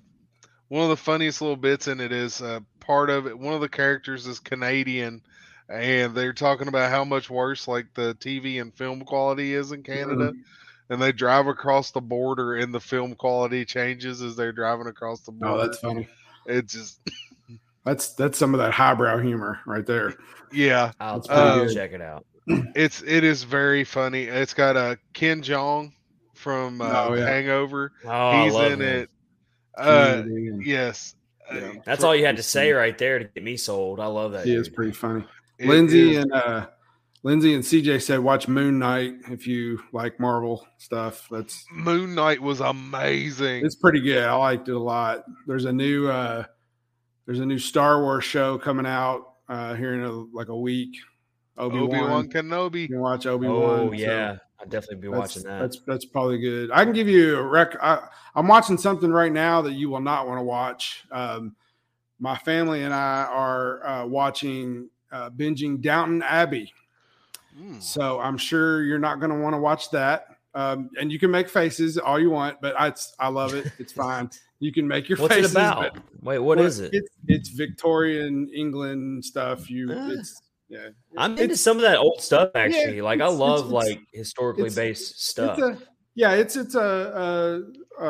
one 0.70 0.84
of 0.84 0.90
the 0.90 0.98
funniest 0.98 1.42
little 1.42 1.56
bits 1.56 1.88
in 1.88 2.00
it 2.00 2.12
is 2.12 2.42
uh 2.42 2.60
part 2.80 3.10
of 3.10 3.28
it 3.28 3.38
one 3.38 3.54
of 3.54 3.62
the 3.62 3.70
characters 3.70 4.28
is 4.28 4.40
canadian 4.40 5.22
and 5.70 6.16
they're 6.16 6.34
talking 6.34 6.68
about 6.68 6.90
how 6.92 7.04
much 7.04 7.30
worse 7.30 7.68
like 7.68 7.88
the 7.94 8.16
tv 8.16 8.62
and 8.62 8.74
film 8.76 9.02
quality 9.02 9.54
is 9.54 9.72
in 9.72 9.84
canada 9.84 10.32
and 10.90 11.02
they 11.02 11.12
drive 11.12 11.48
across 11.48 11.92
the 11.92 12.00
border 12.02 12.56
and 12.56 12.74
the 12.74 12.80
film 12.80 13.14
quality 13.16 13.66
changes 13.66 14.22
as 14.22 14.36
they're 14.38 14.54
driving 14.54 14.88
across 14.88 15.20
the 15.22 15.32
border. 15.34 15.56
Oh, 15.56 15.62
that's 15.68 15.80
funny. 15.80 16.08
it 16.46 16.68
just 16.68 17.02
That's 17.84 18.14
that's 18.16 18.38
some 18.38 18.54
of 18.54 18.60
that 18.60 18.74
highbrow 18.74 19.18
humor 19.20 19.60
right 19.66 19.86
there. 19.86 20.16
yeah, 20.52 20.92
I'll, 21.00 21.16
That's 21.20 21.30
I'll 21.30 21.54
pretty 21.60 21.68
good. 21.68 21.74
check 21.76 21.92
it 21.94 22.02
out. 22.02 22.26
it's 22.76 23.02
it 23.02 23.24
is 23.24 23.44
very 23.44 23.86
funny. 23.86 24.24
It's 24.24 24.54
got 24.54 24.76
a 24.76 24.80
uh, 24.80 24.96
Ken 25.14 25.42
Jeong 25.42 25.94
from 26.36 26.82
uh, 26.82 26.90
Oh, 27.08 27.14
yeah. 27.14 27.26
Hangover. 27.26 27.94
Oh, 28.04 28.10
I 28.10 28.44
He's 28.44 28.54
love 28.54 28.74
in 28.74 28.82
him. 28.82 28.88
it. 28.88 29.10
Uh, 29.78 30.24
yes, 30.60 31.16
Yeah. 31.54 31.60
Uh, 31.60 31.72
That's 31.86 32.04
all 32.04 32.16
you 32.16 32.26
had 32.26 32.38
to 32.38 32.44
say 32.44 32.72
right 32.72 32.98
there 32.98 33.20
to 33.20 33.26
get 33.26 33.44
me 33.44 33.56
sold. 33.58 33.99
I 33.99 34.08
love 34.08 34.32
that. 34.34 34.45
he 34.45 34.54
is 34.56 34.68
pretty 34.70 34.91
funny. 34.91 35.24
it 35.60 35.68
Lindsay 35.68 36.16
is- 36.16 36.24
and 36.24 36.34
uh 36.34 36.68
Lindsay 37.24 37.56
and 37.56 37.64
CJ 37.64 38.02
said 38.02 38.20
watch 38.20 38.48
Moon 38.48 38.80
Knight 38.80 39.16
if 39.32 39.48
you 39.48 39.80
like 39.91 40.20
Marvel 40.20 40.66
stuff. 40.78 41.28
That's 41.32 41.66
Moon 41.72 42.16
Knight 42.16 42.41
was 42.41 42.60
amazing. 42.62 43.66
it's 43.66 43.76
pretty 43.76 44.02
good. 44.02 44.24
I 44.24 44.34
liked 44.36 44.70
it 44.70 44.76
a 44.76 44.80
lot. 44.80 45.24
There's 45.48 45.66
a 45.66 45.74
new 45.74 46.08
uh 46.10 46.44
there's 47.26 47.40
a 47.40 47.45
new 47.45 47.60
Star 47.60 48.02
Wars 48.02 48.24
show 48.24 48.58
coming 48.58 48.86
out 48.86 49.34
uh 49.49 49.74
here 49.76 49.94
in 49.94 50.04
a, 50.04 50.12
like 50.12 50.49
a 50.49 50.58
week. 50.58 50.95
Obi 51.58 51.78
Obi 51.80 51.98
Wan 51.98 52.10
Wan. 52.12 52.30
Kenobi. 52.30 52.82
You 52.82 52.88
can 52.90 52.99
watch 52.99 53.26
Obi 53.26 53.48
Wan. 53.48 53.80
Oh 53.80 53.91
yeah, 53.91 54.38
I'd 54.60 54.70
definitely 54.70 55.08
be 55.08 55.08
that's, 55.10 55.20
watching 55.20 55.44
that. 55.44 55.60
That's 55.60 55.80
that's 55.86 56.06
probably 56.06 56.40
good. 56.40 56.72
I 56.72 56.84
can 56.84 56.94
give 56.94 57.08
you 57.08 57.38
a 57.38 57.44
rec. 57.44 57.76
I, 57.82 58.08
I'm 58.36 58.48
watching 58.48 58.78
something 58.78 59.12
right 59.12 59.32
now 59.32 59.62
that 59.62 59.74
you 59.74 59.90
will 59.90 60.02
not 60.02 60.28
want 60.28 60.40
to 60.40 60.44
watch. 60.44 61.06
Um, 61.12 61.56
my 62.20 62.36
family 62.38 62.84
and 62.84 62.94
I 62.94 63.24
are 63.26 63.86
uh, 63.86 64.06
watching 64.06 64.90
uh, 65.12 65.30
binging 65.30 65.82
Downton 65.82 66.24
Abbey. 66.24 66.74
Mm. 67.60 67.82
So 67.82 68.20
I'm 68.20 68.38
sure 68.38 68.84
you're 68.84 69.00
not 69.00 69.20
going 69.20 69.30
to 69.32 69.38
want 69.38 69.54
to 69.54 69.60
watch 69.60 69.92
that. 69.92 70.28
Um, 70.56 70.90
and 71.00 71.12
you 71.12 71.20
can 71.20 71.30
make 71.30 71.50
faces 71.50 72.00
all 72.00 72.20
you 72.20 72.32
want, 72.32 72.60
but 72.62 72.80
I, 72.80 72.92
I 73.20 73.28
love 73.28 73.54
it. 73.54 73.72
It's 73.78 73.94
fine. 74.06 74.30
You 74.60 74.72
can 74.72 74.88
make 74.88 75.08
your 75.08 75.20
What's 75.20 75.36
faces. 75.36 75.52
it 75.52 75.56
about? 75.56 75.98
Wait, 76.24 76.40
what 76.40 76.58
well, 76.58 76.66
is 76.66 76.80
it? 76.80 76.90
It's, 76.94 77.10
it's 77.28 77.50
Victorian 77.50 78.50
England 78.56 79.24
stuff. 79.24 79.70
You, 79.70 79.90
Ah. 79.94 80.10
it's 80.12 80.42
yeah. 80.69 80.89
I'm 81.18 81.31
into 81.31 81.44
It's- 81.44 81.61
some 81.61 81.77
of 81.77 81.84
that 81.84 81.98
old 81.98 82.22
stuff 82.22 82.52
actually. 82.56 83.02
like 83.02 83.22
I 83.22 83.27
love 83.27 83.68
it's- 83.68 83.72
like 83.72 84.02
historically 84.14 84.69
based 84.69 85.23
stuff. 85.23 85.57
It's 85.60 85.68
a, 85.81 85.88
yeah, 86.15 86.31
it's 86.34 86.56
it's 86.56 86.76
a, 86.76 87.64
a, 87.99 88.03
a, 88.03 88.10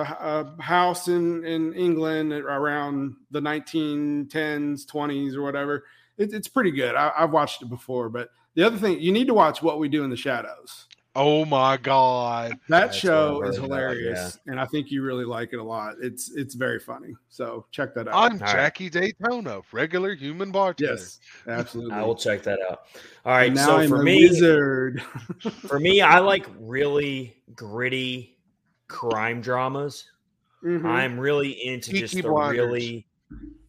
a 0.57 0.61
house 0.61 1.07
in 1.07 1.43
in 1.45 1.73
England 1.73 2.31
around 2.34 3.15
the 3.31 3.41
1910s, 3.41 4.85
20s, 4.85 5.35
or 5.35 5.41
whatever. 5.41 5.84
It, 6.17 6.34
it's 6.34 6.47
pretty 6.47 6.71
good. 6.71 6.95
I, 6.95 7.11
I've 7.17 7.31
watched 7.31 7.61
it 7.61 7.69
before, 7.69 8.09
but 8.09 8.29
the 8.55 8.65
other 8.65 8.77
thing 8.77 8.99
you 8.99 9.11
need 9.11 9.27
to 9.27 9.34
watch 9.34 9.61
What 9.61 9.79
We 9.79 9.88
Do 9.89 10.03
in 10.03 10.09
the 10.09 10.15
Shadows. 10.15 10.85
Oh 11.19 11.45
my 11.45 11.77
god. 11.77 12.52
That 12.52 12.60
That's 12.69 12.95
show 12.95 13.41
is 13.41 13.57
heard 13.57 13.65
about, 13.65 13.77
hilarious, 13.80 14.38
and 14.45 14.60
I 14.60 14.65
think 14.65 14.91
you 14.91 15.02
really 15.02 15.26
like 15.26 15.52
it 15.52 15.57
a 15.57 15.64
lot. 15.64 15.95
It's 15.99 16.30
it's 16.35 16.53
very 16.53 16.80
funny. 16.80 17.15
So 17.27 17.65
check 17.72 17.95
that 17.95 18.07
out. 18.07 18.14
I'm 18.14 18.38
right. 18.38 18.52
Jackie 18.52 18.88
Daytona, 18.88 19.61
regular 19.72 20.14
human 20.14 20.52
bartender. 20.52 20.94
yes, 20.94 21.19
absolutely. 21.48 21.95
I 21.95 22.03
will 22.03 22.14
check 22.15 22.44
that 22.44 22.60
out. 22.69 22.81
All 23.26 23.31
right, 23.31 23.52
now 23.52 23.65
so 23.65 23.77
I'm 23.77 23.89
for 23.89 24.03
me, 24.03 24.27
wizard. 24.30 25.02
for 25.68 25.80
me, 25.80 26.02
I 26.02 26.19
like 26.19 26.45
really 26.60 27.41
gritty 27.56 28.38
crime 28.88 29.41
dramas. 29.41 30.06
Mhm. 30.64 30.85
I'm 30.85 31.19
really 31.19 31.65
into 31.65 31.94
just 31.94 32.14
the 32.14 32.22
Blinders. 32.22 32.68
really 32.68 33.06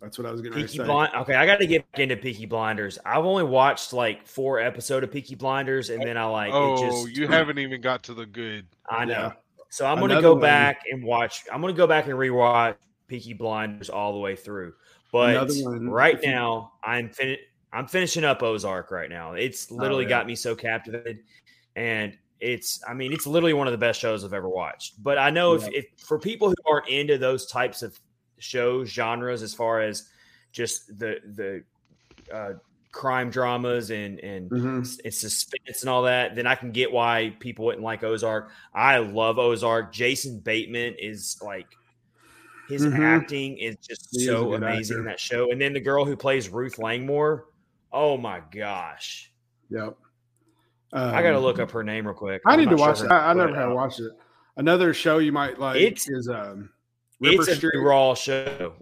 That's 0.00 0.16
what 0.16 0.26
I 0.26 0.30
was 0.30 0.40
going 0.40 0.52
to 0.52 0.60
Peaky 0.60 0.78
say. 0.78 0.84
Blind. 0.84 1.12
Okay, 1.14 1.34
I 1.34 1.44
got 1.44 1.58
to 1.58 1.66
get 1.66 1.84
into 1.94 2.16
Peaky 2.16 2.46
Blinders. 2.46 2.98
I've 3.04 3.24
only 3.24 3.42
watched 3.42 3.92
like 3.92 4.26
four 4.26 4.60
episode 4.60 5.02
of 5.02 5.10
Peaky 5.10 5.34
Blinders, 5.34 5.90
and 5.90 6.02
then 6.02 6.16
I 6.16 6.24
like 6.24 6.52
oh, 6.52 6.74
it. 6.74 6.86
Just 6.86 7.16
you 7.16 7.26
haven't 7.26 7.58
even 7.58 7.80
got 7.80 8.04
to 8.04 8.14
the 8.14 8.26
good. 8.26 8.66
I 8.88 9.04
know. 9.04 9.12
Yeah. 9.12 9.32
So 9.70 9.86
I'm 9.86 9.98
gonna 10.00 10.22
go 10.22 10.32
one- 10.32 10.40
back 10.40 10.82
and 10.90 11.02
watch. 11.02 11.44
I'm 11.52 11.60
gonna 11.60 11.72
go 11.72 11.86
back 11.86 12.06
and 12.06 12.14
rewatch 12.14 12.76
Peaky 13.08 13.34
Blinders 13.34 13.90
all 13.90 14.12
the 14.12 14.18
way 14.18 14.36
through. 14.36 14.74
But 15.10 15.50
right 15.80 16.18
now, 16.22 16.72
I'm 16.84 17.10
fin- 17.10 17.38
I'm 17.72 17.86
finishing 17.86 18.24
up 18.24 18.42
Ozark 18.42 18.90
right 18.90 19.10
now. 19.10 19.32
It's 19.32 19.70
oh, 19.70 19.76
literally 19.76 20.04
Oh, 20.04 20.08
yeah. 20.08 20.16
got 20.16 20.26
me 20.26 20.36
so 20.36 20.54
captivated, 20.54 21.20
and 21.76 22.16
it's 22.40 22.80
I 22.88 22.94
mean 22.94 23.12
it's 23.12 23.26
literally 23.26 23.54
one 23.54 23.66
of 23.66 23.72
the 23.72 23.78
best 23.78 24.00
shows 24.00 24.24
I've 24.24 24.32
ever 24.32 24.48
watched. 24.48 25.02
But 25.02 25.18
I 25.18 25.30
know 25.30 25.54
if, 25.54 25.68
if 25.72 25.86
for 25.98 26.18
people 26.18 26.48
who 26.48 26.70
aren't 26.70 26.88
into 26.88 27.18
those 27.18 27.46
types 27.46 27.82
of 27.82 27.98
shows 28.38 28.88
genres, 28.88 29.42
as 29.42 29.54
far 29.54 29.80
as 29.80 30.08
just 30.52 30.98
the 30.98 31.18
the 31.34 31.64
uh, 32.34 32.52
crime 32.92 33.30
dramas 33.30 33.90
and 33.90 34.18
and 34.20 34.50
Mhm. 34.50 35.00
it's 35.04 35.18
suspense 35.20 35.82
and 35.82 35.90
all 35.90 36.02
that, 36.02 36.34
then 36.34 36.46
I 36.46 36.54
can 36.54 36.72
get 36.72 36.90
why 36.90 37.34
people 37.38 37.66
wouldn't 37.66 37.84
like 37.84 38.02
Ozark. 38.02 38.50
I 38.74 38.98
love 38.98 39.38
Ozark. 39.38 39.92
Jason 39.92 40.40
Bateman 40.40 40.94
is 40.98 41.38
like 41.42 41.66
his 42.68 42.84
Mhm. 42.84 42.98
acting 42.98 43.56
is 43.58 43.76
just 43.76 44.08
He 44.12 44.24
so 44.26 44.46
good 44.50 44.62
amazing 44.62 44.98
in 44.98 45.04
that 45.04 45.20
show. 45.20 45.50
And 45.52 45.60
then 45.60 45.72
the 45.72 45.80
girl 45.80 46.04
who 46.04 46.16
plays 46.16 46.48
Ruth 46.48 46.78
Langmore, 46.78 47.46
oh 47.92 48.16
my 48.18 48.42
gosh. 48.50 49.32
Yep. 49.70 49.96
I 50.92 51.22
gotta 51.22 51.36
Um, 51.36 51.42
look 51.42 51.58
up 51.58 51.70
her 51.72 51.84
name 51.84 52.06
real 52.06 52.14
quick. 52.16 52.40
I 52.46 52.54
I'm 52.54 52.58
need 52.60 52.70
to 52.70 52.76
sure 52.78 52.86
watch 52.88 53.00
it. 53.02 53.10
I, 53.10 53.30
I 53.30 53.32
never 53.34 53.54
had 53.54 53.68
uh, 53.70 53.74
watched 53.74 54.00
it. 54.00 54.12
Another 54.56 54.92
show 54.94 55.18
you 55.18 55.30
might 55.32 55.58
like 55.58 55.76
It's- 55.76 56.08
is 56.08 56.28
um, 56.28 56.70
Ripper 57.20 57.42
It's 57.42 57.48
a 57.50 57.56
Street. 57.56 57.78
raw 57.78 58.14
show. 58.14 58.74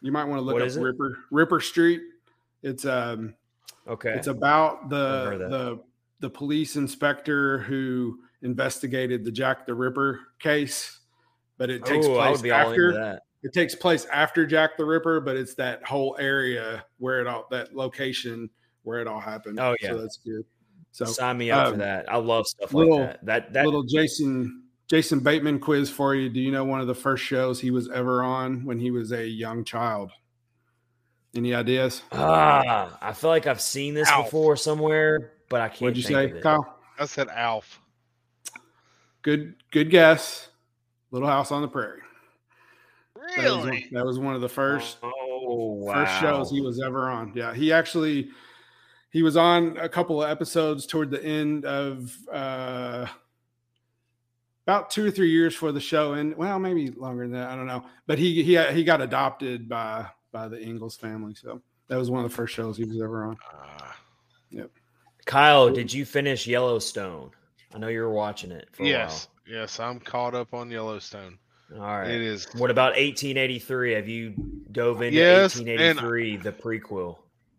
You 0.00 0.12
might 0.12 0.24
want 0.24 0.38
to 0.38 0.42
look 0.42 0.54
What 0.54 0.62
up? 0.70 0.76
Ripper 0.82 1.18
Ripper 1.30 1.60
Street. 1.60 2.02
It's 2.62 2.84
um 2.84 3.34
Okay. 3.86 4.10
it's 4.14 4.26
about 4.26 4.88
the 4.90 5.38
the 5.48 5.80
the 6.20 6.30
police 6.30 6.76
inspector 6.76 7.58
who 7.60 8.18
investigated 8.42 9.24
the 9.24 9.30
Jack 9.30 9.66
the 9.66 9.74
Ripper 9.74 10.20
case, 10.38 10.98
but 11.56 11.70
it 11.70 11.84
takes 11.84 12.06
oh, 12.06 12.18
I 12.18 12.26
place 12.28 12.38
would 12.38 12.42
be 12.42 12.50
all 12.50 12.68
after 12.70 12.92
that. 12.92 13.22
it 13.42 13.52
takes 13.52 13.74
place 13.74 14.04
after 14.06 14.44
Jack 14.46 14.76
the 14.76 14.84
Ripper, 14.84 15.20
but 15.20 15.36
it's 15.36 15.54
that 15.54 15.84
whole 15.84 16.16
area 16.18 16.84
where 16.98 17.20
it 17.20 17.26
all 17.26 17.46
that 17.50 17.74
location 17.74 18.50
where 18.82 19.00
it 19.00 19.06
all 19.06 19.20
happened. 19.20 19.58
Oh, 19.60 19.74
yeah. 19.80 19.90
so 19.90 19.98
that's 20.00 20.16
good. 20.18 20.44
So 20.92 21.04
Sign 21.04 21.38
me 21.38 21.50
up 21.50 21.68
for 21.68 21.72
um, 21.74 21.78
that. 21.80 22.10
I 22.12 22.16
love 22.16 22.46
stuff 22.46 22.72
little- 22.74 23.00
like 23.00 23.10
that. 23.22 23.24
That 23.26 23.52
that 23.52 23.64
little 23.64 23.82
Jason 23.84 24.64
Jason 24.88 25.20
Bateman 25.20 25.58
quiz 25.60 25.90
for 25.90 26.14
you. 26.14 26.28
Do 26.30 26.40
you 26.40 26.50
know 26.50 26.64
one 26.64 26.80
of 26.80 26.86
the 26.86 26.94
first 26.94 27.22
shows 27.22 27.60
he 27.60 27.70
was 27.70 27.90
ever 27.90 28.22
on 28.22 28.64
when 28.64 28.78
he 28.78 28.90
was 28.90 29.12
a 29.12 29.26
young 29.26 29.64
child? 29.64 30.10
Any 31.36 31.54
ideas? 31.54 32.02
ah, 32.12 32.96
I 33.02 33.12
feel 33.12 33.28
like 33.30 33.46
I've 33.46 33.60
seen 33.60 33.92
this 33.94 34.08
Alf. 34.08 34.26
before 34.26 34.56
somewhere, 34.56 35.32
but 35.50 35.60
I 35.60 35.68
can't. 35.68 35.82
What'd 35.82 35.96
you 35.98 36.02
think 36.02 36.16
say, 36.16 36.24
of 36.30 36.36
it. 36.38 36.42
Kyle? 36.42 36.78
I 36.98 37.04
said 37.04 37.28
Alf. 37.28 37.80
Good, 39.22 39.56
good 39.70 39.90
guess. 39.90 40.48
Little 41.10 41.28
House 41.28 41.52
on 41.52 41.60
the 41.62 41.68
Prairie. 41.68 42.00
That 43.36 43.44
was, 43.44 43.56
one, 43.58 43.66
Really? 43.68 43.88
that 43.92 44.06
was 44.06 44.18
one 44.18 44.34
of 44.34 44.40
the 44.40 44.48
first 44.48 44.98
Oh 45.02 45.74
wow. 45.84 45.92
first 45.94 46.18
shows 46.20 46.50
he 46.50 46.62
was 46.62 46.80
ever 46.80 47.10
on. 47.10 47.32
Yeah, 47.34 47.52
he 47.52 47.72
actually 47.72 48.30
he 49.10 49.22
was 49.22 49.36
on 49.36 49.76
a 49.76 49.88
couple 49.88 50.22
of 50.22 50.30
episodes 50.30 50.86
toward 50.86 51.10
the 51.10 51.22
end 51.22 51.66
of 51.66 52.16
uh 52.32 53.06
about 54.68 54.90
two 54.90 55.06
or 55.06 55.10
three 55.10 55.30
years 55.30 55.54
for 55.54 55.72
the 55.72 55.80
show, 55.80 56.12
and 56.12 56.36
well, 56.36 56.58
maybe 56.58 56.90
longer 56.90 57.22
than 57.22 57.32
that. 57.32 57.48
I 57.48 57.56
don't 57.56 57.66
know, 57.66 57.84
but 58.06 58.18
he 58.18 58.42
he 58.42 58.62
he 58.74 58.84
got 58.84 59.00
adopted 59.00 59.66
by 59.66 60.06
by 60.30 60.46
the 60.46 60.60
Ingalls 60.62 60.94
family, 60.94 61.34
so 61.34 61.62
that 61.88 61.96
was 61.96 62.10
one 62.10 62.22
of 62.22 62.30
the 62.30 62.36
first 62.36 62.54
shows 62.54 62.76
he 62.76 62.84
was 62.84 63.00
ever 63.00 63.24
on. 63.24 63.36
Ah, 63.50 63.96
Kyle, 65.24 65.70
did 65.70 65.90
you 65.90 66.04
finish 66.04 66.46
Yellowstone? 66.46 67.30
I 67.74 67.78
know 67.78 67.88
you 67.88 68.00
were 68.00 68.12
watching 68.12 68.50
it 68.50 68.68
for 68.72 68.84
yes, 68.84 69.28
yes, 69.46 69.80
I'm 69.80 70.00
caught 70.00 70.34
up 70.34 70.52
on 70.52 70.70
Yellowstone. 70.70 71.38
All 71.74 71.80
right. 71.80 72.10
It 72.10 72.20
is. 72.20 72.46
What 72.54 72.70
about 72.70 72.92
1883? 72.92 73.92
Have 73.92 74.08
you 74.08 74.34
dove 74.72 75.02
into 75.02 75.18
Yes, 75.18 75.56
1883, 75.56 76.36
the 76.38 76.52
prequel? 76.52 77.18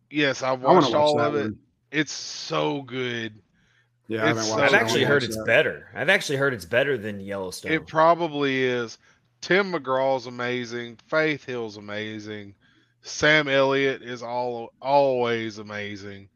Yes, 0.10 0.42
I 0.42 0.50
I 0.50 0.54
watched 0.54 0.92
to 0.92 0.94
watch 0.94 1.02
all 1.08 1.20
of 1.20 1.36
it. 1.36 1.42
one. 1.42 1.60
It's 1.92 2.12
so 2.12 2.82
good. 2.84 3.40
Yeah, 4.10 4.24
I 4.24 4.28
haven't 4.30 4.50
watched. 4.50 4.74
I've 4.74 4.82
actually 4.82 5.04
heard 5.04 5.24
it's 5.24 5.38
that. 5.38 5.46
better. 5.46 5.88
I've 5.94 6.10
actually 6.10 6.38
heard 6.40 6.54
it's 6.54 6.66
better 6.66 6.98
than 6.98 7.20
Yellowstone. 7.20 7.72
It 7.72 7.86
probably 7.88 8.64
is. 8.64 8.98
Tim 9.40 9.72
McGraw's 9.72 10.26
amazing. 10.26 10.98
Faith 11.08 11.46
Hill's 11.46 11.78
amazing. 11.78 12.56
Sam 13.04 13.48
Elliott 13.48 14.02
is 14.02 14.24
all 14.24 14.74
always 14.82 15.60
amazing. 15.60 16.28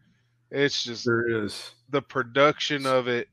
It's 0.51 0.83
just 0.83 1.03
There 1.03 1.43
is. 1.45 1.71
the 1.89 2.01
production 2.01 2.85
of 2.85 3.07
it, 3.07 3.27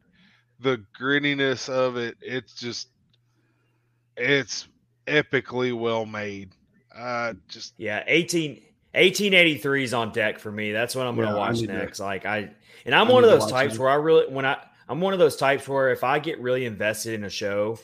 the 0.59 0.83
grittiness 0.99 1.69
of 1.69 1.99
it. 1.99 2.17
It's 2.23 2.55
just, 2.55 2.89
it's 4.17 4.67
epically 5.07 5.79
well 5.79 6.07
made. 6.07 6.51
Uh, 6.97 7.35
just 7.47 7.75
yeah, 7.77 8.03
18, 8.07 8.62
1883 8.95 9.85
is 9.85 9.95
on 9.95 10.12
deck 10.12 10.39
for 10.39 10.51
me. 10.51 10.73
That's 10.73 10.95
what 10.97 11.07
I'm 11.07 11.15
going 11.17 11.29
to 11.29 11.37
watch 11.37 11.61
next. 11.62 12.01
Like 12.01 12.27
I, 12.27 12.51
and 12.85 12.95
I'm 12.95 13.09
I 13.09 13.12
one 13.12 13.25
of 13.25 13.31
those 13.31 13.51
types 13.51 13.75
it. 13.75 13.81
where 13.81 13.89
I 13.91 13.95
really, 13.95 14.27
when 14.33 14.45
I, 14.45 14.59
I'm 14.89 15.01
one 15.01 15.12
of 15.12 15.19
those 15.19 15.37
types 15.37 15.69
where 15.69 15.91
if 15.91 16.03
I 16.03 16.19
get 16.19 16.41
really 16.41 16.65
invested 16.65 17.15
in 17.15 17.25
a 17.25 17.31
show, 17.31 17.79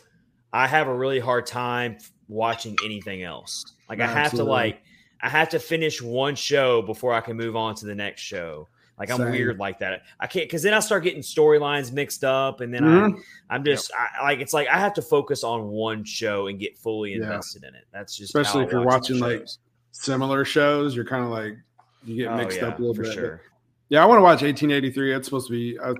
I 0.52 0.66
have 0.66 0.88
a 0.88 0.94
really 0.94 1.20
hard 1.20 1.46
time 1.46 1.98
watching 2.28 2.76
anything 2.84 3.22
else. 3.22 3.64
Like 3.88 4.00
I 4.00 4.06
have 4.06 4.16
Absolutely. 4.16 4.46
to 4.46 4.50
like, 4.52 4.82
I 5.22 5.28
have 5.28 5.48
to 5.50 5.58
finish 5.58 6.02
one 6.02 6.34
show 6.34 6.82
before 6.82 7.12
I 7.12 7.20
can 7.20 7.36
move 7.36 7.56
on 7.56 7.74
to 7.76 7.86
the 7.86 7.94
next 7.94 8.22
show. 8.22 8.68
Like 8.98 9.10
I'm 9.10 9.18
Same. 9.18 9.30
weird 9.30 9.58
like 9.58 9.78
that. 9.80 10.02
I 10.18 10.26
can't 10.26 10.46
because 10.46 10.62
then 10.62 10.72
I 10.72 10.80
start 10.80 11.04
getting 11.04 11.20
storylines 11.20 11.92
mixed 11.92 12.24
up, 12.24 12.62
and 12.62 12.72
then 12.72 12.82
Mhm. 12.82 13.18
I, 13.50 13.54
I'm 13.54 13.62
just 13.62 13.90
I, 13.92 14.22
like 14.24 14.40
it's 14.40 14.54
like 14.54 14.68
I 14.68 14.78
have 14.78 14.94
to 14.94 15.02
focus 15.02 15.44
on 15.44 15.68
one 15.68 16.02
show 16.02 16.46
and 16.46 16.58
get 16.58 16.78
fully 16.78 17.10
Yeah. 17.10 17.24
invested 17.24 17.64
in 17.64 17.74
it. 17.74 17.84
That's 17.92 18.16
just 18.16 18.34
Especially 18.34 18.64
if 18.64 18.72
you're 18.72 18.84
watching, 18.86 19.18
like, 19.18 19.40
shows. 19.40 19.58
Similar 19.98 20.44
shows, 20.44 20.94
you're 20.94 21.04
kind 21.04 21.24
of 21.24 21.30
like 21.30 21.56
you 22.04 22.16
get 22.16 22.28
Oh, 22.32 22.36
mixed 22.36 22.58
yeah, 22.58 22.66
up 22.68 22.78
a 22.78 22.82
little 22.82 22.94
for 22.94 23.02
bit. 23.02 23.12
sure. 23.14 23.40
Yeah, 23.88 24.02
I 24.02 24.06
want 24.06 24.18
to 24.18 24.22
watch 24.22 24.42
1883. 24.42 25.14
It's 25.14 25.26
supposed 25.26 25.46
to 25.48 25.52
be. 25.52 25.78
I 25.80 25.94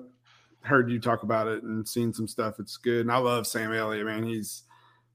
heard 0.61 0.91
you 0.91 0.99
talk 1.01 1.23
about 1.23 1.47
it 1.49 1.63
and 1.63 1.87
seen 1.87 2.13
some 2.13 2.29
stuff. 2.29 2.59
It's 2.59 2.77
good, 2.77 3.01
and 3.03 3.13
I 3.13 3.19
love 3.19 3.47
Sam 3.47 3.73
Elliott. 3.73 4.07
Man, 4.07 4.23
he's 4.25 4.65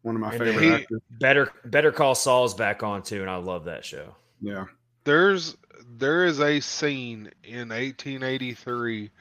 one 0.01 0.15
of 0.15 0.21
my 0.21 0.31
And 0.31 0.39
favorite 0.39 0.63
he- 0.63 0.71
actors. 0.71 1.01
Better 1.11 1.51
Better 1.65 1.91
Call 1.91 2.15
Saul's 2.15 2.53
back 2.53 2.81
on 2.83 3.03
too, 3.03 3.21
and 3.21 3.29
I 3.29 3.35
love 3.37 3.65
that 3.65 3.85
show. 3.85 4.15
Yeah, 4.41 4.65
there's 5.03 5.55
there 5.97 6.25
is 6.25 6.39
a 6.39 6.59
scene 6.61 7.29
in 7.43 7.69
1883, 7.69 9.11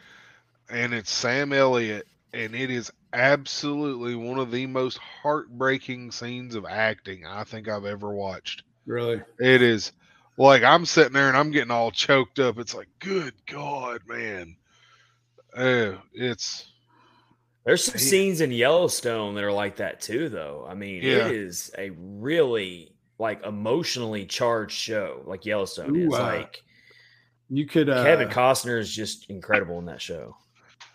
and 0.71 0.95
it's 0.95 1.11
Sam 1.11 1.53
Elliott, 1.53 2.07
and 2.33 2.55
it 2.55 2.71
is 2.71 2.91
absolutely 3.13 4.15
one 4.15 4.39
of 4.39 4.51
the 4.53 4.67
most 4.67 4.99
heartbreaking 4.99 6.13
scenes 6.13 6.55
of 6.55 6.65
acting 6.65 7.27
I 7.27 7.43
think 7.45 7.69
I've 7.69 7.85
ever 7.85 8.11
watched. 8.13 8.63
Really? 8.87 9.21
It 9.39 9.63
is 9.63 9.93
like 10.37 10.63
I'm 10.63 10.85
sitting 10.87 11.13
there 11.13 11.29
and 11.29 11.37
I'm 11.37 11.51
getting 11.51 11.71
all 11.71 11.91
choked 11.91 12.39
up. 12.39 12.59
It's 12.59 12.75
like, 12.75 12.89
good 12.99 13.35
God, 13.47 14.01
man. 14.07 14.57
Uh, 15.57 15.93
it's 16.15 16.73
There's 17.65 17.85
some 17.85 17.95
Man. 17.95 17.99
scenes 18.03 18.41
in 18.41 18.51
Yellowstone 18.53 19.35
that 19.35 19.45
are 19.45 19.53
like 19.53 19.77
that 19.77 20.01
too, 20.01 20.29
though. 20.29 20.67
I 20.69 20.75
mean, 20.75 21.03
Yeah. 21.03 21.27
it 21.29 21.35
is 21.35 21.71
a 21.77 21.91
really 21.91 22.95
like 23.19 23.45
emotionally 23.45 24.25
charged 24.25 24.77
show, 24.77 25.23
like 25.27 25.45
Yellowstone 25.45 25.95
Ooh, 25.97 26.09
is. 26.09 26.15
uh, 26.15 26.23
like 26.23 26.63
You 27.51 27.67
could 27.67 27.91
uh, 27.91 28.03
Kevin 28.03 28.29
Costner 28.29 28.79
is 28.79 28.95
just 28.95 29.29
incredible 29.29 29.79
in 29.79 29.85
that 29.87 30.01
show. 30.01 30.37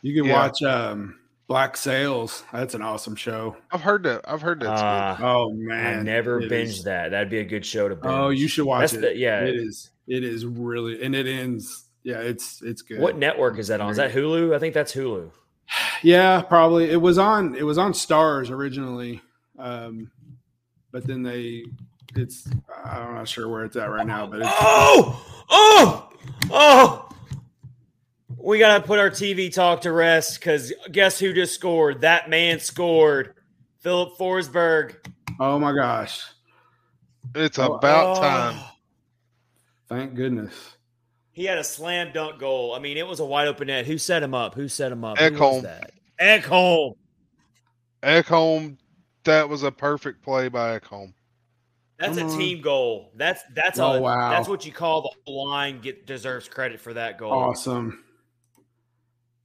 you 0.02 0.14
could 0.20 0.28
Yeah. 0.28 0.34
watch 0.34 0.62
um, 0.64 1.20
Black 1.48 1.78
Sails. 1.78 2.44
That's 2.52 2.74
an 2.74 2.82
awesome 2.82 3.16
show. 3.16 3.56
I've 3.72 3.82
heard 3.82 4.04
that. 4.04 4.22
I've 4.28 4.42
heard 4.42 4.60
that. 4.62 4.70
Uh, 4.70 5.18
Oh 5.22 5.52
I 5.52 5.54
man, 5.56 6.06
never 6.06 6.40
it 6.42 6.52
binged 6.52 6.64
is- 6.64 6.84
that. 6.86 7.12
That'd 7.12 7.30
be 7.30 7.40
a 7.40 7.44
good 7.46 7.66
show 7.66 7.88
to 7.88 7.96
binge. 7.96 8.14
Oh, 8.14 8.30
you 8.30 8.48
should 8.48 8.66
watch 8.66 8.92
That's 8.92 8.94
it. 8.94 9.02
the- 9.02 9.18
yeah. 9.18 9.42
it 9.42 9.56
is. 9.56 9.92
It 10.08 10.24
is 10.24 10.46
really, 10.46 11.04
and 11.04 11.16
it 11.16 11.28
ends. 11.28 11.84
Yeah, 12.04 12.20
it's 12.20 12.62
it's 12.62 12.82
good. 12.84 13.00
What 13.00 13.18
network 13.18 13.58
is 13.60 13.68
that 13.70 13.82
on? 13.82 13.90
Is 13.90 13.98
that 13.98 14.12
Hulu? 14.12 14.56
I 14.56 14.60
think 14.60 14.74
that's 14.74 14.94
Hulu. 14.94 15.32
Yeah, 16.04 16.42
probably. 16.42 16.92
It 16.92 17.02
was 17.02 17.18
on. 17.18 17.56
It 17.56 17.64
was 17.64 17.78
on 17.80 17.94
Starz 17.94 18.52
originally, 18.52 19.22
um, 19.58 20.12
but 20.92 21.08
then 21.08 21.24
they. 21.24 21.64
It's. 22.16 22.48
I'm 22.84 23.16
not 23.16 23.28
sure 23.28 23.48
where 23.50 23.64
it's 23.64 23.76
at 23.76 23.90
right 23.90 24.06
now, 24.06 24.28
but 24.28 24.42
it's. 24.42 24.50
Oh, 24.52 25.26
oh, 25.50 26.10
oh. 26.52 27.05
We 28.46 28.60
got 28.60 28.78
to 28.78 28.84
put 28.88 29.00
our 29.00 29.10
TV 29.10 29.52
talk 29.52 29.82
to 29.82 29.92
rest 29.92 30.40
because 30.40 30.72
guess 30.92 31.18
who 31.18 31.34
just 31.34 31.56
scored? 31.56 32.02
That 32.02 32.30
man 32.30 32.60
scored. 32.60 33.34
Filip 33.80 34.18
Forsberg. 34.20 34.98
Oh 35.40 35.58
my 35.58 35.74
gosh! 35.74 36.24
It's 37.34 37.58
Oh, 37.58 37.74
about 37.74 38.18
Oh. 38.18 38.22
time. 38.22 38.64
Thank 39.90 40.14
goodness. 40.14 40.54
He 41.32 41.46
had 41.46 41.58
a 41.58 41.64
slam 41.64 42.12
dunk 42.14 42.40
goal. 42.40 42.74
I 42.76 42.80
mean, 42.80 42.98
it 42.98 43.08
was 43.08 43.20
a 43.20 43.26
wide 43.26 43.48
open 43.48 43.68
net. 43.68 43.86
Who 43.88 43.98
set 43.98 44.22
him 44.24 44.34
up? 44.36 44.54
Who 44.54 44.68
set 44.68 44.92
him 44.92 45.04
up? 45.04 45.18
Who 45.18 45.24
was 45.32 45.34
Ekholm. 45.34 45.62
that? 45.64 45.92
Ekholm. 46.22 46.96
Ekholm, 48.04 48.78
that 49.24 49.50
was 49.50 49.64
a 49.64 49.72
perfect 49.72 50.22
play 50.22 50.48
by 50.50 50.80
Ekholm. 50.80 51.14
That's 52.00 52.18
Come 52.18 52.28
a 52.30 52.32
on. 52.32 52.38
team 52.40 52.62
goal. 52.62 53.12
That's 53.16 53.42
that's 53.56 53.80
Oh, 53.80 53.94
a 53.94 54.02
wow. 54.02 54.30
that's 54.30 54.48
what 54.48 54.66
you 54.66 54.72
call 54.72 55.12
the 55.26 55.32
line 55.32 55.82
get 55.82 56.06
deserves 56.06 56.48
credit 56.48 56.80
for 56.80 56.94
that 56.94 57.18
goal. 57.18 57.32
Awesome. 57.34 58.04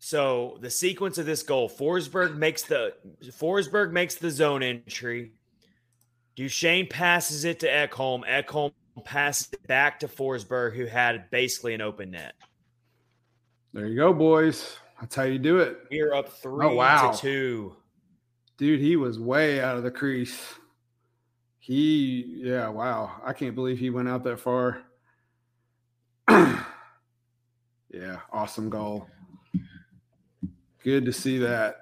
So 0.02 0.56
the 0.60 0.70
sequence 0.70 1.18
of 1.18 1.26
this 1.26 1.42
goal, 1.42 1.68
Forsberg 1.68 2.34
makes 2.34 2.62
the 2.62 2.94
Forsberg 3.22 3.92
makes 3.92 4.14
the 4.14 4.30
zone 4.30 4.62
entry. 4.62 5.32
Duchene 6.36 6.86
passes 6.88 7.44
it 7.44 7.60
to 7.60 7.68
Ekholm. 7.68 8.22
Ekholm 8.26 8.72
passes 9.04 9.50
it 9.52 9.66
back 9.66 10.00
to 10.00 10.08
Forsberg, 10.08 10.74
who 10.74 10.86
had 10.86 11.30
basically 11.30 11.74
an 11.74 11.82
open 11.82 12.12
net. 12.12 12.32
There 13.74 13.86
you 13.86 13.96
go, 13.96 14.14
boys. 14.14 14.76
That's 15.00 15.14
how 15.14 15.24
you 15.24 15.38
do 15.38 15.58
it, 15.58 15.78
We 15.90 16.00
are 16.00 16.14
up 16.14 16.30
three 16.32 16.66
Oh, 16.66 16.74
wow. 16.74 17.12
to 17.12 17.18
two. 17.20 17.76
dude. 18.56 18.80
He 18.80 18.96
was 18.96 19.18
way 19.18 19.60
out 19.60 19.76
of 19.76 19.82
the 19.82 19.90
crease. 19.90 20.54
He, 21.58 22.24
yeah, 22.42 22.68
wow. 22.68 23.20
I 23.24 23.32
can't 23.34 23.54
believe 23.54 23.78
he 23.78 23.90
went 23.90 24.08
out 24.08 24.24
that 24.24 24.40
far. 24.40 24.82
yeah, 26.28 26.64
awesome 28.32 28.70
goal. 28.70 29.06
Good 30.82 31.04
to 31.06 31.12
see 31.12 31.38
that. 31.38 31.76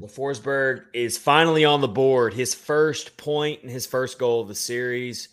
So 0.00 0.06
Forsberg 0.06 0.84
is 0.92 1.18
finally 1.18 1.64
on 1.64 1.80
the 1.80 1.88
board. 1.88 2.34
His 2.34 2.54
first 2.54 3.16
point 3.16 3.62
and 3.62 3.70
his 3.70 3.86
first 3.86 4.18
goal 4.18 4.40
of 4.40 4.48
the 4.48 4.54
series. 4.54 5.28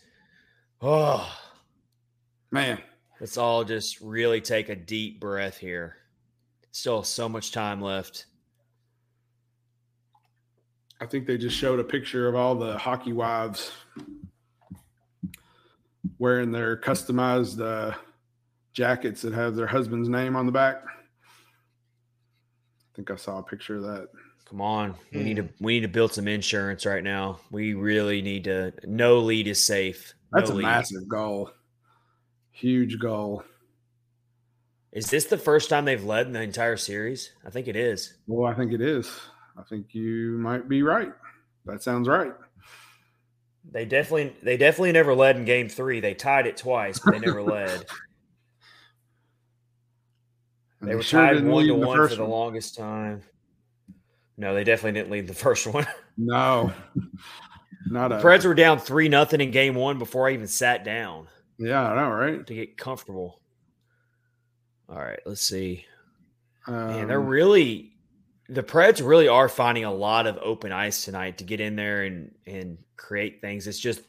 Oh, 0.80 1.28
Man, 2.52 2.80
let's 3.20 3.36
all 3.36 3.62
just 3.62 4.00
really 4.00 4.40
take 4.40 4.68
a 4.68 4.74
deep 4.74 5.20
breath 5.20 5.56
here. 5.56 5.96
Still 6.72 7.04
so 7.04 7.28
much 7.28 7.52
time 7.52 7.80
left. 7.80 8.26
I 11.00 11.06
think 11.06 11.26
they 11.26 11.38
just 11.38 11.56
showed 11.56 11.78
a 11.78 11.84
picture 11.84 12.28
of 12.28 12.34
all 12.34 12.56
the 12.56 12.76
hockey 12.76 13.12
wives 13.12 13.70
wearing 16.18 16.50
their 16.50 16.76
customized 16.76 17.60
uh, 17.60 17.96
jackets 18.72 19.22
that 19.22 19.32
have 19.32 19.54
their 19.54 19.66
husband's 19.66 20.08
name 20.08 20.34
on 20.34 20.44
the 20.44 20.52
back. 20.52 20.82
I 23.00 23.02
think 23.02 23.10
I 23.12 23.16
saw 23.16 23.38
a 23.38 23.42
picture 23.42 23.76
of 23.76 23.82
that. 23.84 24.08
Come 24.46 24.60
on, 24.60 24.94
we 25.12 25.22
need 25.22 25.36
to 25.36 25.42
hmm. 25.42 25.64
we 25.64 25.74
need 25.74 25.86
to 25.86 25.88
build 25.88 26.12
some 26.12 26.28
insurance 26.28 26.84
right 26.84 27.02
now. 27.02 27.40
We 27.50 27.72
really 27.72 28.20
need 28.20 28.44
to. 28.44 28.74
No 28.84 29.20
lead 29.20 29.46
is 29.46 29.64
safe. 29.64 30.12
That's 30.32 30.50
a 30.50 30.54
lead. 30.54 30.64
massive 30.64 31.08
goal. 31.08 31.50
Huge 32.50 32.98
goal. 32.98 33.42
Is 34.92 35.08
this 35.08 35.26
the 35.26 35.38
first 35.38 35.70
time 35.70 35.86
they've 35.86 36.04
led 36.04 36.26
in 36.26 36.32
the 36.32 36.42
entire 36.42 36.76
series? 36.76 37.32
I 37.46 37.48
think 37.48 37.68
it 37.68 37.76
is. 37.76 38.12
Well, 38.26 38.52
I 38.52 38.54
think 38.54 38.72
it 38.72 38.82
is. 38.82 39.08
I 39.56 39.62
think 39.62 39.94
you 39.94 40.36
might 40.38 40.68
be 40.68 40.82
right. 40.82 41.12
That 41.64 41.82
sounds 41.82 42.08
right. 42.08 42.32
They 43.70 43.86
definitely 43.86 44.36
they 44.42 44.58
definitely 44.58 44.92
never 44.92 45.14
led 45.14 45.36
in 45.36 45.46
game 45.46 45.70
three. 45.70 46.00
They 46.00 46.12
tied 46.12 46.46
it 46.46 46.58
twice, 46.58 46.98
but 46.98 47.12
they 47.12 47.20
never 47.20 47.42
led. 47.56 47.86
And 50.80 50.88
They 50.90 50.94
were 50.94 51.02
sure 51.02 51.20
tied 51.20 51.44
one 51.44 51.66
to 51.66 51.72
the 51.74 51.78
one 51.78 52.08
for 52.08 52.14
the 52.14 52.24
longest 52.24 52.76
time. 52.76 53.22
No, 54.36 54.54
they 54.54 54.64
definitely 54.64 54.98
didn't 55.00 55.12
lead 55.12 55.26
the 55.26 55.34
first 55.46 55.66
one. 55.66 55.86
No, 56.16 56.72
not 57.86 58.12
a. 58.12 58.16
Preds 58.16 58.44
were 58.44 58.54
down 58.54 58.78
three 58.78 59.08
nothing 59.08 59.40
in 59.40 59.50
game 59.50 59.74
one 59.74 59.98
before 59.98 60.28
I 60.28 60.32
even 60.32 60.46
sat 60.48 60.84
down 60.84 61.28
Yeah, 61.58 61.82
I 61.82 61.96
know, 61.96 62.10
right? 62.10 62.46
to 62.46 62.54
get 62.54 62.76
comfortable. 62.78 63.40
All 64.88 64.98
right, 64.98 65.20
let's 65.26 65.42
see. 65.42 65.84
Um, 66.66 66.74
Man, 66.88 67.08
they're 67.08 67.20
really 67.20 67.92
the 68.48 68.62
Preds 68.62 69.06
really 69.06 69.28
are 69.28 69.48
finding 69.48 69.84
a 69.84 69.92
lot 69.92 70.26
of 70.26 70.36
open 70.42 70.72
ice 70.72 71.04
tonight 71.04 71.38
to 71.38 71.44
get 71.44 71.60
in 71.60 71.76
there 71.76 72.02
and 72.02 72.32
and 72.46 72.78
create 72.96 73.40
things. 73.40 73.66
It's 73.66 73.78
just 73.78 74.00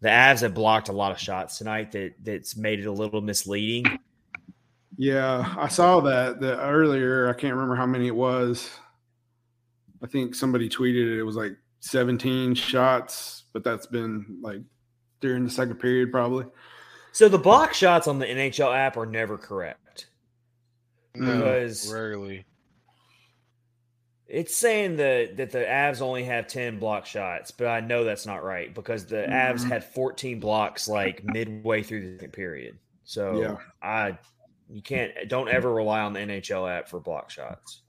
the 0.00 0.08
Avs 0.08 0.40
have 0.40 0.54
blocked 0.54 0.88
a 0.88 0.92
lot 0.92 1.12
of 1.12 1.18
shots 1.18 1.58
tonight 1.58 1.92
that 1.92 2.14
that's 2.22 2.56
made 2.56 2.80
it 2.80 2.86
a 2.86 2.92
little 2.92 3.20
misleading. 3.20 3.98
Yeah, 4.96 5.54
I 5.58 5.68
saw 5.68 6.00
that 6.00 6.40
the 6.40 6.60
earlier. 6.60 7.28
I 7.28 7.32
can't 7.32 7.54
remember 7.54 7.74
how 7.76 7.86
many 7.86 8.06
it 8.06 8.14
was. 8.16 8.70
I 10.02 10.06
think 10.06 10.34
somebody 10.34 10.68
tweeted 10.68 11.12
it. 11.14 11.18
It 11.18 11.22
was 11.24 11.36
like 11.36 11.52
17 11.80 12.54
shots, 12.54 13.44
but 13.52 13.64
that's 13.64 13.86
been 13.86 14.38
like 14.42 14.60
during 15.20 15.44
the 15.44 15.50
second 15.50 15.76
period, 15.76 16.12
probably. 16.12 16.46
So 17.12 17.28
the 17.28 17.38
block 17.38 17.74
shots 17.74 18.06
on 18.06 18.18
the 18.18 18.26
NHL 18.26 18.74
app 18.74 18.96
are 18.96 19.06
never 19.06 19.38
correct. 19.38 20.08
No, 21.14 21.36
Because- 21.38 21.92
rarely. 21.92 22.44
It's 24.26 24.56
saying 24.56 24.96
that 24.96 25.36
that 25.36 25.50
the 25.50 25.58
Avs 25.58 26.00
only 26.00 26.24
have 26.24 26.46
10 26.46 26.78
block 26.78 27.04
shots, 27.06 27.50
but 27.50 27.66
I 27.66 27.80
know 27.80 28.04
that's 28.04 28.26
not 28.26 28.42
right 28.42 28.74
because 28.74 29.06
the 29.06 29.16
Avs 29.28 29.60
Mhm. 29.64 29.68
had 29.68 29.84
14 29.84 30.40
blocks 30.40 30.88
like 30.88 31.22
midway 31.24 31.82
through 31.82 32.02
the 32.02 32.16
second 32.18 32.32
period. 32.32 32.78
So 33.04 33.40
Yeah. 33.40 33.56
I 33.82 34.18
you 34.70 34.82
can't 34.82 35.12
don't 35.28 35.48
ever 35.48 35.72
rely 35.72 36.00
on 36.00 36.12
the 36.12 36.20
NHL 36.20 36.70
app 36.70 36.88
for 36.88 37.00
block 37.00 37.30
shots. 37.30 37.82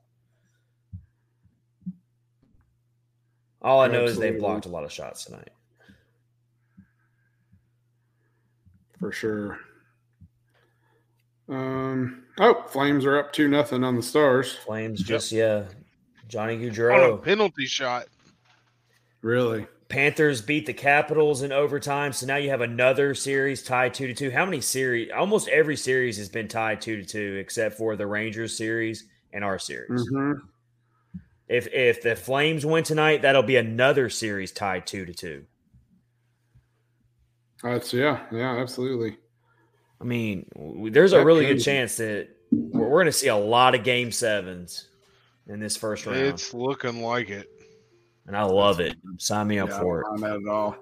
All 3.61 3.81
I 3.81 3.88
know 3.88 4.03
is 4.03 4.18
they've 4.18 4.38
blocked 4.38 4.65
a 4.65 4.69
lot 4.69 4.84
of 4.84 4.91
shots 4.91 5.26
tonight. 5.26 5.49
for 8.99 9.11
sure. 9.11 9.60
Um. 11.47 12.23
Oh, 12.39 12.64
Flames 12.68 13.06
are 13.06 13.18
up 13.18 13.31
two 13.34 13.47
nothing 13.47 13.84
on 13.84 13.95
the 13.95 14.02
Stars. 14.02 14.53
Flames 14.53 15.02
just 15.02 15.31
yeah. 15.31 15.65
Johnny 16.27 16.56
On 16.56 16.61
a 16.64 16.65
Gaudreau. 16.72 17.23
penalty 17.23 17.68
shot. 17.68 18.06
Really? 19.22 19.68
Panthers 19.87 20.41
beat 20.41 20.65
the 20.65 20.73
Capitals 20.73 21.43
in 21.43 21.51
overtime, 21.51 22.11
so 22.11 22.25
now 22.25 22.37
you 22.37 22.49
have 22.49 22.61
another 22.61 23.13
series 23.13 23.61
tied 23.61 23.93
two 23.93 24.07
to 24.07 24.13
two. 24.13 24.31
How 24.31 24.43
many 24.45 24.59
series? 24.61 25.11
Almost 25.15 25.47
every 25.49 25.75
series 25.75 26.17
has 26.17 26.27
been 26.27 26.47
tied 26.47 26.81
two 26.81 26.97
to 26.97 27.05
two, 27.05 27.37
except 27.39 27.77
for 27.77 27.95
the 27.95 28.07
Rangers 28.07 28.57
series 28.57 29.05
and 29.31 29.43
our 29.43 29.59
series. 29.59 30.07
hmm 30.09 30.33
If 31.47 31.67
if 31.67 32.01
the 32.01 32.15
Flames 32.15 32.65
win 32.65 32.83
tonight, 32.83 33.21
that'll 33.21 33.43
be 33.43 33.57
another 33.57 34.09
series 34.09 34.51
tied 34.51 34.87
two 34.87 35.05
to 35.05 35.13
two. 35.13 35.45
That's 37.61 37.93
yeah, 37.93 38.25
yeah, 38.31 38.57
absolutely. 38.57 39.17
I 40.01 40.03
mean, 40.03 40.47
w- 40.55 40.89
there's 40.89 41.13
a 41.13 41.23
really 41.23 41.45
could- 41.45 41.57
good 41.57 41.63
chance 41.63 41.97
that 41.97 42.29
we're, 42.51 42.81
we're 42.87 42.97
going 42.97 43.05
to 43.05 43.11
see 43.11 43.27
a 43.27 43.35
lot 43.35 43.75
of 43.75 43.83
game 43.83 44.11
sevens 44.11 44.87
in 45.47 45.59
this 45.59 45.77
first 45.77 46.05
round, 46.07 46.17
It's 46.17 46.53
looking 46.55 47.01
like 47.03 47.29
it. 47.29 47.49
And 48.27 48.35
I 48.35 48.43
love 48.43 48.80
it. 48.80 48.95
Sign 49.18 49.47
me 49.47 49.60
up 49.60 49.69
Yeah, 49.69 49.80
for 49.80 50.02
it. 50.02 50.03
don't 50.06 50.19
mind 50.22 50.34
that 50.45 50.49
at 50.49 50.53
all. 50.53 50.76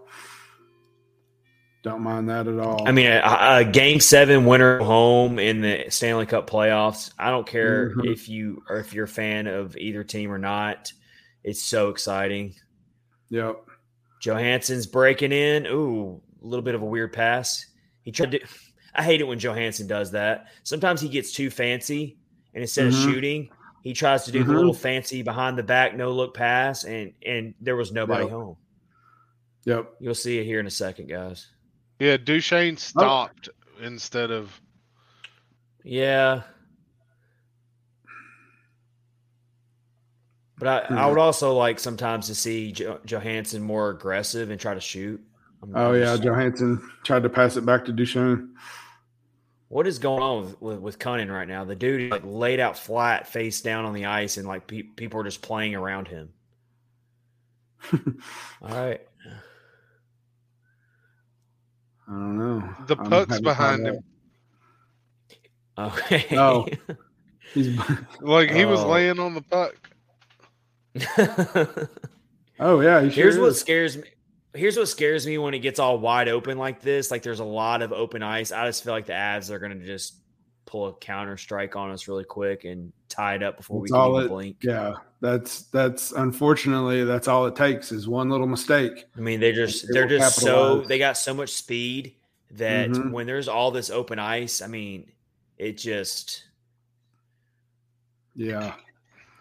Don't 1.84 2.02
mind 2.02 2.30
that 2.30 2.48
at 2.48 2.60
all. 2.60 2.88
I 2.88 2.94
mean, 2.94 3.07
a, 3.07 3.22
a 3.60 3.65
game 3.65 3.99
seven 3.99 4.45
winner 4.45 4.80
home 4.80 5.38
in 5.38 5.60
the 5.60 5.86
Stanley 5.90 6.26
Cup 6.26 6.49
playoffs. 6.49 7.11
I 7.20 7.30
don't 7.30 7.45
care 7.45 7.90
Mhm. 7.94 8.10
if 8.10 8.30
you 8.30 8.64
or 8.70 8.78
if 8.78 8.94
you're 8.94 9.03
a 9.03 9.07
fan 9.07 9.48
of 9.48 9.76
either 9.76 10.03
team 10.06 10.32
or 10.32 10.38
not. 10.38 10.94
It's 11.44 11.61
so 11.61 11.90
exciting. 11.90 12.56
yep. 13.30 13.57
Johansen's 14.22 14.86
breaking 14.88 15.34
in. 15.34 15.65
Ooh, 15.68 16.22
a 16.41 16.48
little 16.48 16.64
bit 16.64 16.76
of 16.76 16.82
a 16.82 16.86
weird 16.86 17.11
pass. 17.11 17.65
He 18.03 18.11
tried 18.14 18.32
to. 18.32 18.40
I 18.95 19.03
hate 19.03 19.20
it 19.20 19.26
when 19.28 19.40
Johansen 19.40 19.88
does 19.88 20.11
that. 20.11 20.45
Sometimes 20.64 21.02
he 21.02 21.10
gets 21.10 21.34
too 21.34 21.49
fancy, 21.49 22.18
and 22.53 22.61
instead 22.61 22.86
Mhm. 22.86 22.88
of 22.90 22.94
shooting, 23.14 23.49
he 23.84 23.93
tries 23.93 24.23
to 24.26 24.31
do 24.31 24.43
the 24.43 24.51
Mhm. 24.51 24.55
little 24.55 24.73
fancy 24.73 25.22
behind 25.22 25.57
the 25.57 25.64
back 25.64 25.95
no 25.95 26.11
look 26.11 26.34
pass, 26.34 26.84
and 26.85 27.14
and 27.26 27.53
there 27.61 27.76
was 27.76 27.91
nobody 27.91 28.23
Yep. 28.23 28.31
home. 28.31 28.57
Yep. 29.65 29.93
You'll 29.99 30.15
see 30.15 30.39
it 30.39 30.45
here 30.45 30.60
in 30.60 30.65
a 30.68 30.72
second, 30.72 31.07
guys. 31.10 31.47
Yeah, 31.99 32.18
Duchene 32.18 32.77
stopped 32.77 33.49
instead 33.81 34.31
of 34.31 34.60
Yeah. 35.84 36.43
But 40.57 40.68
I, 40.68 40.95
I 40.95 41.03
Hmm. 41.03 41.10
would 41.10 41.18
also 41.19 41.53
like 41.53 41.77
sometimes 41.80 42.27
to 42.27 42.35
see 42.35 42.72
jo- 42.72 42.99
Johansen 43.05 43.61
more 43.61 43.89
aggressive 43.89 44.49
and 44.49 44.60
try 44.60 44.73
to 44.73 44.80
shoot. 44.80 45.22
I'm- 45.61 45.73
Oh 45.76 45.93
yeah, 45.93 46.15
just- 46.15 46.23
Johansen 46.23 46.81
tried 47.03 47.23
to 47.23 47.30
pass 47.30 47.57
it 47.57 47.65
back 47.65 47.84
to 47.85 47.91
Duchene. 47.91 48.55
What 49.74 49.88
is 49.88 49.98
going 49.98 50.22
on 50.22 50.44
with, 50.45 50.62
with, 50.62 50.80
with 50.82 51.00
Kunin 51.00 51.32
right 51.34 51.48
now? 51.48 51.64
The 51.66 51.76
dude 51.76 52.12
like 52.12 52.22
laid 52.24 52.60
out 52.60 52.78
flat, 52.78 53.28
face 53.28 53.60
down 53.62 53.86
on 53.86 53.94
the 53.94 54.06
ice, 54.06 54.38
and 54.38 54.48
like 54.48 54.68
pe- 54.68 54.84
people 54.84 55.20
are 55.20 55.24
just 55.24 55.41
playing 55.41 55.74
around 55.74 56.08
him. 56.08 56.30
All 58.62 58.70
right. 58.70 59.02
I 62.08 62.12
don't 62.12 62.38
know. 62.38 62.76
the 62.86 62.95
puck's 62.98 63.41
behind 63.41 63.88
fun 63.88 63.95
him. 63.95 64.04
Okay. 65.76 66.38
Oh. 66.38 66.68
He's 67.56 67.76
Like 68.22 68.52
he 68.52 68.66
was 68.66 68.80
Oh. 68.82 68.90
laying 68.90 69.18
on 69.18 69.34
the 69.34 69.41
puck. 69.41 69.74
oh 72.60 72.80
yeah. 72.80 73.02
He 73.02 73.10
sure 73.10 73.24
Here's 73.24 73.40
what 73.40 73.56
scares 73.56 73.98
me. 73.98 74.04
Here's 74.55 74.77
what 74.77 74.88
scares 74.88 75.25
me 75.25 75.38
when 75.38 75.53
it 75.53 75.59
gets 75.59 75.80
all 75.80 75.97
wide 75.97 76.27
open 76.30 76.57
like 76.57 76.80
this. 76.81 77.09
Like 77.09 77.23
there's 77.23 77.39
a 77.39 77.43
lot 77.45 77.81
of 77.81 77.91
open 77.91 78.21
ice. 78.21 78.51
I 78.51 78.67
just 78.67 78.84
feel 78.84 78.93
like 78.93 79.07
the 79.07 79.13
Avs 79.13 79.49
are 79.49 79.57
going 79.59 79.77
to 79.80 79.85
just 79.85 80.15
pull 80.65 80.88
a 80.88 80.93
counter 80.93 81.38
strike 81.38 81.75
on 81.75 81.89
us 81.91 82.07
really 82.07 82.23
quick 82.23 82.63
and 82.63 82.93
tie 83.09 83.35
it 83.35 83.43
up 83.43 83.57
before 83.57 83.80
we 83.80 83.89
can 83.89 84.09
even 84.11 84.25
it- 84.25 84.27
blink. 84.30 84.57
Yeah, 84.61 84.93
that's 85.21 85.63
that's 85.63 86.11
unfortunately 86.11 87.03
that's 87.03 87.27
all 87.27 87.45
it 87.47 87.55
takes 87.55 87.91
is 87.91 88.07
one 88.07 88.30
little 88.30 88.47
mistake. 88.47 89.05
I 89.17 89.19
mean, 89.21 89.39
they 89.39 89.51
just 89.53 89.88
They 89.88 89.93
they're 89.93 90.03
will 90.03 90.19
just 90.19 90.39
so 90.39 90.81
they 90.81 90.97
got 90.99 91.17
so 91.17 91.34
much 91.34 91.49
speed 91.51 92.15
that 92.51 92.89
Mhm. 92.91 93.11
when 93.11 93.25
there's 93.25 93.47
all 93.47 93.71
this 93.71 93.89
open 93.89 94.19
ice, 94.19 94.61
I 94.61 94.67
mean, 94.67 95.11
it 95.57 95.77
just 95.77 96.43
Yeah, 98.35 98.73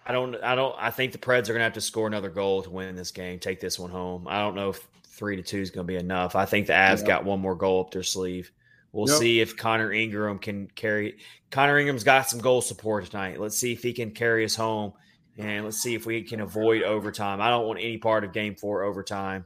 I 0.07 0.13
don't 0.13 0.37
I 0.43 0.55
don't 0.55 0.75
I 0.79 0.91
think 0.91 1.13
the 1.13 1.19
Preds 1.19 1.49
are 1.49 1.53
gonna 1.53 1.65
have 1.65 1.73
to 1.75 1.81
score 1.81 2.07
another 2.07 2.31
goal 2.31 2.63
to 2.63 2.71
win 2.71 2.95
this 2.97 3.11
game, 3.11 3.39
take 3.39 3.61
this 3.61 3.79
one 3.79 3.91
home. 3.91 4.27
I 4.29 4.39
don't 4.41 4.55
know 4.55 4.71
if 4.71 4.87
three 5.13 5.37
to 5.37 5.43
two 5.43 5.59
is 5.61 5.71
gonna 5.71 5.85
be 5.87 5.97
enough. 5.97 6.35
I 6.35 6.45
think 6.47 6.67
the 6.67 6.73
Avs 6.73 7.01
Yeah. 7.01 7.07
got 7.07 7.25
one 7.25 7.41
more 7.41 7.55
goal 7.55 7.81
up 7.81 7.91
their 7.91 8.03
sleeve. 8.03 8.51
We'll 8.93 9.09
Yep. 9.09 9.19
see 9.19 9.41
if 9.41 9.57
Connor 9.57 9.93
Ingram 9.93 10.39
can 10.39 10.69
carry 10.75 11.19
Connor 11.51 11.79
Ingram's 11.79 12.05
got 12.05 12.29
some 12.29 12.41
goal 12.41 12.61
support 12.63 13.07
tonight. 13.07 13.39
Let's 13.41 13.57
see 13.59 13.73
if 13.73 13.83
he 13.83 13.93
can 13.93 14.11
carry 14.13 14.45
us 14.45 14.55
home. 14.55 14.93
And 15.39 15.65
let's 15.65 15.79
see 15.79 15.95
if 15.95 16.05
we 16.05 16.23
can 16.23 16.41
avoid 16.41 16.83
overtime. 16.83 17.41
I 17.41 17.49
don't 17.49 17.67
want 17.67 17.79
any 17.79 17.97
part 17.97 18.23
of 18.25 18.33
game 18.35 18.55
four 18.55 18.83
overtime. 18.83 19.45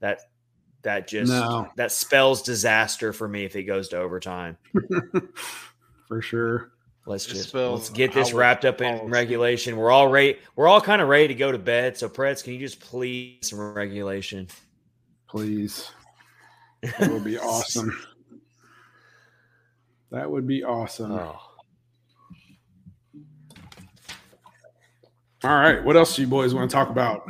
That 0.00 0.20
that 0.82 1.08
just 1.08 1.30
No. 1.32 1.66
that 1.76 1.92
spells 1.92 2.42
disaster 2.42 3.12
for 3.14 3.26
me 3.26 3.44
if 3.44 3.56
it 3.56 3.62
goes 3.64 3.88
to 3.88 3.96
overtime. 3.98 4.58
for 6.08 6.20
sure. 6.20 6.72
Let's 7.06 7.26
just 7.26 7.48
spells 7.50 7.80
let's 7.80 7.90
get 7.90 8.12
this 8.14 8.32
wrapped 8.32 8.64
up 8.64 8.80
in 8.80 9.06
regulation. 9.10 9.76
We're 9.76 9.90
all 9.90 10.08
ready. 10.08 10.38
We're 10.56 10.68
all 10.68 10.80
kind 10.80 11.02
of 11.02 11.08
ready 11.08 11.28
to 11.28 11.34
go 11.34 11.52
to 11.52 11.58
bed. 11.58 11.98
So, 11.98 12.08
Preds, 12.08 12.42
can 12.42 12.54
you 12.54 12.58
just 12.60 12.80
please 12.80 13.38
some 13.42 13.60
regulation? 13.74 14.48
Please, 15.34 15.90
that 16.80 17.10
would 17.10 17.24
be 17.24 17.36
awesome. 17.40 17.90
That 20.12 20.30
would 20.30 20.46
be 20.46 20.62
awesome. 20.62 21.10
Oh. 21.10 21.40
All 25.42 25.50
right, 25.50 25.82
what 25.82 25.96
else 25.96 26.14
do 26.14 26.22
you 26.22 26.28
boys 26.28 26.54
want 26.54 26.70
to 26.70 26.76
talk 26.76 26.88
about? 26.88 27.28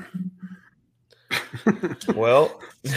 Well, 2.15 2.61
uh, 2.85 2.93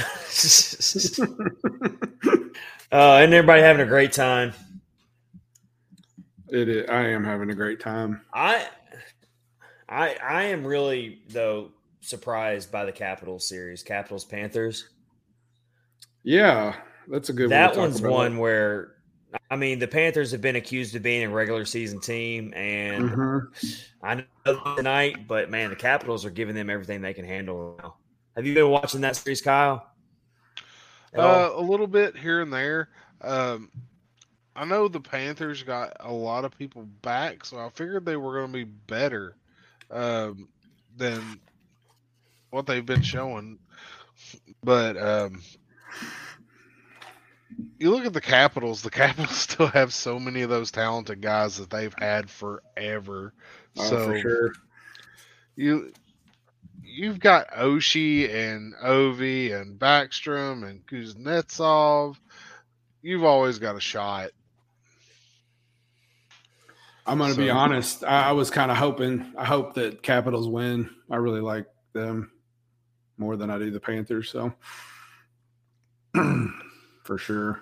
and 2.91 3.33
everybody 3.33 3.61
having 3.61 3.81
a 3.81 3.89
great 3.89 4.11
time. 4.11 4.51
It 6.49 6.67
is, 6.67 6.89
I 6.89 7.07
am 7.07 7.23
having 7.23 7.49
a 7.49 7.55
great 7.55 7.79
time. 7.79 8.19
I, 8.33 8.67
I, 9.87 10.17
I 10.21 10.43
am 10.47 10.67
really 10.67 11.21
though 11.29 11.71
surprised 12.01 12.73
by 12.73 12.83
the 12.83 12.91
Capitals 12.91 13.47
series, 13.47 13.83
Capitals 13.83 14.25
Panthers. 14.25 14.89
Yeah, 16.27 16.75
that's 17.07 17.29
a 17.29 17.33
good. 17.33 17.43
one 17.43 17.49
that 17.51 17.73
to 17.75 17.79
one's 17.79 17.99
about. 18.01 18.11
one 18.11 18.37
where, 18.37 18.95
I 19.49 19.55
mean, 19.55 19.79
the 19.79 19.87
Panthers 19.87 20.31
have 20.31 20.41
been 20.41 20.57
accused 20.57 20.93
of 20.93 21.01
being 21.01 21.23
a 21.23 21.29
regular 21.29 21.63
season 21.63 22.01
team, 22.01 22.53
and 22.53 23.09
Mhm. 23.09 23.87
I 24.03 24.15
know 24.15 24.75
tonight, 24.75 25.25
but 25.25 25.49
man, 25.49 25.69
the 25.69 25.77
Capitals 25.77 26.25
are 26.25 26.29
giving 26.29 26.53
them 26.53 26.69
everything 26.69 27.01
they 27.01 27.13
can 27.13 27.23
handle 27.23 27.77
now. 27.81 27.95
Have 28.35 28.45
you 28.45 28.53
been 28.53 28.69
watching 28.69 28.99
that 29.01 29.15
series, 29.15 29.41
Kyle? 29.41 29.89
Uh, 31.15 31.49
a 31.55 31.61
little 31.61 31.87
bit 31.87 32.17
here 32.17 32.41
and 32.41 32.51
there. 32.51 32.89
Um, 33.21 33.71
I 34.53 34.65
know 34.65 34.89
the 34.89 34.99
Panthers 34.99 35.63
got 35.63 35.95
a 36.01 36.11
lot 36.11 36.43
of 36.43 36.57
people 36.57 36.83
back, 37.01 37.45
so 37.45 37.57
I 37.57 37.69
figured 37.69 38.05
they 38.05 38.17
were 38.17 38.33
going 38.41 38.51
to 38.51 38.65
be 38.65 38.65
better 38.65 39.37
um, 39.89 40.49
than 40.97 41.39
what 42.49 42.65
they've 42.65 42.85
been 42.85 43.01
showing. 43.01 43.59
But 44.61 44.97
um, 44.97 45.41
you 47.79 47.91
look 47.91 48.05
at 48.05 48.13
the 48.13 48.21
Capitals; 48.21 48.81
the 48.81 48.89
Capitals 48.91 49.37
still 49.37 49.67
have 49.67 49.93
so 49.93 50.19
many 50.19 50.41
of 50.41 50.49
those 50.49 50.71
talented 50.71 51.21
guys 51.21 51.57
that 51.57 51.69
they've 51.69 51.95
had 51.97 52.29
forever. 52.29 53.33
Oh, 53.77 53.83
so 53.83 54.07
for 54.07 54.19
sure. 54.19 54.53
you 55.55 55.91
you've 56.83 57.19
got 57.19 57.51
Oshie 57.51 58.33
and 58.33 58.73
Ovi 58.75 59.53
and 59.53 59.79
Backstrom 59.79 60.67
and 60.67 60.85
Kuznetsov. 60.87 62.15
You've 63.01 63.23
always 63.23 63.59
got 63.59 63.75
a 63.75 63.79
shot. 63.79 64.31
I'm 67.05 67.19
going 67.19 67.31
to 67.31 67.37
be 67.37 67.49
honest. 67.49 68.03
I, 68.03 68.29
I 68.29 68.31
was 68.33 68.49
kind 68.49 68.69
of 68.69 68.77
hoping. 68.77 69.31
I 69.37 69.45
hope 69.45 69.75
that 69.75 70.03
Capitals 70.03 70.49
win. 70.49 70.89
I 71.09 71.15
really 71.15 71.39
like 71.39 71.65
them 71.93 72.31
more 73.17 73.37
than 73.37 73.49
I 73.49 73.57
do 73.57 73.71
the 73.71 73.79
Panthers. 73.79 74.29
So, 74.29 74.53
for 77.03 77.17
sure. 77.17 77.61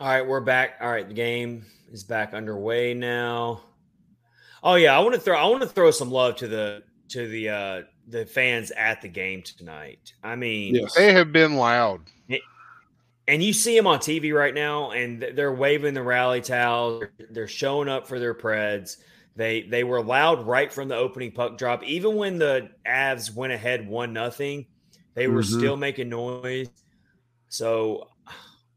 All 0.00 0.08
right, 0.08 0.26
we're 0.26 0.40
back. 0.40 0.76
All 0.80 0.90
right, 0.90 1.06
the 1.06 1.14
game 1.14 1.64
is 1.92 2.04
back 2.04 2.34
underway 2.34 2.94
now. 2.94 3.62
Oh 4.62 4.74
yeah, 4.74 4.96
I 4.96 5.00
want 5.00 5.14
to 5.14 5.20
throw 5.20 5.36
I 5.36 5.46
want 5.46 5.62
to 5.62 5.68
throw 5.68 5.90
some 5.90 6.10
love 6.10 6.36
to 6.36 6.48
the 6.48 6.82
to 7.10 7.28
the 7.28 7.48
uh 7.48 7.82
the 8.08 8.26
fans 8.26 8.70
at 8.72 9.00
the 9.02 9.08
game 9.08 9.42
tonight. 9.42 10.12
I 10.22 10.36
mean, 10.36 10.74
Yes. 10.74 10.94
They 10.94 11.12
have 11.12 11.32
been 11.32 11.54
loud. 11.56 12.00
and 13.26 13.42
you 13.42 13.54
see 13.54 13.74
them 13.76 13.86
on 13.86 13.98
TV 14.00 14.34
right 14.34 14.52
now, 14.52 14.90
and 14.90 15.22
they're 15.34 15.54
waving 15.54 15.94
the 15.94 16.02
rally 16.02 16.42
towels. 16.42 17.00
They're- 17.00 17.28
They're 17.30 17.48
showing 17.48 17.88
up 17.88 18.06
for 18.06 18.18
their 18.18 18.34
Preds. 18.34 18.96
They 19.36 19.62
they 19.62 19.84
were 19.84 20.02
loud 20.02 20.46
right 20.46 20.72
from 20.72 20.88
the 20.88 20.96
opening 20.96 21.32
puck 21.32 21.56
drop. 21.58 21.82
Even 21.84 22.16
when 22.16 22.38
the 22.38 22.70
Avs 22.86 23.34
went 23.34 23.52
ahead 23.52 23.88
one 23.88 24.12
nothing, 24.12 24.66
they 25.14 25.26
were 25.28 25.42
Mhm. 25.42 25.58
still 25.58 25.76
making 25.76 26.08
noise. 26.10 26.68
So 27.54 28.08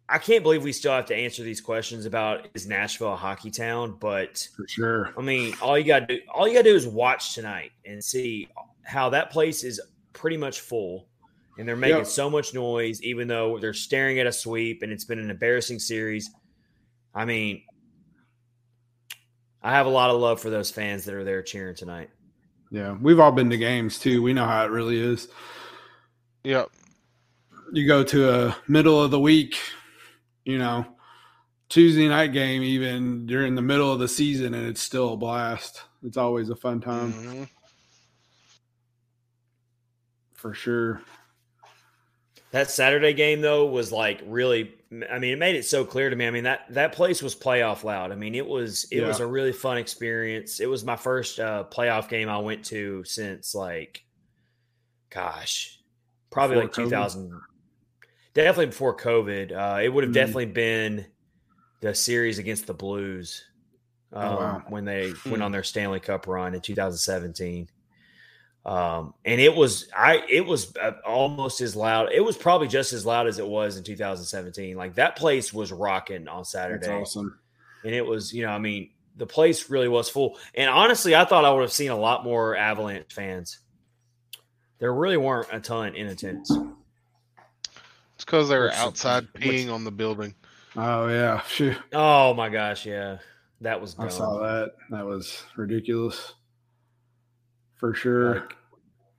I 0.08 0.20
can't 0.20 0.44
believe 0.44 0.64
we 0.64 0.72
still 0.72 0.92
have 0.92 1.08
to 1.08 1.16
answer 1.16 1.42
these 1.42 1.62
questions 1.62 2.06
about 2.06 2.48
is 2.54 2.68
Nashville 2.68 3.14
a 3.14 3.16
hockey 3.16 3.50
town, 3.50 3.98
but 4.00 4.48
For 4.56 4.68
sure. 4.68 5.14
I 5.18 5.22
mean, 5.22 5.56
all 5.64 5.80
you 5.80 5.84
got 5.84 6.08
to 6.08 6.18
do, 6.18 6.22
all 6.32 6.48
you 6.48 6.54
got 6.54 6.62
to 6.62 6.70
do 6.70 6.76
is 6.76 6.86
watch 6.86 7.34
tonight 7.34 7.72
and 7.86 8.04
see 8.04 8.50
how 8.84 9.10
that 9.10 9.32
place 9.32 9.64
is 9.64 9.82
pretty 10.14 10.38
much 10.38 10.62
full, 10.62 11.08
and 11.58 11.68
they're 11.68 11.76
making 11.76 11.98
Yep. 11.98 12.06
so 12.06 12.30
much 12.30 12.54
noise, 12.54 13.02
even 13.02 13.28
though 13.28 13.58
they're 13.58 13.74
staring 13.74 14.20
at 14.20 14.28
a 14.28 14.32
sweep, 14.32 14.84
and 14.84 14.92
it's 14.92 15.06
been 15.06 15.18
an 15.20 15.32
embarrassing 15.32 15.80
series. 15.80 16.30
I 17.16 17.26
mean, 17.26 17.64
I 19.64 19.72
have 19.72 19.88
a 19.88 19.90
lot 19.90 20.12
of 20.12 20.22
love 20.22 20.40
for 20.40 20.52
those 20.52 20.70
fans 20.70 21.04
that 21.06 21.16
are 21.16 21.24
there 21.24 21.42
cheering 21.42 21.76
tonight. 21.76 22.12
Yeah. 22.70 22.96
We've 23.02 23.20
all 23.20 23.32
been 23.32 23.50
to 23.50 23.58
games 23.58 23.98
too. 23.98 24.22
We 24.22 24.34
know 24.34 24.46
how 24.46 24.64
it 24.66 24.70
really 24.70 25.00
is. 25.00 25.30
Yep. 26.44 26.70
You 27.74 27.88
go 27.88 28.04
to 28.04 28.48
a 28.48 28.58
middle 28.68 29.02
of 29.02 29.12
the 29.12 29.20
week, 29.20 29.58
you 30.46 30.58
know, 30.58 30.86
Tuesday 31.70 32.08
night 32.08 32.32
game, 32.32 32.64
even 32.64 33.26
during 33.26 33.56
the 33.56 33.62
middle 33.62 33.92
of 33.92 34.00
the 34.00 34.08
season, 34.08 34.54
and 34.54 34.66
it's 34.68 34.82
still 34.82 35.14
a 35.14 35.18
blast. 35.18 35.82
It's 36.04 36.18
always 36.18 36.50
a 36.50 36.56
fun 36.56 36.80
time 36.80 37.12
Mhm. 37.14 37.50
for 40.34 40.54
sure. 40.54 41.02
That 42.52 42.70
Saturday 42.72 43.14
game 43.14 43.42
though 43.42 43.66
was 43.66 43.92
like 43.92 44.22
really. 44.26 44.74
I 45.10 45.20
mean, 45.20 45.34
it 45.34 45.38
made 45.38 45.56
it 45.58 45.66
so 45.66 45.84
clear 45.84 46.10
to 46.10 46.16
me. 46.16 46.26
I 46.26 46.32
mean 46.32 46.46
that 46.46 46.62
that 46.70 46.94
place 46.94 47.22
was 47.22 47.36
playoff 47.36 47.84
loud. 47.84 48.14
I 48.14 48.16
mean, 48.16 48.36
it 48.36 48.48
was 48.48 48.86
it 48.90 49.02
was 49.02 49.20
a 49.20 49.28
really 49.28 49.52
fun 49.52 49.78
experience. 49.78 50.62
It 50.62 50.68
was 50.68 50.86
my 50.86 50.96
first 50.96 51.42
uh, 51.42 51.66
playoff 51.70 52.08
game 52.08 52.30
I 52.30 52.38
went 52.38 52.64
to 52.68 53.04
since 53.04 53.54
like, 53.54 54.06
gosh, 55.10 55.78
probably 56.30 56.56
Before 56.66 56.84
like 56.84 56.90
COVID? 56.90 56.90
2000. 56.92 57.42
Definitely 58.38 58.68
before 58.68 58.96
COVID. 58.96 59.52
Uh, 59.52 59.82
it 59.82 59.90
would 59.90 60.04
have 60.04 60.12
Mhm. 60.12 60.14
definitely 60.14 60.46
been 60.46 61.06
the 61.82 61.96
series 61.96 62.38
against 62.38 62.68
the 62.68 62.74
Blues 62.76 63.44
um, 64.14 64.24
Oh, 64.24 64.36
wow. 64.38 64.64
when 64.70 64.86
they 64.86 65.08
went 65.26 65.38
Hmm. 65.38 65.42
on 65.42 65.52
their 65.52 65.64
Stanley 65.64 66.00
Cup 66.00 66.28
run 66.28 66.54
in 66.54 66.62
2017. 66.62 67.68
Um, 68.64 69.16
and 69.26 69.42
it 69.42 69.56
was 69.56 69.90
I 69.96 70.24
it 70.30 70.46
was 70.46 70.76
uh, 70.78 70.92
almost 71.04 71.62
as 71.62 71.76
loud. 71.76 72.12
It 72.14 72.24
was 72.24 72.38
probably 72.38 72.68
just 72.68 72.94
as 72.94 73.06
loud 73.08 73.26
as 73.26 73.40
it 73.40 73.48
was 73.48 73.76
in 73.76 73.84
2017. 73.84 74.78
Like 74.78 74.94
that 74.96 75.16
place 75.16 75.52
was 75.52 75.72
rocking 75.72 76.28
on 76.28 76.46
Saturday, 76.46 76.86
That's 76.86 77.02
awesome. 77.16 77.40
and 77.84 77.96
it 77.96 78.06
was 78.06 78.32
you 78.34 78.44
know 78.46 78.52
I 78.52 78.60
mean 78.60 78.92
the 79.16 79.26
place 79.26 79.68
really 79.72 79.88
was 79.88 80.10
full. 80.10 80.38
And 80.54 80.70
honestly, 80.70 81.16
I 81.16 81.26
thought 81.26 81.44
I 81.44 81.52
would 81.52 81.62
have 81.62 81.72
seen 81.74 81.90
a 81.90 81.98
lot 81.98 82.24
more 82.24 82.56
Avalanche 82.56 83.12
fans. 83.12 83.60
There 84.78 84.94
really 84.94 85.18
weren't 85.18 85.48
a 85.52 85.60
ton 85.60 85.96
in 85.96 86.06
attendance. 86.08 86.52
It's 88.18 88.26
because 88.26 88.50
they 88.50 88.58
were 88.58 88.66
Which- 88.66 88.74
outside 88.76 89.28
which- 89.34 89.44
peeing 89.44 89.72
on 89.72 89.84
the 89.84 89.92
building. 89.92 90.34
Oh 90.76 91.08
yeah, 91.08 91.40
Phew. 91.46 91.76
Oh 91.94 92.34
my 92.34 92.50
gosh, 92.50 92.86
yeah, 92.86 93.18
that 93.62 93.80
was 93.80 93.94
dumb. 93.94 94.06
I 94.08 94.10
saw 94.10 94.40
that. 94.40 94.72
That 94.90 95.06
was 95.06 95.44
ridiculous. 95.56 96.34
For 97.76 97.94
sure. 97.94 98.36
Like, 98.42 98.56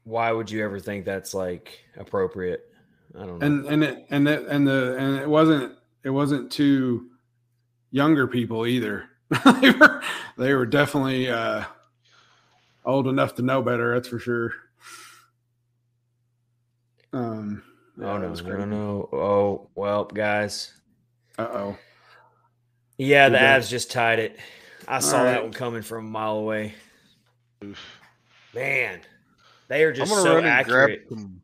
why 0.04 0.32
would 0.32 0.50
you 0.50 0.64
ever 0.64 0.80
think 0.80 1.04
that's 1.04 1.32
like 1.34 1.78
appropriate? 1.96 2.64
I 3.16 3.20
don't 3.26 3.38
know. 3.38 3.46
and 3.46 3.66
and 3.66 3.84
it 3.84 4.06
and 4.10 4.28
it 4.28 4.46
and 4.48 4.66
the 4.66 4.96
and 4.98 5.16
it 5.16 5.28
wasn't 5.28 5.74
it 6.04 6.10
wasn't 6.10 6.50
to 6.52 7.06
younger 7.92 8.26
people 8.26 8.66
either. 8.66 9.04
they 9.60 9.70
were 9.70 10.02
they 10.36 10.54
were 10.54 10.66
definitely 10.66 11.28
uh 11.28 11.64
old 12.84 13.06
enough 13.06 13.36
to 13.36 13.42
know 13.42 13.62
better, 13.62 13.94
that's 13.94 14.08
for 14.08 14.18
sure. 14.18 14.52
Um 17.12 17.62
oh 18.00 18.18
no, 18.18 18.32
no, 18.32 18.64
no. 18.64 19.08
Oh 19.12 19.70
well, 19.74 20.04
guys. 20.04 20.72
Uh 21.38 21.48
oh. 21.50 21.78
Yeah, 22.96 23.28
the 23.28 23.38
Who 23.38 23.44
got 23.44 23.60
Avs 23.60 23.68
just 23.68 23.90
tied 23.90 24.18
it. 24.18 24.38
I 24.88 24.98
saw 25.00 25.18
All 25.18 25.24
that 25.24 25.42
one 25.42 25.52
coming 25.52 25.82
from 25.82 26.06
a 26.06 26.08
mile 26.08 26.36
away. 26.38 26.74
Oof. 27.64 27.78
Man, 28.54 29.00
they 29.68 29.84
are 29.84 29.90
I'm 29.90 29.94
just 29.94 30.10
gonna 30.10 30.22
so 30.22 30.28
run 30.34 30.38
and 30.44 30.46
accurate. 30.48 31.08
grab 31.08 31.18
some. 31.20 31.40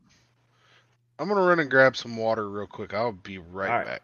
I'm 1.19 1.29
gonna 1.29 1.41
run 1.43 1.59
and 1.59 1.69
grab 1.69 1.95
some 1.95 2.17
water 2.17 2.49
real 2.49 2.67
quick. 2.67 2.93
I'll 2.93 3.11
be 3.13 3.37
right, 3.37 3.69
All 3.69 3.77
right. 3.77 3.85
back. 3.87 4.01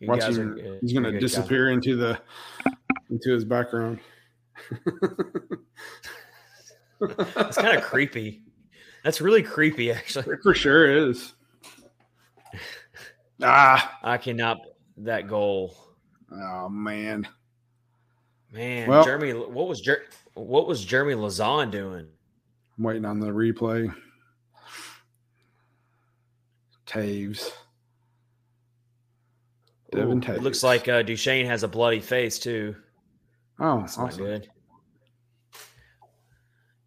You 0.00 0.08
Watch 0.08 0.20
guys 0.20 0.38
him, 0.38 0.78
he's 0.80 0.92
gonna 0.92 1.10
good, 1.10 1.20
guys. 1.20 1.32
disappear 1.32 1.70
into 1.70 1.96
the 1.96 2.18
into 3.10 3.30
his 3.32 3.44
background. 3.44 4.00
It's 7.00 7.56
kind 7.58 7.76
of 7.76 7.82
creepy. 7.84 8.42
That's 9.02 9.20
really 9.20 9.42
creepy, 9.42 9.90
actually. 9.92 10.32
It 10.34 10.40
for 10.42 10.54
sure 10.54 11.08
is. 11.10 11.34
Ah, 13.42 13.98
I 14.02 14.16
cannot. 14.18 14.58
That 14.98 15.26
goal, 15.28 15.74
oh 16.32 16.68
man. 16.68 17.26
man. 18.52 18.88
Well- 18.88 19.04
Jeremy, 19.04 19.32
what 19.32 19.66
was 19.68 19.80
Jer- 19.80 20.04
what 20.34 20.66
was 20.68 20.84
Jeremy 20.84 21.14
Lauzon 21.14 21.70
doing? 21.70 22.06
I'm 22.78 22.84
waiting 22.84 23.04
on 23.04 23.18
the 23.20 23.28
replay. 23.30 23.92
Taves. 26.86 27.50
Devin 29.92 30.22
Ooh, 30.28 30.32
it 30.32 30.42
looks 30.42 30.62
like 30.62 30.88
uh, 30.88 31.02
Duchene 31.02 31.46
has 31.46 31.62
a 31.62 31.68
bloody 31.68 32.00
face 32.00 32.38
too. 32.38 32.74
Oh, 33.60 33.80
That's 33.80 33.96
awesome. 33.96 34.24
not 34.24 34.28
good. 34.28 34.48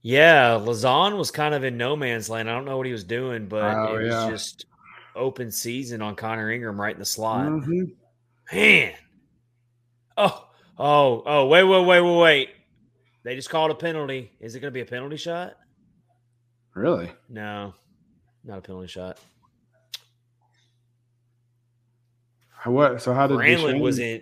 Yeah, 0.02 0.52
Lauzon 0.62 1.18
was 1.18 1.32
kind 1.32 1.54
of 1.54 1.64
in 1.64 1.78
no 1.78 1.96
man's 1.96 2.30
land. 2.30 2.50
I 2.50 2.54
don't 2.54 2.66
know 2.66 2.78
what 2.78 2.86
he 2.86 2.92
was 2.92 3.04
doing, 3.04 3.48
but 3.48 3.64
Oh, 3.76 3.96
it 3.98 4.04
was 4.04 4.14
yeah. 4.14 4.30
just 4.30 4.66
open 5.18 5.52
season 5.52 6.02
on 6.02 6.16
Connor 6.16 6.52
Ingram 6.52 6.80
right 6.80 6.94
in 6.94 7.00
the 7.00 7.06
slot. 7.06 7.48
Mhm. 7.48 7.96
Man. 8.54 8.94
Oh, 10.16 10.48
oh, 10.78 11.24
oh, 11.26 11.48
wait, 11.48 11.64
wait, 11.64 11.86
wait, 11.86 12.02
wait, 12.02 12.18
wait. 12.18 12.50
They 13.24 13.36
just 13.36 13.50
called 13.50 13.72
a 13.72 13.76
penalty. 13.76 14.32
Is 14.40 14.56
it 14.56 14.62
going 14.62 14.72
to 14.72 14.74
be 14.74 14.82
a 14.82 14.86
penalty 14.86 15.18
shot? 15.18 15.58
Really? 16.74 17.12
No, 17.28 17.74
not 18.44 18.60
a 18.60 18.62
penalty 18.62 18.88
shot. 18.88 19.20
What? 22.64 23.02
So 23.02 23.14
how 23.14 23.28
did 23.28 23.38
Granlund 23.38 23.80
was 23.80 24.00
in. 24.00 24.22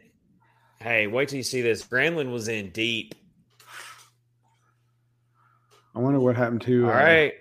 Hey, 0.80 1.08
wait 1.08 1.30
till 1.30 1.38
you 1.38 1.44
see 1.44 1.62
this. 1.62 1.86
Granlund 1.86 2.32
was 2.32 2.48
in 2.48 2.70
deep. 2.70 3.16
I 5.96 6.00
wonder 6.00 6.20
what 6.20 6.36
happened 6.36 6.62
to 6.64 6.86
All 6.86 6.92
uh, 6.92 6.96
right. 6.96 7.34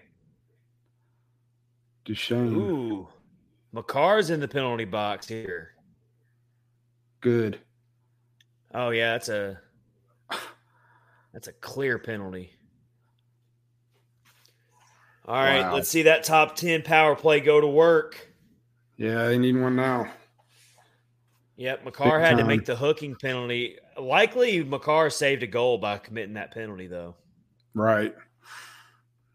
Duchene. 2.04 2.54
Ooh. 2.54 3.08
Makar's 3.74 4.30
in 4.30 4.38
the 4.40 4.46
penalty 4.48 4.84
box 4.84 5.26
here. 5.26 5.72
Good. 7.20 7.58
Oh 8.72 8.90
yeah, 8.90 9.12
that's 9.12 9.28
a 9.28 9.58
that's 11.32 11.48
a 11.48 11.52
clear 11.52 11.98
penalty. 11.98 12.52
All 15.26 15.34
right, 15.36 15.62
Wow. 15.62 15.74
let's 15.74 15.88
see 15.88 16.02
that 16.02 16.22
top 16.22 16.54
10 16.54 16.82
power 16.82 17.16
play 17.16 17.40
go 17.40 17.60
to 17.60 17.66
work. 17.66 18.28
Yeah, 18.96 19.26
they 19.26 19.38
need 19.38 19.56
one 19.56 19.74
now. 19.74 20.12
Yep, 21.56 21.84
Makar 21.84 22.20
had 22.20 22.36
to 22.38 22.44
make 22.44 22.64
the 22.66 22.76
hooking 22.76 23.14
penalty. 23.16 23.78
Likely 23.96 24.62
McCarr 24.64 25.10
saved 25.12 25.42
a 25.42 25.46
goal 25.46 25.78
by 25.78 25.98
committing 25.98 26.34
that 26.34 26.52
penalty 26.52 26.86
though. 26.88 27.14
Right. 27.74 28.14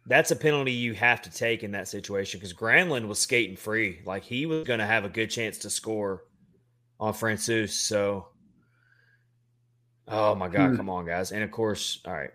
That's 0.10 0.31
a 0.31 0.36
penalty 0.36 0.72
you 0.73 0.95
have 0.95 1.22
to 1.22 1.30
take 1.31 1.64
in 1.64 1.72
that 1.73 1.88
situation 1.88 2.40
because 2.40 2.53
Granlund 2.53 3.07
was 3.07 3.19
skating 3.19 3.56
free. 3.56 3.99
Like 4.06 4.23
he 4.23 4.48
was 4.48 4.64
going 4.65 4.80
to 4.80 4.86
have 4.88 5.06
a 5.06 5.10
good 5.10 5.30
chance 5.30 5.60
to 5.60 5.69
score 5.69 6.23
on 6.99 7.14
Francouz. 7.14 7.69
So, 7.69 8.27
oh 10.07 10.34
my 10.34 10.49
God, 10.49 10.72
Hmm. 10.72 10.76
come 10.76 10.90
on, 10.90 11.06
guys. 11.06 11.31
And 11.31 11.44
of 11.44 11.52
course, 11.52 12.02
all 12.06 12.14
right. 12.14 12.31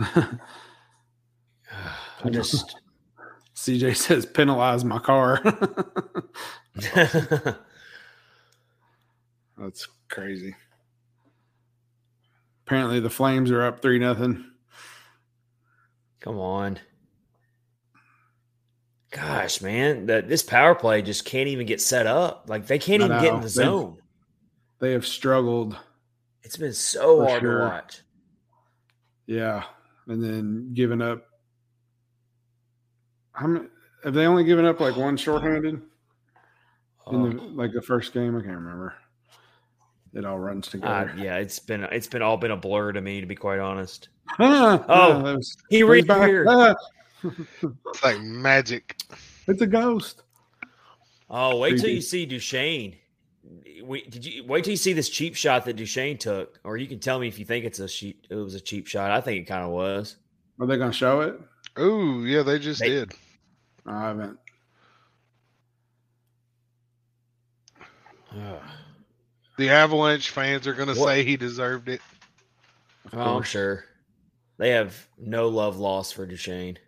I 2.24 2.30
just, 2.30 2.76
CJ 3.54 3.96
says 3.96 4.24
penalize 4.24 4.84
my 4.84 4.98
car. 4.98 5.42
That's 9.58 9.86
crazy. 10.08 10.56
Apparently 12.66 13.00
the 13.00 13.10
Flames 13.10 13.50
are 13.50 13.62
up 13.62 13.82
three 13.82 13.98
nothing. 13.98 14.49
Come 16.20 16.38
on. 16.38 16.78
Gosh, 19.10 19.60
man, 19.60 20.06
that 20.06 20.28
this 20.28 20.42
power 20.42 20.74
play 20.74 21.02
just 21.02 21.24
can't 21.24 21.48
even 21.48 21.66
get 21.66 21.80
set 21.80 22.06
up. 22.06 22.44
Like 22.48 22.66
they 22.66 22.78
can't 22.78 23.02
even 23.02 23.20
get 23.20 23.34
in 23.34 23.40
the 23.40 23.48
zone. 23.48 23.98
They 24.78 24.92
have 24.92 25.06
struggled. 25.06 25.76
It's 26.42 26.56
been 26.56 26.72
so 26.72 27.26
hard 27.26 27.42
sure. 27.42 27.58
to 27.58 27.64
watch. 27.64 28.00
Yeah. 29.26 29.64
And 30.06 30.22
then 30.22 30.70
giving 30.74 31.02
up. 31.02 31.26
How 33.32 33.46
many 33.46 33.66
have 34.04 34.14
they 34.14 34.26
only 34.26 34.44
given 34.44 34.64
up 34.64 34.80
like 34.80 34.96
one 34.96 35.16
shorthanded 35.16 35.74
in 35.74 35.82
Oh. 37.06 37.28
the 37.28 37.34
like 37.36 37.72
the 37.72 37.82
first 37.82 38.12
game? 38.12 38.36
I 38.36 38.40
can't 38.40 38.56
remember. 38.56 38.94
It 40.12 40.24
all 40.24 40.38
runs 40.38 40.68
Uh, 40.68 40.70
together. 40.72 41.14
yeah, 41.16 41.36
it's 41.36 41.58
been 41.60 41.84
it's 41.84 42.06
been 42.08 42.22
all 42.22 42.36
been 42.36 42.50
a 42.50 42.56
blur 42.56 42.92
to 42.92 43.00
me, 43.00 43.20
to 43.20 43.26
be 43.26 43.36
quite 43.36 43.58
honest. 43.60 44.08
Ah, 44.38 44.84
Oh, 44.88 45.08
yeah, 45.08 45.34
was- 45.34 45.56
He 45.70 45.76
he's 45.78 45.84
reappeared. 45.84 46.46
Ah, 46.48 46.74
It's 47.22 48.02
like 48.04 48.20
magic. 48.20 48.96
it's 49.46 49.60
a 49.62 49.66
ghost. 49.66 50.22
Oh, 51.28 51.58
wait 51.58 51.78
till 51.80 51.90
you 51.90 52.00
see 52.00 52.26
Duchene. 52.26 52.96
Wait, 53.82 54.10
did 54.10 54.24
you 54.24 54.44
wait 54.44 54.64
till 54.64 54.72
you 54.72 54.76
see 54.76 54.92
this 54.92 55.08
cheap 55.08 55.34
shot 55.36 55.64
that 55.64 55.74
Duchene 55.76 56.18
took, 56.18 56.58
or 56.64 56.76
you 56.76 56.86
can 56.88 56.98
tell 56.98 57.18
me 57.18 57.28
if 57.28 57.38
you 57.38 57.44
think 57.44 57.64
it's 57.64 57.78
a 57.78 57.86
cheap. 57.88 58.26
It 58.30 58.34
was 58.34 58.54
a 58.54 58.60
cheap 58.60 58.86
shot. 58.86 59.10
I 59.10 59.20
think 59.20 59.42
it 59.42 59.44
kind 59.48 59.64
of 59.64 59.70
was. 59.70 60.16
Are 60.60 60.66
they 60.66 60.76
going 60.76 60.90
to 60.90 60.96
show 60.96 61.20
it? 61.20 61.40
Ooh, 61.78 62.24
yeah, 62.24 62.42
they 62.42 62.58
just 62.58 62.80
They- 62.80 62.88
did. 62.88 63.12
I 63.86 64.00
haven't. 64.08 64.38
The 69.60 69.68
Avalanche 69.68 70.30
fans 70.30 70.66
are 70.66 70.72
gonna 70.72 70.94
say 70.94 71.22
he 71.22 71.36
deserved 71.36 71.90
it. 71.90 72.00
Of 73.12 73.18
Oh, 73.18 73.36
I'm 73.36 73.42
sure. 73.42 73.84
They 74.56 74.70
have 74.70 75.06
no 75.18 75.48
love 75.48 75.78
lost 75.78 76.14
for 76.14 76.24
Duchene. 76.24 76.78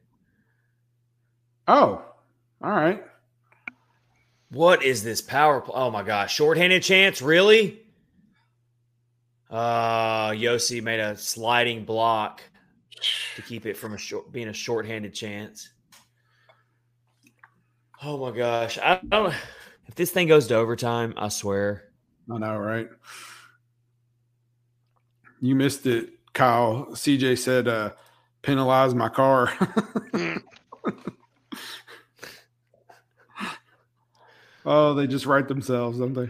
Oh, 1.69 2.03
all 2.65 2.71
right. 2.71 3.05
What 4.49 4.83
is 4.83 5.05
this 5.05 5.21
power? 5.21 5.61
Pl- 5.61 5.75
oh 5.77 5.91
my 5.91 6.03
gosh, 6.03 6.35
shorthanded 6.35 6.83
chance, 6.83 7.21
really? 7.21 7.83
Uh, 9.51 10.31
Josi 10.31 10.83
made 10.83 11.01
a 11.01 11.15
sliding 11.19 11.85
block 11.85 12.41
to 13.37 13.43
keep 13.43 13.67
it 13.67 13.77
from 13.77 13.93
a 13.93 13.99
short 13.99 14.33
being 14.33 14.49
a 14.49 14.55
shorthanded 14.55 15.13
chance. 15.13 15.69
Oh 18.03 18.17
my 18.17 18.35
gosh. 18.35 18.79
I 18.79 18.99
don't 19.07 19.35
if 19.89 19.95
this 19.95 20.11
thing 20.11 20.27
goes 20.27 20.47
to 20.47 20.55
overtime, 20.55 21.13
I 21.19 21.29
swear. 21.29 21.92
I 22.31 22.39
know, 22.39 22.57
right? 22.59 22.89
You 25.41 25.55
missed 25.55 25.87
it, 25.87 26.11
Kyle. 26.33 26.87
CJ 26.93 27.39
said, 27.39 27.69
uh, 27.69 27.91
penalize 28.43 28.95
my 28.95 29.09
car. 29.09 29.53
oh, 34.65 34.95
they 34.95 35.07
just 35.07 35.27
write 35.27 35.49
themselves, 35.49 35.99
don't 35.99 36.15
they? 36.15 36.29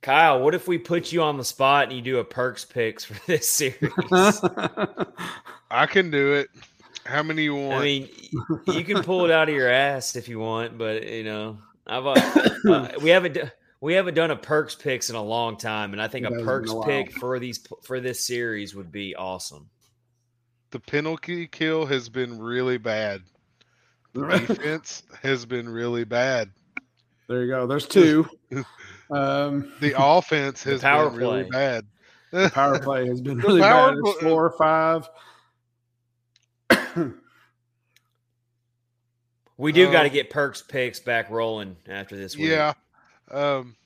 Kyle, 0.00 0.40
what 0.40 0.54
if 0.54 0.68
we 0.68 0.78
put 0.78 1.12
you 1.12 1.20
on 1.22 1.36
the 1.36 1.44
spot 1.44 1.88
and 1.88 1.92
you 1.92 2.00
do 2.00 2.18
a 2.18 2.24
perks 2.24 2.64
picks 2.64 3.04
for 3.04 3.14
this 3.26 3.50
series? 3.50 3.92
I 5.70 5.86
can 5.86 6.10
do 6.10 6.34
it. 6.34 6.48
How 7.04 7.22
many 7.22 7.42
you 7.42 7.56
want? 7.56 7.80
I 7.80 7.82
mean, 7.82 8.08
you 8.68 8.84
can 8.84 9.02
pull 9.02 9.24
it 9.24 9.30
out 9.30 9.48
of 9.48 9.54
your 9.54 9.68
ass 9.68 10.16
if 10.16 10.28
you 10.28 10.38
want, 10.38 10.78
but 10.78 11.08
you 11.08 11.24
know, 11.24 11.58
I've 11.86 12.06
uh, 12.06 12.14
uh, 12.70 12.88
we 13.02 13.10
haven't 13.10 13.38
we 13.86 13.94
haven't 13.94 14.14
done 14.14 14.32
a 14.32 14.36
perks 14.36 14.74
picks 14.74 15.10
in 15.10 15.14
a 15.16 15.22
long 15.22 15.56
time, 15.56 15.92
and 15.92 16.02
I 16.02 16.08
think 16.08 16.26
a 16.26 16.30
perks 16.42 16.72
a 16.72 16.80
pick 16.82 17.12
for 17.12 17.38
these 17.38 17.64
for 17.84 18.00
this 18.00 18.26
series 18.26 18.74
would 18.74 18.90
be 18.90 19.14
awesome. 19.14 19.70
the 20.72 20.80
penalty 20.80 21.46
kill 21.46 21.86
has 21.86 22.08
been 22.08 22.36
really 22.40 22.78
bad. 22.78 23.22
The 24.12 24.26
defense 24.46 25.04
has 25.22 25.46
been 25.46 25.68
really 25.68 26.02
bad. 26.02 26.50
there 27.28 27.44
you 27.44 27.48
go. 27.48 27.66
There's 27.68 27.86
two. 27.86 28.26
Um, 29.08 29.72
The 29.80 29.94
offense 29.96 30.64
The 30.64 30.70
has 30.72 30.80
power 30.80 31.08
been 31.10 31.18
really 31.20 31.44
play. 31.44 31.80
bad. 32.32 32.52
power 32.52 32.80
play 32.80 33.06
has 33.06 33.20
been 33.20 33.36
The 33.36 33.46
really 33.46 33.60
power 33.60 33.90
bad. 33.92 33.98
It's 34.04 34.18
play- 34.18 34.28
four 34.28 34.46
or 34.46 34.50
five. 34.58 35.08
We 39.56 39.70
do 39.70 39.92
got 39.92 40.02
to 40.02 40.08
get 40.10 40.28
perks 40.30 40.60
picks 40.60 40.98
back 40.98 41.30
rolling 41.30 41.76
after 41.88 42.16
this 42.16 42.36
week. 42.36 42.48
Yeah. 42.48 42.72
Um, 43.30 43.76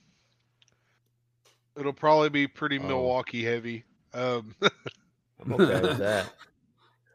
it'll 1.77 1.93
probably 1.93 2.29
be 2.29 2.47
pretty 2.47 2.79
Oh. 2.79 2.83
Milwaukee 2.83 3.43
heavy. 3.43 3.83
Um, 4.13 4.55
I'm 4.61 5.53
okay 5.53 5.81
with 5.81 5.97
that. 5.99 6.31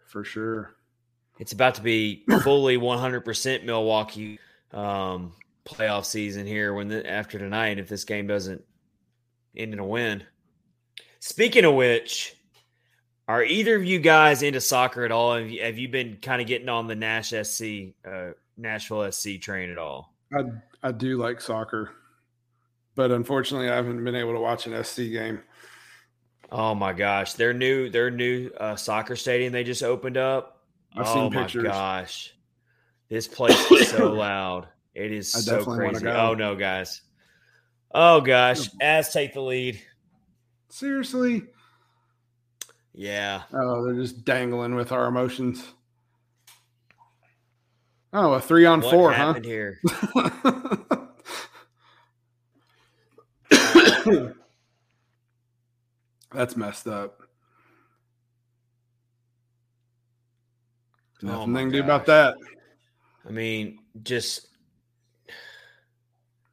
For 0.07 0.24
sure. 0.24 0.74
It's 1.39 1.53
about 1.53 1.74
to 1.74 1.82
be 1.82 2.24
fully 2.43 2.78
100% 2.78 3.65
Milwaukee 3.65 4.39
um, 4.73 5.35
playoff 5.66 6.07
season 6.07 6.47
here 6.47 6.73
when 6.73 6.89
the, 6.89 7.09
after 7.09 7.39
tonight 7.39 7.78
if 7.78 7.89
this 7.89 8.05
game 8.05 8.27
doesn't 8.27 8.65
end 9.55 9.74
in 9.74 9.78
a 9.78 9.85
win. 9.85 10.24
Speaking 11.20 11.65
of 11.65 11.74
which, 11.74 12.35
are 13.28 13.43
either 13.43 13.77
of 13.77 13.85
you 13.85 13.98
guys 13.98 14.43
into 14.43 14.61
soccer 14.61 15.05
at 15.05 15.12
all? 15.12 15.36
Have 15.36 15.51
you, 15.51 15.62
have 15.62 15.77
you 15.77 15.89
been 15.89 16.16
kind 16.23 16.40
of 16.40 16.47
getting 16.48 16.69
on 16.69 16.86
the 16.86 16.94
Nash 16.94 17.31
SC, 17.31 17.94
uh, 18.09 18.31
Nashville 18.57 19.11
SC 19.11 19.40
train 19.40 19.70
at 19.70 19.78
all? 19.78 20.15
I 20.32 20.43
I 20.82 20.93
do 20.93 21.19
like 21.19 21.40
soccer, 21.40 21.93
but 22.97 23.12
unfortunately, 23.12 23.68
I 23.70 23.77
haven't 23.77 24.02
been 24.02 24.16
able 24.16 24.32
to 24.32 24.40
watch 24.40 24.66
an 24.66 24.82
SC 24.82 24.97
game. 25.12 25.40
Oh 26.51 26.74
my 26.74 26.93
gosh, 26.93 27.35
their 27.35 27.52
new 27.52 27.89
their 27.90 28.10
new 28.10 28.51
uh, 28.59 28.74
soccer 28.77 29.14
stadium 29.14 29.52
they 29.52 29.64
just 29.64 29.82
opened 29.82 30.16
up. 30.16 30.64
I've 30.97 31.06
oh 31.06 31.14
seen 31.14 31.32
my 31.35 31.43
pictures. 31.43 31.64
gosh, 31.64 32.35
this 33.09 33.28
place 33.28 33.70
is 33.70 33.89
so 33.90 34.12
loud. 34.12 34.66
It 34.94 35.12
is 35.12 35.35
I 35.35 35.40
so 35.40 35.64
crazy. 35.64 36.09
Oh 36.09 36.35
no, 36.35 36.56
guys. 36.56 37.02
Oh 37.94 38.20
gosh, 38.20 38.68
As 38.81 39.12
take 39.12 39.35
the 39.35 39.40
lead. 39.40 39.81
Seriously? 40.68 41.43
Yeah, 42.93 43.43
Oh, 43.52 43.85
they're 43.85 43.94
just 43.94 44.24
dangling 44.24 44.74
with 44.74 44.90
our 44.90 45.06
emotions. 45.06 45.64
Oh, 48.12 48.32
a 48.32 48.40
three 48.40 48.64
on 48.64 48.81
what 48.81 48.90
four, 48.90 49.12
huh? 49.12 49.35
here? 49.44 49.81
That's 56.33 56.57
messed 56.57 56.87
up. 56.87 57.20
Oh 61.23 61.27
Nothing 61.27 61.53
my 61.53 61.59
they 61.59 61.65
can 61.65 61.73
do 61.73 61.81
about 61.81 62.07
that. 62.07 62.37
I 63.27 63.31
mean, 63.31 63.78
just 64.03 64.49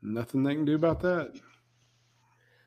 Nothing 0.01 0.43
they 0.43 0.53
can 0.55 0.65
do 0.65 0.75
about 0.75 0.99
that. 1.01 1.31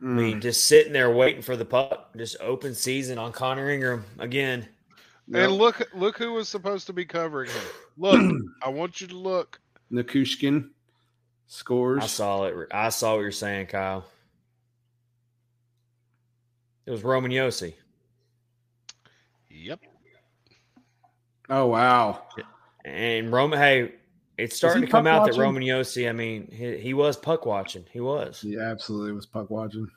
I 0.00 0.04
Mm. 0.04 0.14
mean, 0.14 0.40
just 0.40 0.66
sitting 0.66 0.92
there 0.92 1.10
waiting 1.10 1.40
for 1.42 1.56
the 1.56 1.64
puck. 1.64 2.14
Just 2.16 2.36
open 2.40 2.74
season 2.74 3.18
on 3.18 3.32
Connor 3.32 3.70
Ingram 3.70 4.04
again. 4.18 4.68
Yep. 5.28 5.42
And 5.44 5.52
look, 5.52 5.82
look 5.94 6.18
who 6.18 6.32
was 6.34 6.48
supposed 6.48 6.86
to 6.86 6.92
be 6.92 7.04
covering 7.04 7.50
him. 7.50 7.62
Look, 7.96 8.20
I 8.62 8.68
want 8.68 9.00
you 9.00 9.06
to 9.06 9.16
look. 9.16 9.58
Nichushkin 9.90 10.68
scores. 11.46 12.04
I 12.04 12.06
saw 12.06 12.44
it. 12.44 12.68
I 12.72 12.90
saw 12.90 13.14
what 13.14 13.20
you're 13.22 13.32
saying, 13.32 13.66
Kyle. 13.68 14.04
It 16.86 16.90
was 16.90 17.02
Roman 17.02 17.30
Josi. 17.32 17.74
Yep. 19.50 19.80
Oh 21.48 21.66
wow. 21.66 22.22
And 22.84 23.32
Roman, 23.32 23.58
hey, 23.58 23.92
it's 24.38 24.56
starting 24.56 24.82
to 24.82 24.86
come 24.86 25.04
puck 25.04 25.12
out 25.12 25.24
that? 25.24 25.40
Roman 25.40 25.62
Josi. 25.62 26.08
I 26.08 26.12
mean, 26.12 26.48
he, 26.52 26.76
he 26.78 26.94
was 26.94 27.16
puck 27.16 27.44
watching. 27.46 27.84
He 27.92 28.00
was 28.00 28.40
He 28.40 28.56
absolutely 28.58 29.12
was 29.12 29.26
puck 29.26 29.50
watching. 29.50 29.88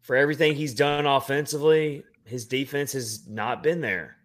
for 0.00 0.16
everything 0.16 0.54
he's 0.54 0.74
done 0.74 1.06
offensively. 1.06 2.04
His 2.24 2.46
defense 2.46 2.92
has 2.92 3.26
not 3.28 3.62
been 3.62 3.80
there 3.80 4.16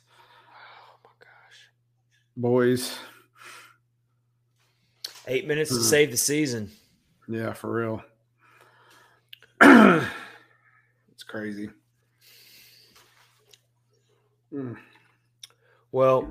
boys. 2.41 2.97
eight 5.27 5.47
minutes 5.47 5.69
to 5.69 5.75
Hmm. 5.77 5.81
save 5.83 6.11
the 6.11 6.17
season. 6.17 6.71
Yeah, 7.27 7.53
for 7.53 7.71
real. 7.71 8.03
it's 11.11 11.23
crazy. 11.25 11.69
Mm. 14.51 14.77
Well, 15.91 16.27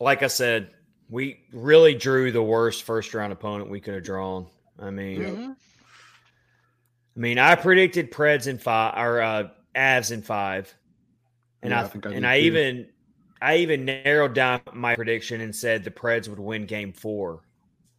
like 0.00 0.22
I 0.22 0.26
said, 0.28 0.70
we 1.10 1.44
really 1.52 1.94
drew 1.94 2.32
the 2.32 2.42
worst 2.42 2.82
first 2.84 3.12
round 3.14 3.32
opponent 3.32 3.70
we 3.70 3.80
could 3.80 3.94
have 3.94 4.04
drawn. 4.04 4.46
I 4.78 4.90
mean, 4.90 5.20
Mhm. 5.22 5.56
I 7.16 7.20
mean, 7.20 7.38
I 7.38 7.54
predicted 7.56 8.10
Preds 8.10 8.46
in 8.46 8.58
five 8.58 8.94
or 8.96 9.20
uh, 9.20 9.48
Avs 9.74 10.10
in 10.12 10.22
five, 10.22 10.74
and 11.62 11.72
Yeah, 11.72 11.80
I, 11.82 11.84
I 11.84 11.88
think 11.88 12.06
I 12.06 12.12
and 12.14 12.26
I 12.26 12.38
too. 12.38 12.44
even 12.46 12.88
I 13.40 13.56
even 13.58 13.84
narrowed 13.84 14.34
down 14.34 14.60
my 14.72 14.94
prediction 14.96 15.40
and 15.40 15.54
said 15.54 15.84
the 15.84 15.90
Preds 15.90 16.28
would 16.28 16.38
win 16.38 16.66
Game 16.66 16.92
Four. 16.92 17.40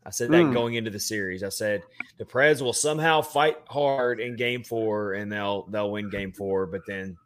I 0.06 0.12
said 0.12 0.32
that 0.32 0.48
Hmm. 0.48 0.54
going 0.54 0.74
into 0.76 0.92
the 0.92 1.00
series. 1.00 1.44
I 1.44 1.50
said 1.50 1.84
the 2.18 2.26
Preds 2.26 2.62
will 2.62 2.74
somehow 2.74 3.22
fight 3.22 3.58
hard 3.68 4.20
in 4.20 4.36
Game 4.36 4.64
Four 4.64 5.14
and 5.14 5.32
they'll 5.32 5.64
they'll 5.64 5.92
win 5.92 6.10
Game 6.10 6.32
Four, 6.32 6.66
but 6.66 6.86
then 6.86 7.18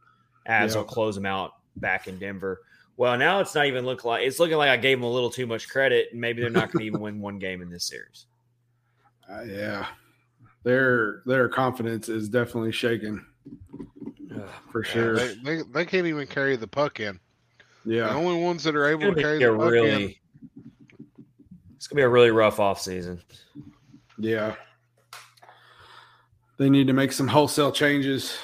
as 0.46 0.72
Yeah. 0.74 0.80
will 0.82 0.86
close 0.88 1.16
them 1.16 1.26
out 1.26 1.52
back 1.78 2.08
in 2.08 2.20
Denver. 2.20 2.62
Well, 2.98 3.18
now 3.18 3.40
it's 3.40 3.56
not 3.56 3.66
even 3.66 3.86
looking 3.86 4.08
like 4.10 4.26
it's 4.28 4.40
looking 4.40 4.58
like 4.58 4.70
I 4.70 4.78
gave 4.78 5.00
them 5.00 5.06
a 5.06 5.12
little 5.12 5.32
too 5.32 5.48
much 5.48 5.68
credit, 5.70 6.10
and 6.12 6.22
maybe 6.22 6.42
they're 6.42 6.50
not 6.52 6.72
going 6.72 6.80
to 6.82 6.86
even 6.86 7.00
win 7.00 7.20
one 7.22 7.40
game 7.40 7.62
in 7.62 7.70
this 7.70 7.88
series. 7.88 8.26
Uh, 9.32 9.42
yeah, 9.44 9.88
their 10.66 11.24
their 11.26 11.48
confidence 11.48 12.10
is 12.10 12.28
definitely 12.28 12.74
shaken 12.74 13.26
for 14.70 14.84
Yeah, 14.84 14.92
sure. 14.92 15.16
they, 15.16 15.34
they, 15.44 15.62
they 15.74 15.86
can't 15.86 16.08
even 16.08 16.28
carry 16.28 16.58
the 16.58 16.68
puck 16.68 17.00
in. 17.00 17.22
The 17.86 17.96
yeah, 17.96 18.16
only 18.16 18.42
ones 18.42 18.64
that 18.64 18.76
are 18.76 18.86
able 18.88 19.02
gonna 19.02 19.16
to 19.16 19.22
carry 19.22 19.40
the 19.40 19.56
puck 19.58 19.74
in. 19.74 20.14
it's 21.76 21.88
gonna 21.88 21.98
be 22.00 22.04
a 22.04 22.10
really 22.10 22.32
rough 22.32 22.60
off 22.60 22.80
season. 22.82 23.22
yeah. 24.18 24.56
They 26.58 26.70
need 26.70 26.88
to 26.88 26.94
make 26.94 27.12
some 27.12 27.28
wholesale 27.28 27.72
changes. 27.72 28.38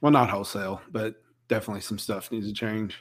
Well, 0.00 0.10
not 0.12 0.30
wholesale, 0.30 0.80
but 0.90 1.14
definitely 1.48 1.82
some 1.82 1.98
stuff 1.98 2.32
needs 2.32 2.48
to 2.48 2.54
change. 2.54 2.96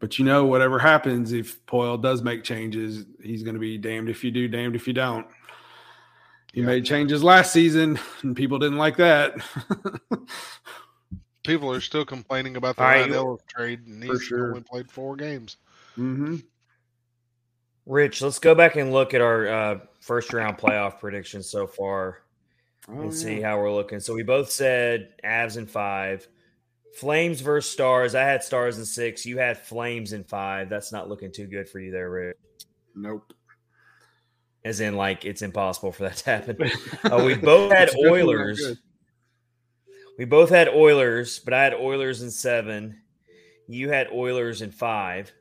But 0.00 0.18
you 0.18 0.24
know, 0.24 0.44
whatever 0.46 0.78
happens, 0.78 1.32
if 1.32 1.64
Poile 1.66 2.00
does 2.00 2.22
make 2.22 2.44
changes, 2.44 3.04
he's 3.22 3.42
going 3.42 3.54
to 3.54 3.60
be 3.60 3.76
damned 3.76 4.08
if 4.08 4.22
you 4.22 4.30
do, 4.30 4.46
damned 4.46 4.76
if 4.76 4.86
you 4.86 4.92
don't. 4.92 5.26
He 6.52 6.60
Yeah. 6.60 6.66
made 6.66 6.84
changes 6.86 7.24
last 7.24 7.52
season, 7.52 7.98
and 8.22 8.36
people 8.36 8.58
didn't 8.58 8.78
like 8.78 8.96
that. 8.98 9.34
People 11.46 11.70
are 11.72 11.80
still 11.80 12.04
complaining 12.04 12.56
about 12.56 12.76
the 12.76 12.82
All 12.82 12.88
right, 12.88 13.00
Ryan 13.02 13.14
Ellis 13.14 13.40
trade, 13.48 13.86
and 13.86 14.04
For 14.04 14.12
he's 14.14 14.22
sure. 14.22 14.48
only 14.48 14.62
played 14.62 14.90
four 14.90 15.16
games. 15.16 15.56
mm-hmm. 15.96 16.36
Rich, 17.86 18.20
let's 18.22 18.38
go 18.40 18.54
back 18.54 18.74
and 18.76 18.92
look 18.92 19.14
at 19.14 19.20
our 19.20 19.46
uh, 19.48 19.78
first 20.00 20.32
round 20.32 20.58
playoff 20.58 20.98
predictions 20.98 21.48
so 21.48 21.66
far 21.66 22.18
Oh, 22.88 23.00
and 23.00 23.14
see 23.14 23.40
how 23.40 23.58
we're 23.58 23.72
looking. 23.72 23.98
So 24.00 24.14
we 24.14 24.22
both 24.22 24.50
said 24.50 25.10
Avs 25.24 25.56
in 25.56 25.66
five, 25.66 26.26
Flames 26.96 27.40
versus 27.40 27.70
Stars. 27.70 28.14
I 28.14 28.22
had 28.22 28.42
Stars 28.44 28.78
in 28.78 28.84
six. 28.84 29.24
You 29.26 29.38
had 29.38 29.58
Flames 29.58 30.12
in 30.12 30.22
five. 30.24 30.68
That's 30.68 30.92
not 30.92 31.08
looking 31.08 31.32
too 31.32 31.46
good 31.46 31.68
for 31.68 31.78
you 31.80 31.90
there, 31.92 32.10
Rich. 32.10 32.36
Nope. 32.94 33.32
as 34.64 34.80
in 34.80 34.96
like 34.96 35.24
it's 35.24 35.42
impossible 35.42 35.92
for 35.92 36.04
that 36.04 36.16
to 36.18 36.24
happen. 36.30 36.70
Uh, 37.04 37.22
we 37.24 37.34
both 37.34 37.70
had 37.72 37.84
It's 37.88 37.92
definitely 37.94 38.20
Oilers. 38.22 38.78
We 40.18 40.24
both 40.24 40.48
had 40.50 40.68
Oilers, 40.68 41.38
but 41.38 41.52
I 41.52 41.62
had 41.64 41.74
Oilers 41.74 42.22
in 42.22 42.30
seven. 42.30 43.00
You 43.68 43.90
had 43.90 44.08
Oilers 44.12 44.62
in 44.62 44.70
five. 44.70 45.32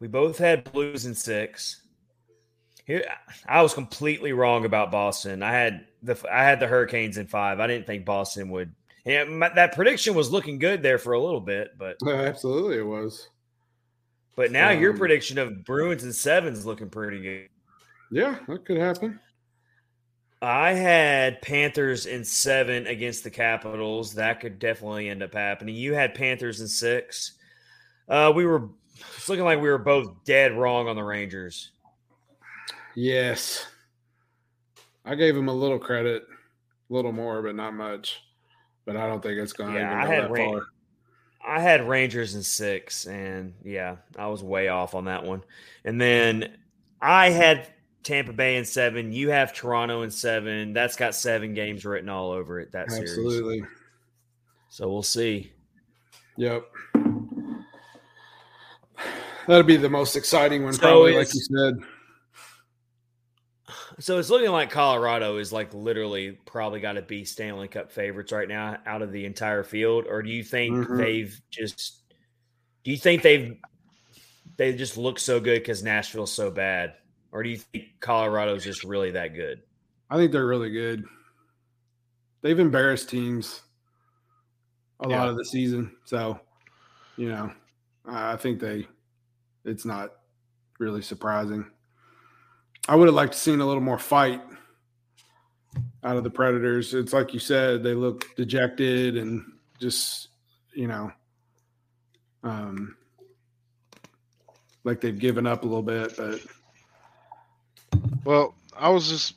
We 0.00 0.08
both 0.08 0.38
had 0.38 0.70
Blues 0.72 1.06
in 1.06 1.14
six. 1.14 1.80
Here, 2.84 3.04
I 3.48 3.62
was 3.62 3.72
completely 3.72 4.32
wrong 4.32 4.64
about 4.66 4.92
Boston. 4.92 5.42
I 5.42 5.52
had 5.52 5.86
the 6.02 6.18
I 6.30 6.44
had 6.44 6.60
the 6.60 6.66
Hurricanes 6.66 7.16
in 7.16 7.26
five. 7.26 7.58
I 7.60 7.66
didn't 7.66 7.86
think 7.86 8.04
Boston 8.04 8.50
would. 8.50 8.74
Yeah, 9.06 9.24
that 9.54 9.74
prediction 9.74 10.14
was 10.14 10.30
looking 10.30 10.58
good 10.58 10.82
there 10.82 10.98
for 10.98 11.14
a 11.14 11.20
little 11.20 11.40
bit, 11.40 11.70
but 11.78 11.96
absolutely, 12.06 12.78
it 12.78 12.86
was. 12.86 13.28
but 14.36 14.50
now 14.52 14.70
your 14.70 14.92
Um, 14.92 14.98
prediction 14.98 15.38
of 15.38 15.64
Bruins 15.64 16.04
and 16.04 16.14
seven 16.14 16.52
is 16.52 16.66
looking 16.66 16.90
pretty 16.90 17.20
good. 17.22 17.48
Yeah, 18.10 18.38
that 18.48 18.64
could 18.66 18.76
happen. 18.78 19.18
I 20.44 20.72
had 20.72 21.40
Panthers 21.42 22.06
in 22.06 22.24
seven 22.24 22.86
against 22.86 23.24
the 23.24 23.30
Capitals. 23.30 24.14
That 24.14 24.40
could 24.40 24.58
definitely 24.58 25.08
end 25.08 25.22
up 25.22 25.32
happening. 25.34 25.74
You 25.74 25.94
had 25.94 26.14
Panthers 26.14 26.60
in 26.60 26.68
six. 26.68 27.32
Uh, 28.08 28.32
we 28.34 28.44
were 28.44 28.68
it's 29.16 29.28
looking 29.28 29.44
like 29.44 29.60
we 29.60 29.68
were 29.68 29.78
both 29.78 30.24
dead 30.24 30.52
wrong 30.56 30.88
on 30.88 30.96
the 30.96 31.02
Rangers. 31.02 31.70
Yes. 32.94 33.66
I 35.04 35.14
gave 35.14 35.36
him 35.36 35.48
a 35.48 35.54
little 35.54 35.78
credit, 35.78 36.24
a 36.90 36.92
little 36.92 37.12
more, 37.12 37.42
but 37.42 37.54
not 37.54 37.74
much. 37.74 38.22
But 38.84 38.96
I 38.96 39.06
don't 39.06 39.22
think 39.22 39.38
it's 39.38 39.52
going 39.52 39.74
to 39.74 39.80
Yeah, 39.80 39.98
I 39.98 40.04
go 40.04 40.10
had 40.12 40.24
that 40.24 40.30
Ran- 40.30 40.52
far. 40.52 40.66
I 41.46 41.60
had 41.60 41.86
Rangers 41.88 42.34
in 42.34 42.42
six, 42.42 43.06
and 43.06 43.52
yeah, 43.64 43.96
I 44.16 44.28
was 44.28 44.42
way 44.42 44.68
off 44.68 44.94
on 44.94 45.04
that 45.06 45.24
one. 45.24 45.42
And 45.84 46.00
then 46.00 46.56
I 47.02 47.30
had 47.30 47.68
Tampa 48.04 48.32
Bay 48.32 48.56
in 48.56 48.64
seven. 48.64 49.12
You 49.12 49.30
have 49.30 49.52
Toronto 49.52 50.02
in 50.02 50.10
seven. 50.10 50.72
That's 50.72 50.94
got 50.94 51.14
seven 51.14 51.54
games 51.54 51.84
written 51.84 52.08
all 52.08 52.30
over 52.30 52.60
it. 52.60 52.70
That 52.72 52.90
series. 52.90 53.10
Absolutely. 53.10 53.64
So 54.68 54.90
we'll 54.90 55.02
see. 55.02 55.52
Yep. 56.36 56.64
That'll 59.46 59.62
be 59.62 59.76
the 59.76 59.90
most 59.90 60.16
exciting 60.16 60.64
one, 60.64 60.72
So 60.72 60.80
probably, 60.80 61.16
like 61.16 61.32
you 61.34 61.40
said. 61.40 61.74
So 64.00 64.18
it's 64.18 64.30
looking 64.30 64.50
like 64.50 64.70
Colorado 64.70 65.38
is 65.38 65.52
like 65.52 65.72
literally 65.72 66.32
probably 66.46 66.80
got 66.80 66.92
to 66.92 67.02
be 67.02 67.24
Stanley 67.24 67.68
Cup 67.68 67.92
favorites 67.92 68.32
right 68.32 68.48
now 68.48 68.78
out 68.86 69.02
of 69.02 69.12
the 69.12 69.24
entire 69.24 69.62
field, 69.62 70.06
or 70.08 70.22
do 70.22 70.30
you 70.30 70.42
think 70.42 70.74
Mhm. 70.74 70.98
they've 70.98 71.40
just? 71.50 72.02
Do 72.82 72.90
you 72.90 72.96
think 72.96 73.22
they've 73.22 73.56
they 74.56 74.74
just 74.74 74.96
look 74.96 75.18
so 75.18 75.40
good 75.40 75.60
because 75.60 75.82
Nashville's 75.82 76.32
so 76.32 76.50
bad, 76.50 76.94
or 77.34 77.42
do 77.42 77.50
you 77.50 77.56
think 77.56 77.86
Colorado's 78.00 78.62
just 78.64 78.84
really 78.84 79.10
that 79.10 79.34
good? 79.34 79.60
I 80.08 80.16
think 80.16 80.30
they're 80.30 80.46
really 80.46 80.70
good. 80.70 81.04
They've 82.42 82.58
embarrassed 82.58 83.08
teams 83.08 83.62
a 85.00 85.08
Yeah. 85.08 85.18
lot 85.18 85.28
of 85.28 85.36
the 85.36 85.44
season. 85.44 85.96
So, 86.04 86.40
you 87.16 87.28
know, 87.28 87.52
I 88.06 88.34
I 88.34 88.36
think 88.36 88.60
they, 88.60 88.86
it's 89.64 89.84
not 89.84 90.12
really 90.78 91.02
surprising. 91.02 91.66
I 92.88 92.94
would 92.94 93.08
have 93.08 93.14
liked 93.14 93.32
to 93.32 93.38
seen 93.38 93.60
a 93.60 93.66
little 93.66 93.82
more 93.82 93.98
fight 93.98 94.40
out 96.04 96.16
of 96.16 96.22
the 96.22 96.30
Predators. 96.30 96.94
It's 96.94 97.12
like 97.12 97.34
you 97.34 97.40
said, 97.40 97.82
they 97.82 97.94
look 97.94 98.36
dejected 98.36 99.16
and 99.16 99.42
just, 99.80 100.28
you 100.72 100.86
know, 100.86 101.10
um, 102.44 102.96
like 104.84 105.00
they've 105.00 105.18
given 105.18 105.46
up 105.46 105.64
a 105.64 105.66
little 105.66 105.82
bit, 105.82 106.16
but 106.16 106.40
Well, 108.24 108.54
I 108.76 108.88
was 108.90 109.08
just 109.08 109.34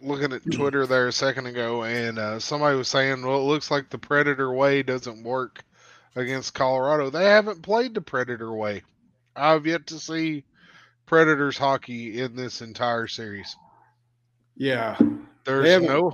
looking 0.00 0.32
at 0.32 0.48
Twitter 0.50 0.86
there 0.86 1.08
a 1.08 1.12
second 1.12 1.46
ago, 1.46 1.82
and 1.84 2.18
uh, 2.18 2.38
somebody 2.38 2.76
was 2.76 2.88
saying, 2.88 3.24
"Well, 3.24 3.38
it 3.40 3.44
looks 3.44 3.70
like 3.70 3.90
the 3.90 3.98
Predator 3.98 4.52
way 4.52 4.82
doesn't 4.82 5.22
work 5.24 5.62
against 6.16 6.54
Colorado. 6.54 7.10
They 7.10 7.24
haven't 7.24 7.62
played 7.62 7.94
the 7.94 8.00
Predator 8.00 8.52
way. 8.52 8.82
I've 9.36 9.66
yet 9.66 9.86
to 9.88 9.98
see 9.98 10.44
Predators 11.06 11.58
hockey 11.58 12.20
in 12.20 12.34
this 12.36 12.60
entire 12.60 13.06
series. 13.06 13.56
yeah. 14.56 14.96
There's 15.44 15.82
no, 15.82 16.12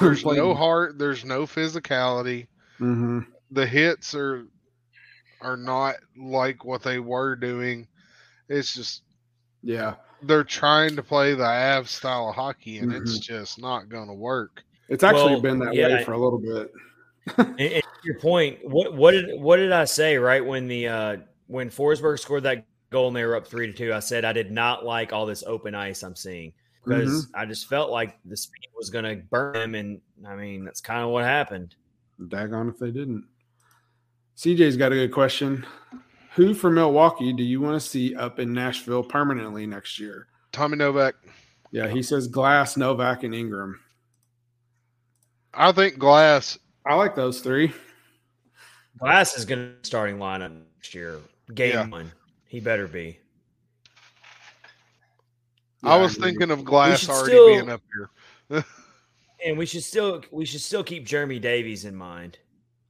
there's 0.00 0.22
played- 0.22 0.36
no 0.36 0.54
heart. 0.54 0.98
There's 0.98 1.24
no 1.24 1.46
physicality. 1.46 2.46
Mhm. 2.78 3.26
The 3.52 3.66
hits 3.66 4.14
are 4.14 4.44
are 5.40 5.56
not 5.56 5.94
like 6.14 6.62
what 6.62 6.82
they 6.82 6.98
were 6.98 7.36
doing. 7.36 7.88
It's 8.50 8.74
just 8.74 9.02
Yeah. 9.62 9.94
They're 10.22 10.44
trying 10.44 10.96
to 10.96 11.02
play 11.02 11.34
the 11.34 11.44
Av 11.44 11.88
style 11.88 12.28
of 12.30 12.34
hockey, 12.34 12.78
and 12.78 12.92
it's 12.92 13.12
Mm-hmm. 13.12 13.20
just 13.34 13.60
not 13.60 13.88
going 13.88 14.08
to 14.08 14.14
work. 14.14 14.62
It's 14.88 15.02
actually 15.04 15.32
Well, 15.32 15.40
been 15.40 15.58
that 15.60 15.74
yeah. 15.74 15.88
way 15.98 16.04
for 16.04 16.12
a 16.12 16.18
little 16.18 16.38
bit. 16.38 16.72
And, 17.36 17.60
and 17.60 17.82
to 17.82 18.00
your 18.04 18.18
point, 18.18 18.58
what 18.64 18.94
what 18.96 19.10
did 19.12 19.40
what 19.40 19.56
did 19.56 19.72
I 19.72 19.84
say 19.84 20.16
right 20.16 20.44
when 20.44 20.66
the 20.66 20.88
uh 20.88 21.16
when 21.46 21.68
Forsberg 21.70 22.18
scored 22.18 22.42
that 22.44 22.64
goal 22.90 23.08
and 23.08 23.14
they 23.16 23.24
were 23.24 23.36
up 23.36 23.46
three 23.46 23.66
to 23.66 23.72
two? 23.72 23.92
I 23.92 24.00
said 24.00 24.24
I 24.24 24.32
did 24.32 24.50
not 24.50 24.84
like 24.84 25.12
all 25.12 25.26
this 25.26 25.44
open 25.46 25.74
ice 25.74 26.02
I'm 26.02 26.16
seeing 26.16 26.52
because 26.84 27.26
Mm-hmm. 27.26 27.36
I 27.40 27.44
just 27.44 27.68
felt 27.68 27.90
like 27.90 28.18
the 28.24 28.36
speed 28.36 28.68
was 28.76 28.88
going 28.90 29.04
to 29.04 29.16
burn 29.30 29.54
him, 29.54 29.74
and 29.74 30.00
I 30.26 30.34
mean 30.34 30.64
that's 30.64 30.80
kind 30.80 31.04
of 31.04 31.10
what 31.10 31.24
happened. 31.24 31.74
Daggone 32.20 32.70
if 32.70 32.78
they 32.78 32.90
didn't. 32.90 33.26
CJ's 34.36 34.76
got 34.78 34.90
a 34.92 34.96
good 34.96 35.12
question. 35.12 35.64
Who 36.40 36.54
from 36.54 36.76
Milwaukee 36.76 37.34
do 37.34 37.42
you 37.42 37.60
want 37.60 37.78
to 37.78 37.86
see 37.86 38.14
up 38.14 38.38
in 38.38 38.54
Nashville 38.54 39.02
permanently 39.02 39.66
next 39.66 39.98
year? 40.00 40.26
Tommy 40.52 40.74
Novak. 40.78 41.14
Yeah, 41.70 41.86
he 41.86 42.02
says 42.02 42.28
Glass, 42.28 42.78
Novak, 42.78 43.24
and 43.24 43.34
Ingram. 43.34 43.78
I 45.52 45.70
think 45.72 45.98
Glass. 45.98 46.58
I 46.86 46.94
like 46.94 47.14
those 47.14 47.42
three. 47.42 47.74
Glass 48.98 49.36
is 49.36 49.44
going 49.44 49.60
to 49.60 49.86
starting 49.86 50.16
lineup 50.16 50.58
next 50.76 50.94
year. 50.94 51.18
Game 51.52 51.74
Yeah. 51.74 51.86
one, 51.88 52.10
he 52.48 52.58
better 52.58 52.88
be. 52.88 53.18
I 55.82 55.98
was 55.98 56.16
agree. 56.16 56.30
thinking 56.30 56.50
of 56.52 56.64
Glass 56.64 57.06
already 57.06 57.32
still- 57.32 57.46
being 57.48 57.68
up 57.70 57.82
here. 58.48 58.64
And 59.44 59.56
we 59.58 59.64
should 59.66 59.82
still 59.84 60.22
we 60.30 60.44
should 60.46 60.60
still 60.62 60.84
keep 60.84 61.04
Jeremy 61.06 61.38
Davies 61.38 61.84
in 61.86 61.94
mind 61.96 62.38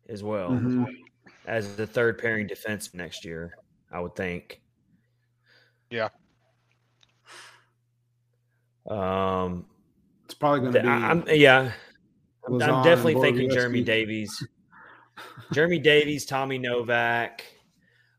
as 0.09 0.23
well 0.23 0.51
Mhm. 0.51 0.85
As 1.51 1.75
the 1.75 1.85
third 1.85 2.17
pairing 2.19 2.47
defense 2.47 2.95
next 2.95 3.25
year. 3.25 3.53
I 3.91 3.99
would 3.99 4.15
think. 4.15 4.63
Yeah. 5.91 6.11
Um, 8.89 9.67
It's 10.27 10.35
probably 10.35 10.61
going 10.61 10.73
to 10.75 10.83
be. 10.83 10.89
I, 10.89 11.11
am 11.11 11.25
yeah, 11.29 11.73
I'm, 12.47 12.63
I'm 12.63 12.85
definitely 12.85 13.21
thinking 13.21 13.51
Jeremy 13.51 13.83
Davies, 13.83 14.47
Jeremy 15.53 15.81
Davies, 15.81 16.25
Tommy 16.25 16.59
Novak. 16.59 17.45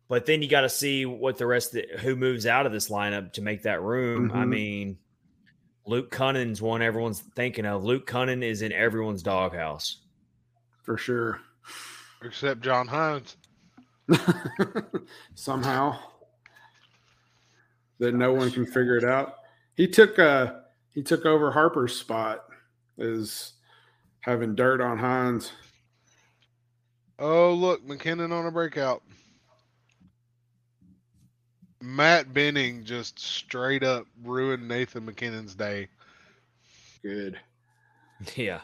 But 0.10 0.26
then 0.26 0.42
you 0.42 0.50
got 0.50 0.62
to 0.62 0.70
see 0.70 1.06
what 1.06 1.38
the 1.38 1.48
rest 1.48 1.74
of 1.74 1.84
the, 1.90 2.00
who 2.00 2.18
moves 2.18 2.46
out 2.46 2.66
of 2.66 2.74
this 2.74 2.90
lineup 2.90 3.32
to 3.34 3.42
make 3.42 3.62
that 3.64 3.82
room. 3.82 4.30
I 4.34 4.44
Mhm. 4.44 4.50
mean, 4.50 4.98
Luke 5.86 6.12
Kunin's 6.12 6.62
one 6.62 6.82
everyone's 6.82 7.22
thinking 7.22 7.66
of. 7.66 7.86
Luke 7.86 8.08
Kunin 8.08 8.44
is 8.44 8.62
in 8.62 8.74
everyone's 8.74 9.24
doghouse. 9.24 10.00
for 10.84 10.98
sure. 10.98 11.40
Except 12.24 12.62
John 12.62 12.88
Hynes. 12.88 13.36
Somehow 15.36 15.98
that 18.00 18.14
no 18.14 18.34
one 18.34 18.52
can 18.52 18.66
figure 18.66 18.98
it 18.98 19.04
out. 19.04 19.36
He 19.76 19.88
took 19.88 20.20
uh 20.20 20.54
he 20.94 21.02
took 21.02 21.26
over 21.26 21.52
Harper's 21.52 21.96
spot 21.96 22.46
as 23.00 23.54
having 24.22 24.56
dirt 24.56 24.82
on 24.82 24.98
Hynes. 24.98 25.52
Oh, 27.18 27.54
look, 27.54 27.86
MacKinnon 27.86 28.32
on 28.32 28.48
a 28.48 28.52
breakout. 28.52 29.04
Matt 31.82 32.34
Benning 32.34 32.84
just 32.84 33.20
straight 33.20 33.84
up 33.84 34.06
ruined 34.24 34.68
Nathan 34.68 35.06
MacKinnon's 35.06 35.56
day. 35.56 35.88
Good. 37.04 37.40
Yeah. 38.36 38.62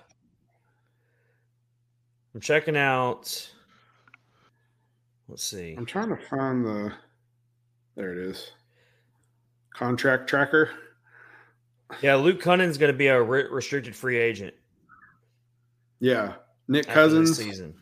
I'm 2.33 2.41
checking 2.41 2.77
out. 2.77 3.49
Let's 5.27 5.43
see. 5.43 5.75
I'm 5.77 5.85
trying 5.85 6.09
to 6.09 6.17
find 6.27 6.65
the. 6.65 6.93
There 7.95 8.11
it 8.13 8.17
is. 8.19 8.51
Contract 9.73 10.27
tracker. 10.29 10.69
Yeah, 12.01 12.15
Luke 12.15 12.41
Kunin's 12.41 12.77
going 12.77 12.91
to 12.91 12.97
be 12.97 13.07
a 13.07 13.21
re- 13.21 13.47
restricted 13.49 13.95
free 13.95 14.17
agent 14.17 14.53
Yeah, 16.01 16.33
Nick 16.67 16.85
Cousins 16.85 17.37
season. 17.37 17.73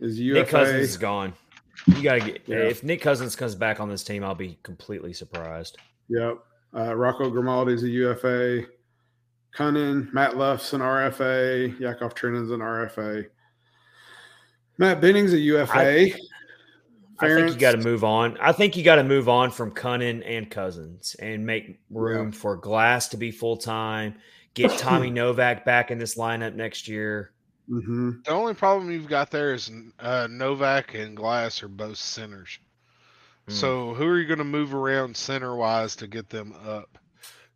is 0.00 0.18
UFA. 0.18 0.40
Nick 0.40 0.48
Cousins 0.48 0.80
is 0.90 0.96
gone. 0.96 1.32
You 1.86 2.02
got 2.02 2.14
to 2.14 2.20
get. 2.20 2.42
Yeah. 2.46 2.56
If 2.58 2.82
Nick 2.82 3.00
Cousins 3.00 3.36
comes 3.36 3.54
back 3.54 3.80
on 3.80 3.88
this 3.88 4.02
team, 4.04 4.24
I'll 4.24 4.34
be 4.34 4.58
completely 4.62 5.12
surprised. 5.12 5.78
Yep. 6.08 6.38
Uh, 6.76 6.94
Rocco 6.94 7.30
Grimaldi's 7.30 7.82
a 7.84 7.88
UFA. 7.88 8.62
Kunin, 9.56 10.12
Matt 10.12 10.36
Luff's 10.36 10.72
an 10.72 10.80
RFA. 10.80 11.78
Yakov 11.80 12.14
Trenin's 12.14 12.50
an 12.50 12.60
RFA. 12.60 13.26
Matt 14.78 15.00
Benning's 15.00 15.32
a 15.32 15.38
UFA. 15.38 16.14
I 17.22 17.28
think 17.28 17.50
you 17.52 17.58
got 17.58 17.72
to 17.72 17.78
move 17.78 18.02
on. 18.02 18.38
I 18.40 18.52
think 18.52 18.76
you 18.76 18.82
got 18.82 18.96
to 18.96 19.04
move 19.04 19.28
on 19.28 19.50
from 19.50 19.72
Kunin 19.72 20.22
and 20.24 20.50
Cousins 20.50 21.14
and 21.20 21.44
make 21.44 21.80
room 21.90 22.30
yeah. 22.32 22.38
for 22.38 22.56
Glass 22.56 23.08
to 23.08 23.16
be 23.16 23.30
full 23.30 23.56
time. 23.56 24.14
Get 24.54 24.70
Tommy 24.78 25.10
Novak 25.10 25.64
back 25.64 25.90
in 25.90 25.98
this 25.98 26.16
lineup 26.16 26.54
next 26.54 26.88
year. 26.88 27.32
Mm-hmm. 27.68 28.22
The 28.24 28.30
only 28.30 28.54
problem 28.54 28.90
you've 28.90 29.06
got 29.06 29.30
there 29.30 29.52
is 29.52 29.70
uh, 29.98 30.28
Novak 30.30 30.94
and 30.94 31.16
Glass 31.16 31.62
are 31.62 31.68
both 31.68 31.98
centers. 31.98 32.58
Mm. 33.48 33.52
So 33.52 33.94
who 33.94 34.06
are 34.06 34.18
you 34.18 34.26
going 34.26 34.38
to 34.38 34.44
move 34.44 34.74
around 34.74 35.16
center 35.16 35.54
wise 35.54 35.94
to 35.96 36.06
get 36.06 36.28
them 36.30 36.54
up? 36.66 36.98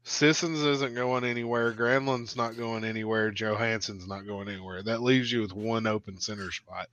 Sissons 0.05 0.61
isn't 0.61 0.95
going 0.95 1.25
anywhere. 1.25 1.73
Granlund's 1.73 2.37
not 2.37 2.59
going 2.59 2.85
anywhere. 2.85 3.31
Johansen's 3.31 4.07
not 4.07 4.27
going 4.27 4.49
anywhere. 4.49 4.83
That 4.83 5.03
leaves 5.03 5.33
you 5.33 5.41
with 5.41 5.55
one 5.55 5.87
open 5.87 6.21
center 6.21 6.53
spot. 6.53 6.89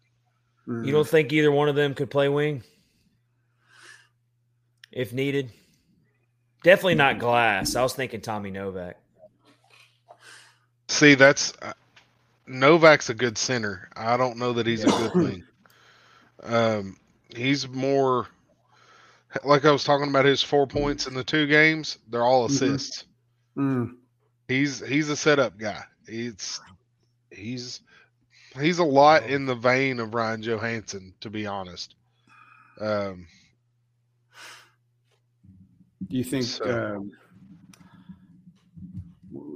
Mm. 0.66 0.86
You 0.86 0.94
don't 0.94 1.08
think 1.08 1.34
either 1.34 1.52
one 1.52 1.68
of 1.68 1.76
them 1.76 1.94
could 1.94 2.10
play 2.10 2.30
wing 2.30 2.64
if 4.92 5.12
needed? 5.12 5.52
Definitely 6.64 6.96
not 6.96 7.20
Glass. 7.20 7.76
I 7.76 7.82
was 7.82 7.94
thinking 7.94 8.22
Tommy 8.22 8.50
Novak. 8.50 8.98
See, 10.88 11.16
that's 11.16 11.54
uh, 11.62 11.74
Novak's 12.48 13.10
a 13.10 13.14
good 13.14 13.38
center. 13.38 13.90
I 13.96 14.16
don't 14.16 14.38
know 14.38 14.54
that 14.54 14.68
he's 14.68 14.84
a 14.84 14.88
good 14.88 15.16
wing. 15.16 15.44
Um, 16.44 16.98
he's 17.36 17.68
more 17.68 18.28
like 19.44 19.66
I 19.66 19.72
was 19.72 19.84
talking 19.84 20.10
about 20.10 20.26
his 20.26 20.44
four 20.44 20.68
points 20.68 21.08
in 21.08 21.14
the 21.14 21.24
two 21.24 21.48
games, 21.48 21.98
they're 22.10 22.24
all 22.24 22.46
mm-hmm. 22.48 22.54
assists. 22.54 23.06
Mm-hmm. 23.58 23.96
He's 24.48 24.86
he's 24.86 25.10
a 25.10 25.16
setup 25.16 25.58
guy. 25.58 25.84
It's 26.08 26.60
he's 27.30 27.82
he's 28.60 28.80
a 28.80 28.84
lot 28.84 29.24
in 29.24 29.46
the 29.46 29.56
vein 29.56 30.00
of 30.00 30.14
Ryan 30.14 30.42
Johansen, 30.42 31.14
to 31.22 31.30
be 31.30 31.46
honest. 31.46 31.96
Um, 32.80 33.28
do 36.08 36.18
you 36.18 36.24
think? 36.24 36.44
So, 36.44 36.96
um, 36.98 37.12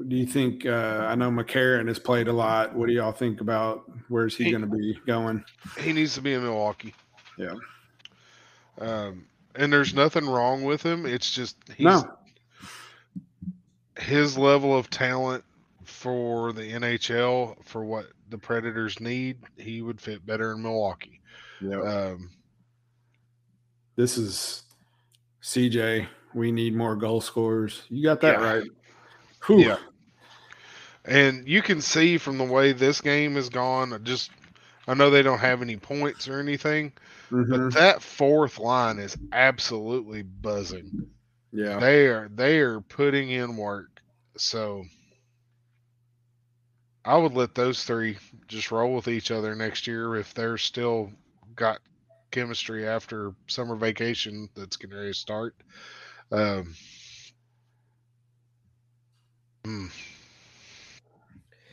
do 0.07 0.15
you 0.15 0.25
think? 0.25 0.65
Uh, 0.65 1.05
I 1.09 1.15
know 1.15 1.29
McCarron 1.29 1.87
has 1.87 1.99
played 1.99 2.27
a 2.27 2.33
lot. 2.33 2.73
What 2.73 2.87
do 2.87 2.93
y'all 2.93 3.11
think 3.11 3.41
about? 3.41 3.91
Where's 4.07 4.37
he, 4.37 4.45
he 4.45 4.51
going 4.51 4.61
to 4.61 4.67
be 4.67 4.97
going? 5.05 5.43
He 5.79 5.91
needs 5.91 6.13
to 6.15 6.21
be 6.21 6.33
in 6.33 6.43
Milwaukee. 6.43 6.93
Yeah. 7.37 7.55
Um, 8.79 9.25
and 9.55 9.71
there's 9.71 9.93
nothing 9.93 10.25
wrong 10.25 10.63
with 10.63 10.83
him. 10.83 11.05
It's 11.05 11.31
just 11.31 11.57
he's 11.75 11.85
no. 11.85 12.17
his 13.97 14.37
level 14.37 14.77
of 14.77 14.89
talent 14.89 15.43
for 15.83 16.53
the 16.53 16.63
NHL 16.63 17.63
for 17.63 17.83
what 17.83 18.07
the 18.29 18.37
Predators 18.37 18.99
need. 18.99 19.37
He 19.57 19.81
would 19.81 20.01
fit 20.01 20.25
better 20.25 20.53
in 20.53 20.61
Milwaukee. 20.61 21.21
Yeah. 21.61 21.81
Um, 21.81 22.31
this 23.95 24.17
is 24.17 24.63
CJ. 25.41 26.07
We 26.33 26.51
need 26.51 26.75
more 26.75 26.95
goal 26.95 27.21
scorers. 27.21 27.83
You 27.89 28.03
got 28.03 28.21
that 28.21 28.39
yeah. 28.39 28.45
right. 28.45 28.69
Whew. 29.45 29.59
Yeah. 29.59 29.77
And 31.05 31.47
you 31.47 31.61
can 31.61 31.81
see 31.81 32.17
from 32.17 32.37
the 32.37 32.43
way 32.43 32.71
this 32.71 32.99
game 32.99 33.35
has 33.35 33.49
gone, 33.49 33.97
just 34.03 34.31
I 34.87 34.95
know 34.95 35.09
they 35.09 35.21
don't 35.21 35.39
have 35.39 35.61
any 35.61 35.77
points 35.77 36.27
or 36.27 36.39
anything, 36.39 36.93
Mm-hmm. 37.31 37.51
But 37.51 37.73
that 37.73 38.01
fourth 38.01 38.59
line 38.59 38.99
is 38.99 39.17
absolutely 39.31 40.21
buzzing. 40.21 41.07
Yeah. 41.51 41.79
They 41.79 42.07
are 42.07 42.29
they 42.33 42.59
are 42.59 42.81
putting 42.81 43.29
in 43.31 43.57
work. 43.57 44.01
So 44.37 44.85
I 47.05 47.17
would 47.17 47.33
let 47.33 47.55
those 47.55 47.83
three 47.83 48.17
just 48.47 48.71
roll 48.71 48.95
with 48.95 49.07
each 49.07 49.31
other 49.31 49.55
next 49.55 49.87
year 49.87 50.15
if 50.15 50.33
they're 50.33 50.57
still 50.57 51.11
got 51.55 51.79
chemistry 52.31 52.87
after 52.87 53.33
summer 53.47 53.75
vacation 53.75 54.49
that's 54.55 54.77
ready 54.83 55.09
to 55.09 55.13
start. 55.13 55.55
Um, 56.31 56.75
mm. 59.63 59.91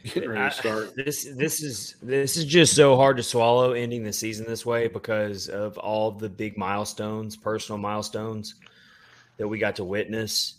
Getting 0.05 0.31
ready 0.31 0.51
to 0.51 0.57
start. 0.57 0.95
I, 0.99 1.03
this 1.05 1.29
this 1.37 1.63
is 1.63 1.97
this 2.03 2.37
is 2.37 2.45
just 2.45 2.75
so 2.75 2.97
hard 2.97 3.17
to 3.19 3.23
swallow 3.23 3.73
ending 3.73 4.05
the 4.05 4.13
season 4.13 4.47
this 4.47 4.67
way 4.67 4.89
because 4.89 5.49
of 5.49 5.79
all 5.79 6.11
the 6.11 6.29
big 6.29 6.59
milestones, 6.59 7.37
personal 7.37 7.79
milestones 7.79 8.57
that 9.37 9.47
we 9.47 9.59
got 9.59 9.77
to 9.77 9.85
witness. 9.85 10.55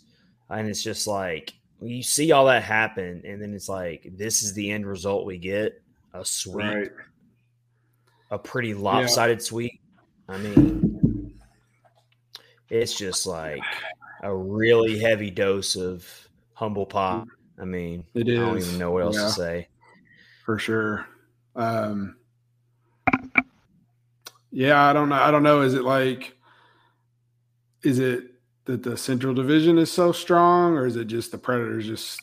And 0.50 0.68
it's 0.68 0.82
just 0.82 1.06
like 1.06 1.52
you 1.80 2.02
see 2.02 2.32
all 2.32 2.46
that 2.46 2.62
happen, 2.62 3.22
and 3.24 3.40
then 3.40 3.54
it's 3.54 3.68
like 3.68 4.08
this 4.16 4.42
is 4.42 4.54
the 4.54 4.70
end 4.70 4.86
result 4.86 5.26
we 5.26 5.38
get 5.38 5.82
a 6.14 6.24
sweep, 6.24 6.64
right. 6.64 6.90
a 8.30 8.38
pretty 8.38 8.74
lopsided 8.74 9.38
yeah. 9.38 9.44
sweep. 9.44 9.80
I 10.28 10.38
mean, 10.38 11.34
it's 12.70 12.96
just 12.96 13.26
like 13.26 13.62
a 14.22 14.34
really 14.34 14.98
heavy 14.98 15.30
dose 15.30 15.76
of 15.76 16.06
humble 16.54 16.86
pie. 16.86 17.24
I 17.60 17.64
mean, 17.64 18.04
it 18.14 18.28
is. 18.28 18.38
I 18.38 18.42
don't 18.42 18.58
even 18.58 18.78
know 18.78 18.90
what 18.90 19.02
else 19.02 19.16
yeah, 19.16 19.22
to 19.22 19.30
say. 19.30 19.68
For 20.44 20.58
sure. 20.58 21.06
Um, 21.56 22.16
yeah, 24.50 24.88
I 24.88 24.92
don't 24.92 25.08
know. 25.08 25.16
I 25.16 25.30
don't 25.30 25.42
know. 25.42 25.62
Is 25.62 25.74
it 25.74 25.82
like, 25.82 26.36
is 27.82 27.98
it 27.98 28.24
that 28.64 28.82
the 28.82 28.96
Central 28.96 29.34
Division 29.34 29.78
is 29.78 29.90
so 29.90 30.12
strong, 30.12 30.74
or 30.74 30.86
is 30.86 30.96
it 30.96 31.06
just 31.06 31.30
the 31.30 31.38
Predators 31.38 31.86
just? 31.86 32.20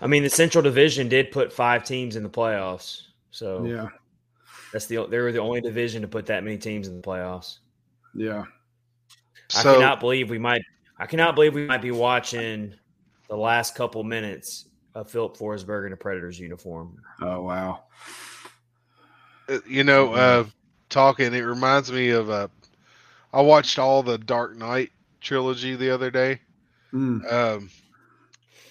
I 0.00 0.06
mean, 0.06 0.22
the 0.22 0.30
Central 0.30 0.62
Division 0.62 1.08
did 1.08 1.30
put 1.30 1.52
five 1.52 1.84
teams 1.84 2.16
in 2.16 2.22
the 2.22 2.28
playoffs, 2.28 3.02
so 3.30 3.64
yeah, 3.64 3.88
that's 4.72 4.86
the 4.86 5.06
they 5.06 5.18
were 5.18 5.32
the 5.32 5.40
only 5.40 5.60
division 5.60 6.02
to 6.02 6.08
put 6.08 6.26
that 6.26 6.44
many 6.44 6.58
teams 6.58 6.88
in 6.88 6.96
the 6.96 7.02
playoffs. 7.02 7.58
Yeah, 8.14 8.44
I 9.54 9.62
so, 9.62 9.74
cannot 9.74 10.00
believe 10.00 10.30
we 10.30 10.38
might. 10.38 10.62
I 10.98 11.06
cannot 11.06 11.34
believe 11.34 11.54
we 11.54 11.66
might 11.66 11.82
be 11.82 11.92
watching 11.92 12.74
the 13.28 13.36
last 13.36 13.74
couple 13.74 14.02
minutes 14.02 14.66
of 14.94 15.10
Filip 15.10 15.36
Forsberg 15.36 15.86
in 15.86 15.92
a 15.92 15.96
Predators 15.96 16.38
uniform. 16.38 17.00
Oh 17.20 17.42
wow! 17.42 17.84
Uh, 19.48 19.58
you 19.66 19.84
know, 19.84 20.14
uh, 20.14 20.44
talking, 20.88 21.34
it 21.34 21.40
reminds 21.40 21.92
me 21.92 22.10
of 22.10 22.30
uh, 22.30 22.48
I 23.32 23.42
watched 23.42 23.78
all 23.78 24.02
the 24.02 24.18
Dark 24.18 24.56
Knight 24.56 24.90
trilogy 25.20 25.76
the 25.76 25.90
other 25.90 26.10
day, 26.10 26.40
mm. 26.92 27.32
um, 27.32 27.70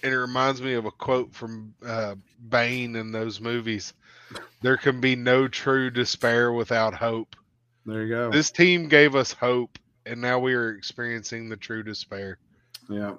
and 0.02 0.12
it 0.12 0.18
reminds 0.18 0.60
me 0.60 0.74
of 0.74 0.84
a 0.84 0.90
quote 0.90 1.32
from 1.32 1.74
uh, 1.86 2.16
Bane 2.48 2.96
in 2.96 3.12
those 3.12 3.40
movies. 3.40 3.94
There 4.60 4.76
can 4.76 5.00
be 5.00 5.16
no 5.16 5.48
true 5.48 5.90
despair 5.90 6.52
without 6.52 6.92
hope. 6.92 7.36
There 7.86 8.02
you 8.02 8.08
go. 8.14 8.30
This 8.30 8.50
team 8.50 8.88
gave 8.88 9.14
us 9.14 9.32
hope, 9.32 9.78
and 10.04 10.20
now 10.20 10.38
we 10.38 10.52
are 10.52 10.72
experiencing 10.72 11.48
the 11.48 11.56
true 11.56 11.82
despair. 11.82 12.38
Yeah 12.90 13.14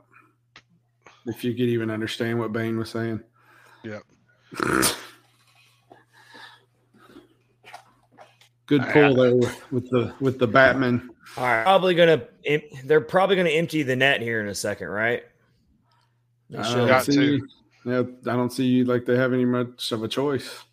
if 1.30 1.44
you 1.44 1.54
could 1.54 1.62
even 1.62 1.90
understand 1.90 2.40
what 2.40 2.52
Bane 2.52 2.78
was 2.78 2.90
saying. 2.90 3.22
Yep. 3.84 4.04
Good 8.66 8.84
pull 8.92 9.16
there 9.16 9.36
with 9.72 9.90
the 9.90 10.14
with 10.20 10.38
the 10.38 10.48
Batman. 10.48 11.10
All 11.38 11.44
right, 11.44 11.64
probably 11.64 11.96
gonna 11.96 12.24
they're 12.84 13.02
probably 13.02 13.36
gonna 13.36 13.50
empty 13.50 13.84
the 13.84 13.96
net 13.96 14.22
here 14.22 14.42
in 14.42 14.48
a 14.48 14.56
second, 14.56 14.90
right? 14.90 15.24
I 16.58 16.76
don't, 16.76 17.04
see, 17.04 17.42
yeah, 17.86 18.00
I 18.00 18.36
don't 18.36 18.52
see 18.52 18.84
like 18.84 19.06
they 19.06 19.16
have 19.16 19.34
any 19.34 19.46
much 19.46 19.92
of 19.92 20.04
a 20.04 20.08
choice. 20.08 20.64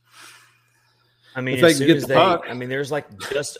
I 1.34 1.42
mean, 1.42 1.58
if 1.58 1.64
as 1.64 1.78
soon 1.78 1.90
as 1.90 2.02
the 2.02 2.08
they, 2.08 2.14
puck. 2.14 2.46
I 2.48 2.54
mean, 2.54 2.70
there's 2.70 2.90
like 2.90 3.06
just 3.30 3.58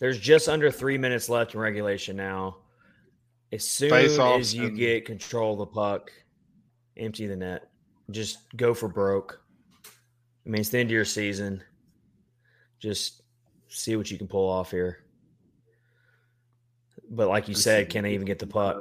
there's 0.00 0.18
just 0.18 0.48
under 0.48 0.70
three 0.70 0.98
minutes 0.98 1.28
left 1.28 1.54
in 1.54 1.60
regulation 1.60 2.16
now. 2.16 2.56
As 3.52 3.66
soon 3.66 3.92
as 3.92 4.54
you 4.54 4.66
and... 4.66 4.76
get 4.76 5.04
control 5.04 5.54
of 5.54 5.58
the 5.58 5.66
puck, 5.66 6.12
empty 6.96 7.26
the 7.26 7.36
net. 7.36 7.68
Just 8.10 8.38
go 8.56 8.74
for 8.74 8.88
broke. 8.88 9.40
I 10.46 10.50
mean, 10.50 10.60
it's 10.60 10.70
the 10.70 10.78
end 10.78 10.88
of 10.88 10.92
your 10.92 11.04
season. 11.04 11.62
Just 12.78 13.22
see 13.68 13.96
what 13.96 14.10
you 14.10 14.18
can 14.18 14.28
pull 14.28 14.48
off 14.48 14.70
here. 14.70 15.04
But 17.10 17.28
like 17.28 17.48
you 17.48 17.54
said, 17.54 17.90
can 17.90 18.04
they 18.04 18.14
even 18.14 18.26
get 18.26 18.38
the 18.38 18.46
puck? 18.46 18.80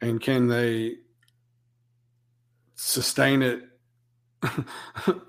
And 0.00 0.20
can 0.20 0.48
they 0.48 0.96
sustain 2.76 3.42
it 3.42 3.64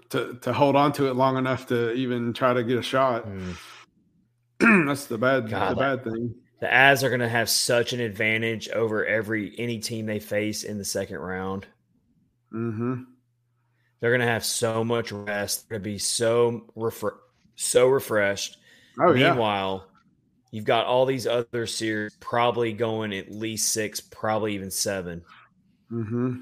to 0.10 0.38
to 0.42 0.54
hold 0.54 0.76
on 0.76 0.94
to 0.94 1.08
it 1.08 1.16
long 1.16 1.38
enough 1.38 1.68
to 1.68 1.92
even 1.94 2.32
try 2.32 2.54
to 2.54 2.64
get 2.64 2.78
a 2.78 2.82
shot? 2.82 3.28
Mm. 3.28 3.56
That's 4.88 5.06
the 5.06 5.18
bad 5.18 5.50
God, 5.50 5.72
the 5.72 5.76
bad 5.76 6.04
thing 6.04 6.36
the 6.60 6.74
As 6.74 7.04
are 7.04 7.10
going 7.10 7.22
to 7.22 7.30
have 7.30 7.50
such 7.50 7.94
an 7.94 8.00
advantage 8.00 8.70
over 8.70 9.06
every 9.06 9.56
any 9.58 9.80
team 9.80 10.06
they 10.06 10.20
face 10.20 10.64
in 10.64 10.78
the 10.78 10.86
second 10.86 11.18
round. 11.18 11.66
Mm-hmm. 12.54 13.04
They're 14.00 14.12
going 14.12 14.22
to 14.22 14.28
have 14.28 14.46
so 14.46 14.84
much 14.84 15.12
rest. 15.12 15.68
They're 15.70 15.80
going 15.80 15.84
to 15.84 15.94
be 15.94 15.98
so 15.98 16.66
refre- 16.76 17.18
so 17.56 17.88
refreshed. 17.88 18.58
Oh, 19.00 19.14
Meanwhile, 19.14 19.86
yeah. 19.86 20.00
you've 20.52 20.66
got 20.66 20.86
all 20.86 21.06
these 21.06 21.28
other 21.28 21.66
series 21.66 22.16
probably 22.20 22.74
going 22.74 23.14
at 23.14 23.32
least 23.32 23.72
six, 23.72 24.00
probably 24.00 24.56
even 24.56 24.72
7 24.72 25.24
Mm-hmm. 25.92 26.36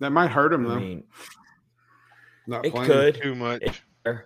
That 0.00 0.10
might 0.10 0.32
hurt 0.32 0.50
them 0.50 0.64
though. 0.64 0.74
I 0.74 0.80
mean, 0.80 1.04
Not 2.48 2.66
it 2.66 2.74
could 2.74 3.22
too 3.22 3.36
much. 3.36 3.62
It, 3.62 4.16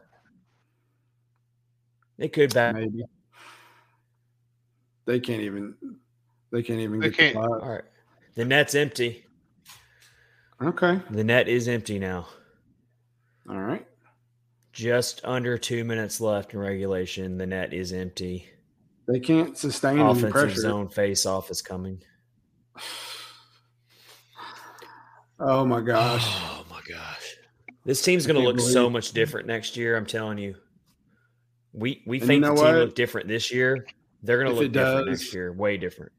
it 2.16 2.32
could 2.32 2.54
back. 2.54 2.74
Maybe. 2.74 3.04
They 5.06 5.20
can't 5.20 5.42
even. 5.42 5.74
They 6.52 6.62
can't 6.62 6.80
even 6.80 7.00
They 7.00 7.10
get 7.10 7.18
can't- 7.18 7.34
the 7.34 7.40
All 7.40 7.60
five. 7.60 7.68
right. 7.68 7.84
The 8.34 8.44
net's 8.44 8.74
empty. 8.74 9.24
Okay. 10.62 11.00
The 11.10 11.24
net 11.24 11.48
is 11.48 11.68
empty 11.68 11.98
now. 11.98 12.28
All 13.48 13.60
right. 13.60 13.86
Just 14.72 15.20
under 15.24 15.56
two 15.58 15.84
minutes 15.84 16.20
left 16.20 16.52
in 16.54 16.60
regulation. 16.60 17.38
The 17.38 17.46
net 17.46 17.72
is 17.72 17.92
empty. 17.92 18.48
They 19.08 19.20
can't 19.20 19.56
sustain 19.56 19.98
any 19.98 20.08
Offensive 20.10 20.30
pressure. 20.30 20.60
zone 20.60 20.88
face 20.88 21.24
off 21.26 21.50
is 21.50 21.62
coming. 21.62 22.02
Oh 25.38 25.64
my 25.64 25.80
gosh. 25.80 26.26
Oh 26.58 26.64
my 26.70 26.80
gosh. 26.94 27.36
This 27.84 28.02
team's 28.02 28.26
going 28.26 28.34
to 28.36 28.42
can't 28.42 28.56
look 28.56 28.66
so 28.72 28.90
much 28.90 29.12
different 29.12 29.46
next 29.46 29.76
year. 29.76 29.96
I'm 29.96 30.04
telling 30.06 30.36
you. 30.38 30.56
We 31.72 32.02
we 32.06 32.16
And 32.20 32.22
you 32.22 32.26
think 32.26 32.42
know 32.42 32.48
the 32.50 32.54
team 32.56 32.64
what? 32.64 32.74
look 32.76 32.94
different 32.94 33.28
this 33.28 33.52
year. 33.52 33.86
They're 34.26 34.38
going 34.42 34.48
to 34.48 34.56
If 34.56 34.62
look 34.64 34.72
different 34.72 35.06
does- 35.06 35.20
next 35.20 35.34
year. 35.34 35.52
Way 35.52 35.76
different. 35.76 36.12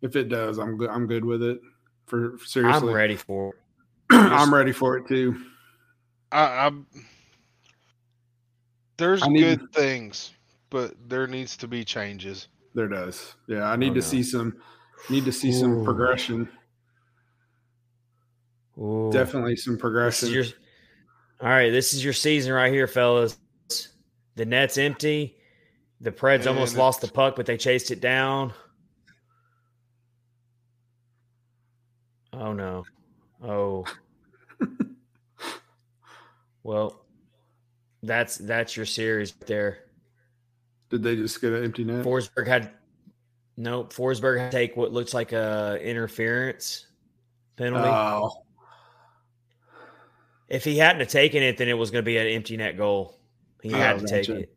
If 0.00 0.14
it 0.16 0.28
does, 0.28 0.58
I'm 0.58 0.76
good. 0.76 0.90
I'm 0.90 1.06
good 1.06 1.24
with 1.24 1.42
it. 1.42 1.60
For 2.06 2.38
seriously, 2.44 2.88
I'm 2.88 2.94
ready 2.94 3.16
for 3.16 3.50
it. 3.50 3.56
I'm 4.10 4.54
ready 4.54 4.72
for 4.72 4.96
it 4.96 5.06
too. 5.08 5.44
I, 6.32 6.66
I'm. 6.66 6.86
There's 8.96 9.22
I 9.22 9.28
need- 9.28 9.58
good 9.60 9.72
things, 9.72 10.32
but 10.70 10.94
there 11.08 11.26
needs 11.26 11.56
to 11.58 11.68
be 11.68 11.84
changes. 11.84 12.48
There 12.74 12.88
does. 12.88 13.34
Yeah, 13.48 13.64
I 13.70 13.76
need 13.76 13.90
Oh, 13.90 13.94
to 13.94 14.00
no. 14.00 14.06
see 14.06 14.22
some. 14.22 14.56
Need 15.10 15.24
to 15.24 15.32
see 15.32 15.52
some 15.52 15.84
progression. 15.84 16.48
Ooh. 18.78 19.10
Definitely 19.12 19.56
some 19.56 19.76
progression. 19.76 20.30
your, 20.30 20.44
all 21.40 21.48
right, 21.48 21.70
this 21.70 21.92
is 21.92 22.02
your 22.04 22.12
season 22.12 22.52
right 22.52 22.72
here, 22.72 22.86
fellas. 22.86 23.38
The 24.36 24.44
net's 24.44 24.78
empty. 24.78 25.37
The 26.00 26.12
Preds 26.12 26.46
almost 26.46 26.76
lost 26.76 27.00
the 27.00 27.08
puck, 27.08 27.34
but 27.34 27.46
they 27.46 27.56
chased 27.56 27.90
it 27.90 28.00
down. 28.00 28.52
Oh 32.32 32.52
no. 32.52 32.84
Oh. 33.42 33.84
well, 36.62 37.04
that's 38.02 38.36
that's 38.36 38.76
your 38.76 38.86
series 38.86 39.32
there. 39.46 39.78
Did 40.90 41.02
they 41.02 41.16
just 41.16 41.40
get 41.40 41.52
an 41.52 41.64
empty 41.64 41.84
net? 41.84 42.04
Forsberg 42.04 42.46
had 42.46 42.70
no 43.56 43.84
Forsberg 43.84 44.38
had 44.38 44.52
to 44.52 44.56
take 44.56 44.76
what 44.76 44.92
looks 44.92 45.12
like 45.12 45.32
a 45.32 45.78
interference 45.82 46.86
penalty. 47.56 47.88
Oh, 47.88 48.44
if 50.48 50.64
he 50.64 50.78
hadn't 50.78 51.00
have 51.00 51.08
taken 51.10 51.42
it, 51.42 51.56
then 51.58 51.68
it 51.68 51.74
was 51.76 51.90
going 51.90 52.04
to 52.04 52.06
be 52.06 52.16
an 52.18 52.26
empty 52.28 52.56
net 52.56 52.76
goal. 52.76 53.18
He 53.62 53.74
Oh, 53.74 53.76
had 53.76 53.98
to 53.98 54.06
take 54.06 54.28
it. 54.28 54.54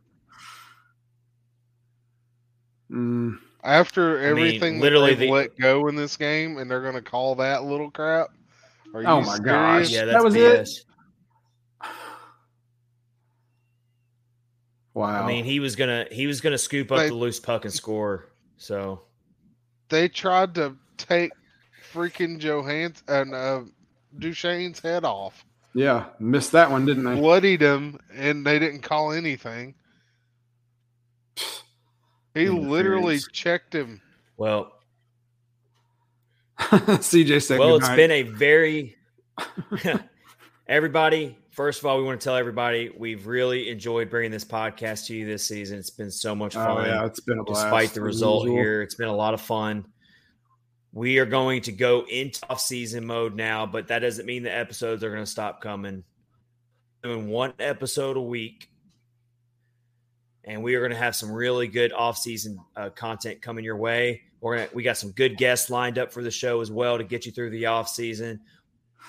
Mm, 2.91 3.37
After 3.63 4.17
I 4.17 4.21
mean, 4.21 4.29
everything 4.29 4.79
literally 4.79 5.11
that 5.13 5.19
they've 5.19 5.29
the- 5.29 5.33
let 5.33 5.57
go 5.57 5.87
in 5.87 5.95
this 5.95 6.17
game, 6.17 6.57
and 6.57 6.69
they're 6.69 6.81
going 6.81 6.95
to 6.95 7.01
call 7.01 7.35
that 7.35 7.63
little 7.63 7.89
crap. 7.91 8.27
Are 8.93 9.01
you 9.01 9.07
Oh 9.07 9.21
my 9.21 9.37
gosh. 9.39 9.87
serious? 9.89 9.91
Yeah, 9.91 10.05
That 10.05 10.11
that's 10.11 10.23
was 10.23 10.35
it? 10.35 10.85
Wow. 14.93 15.23
I 15.23 15.27
mean, 15.27 15.45
he 15.45 15.59
was 15.61 15.75
gonna 15.77 16.05
he 16.11 16.27
was 16.27 16.41
gonna 16.41 16.57
scoop 16.57 16.91
up 16.91 16.97
They- 16.99 17.07
the 17.07 17.15
loose 17.15 17.39
puck 17.39 17.63
and 17.65 17.73
score. 17.73 18.27
So 18.57 19.01
They 19.89 20.07
tried 20.09 20.53
to 20.55 20.75
take 20.97 21.31
freaking 21.93 22.39
Johans 22.39 23.01
and 23.07 23.33
uh, 23.33 23.61
Duchene's 24.19 24.79
head 24.79 25.03
off, 25.05 25.45
yeah, 25.73 26.05
missed 26.19 26.51
that 26.51 26.69
one, 26.69 26.85
didn't 26.85 27.05
they? 27.05 27.15
bloodied 27.15 27.61
him, 27.61 27.99
and 28.13 28.45
they 28.45 28.59
didn't 28.59 28.81
call 28.81 29.11
anything. 29.13 29.75
He 32.33 32.47
literally 32.49 33.15
Interference. 33.15 33.27
checked 33.31 33.75
him. 33.75 34.01
well, 34.37 34.71
CJ 36.59 37.41
said 37.43 37.59
well, 37.59 37.75
it's 37.75 37.87
goodnight. 37.89 37.97
been 37.97 38.11
a 38.11 38.21
very 38.23 38.95
everybody. 40.67 41.37
First 41.51 41.79
of 41.79 41.85
all, 41.85 41.97
we 41.97 42.03
want 42.05 42.21
to 42.21 42.23
tell 42.23 42.37
everybody 42.37 42.89
we've 42.97 43.27
really 43.27 43.69
enjoyed 43.69 44.09
bringing 44.09 44.31
this 44.31 44.45
podcast 44.45 45.07
to 45.07 45.15
you 45.15 45.25
this 45.25 45.45
season. 45.45 45.77
It's 45.79 45.89
been 45.89 46.11
so 46.11 46.33
much 46.33 46.55
Oh 46.55 46.63
fun. 46.63 46.85
yeah, 46.87 47.05
it's 47.05 47.19
been 47.19 47.39
a 47.39 47.43
blast. 47.43 47.63
despite 47.65 47.89
the 47.93 47.99
result 48.01 48.43
usual. 48.43 48.57
here. 48.57 48.81
It's 48.81 48.95
been 48.95 49.09
a 49.09 49.15
lot 49.15 49.33
of 49.33 49.41
fun. 49.41 49.85
We 50.93 51.19
are 51.19 51.25
going 51.25 51.61
to 51.63 51.71
go 51.73 52.05
into 52.09 52.39
off 52.49 52.61
season 52.61 53.05
mode 53.05 53.35
now, 53.35 53.65
but 53.65 53.87
that 53.89 53.99
doesn't 53.99 54.25
mean 54.25 54.43
the 54.43 54.55
episodes 54.55 55.03
are 55.03 55.09
going 55.09 55.23
to 55.23 55.29
stop 55.29 55.59
coming. 55.61 56.03
Doing 57.03 57.27
one 57.29 57.53
episode 57.59 58.15
a 58.17 58.21
week, 58.21 58.69
and 60.43 60.63
we 60.63 60.75
are 60.75 60.79
going 60.79 60.91
to 60.91 60.97
have 60.97 61.15
some 61.15 61.31
really 61.31 61.67
good 61.67 61.93
off 61.93 62.17
season 62.17 62.59
uh, 62.75 62.89
content 62.89 63.41
coming 63.41 63.63
your 63.63 63.77
way. 63.77 64.21
We're 64.39 64.57
gonna 64.57 64.69
we 64.73 64.83
got 64.83 64.97
some 64.97 65.11
good 65.11 65.37
guests 65.37 65.69
lined 65.69 65.99
up 65.99 66.11
for 66.11 66.23
the 66.23 66.31
show 66.31 66.61
as 66.61 66.71
well 66.71 66.97
to 66.97 67.03
get 67.03 67.25
you 67.25 67.31
through 67.31 67.51
the 67.51 67.67
off 67.67 67.89
season. 67.89 68.41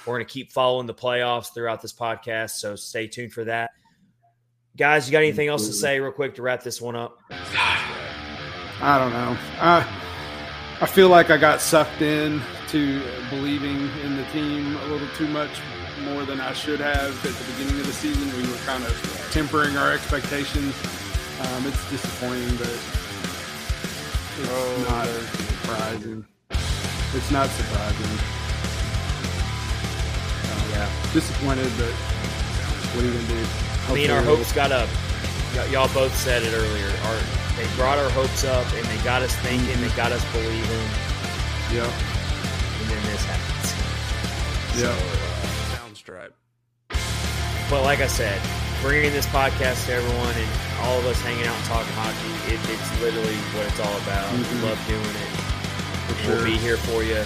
We're 0.06 0.16
going 0.16 0.26
to 0.26 0.32
keep 0.32 0.52
following 0.52 0.86
the 0.86 0.94
playoffs 0.94 1.54
throughout 1.54 1.80
this 1.80 1.92
podcast, 1.92 2.50
so 2.52 2.76
stay 2.76 3.06
tuned 3.06 3.32
for 3.32 3.44
that. 3.44 3.70
Guys, 4.76 5.06
you 5.06 5.12
got 5.12 5.18
anything 5.18 5.48
else 5.48 5.66
to 5.66 5.72
say 5.72 6.00
real 6.00 6.12
quick 6.12 6.34
to 6.36 6.42
wrap 6.42 6.62
this 6.62 6.80
one 6.80 6.96
up? 6.96 7.18
I 7.30 8.98
don't 8.98 9.12
know. 9.12 9.36
I 9.60 9.86
I 10.80 10.86
feel 10.86 11.08
like 11.08 11.30
I 11.30 11.36
got 11.36 11.60
sucked 11.60 12.02
in 12.02 12.40
to 12.68 13.02
believing 13.30 13.88
in 14.02 14.16
the 14.16 14.24
team 14.32 14.74
a 14.76 14.86
little 14.86 15.08
too 15.16 15.28
much 15.28 15.60
more 16.04 16.24
than 16.24 16.40
I 16.40 16.52
should 16.52 16.80
have 16.80 17.24
at 17.24 17.34
the 17.34 17.52
beginning 17.52 17.80
of 17.80 17.86
the 17.86 17.92
season. 17.92 18.26
We 18.36 18.50
were 18.50 18.58
kind 18.64 18.82
of 18.82 19.28
tempering 19.30 19.76
our 19.76 19.92
expectations. 19.92 20.74
Um, 21.40 21.66
it's 21.66 21.90
disappointing, 21.90 22.56
but 22.56 22.68
it's 22.68 24.48
Oh, 24.48 24.86
not 24.88 25.04
there's- 25.06 25.30
surprising. 25.48 26.24
It's 27.14 27.30
not 27.30 27.48
surprising. 27.50 28.18
Um, 30.52 30.70
yeah. 30.70 30.88
Disappointed, 31.12 31.70
but 31.76 31.92
what 31.92 33.04
are 33.04 33.06
you 33.08 33.12
gonna 33.12 33.26
do? 33.28 33.46
I 33.88 33.94
mean, 33.94 34.10
our 34.10 34.22
hopes 34.22 34.52
got 34.52 34.72
up. 34.72 34.88
Y- 35.56 35.66
y'all 35.72 35.92
both 35.92 36.14
said 36.16 36.42
it 36.42 36.54
earlier. 36.54 36.88
Our, 37.04 37.18
they 37.56 37.66
brought 37.76 37.98
our 37.98 38.08
hopes 38.10 38.44
up, 38.44 38.66
and 38.74 38.84
they 38.86 38.96
got 39.04 39.20
us 39.22 39.34
thinking. 39.36 39.66
They 39.66 39.88
mm-hmm. 39.88 39.96
got 39.96 40.12
us 40.12 40.24
believing, 40.32 40.88
Yep. 41.74 41.90
and 42.80 42.88
then 42.88 43.02
this 43.12 43.24
happens. 43.26 44.80
Yep. 44.80 44.90
Uh, 44.90 45.76
Soundstripe. 45.76 46.32
But 47.68 47.82
like 47.82 48.00
I 48.00 48.06
said, 48.06 48.40
bringing 48.80 49.12
this 49.12 49.26
podcast 49.26 49.86
to 49.86 49.92
everyone 49.94 50.34
and 50.34 50.48
all 50.82 50.98
of 50.98 51.06
us 51.06 51.20
hanging 51.22 51.46
out 51.46 51.54
and 51.56 51.64
talking 51.66 51.92
hockey, 51.94 52.52
it, 52.54 52.60
it's 52.68 53.00
literally 53.00 53.36
what 53.54 53.66
it's 53.66 53.80
all 53.80 53.96
about. 54.02 54.26
Mhm. 54.34 54.52
We 54.62 54.68
love 54.68 54.80
doing 54.86 55.00
it. 55.00 56.22
Sure. 56.24 56.34
We'll 56.36 56.44
be 56.44 56.56
here 56.58 56.76
for 56.76 57.02
you 57.02 57.22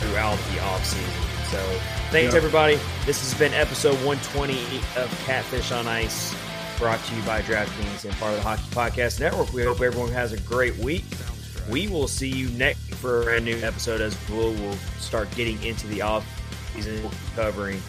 throughout 0.00 0.38
the 0.52 0.60
off 0.62 0.84
season. 0.84 1.04
So 1.50 1.58
thanks 2.10 2.32
Yep. 2.32 2.34
everybody. 2.34 2.80
This 3.06 3.20
has 3.20 3.38
been 3.38 3.52
episode 3.54 3.96
120 4.04 4.78
of 4.96 5.10
Catfish 5.26 5.72
on 5.72 5.86
Ice, 5.88 6.34
brought 6.78 7.04
to 7.04 7.14
you 7.14 7.22
by 7.22 7.42
DraftKings 7.42 8.04
and 8.04 8.14
part 8.18 8.32
of 8.32 8.38
the 8.38 8.42
Hockey 8.42 8.62
Podcast 8.70 9.20
Network. 9.20 9.52
We 9.52 9.64
hope 9.64 9.80
everyone 9.80 10.12
has 10.12 10.32
a 10.32 10.38
great 10.40 10.76
week. 10.78 11.04
We 11.68 11.88
will 11.88 12.08
see 12.08 12.28
you 12.28 12.48
next 12.50 12.94
for 12.94 13.20
a 13.20 13.24
brand 13.24 13.44
new 13.44 13.56
episode 13.62 14.00
as 14.00 14.16
we'll, 14.30 14.52
we'll 14.54 14.76
start 14.98 15.30
getting 15.36 15.62
into 15.62 15.86
the 15.88 16.02
off 16.02 16.24
season, 16.74 17.08
covering 17.36 17.80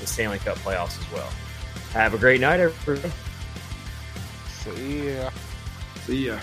the 0.00 0.06
Stanley 0.06 0.38
Cup 0.38 0.58
playoffs 0.58 1.00
as 1.00 1.12
well. 1.12 1.28
Have 1.92 2.14
a 2.14 2.18
great 2.18 2.40
night, 2.40 2.60
everybody. 2.60 3.12
See 4.64 5.12
ya. 5.12 5.30
See 6.06 6.26
ya. 6.26 6.40